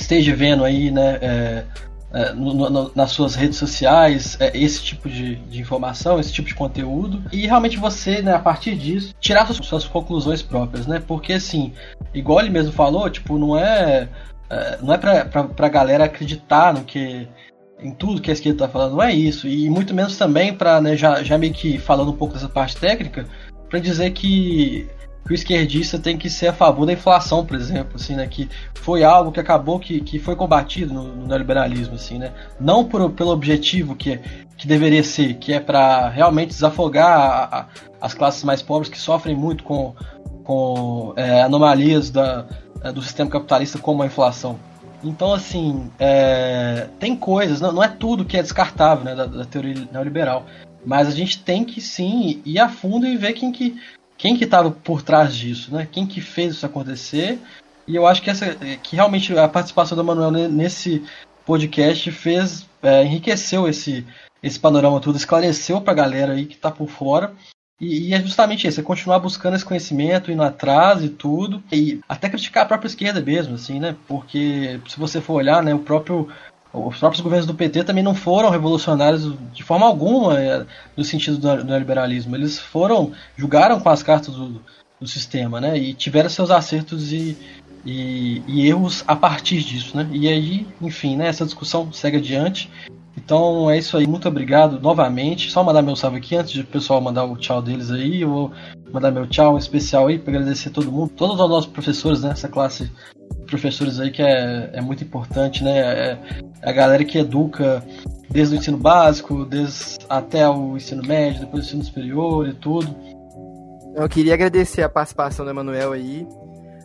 esteja 0.00 0.34
vendo 0.34 0.64
aí, 0.64 0.90
né? 0.90 1.18
É, 1.20 1.64
é, 2.10 2.32
no, 2.32 2.70
no, 2.70 2.90
nas 2.94 3.10
suas 3.10 3.34
redes 3.34 3.58
sociais 3.58 4.36
é, 4.40 4.56
esse 4.56 4.82
tipo 4.82 5.08
de, 5.10 5.36
de, 5.36 5.60
informação, 5.60 6.18
esse 6.18 6.32
tipo 6.32 6.48
de 6.48 6.54
conteúdo, 6.54 7.22
e 7.30 7.46
realmente 7.46 7.76
você, 7.76 8.22
né, 8.22 8.34
a 8.34 8.38
partir 8.38 8.76
disso, 8.76 9.14
tirar 9.20 9.46
suas, 9.46 9.58
suas 9.66 9.84
conclusões 9.84 10.40
próprias, 10.40 10.86
né? 10.86 11.02
Porque 11.06 11.34
assim, 11.34 11.72
igual 12.14 12.40
ele 12.40 12.50
mesmo 12.50 12.72
falou, 12.72 13.10
tipo, 13.10 13.36
não 13.36 13.58
é, 13.58 14.08
é 14.48 14.78
não 14.80 14.94
é 14.94 14.98
pra, 14.98 15.24
pra, 15.26 15.44
pra 15.44 15.68
galera 15.68 16.04
acreditar 16.04 16.72
no 16.72 16.82
que 16.82 17.28
em 17.80 17.92
tudo 17.92 18.20
que 18.22 18.30
a 18.30 18.32
esquerda 18.32 18.64
está 18.64 18.68
falando, 18.68 18.92
não 18.92 19.02
é 19.02 19.12
isso, 19.12 19.46
e 19.46 19.68
muito 19.70 19.94
menos 19.94 20.16
também 20.16 20.52
para, 20.52 20.80
né, 20.80 20.96
já, 20.96 21.22
já 21.22 21.36
meio 21.36 21.52
que 21.52 21.78
falando 21.78 22.10
um 22.10 22.16
pouco 22.16 22.34
dessa 22.34 22.48
parte 22.48 22.76
técnica, 22.76 23.26
para 23.68 23.78
dizer 23.78 24.10
que 24.12 24.88
que 25.26 25.32
o 25.32 25.34
esquerdista 25.34 25.98
tem 25.98 26.16
que 26.16 26.30
ser 26.30 26.48
a 26.48 26.52
favor 26.52 26.86
da 26.86 26.92
inflação, 26.92 27.44
por 27.44 27.56
exemplo, 27.56 27.96
assim, 27.96 28.16
né? 28.16 28.26
Que 28.26 28.48
foi 28.74 29.04
algo 29.04 29.30
que 29.30 29.40
acabou 29.40 29.78
que, 29.78 30.00
que 30.00 30.18
foi 30.18 30.34
combatido 30.34 30.94
no, 30.94 31.02
no 31.14 31.26
neoliberalismo, 31.26 31.94
assim, 31.94 32.18
né? 32.18 32.32
Não 32.58 32.84
por, 32.84 33.10
pelo 33.10 33.30
objetivo 33.30 33.94
que, 33.94 34.18
que 34.56 34.66
deveria 34.66 35.02
ser, 35.02 35.34
que 35.34 35.52
é 35.52 35.60
para 35.60 36.08
realmente 36.08 36.48
desafogar 36.48 37.06
a, 37.06 37.58
a, 37.58 37.66
as 38.00 38.14
classes 38.14 38.42
mais 38.42 38.62
pobres 38.62 38.90
que 38.90 38.98
sofrem 38.98 39.36
muito 39.36 39.64
com, 39.64 39.94
com 40.44 41.12
é, 41.16 41.42
anomalias 41.42 42.10
da, 42.10 42.46
é, 42.82 42.90
do 42.90 43.02
sistema 43.02 43.30
capitalista 43.30 43.78
como 43.78 44.02
a 44.02 44.06
inflação. 44.06 44.58
Então, 45.02 45.32
assim, 45.32 45.90
é, 45.98 46.88
tem 46.98 47.14
coisas, 47.14 47.60
não, 47.60 47.70
não, 47.70 47.82
é 47.82 47.88
tudo 47.88 48.24
que 48.24 48.36
é 48.36 48.42
descartável 48.42 49.04
né, 49.04 49.14
da, 49.14 49.26
da, 49.26 49.44
teoria 49.44 49.86
neoliberal, 49.92 50.46
mas 50.84 51.06
a 51.06 51.12
gente 51.12 51.42
tem 51.42 51.64
que 51.64 51.80
sim 51.80 52.42
ir 52.44 52.58
a 52.58 52.68
fundo 52.68 53.06
e 53.06 53.16
ver 53.16 53.32
quem 53.34 53.52
que 53.52 53.76
quem 54.18 54.36
que 54.36 54.44
estava 54.44 54.70
por 54.70 55.00
trás 55.00 55.34
disso, 55.34 55.72
né? 55.72 55.88
Quem 55.90 56.04
que 56.06 56.20
fez 56.20 56.54
isso 56.54 56.66
acontecer? 56.66 57.38
E 57.86 57.96
eu 57.96 58.06
acho 58.06 58.20
que 58.20 58.28
essa, 58.28 58.54
que 58.82 58.96
realmente 58.96 59.36
a 59.38 59.48
participação 59.48 59.96
do 59.96 60.04
Manuel 60.04 60.30
nesse 60.50 61.02
podcast 61.46 62.10
fez 62.10 62.66
é, 62.82 63.04
enriqueceu 63.04 63.66
esse 63.66 64.04
esse 64.42 64.58
panorama 64.58 65.00
todo, 65.00 65.16
esclareceu 65.16 65.80
para 65.80 65.92
a 65.92 65.96
galera 65.96 66.32
aí 66.34 66.46
que 66.46 66.54
está 66.54 66.70
por 66.70 66.88
fora. 66.88 67.32
E, 67.80 68.08
e, 68.08 68.14
é 68.14 68.20
justamente 68.20 68.66
isso, 68.66 68.80
é 68.80 68.82
continuar 68.82 69.20
buscando 69.20 69.54
esse 69.54 69.64
conhecimento, 69.64 70.32
indo 70.32 70.42
atrás 70.42 71.02
e 71.02 71.08
tudo, 71.08 71.62
e 71.70 72.00
até 72.08 72.28
criticar 72.28 72.64
a 72.64 72.66
própria 72.66 72.88
esquerda 72.88 73.20
mesmo, 73.20 73.54
assim, 73.54 73.78
né? 73.78 73.96
Porque 74.06 74.80
se 74.88 74.98
você 74.98 75.20
for 75.20 75.34
olhar, 75.34 75.62
né, 75.62 75.74
o 75.74 75.78
próprio 75.78 76.28
os 76.72 76.98
próprios 76.98 77.22
governos 77.22 77.46
do 77.46 77.54
PT 77.54 77.84
também 77.84 78.04
não 78.04 78.14
foram 78.14 78.50
revolucionários 78.50 79.32
de 79.52 79.62
forma 79.62 79.86
alguma 79.86 80.40
é, 80.40 80.66
no 80.96 81.04
sentido 81.04 81.38
do 81.38 81.64
neoliberalismo. 81.64 82.36
Eles 82.36 82.58
foram, 82.58 83.12
julgaram 83.36 83.80
com 83.80 83.88
as 83.88 84.02
cartas 84.02 84.34
do, 84.34 84.60
do 85.00 85.06
sistema, 85.06 85.60
né? 85.60 85.78
E 85.78 85.94
tiveram 85.94 86.28
seus 86.28 86.50
acertos 86.50 87.12
e, 87.12 87.36
e, 87.86 88.42
e, 88.46 88.66
erros 88.66 89.02
a 89.06 89.16
partir 89.16 89.62
disso, 89.62 89.96
né? 89.96 90.08
E 90.12 90.28
aí, 90.28 90.66
enfim, 90.80 91.16
né? 91.16 91.28
Essa 91.28 91.44
discussão 91.44 91.90
segue 91.92 92.18
adiante. 92.18 92.70
Então 93.18 93.68
é 93.68 93.76
isso 93.76 93.96
aí, 93.96 94.06
muito 94.06 94.28
obrigado 94.28 94.80
novamente. 94.80 95.50
Só 95.50 95.64
mandar 95.64 95.82
meu 95.82 95.96
salve 95.96 96.18
aqui 96.18 96.36
antes 96.36 96.52
de 96.52 96.60
o 96.60 96.66
pessoal 96.66 97.00
mandar 97.00 97.24
o 97.24 97.36
tchau 97.36 97.60
deles 97.60 97.90
aí. 97.90 98.22
Eu 98.22 98.30
vou 98.30 98.52
mandar 98.92 99.10
meu 99.10 99.26
tchau 99.26 99.58
especial 99.58 100.06
aí 100.06 100.18
para 100.18 100.34
agradecer 100.34 100.70
todo 100.70 100.92
mundo, 100.92 101.10
todos 101.16 101.38
os 101.38 101.50
nossos 101.50 101.70
professores, 101.70 102.22
né? 102.22 102.30
Essa 102.30 102.48
classe 102.48 102.90
professores 103.46 103.98
aí 103.98 104.10
que 104.10 104.22
é, 104.22 104.70
é 104.72 104.80
muito 104.80 105.02
importante, 105.02 105.64
né? 105.64 105.78
É, 105.78 106.18
é 106.62 106.70
a 106.70 106.72
galera 106.72 107.04
que 107.04 107.18
educa 107.18 107.84
desde 108.30 108.54
o 108.54 108.58
ensino 108.58 108.78
básico, 108.78 109.44
desde 109.44 109.96
até 110.08 110.48
o 110.48 110.76
ensino 110.76 111.02
médio, 111.04 111.40
depois 111.40 111.64
o 111.64 111.66
ensino 111.66 111.84
superior 111.84 112.48
e 112.48 112.54
tudo. 112.54 112.94
Eu 113.96 114.08
queria 114.08 114.34
agradecer 114.34 114.82
a 114.82 114.88
participação 114.88 115.44
do 115.44 115.50
Emanuel 115.50 115.92
aí. 115.92 116.24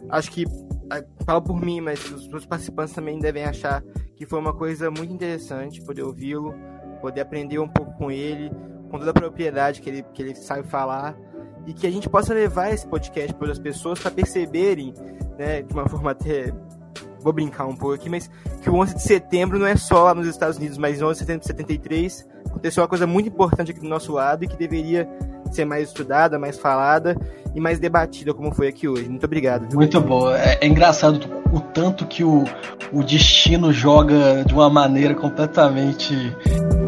Acho 0.09 0.31
que, 0.31 0.45
falo 1.25 1.43
por 1.43 1.61
mim, 1.61 1.79
mas 1.79 2.03
os 2.05 2.23
outros 2.23 2.45
participantes 2.47 2.93
também 2.93 3.19
devem 3.19 3.43
achar 3.43 3.83
que 4.15 4.25
foi 4.25 4.39
uma 4.39 4.53
coisa 4.53 4.89
muito 4.89 5.13
interessante 5.13 5.81
poder 5.81 6.03
ouvi-lo, 6.03 6.53
poder 7.01 7.21
aprender 7.21 7.59
um 7.59 7.67
pouco 7.67 7.93
com 7.97 8.11
ele, 8.11 8.49
com 8.89 8.97
toda 8.97 9.11
a 9.11 9.13
propriedade 9.13 9.81
que 9.81 9.89
ele, 9.89 10.03
que 10.13 10.21
ele 10.21 10.35
sabe 10.35 10.67
falar 10.67 11.17
e 11.65 11.73
que 11.73 11.87
a 11.87 11.91
gente 11.91 12.09
possa 12.09 12.33
levar 12.33 12.71
esse 12.71 12.85
podcast 12.85 13.33
para 13.33 13.51
as 13.51 13.59
pessoas 13.59 13.99
para 13.99 14.11
perceberem, 14.11 14.93
né, 15.37 15.61
de 15.61 15.73
uma 15.73 15.87
forma 15.89 16.11
até 16.11 16.53
vou 17.19 17.31
brincar 17.31 17.65
um 17.65 17.75
pouco 17.75 17.95
aqui, 17.95 18.09
mas 18.09 18.29
que 18.61 18.69
o 18.69 18.75
11 18.75 18.95
de 18.95 19.01
setembro 19.01 19.57
não 19.57 19.65
é 19.65 19.77
só 19.77 20.03
lá 20.03 20.13
nos 20.13 20.27
Estados 20.27 20.57
Unidos, 20.57 20.77
mas 20.77 21.01
11 21.01 21.13
de 21.13 21.19
setembro 21.19 21.41
de 21.41 21.47
73 21.47 22.27
aconteceu 22.45 22.83
uma 22.83 22.89
coisa 22.89 23.07
muito 23.07 23.29
importante 23.29 23.71
aqui 23.71 23.79
do 23.79 23.87
nosso 23.87 24.11
lado 24.11 24.43
e 24.43 24.47
que 24.47 24.57
deveria 24.57 25.07
ser 25.55 25.65
mais 25.65 25.87
estudada, 25.87 26.39
mais 26.39 26.57
falada 26.57 27.17
e 27.55 27.59
mais 27.59 27.79
debatida 27.79 28.33
como 28.33 28.53
foi 28.53 28.67
aqui 28.67 28.87
hoje. 28.87 29.07
Muito 29.07 29.25
obrigado. 29.25 29.67
Viu? 29.69 29.77
Muito 29.77 30.01
bom. 30.01 30.29
É, 30.31 30.57
é, 30.61 30.67
engraçado 30.67 31.19
o 31.51 31.59
tanto 31.59 32.05
que 32.05 32.23
o, 32.23 32.43
o 32.91 33.03
destino 33.03 33.71
joga 33.71 34.43
de 34.45 34.53
uma 34.53 34.69
maneira 34.69 35.13
completamente 35.13 36.15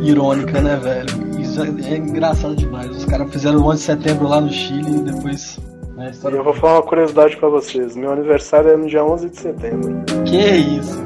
irônica, 0.02 0.60
né, 0.62 0.76
velho? 0.76 1.40
Isso 1.40 1.62
é, 1.62 1.68
é 1.94 1.98
engraçado 1.98 2.56
demais. 2.56 2.90
Os 2.90 3.06
caras 3.06 3.32
fizeram 3.32 3.60
o 3.60 3.68
11 3.68 3.78
de 3.78 3.84
setembro 3.84 4.28
lá 4.28 4.42
no 4.42 4.52
Chile 4.52 4.98
e 4.98 5.04
depois. 5.04 5.60
Né, 5.96 6.10
história... 6.10 6.38
Eu 6.38 6.44
vou 6.44 6.54
falar 6.54 6.76
uma 6.76 6.84
curiosidade 6.84 7.38
pra 7.38 7.48
vocês. 7.50 7.96
Meu 7.96 8.12
aniversário 8.12 8.72
é 8.72 8.78
no 8.78 8.88
dia 8.88 9.04
11 9.04 9.30
de 9.30 9.38
setembro. 9.38 10.04
Que 10.26 10.38
isso? 10.38 11.04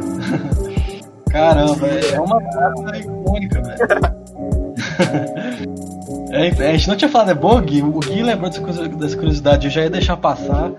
Caramba, 1.30 1.88
é 1.88 2.20
uma 2.20 2.40
data 2.40 2.98
icônica, 2.98 3.62
velho. 3.62 3.80
É, 6.32 6.70
a 6.70 6.72
gente 6.74 6.88
não 6.88 6.96
tinha 6.96 7.10
falado, 7.10 7.32
é 7.32 7.34
bom, 7.34 7.60
Gui? 7.62 7.82
O 7.82 8.00
Gui 8.00 8.22
lembrou 8.22 8.50
dessa 8.50 9.16
curiosidade, 9.16 9.68
eu 9.68 9.72
já 9.72 9.82
ia 9.82 9.90
deixar 9.90 10.16
passar. 10.18 10.72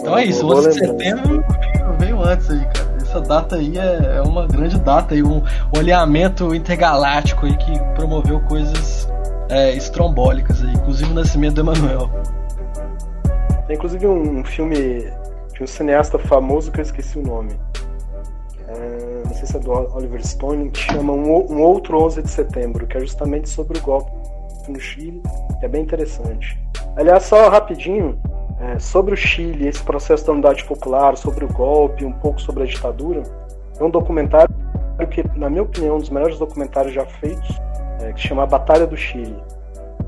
Então 0.00 0.16
é 0.16 0.24
isso, 0.24 0.46
11 0.46 0.68
de 0.68 0.74
setembro 0.74 1.28
veio, 1.28 1.44
veio 1.98 2.22
antes 2.22 2.50
aí, 2.50 2.64
cara. 2.66 2.92
Essa 3.00 3.20
data 3.20 3.56
aí 3.56 3.76
é, 3.76 4.16
é 4.16 4.22
uma 4.22 4.46
grande 4.46 4.78
data 4.78 5.14
aí, 5.14 5.22
um 5.22 5.42
olhamento 5.76 6.54
intergaláctico 6.54 7.46
aí 7.46 7.56
que 7.56 7.78
promoveu 7.94 8.40
coisas 8.40 9.08
é, 9.50 9.74
estrombólicas 9.74 10.62
aí, 10.62 10.72
inclusive 10.72 11.10
o 11.10 11.14
nascimento 11.14 11.56
do 11.56 11.60
Emanuel. 11.60 12.08
Tem 13.66 13.76
inclusive 13.76 14.06
um 14.06 14.44
filme 14.44 15.06
de 15.54 15.62
um 15.62 15.66
cineasta 15.66 16.18
famoso 16.18 16.70
que 16.70 16.80
eu 16.80 16.82
esqueci 16.82 17.18
o 17.18 17.22
nome. 17.22 17.52
É, 18.68 19.22
não 19.26 19.34
sei 19.34 19.46
se 19.46 19.56
é 19.56 19.60
do 19.60 19.72
Oliver 19.72 20.24
Stone, 20.26 20.70
que 20.70 20.80
chama 20.80 21.12
um, 21.12 21.52
um 21.52 21.60
Outro 21.60 22.02
11 22.02 22.22
de 22.22 22.30
Setembro, 22.30 22.86
que 22.86 22.96
é 22.96 23.00
justamente 23.00 23.50
sobre 23.50 23.78
o 23.78 23.82
golpe 23.82 24.21
no 24.70 24.78
Chile, 24.80 25.22
é 25.62 25.68
bem 25.68 25.82
interessante. 25.82 26.58
Aliás, 26.96 27.24
só 27.24 27.48
rapidinho, 27.48 28.18
é, 28.60 28.78
sobre 28.78 29.14
o 29.14 29.16
Chile, 29.16 29.66
esse 29.66 29.82
processo 29.82 30.26
da 30.26 30.32
unidade 30.32 30.64
popular, 30.64 31.16
sobre 31.16 31.44
o 31.44 31.48
golpe, 31.48 32.04
um 32.04 32.12
pouco 32.12 32.40
sobre 32.40 32.62
a 32.62 32.66
ditadura, 32.66 33.22
é 33.78 33.82
um 33.82 33.90
documentário 33.90 34.54
que, 35.10 35.24
na 35.36 35.50
minha 35.50 35.62
opinião, 35.62 35.94
é 35.94 35.96
um 35.96 36.00
dos 36.00 36.10
melhores 36.10 36.38
documentários 36.38 36.94
já 36.94 37.04
feitos, 37.04 37.60
é, 38.00 38.12
que 38.12 38.20
chama 38.20 38.44
A 38.44 38.46
Batalha 38.46 38.86
do 38.86 38.96
Chile. 38.96 39.36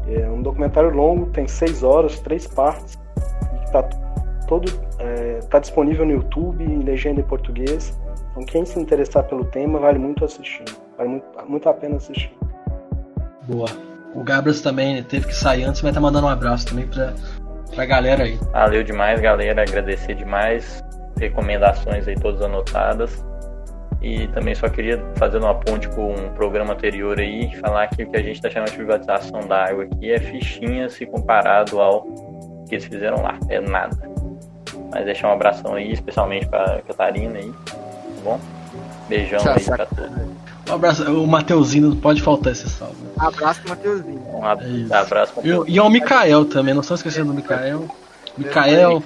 É 0.06 0.28
um 0.28 0.42
documentário 0.42 0.90
longo, 0.90 1.26
tem 1.26 1.48
seis 1.48 1.82
horas, 1.82 2.20
três 2.20 2.46
partes, 2.46 2.98
e 3.60 3.64
está 3.64 3.82
todo 4.46 4.70
é, 4.98 5.40
tá 5.50 5.58
disponível 5.58 6.04
no 6.04 6.12
YouTube, 6.12 6.62
em 6.62 6.80
legenda 6.80 7.20
em 7.20 7.24
português. 7.24 7.98
Então, 8.30 8.44
quem 8.44 8.64
se 8.64 8.78
interessar 8.78 9.24
pelo 9.24 9.44
tema, 9.44 9.78
vale 9.78 9.98
muito 9.98 10.24
assistir. 10.24 10.64
Vale 10.96 11.08
muito, 11.08 11.26
muito 11.48 11.68
a 11.68 11.74
pena 11.74 11.96
assistir. 11.96 12.36
Boa. 13.48 13.93
O 14.14 14.22
Gabras 14.22 14.60
também 14.60 15.02
teve 15.02 15.26
que 15.26 15.34
sair 15.34 15.64
antes, 15.64 15.82
mas 15.82 15.92
tá 15.92 16.00
mandando 16.00 16.26
um 16.26 16.30
abraço 16.30 16.66
também 16.66 16.86
pra, 16.86 17.12
pra 17.74 17.84
galera 17.84 18.24
aí. 18.24 18.38
Valeu 18.52 18.84
demais, 18.84 19.20
galera. 19.20 19.62
Agradecer 19.62 20.14
demais. 20.14 20.82
Recomendações 21.18 22.06
aí 22.06 22.14
todas 22.14 22.40
anotadas. 22.40 23.24
E 24.00 24.28
também 24.28 24.54
só 24.54 24.68
queria 24.68 25.02
fazer 25.16 25.38
uma 25.38 25.54
ponte 25.54 25.88
com 25.88 26.12
um 26.12 26.28
programa 26.34 26.74
anterior 26.74 27.18
aí, 27.18 27.54
falar 27.56 27.88
que 27.88 28.02
o 28.02 28.10
que 28.10 28.16
a 28.18 28.22
gente 28.22 28.36
está 28.36 28.50
chamando 28.50 28.70
de 28.70 28.76
privatização 28.76 29.40
da 29.48 29.64
água 29.64 29.84
aqui 29.84 30.12
é 30.12 30.20
fichinha 30.20 30.90
se 30.90 31.06
comparado 31.06 31.80
ao 31.80 32.02
que 32.68 32.74
eles 32.74 32.84
fizeram 32.84 33.22
lá. 33.22 33.38
É 33.48 33.60
nada. 33.60 33.96
Mas 34.92 35.06
deixar 35.06 35.28
um 35.28 35.32
abração 35.32 35.74
aí, 35.74 35.90
especialmente 35.90 36.46
pra 36.46 36.82
Catarina 36.86 37.38
aí. 37.38 37.50
Tá 37.50 38.22
bom? 38.22 38.40
Beijão 39.08 39.38
Tchau, 39.38 39.54
aí 39.56 39.64
pra 39.64 39.86
todos. 39.86 40.43
Um 40.68 40.74
abraço, 40.74 41.04
o 41.04 41.26
Mateuzinho, 41.26 41.90
não 41.90 41.96
pode 41.96 42.22
faltar 42.22 42.52
esse 42.52 42.68
salve. 42.68 42.96
Abraço 43.18 43.60
pro 43.60 43.70
Mateuzinho. 43.70 44.22
Um 44.28 44.44
abraço 44.44 45.34
pro 45.34 45.66
E, 45.68 45.74
e 45.74 45.78
ao 45.78 45.90
Mikael 45.90 46.44
também, 46.44 46.74
não 46.74 46.80
estão 46.80 46.94
esquecendo 46.94 47.28
do 47.28 47.34
Mikael. 47.34 47.88
Mikael, 48.36 49.00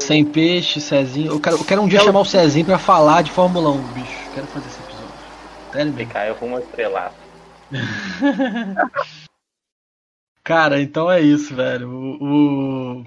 Sem 0.00 0.24
Peixe, 0.24 0.80
Cezinho. 0.80 1.32
Eu 1.32 1.40
quero, 1.40 1.56
eu 1.56 1.64
quero 1.64 1.82
um 1.82 1.88
dia 1.88 2.00
chamar 2.00 2.20
o 2.20 2.24
Cezinho 2.24 2.64
pra 2.64 2.78
falar 2.78 3.22
de 3.22 3.30
Fórmula 3.30 3.70
1, 3.70 3.82
bicho. 3.88 4.30
Quero 4.34 4.46
fazer 4.46 4.66
esse 4.68 4.78
episódio. 4.80 5.14
Sério, 5.72 5.92
Mikael 5.92 6.34
rumo 6.34 6.58
estrelado. 6.58 7.14
Cara, 10.42 10.80
então 10.80 11.10
é 11.10 11.20
isso, 11.20 11.54
velho. 11.54 11.88
O, 11.90 12.24
o, 12.24 13.04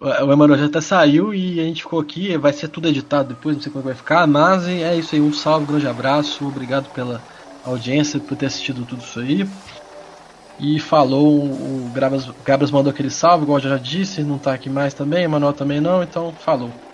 o 0.00 0.32
Emanuel 0.32 0.58
já 0.58 0.66
até 0.66 0.80
saiu 0.80 1.34
e 1.34 1.58
a 1.58 1.64
gente 1.64 1.82
ficou 1.82 2.00
aqui, 2.00 2.36
vai 2.36 2.52
ser 2.52 2.68
tudo 2.68 2.88
editado 2.88 3.34
depois, 3.34 3.56
não 3.56 3.62
sei 3.62 3.72
como 3.72 3.84
vai 3.84 3.94
ficar, 3.94 4.26
mas 4.26 4.66
é 4.68 4.96
isso 4.96 5.14
aí, 5.14 5.20
um 5.20 5.32
salve, 5.32 5.64
um 5.64 5.66
grande 5.66 5.86
abraço, 5.86 6.46
obrigado 6.46 6.90
pela 6.90 7.22
audiência, 7.64 8.20
por 8.20 8.36
ter 8.36 8.46
assistido 8.46 8.84
tudo 8.84 9.02
isso 9.02 9.20
aí. 9.20 9.48
E 10.58 10.78
falou, 10.78 11.86
o 11.86 11.90
Gabras, 11.90 12.26
Gabras 12.44 12.70
mandou 12.70 12.90
aquele 12.90 13.10
salve, 13.10 13.44
igual 13.44 13.58
eu 13.58 13.64
já 13.64 13.78
disse, 13.78 14.22
não 14.22 14.38
tá 14.38 14.54
aqui 14.54 14.70
mais 14.70 14.94
também, 14.94 15.24
Emanuel 15.24 15.52
também 15.52 15.80
não, 15.80 16.02
então 16.02 16.32
falou. 16.32 16.85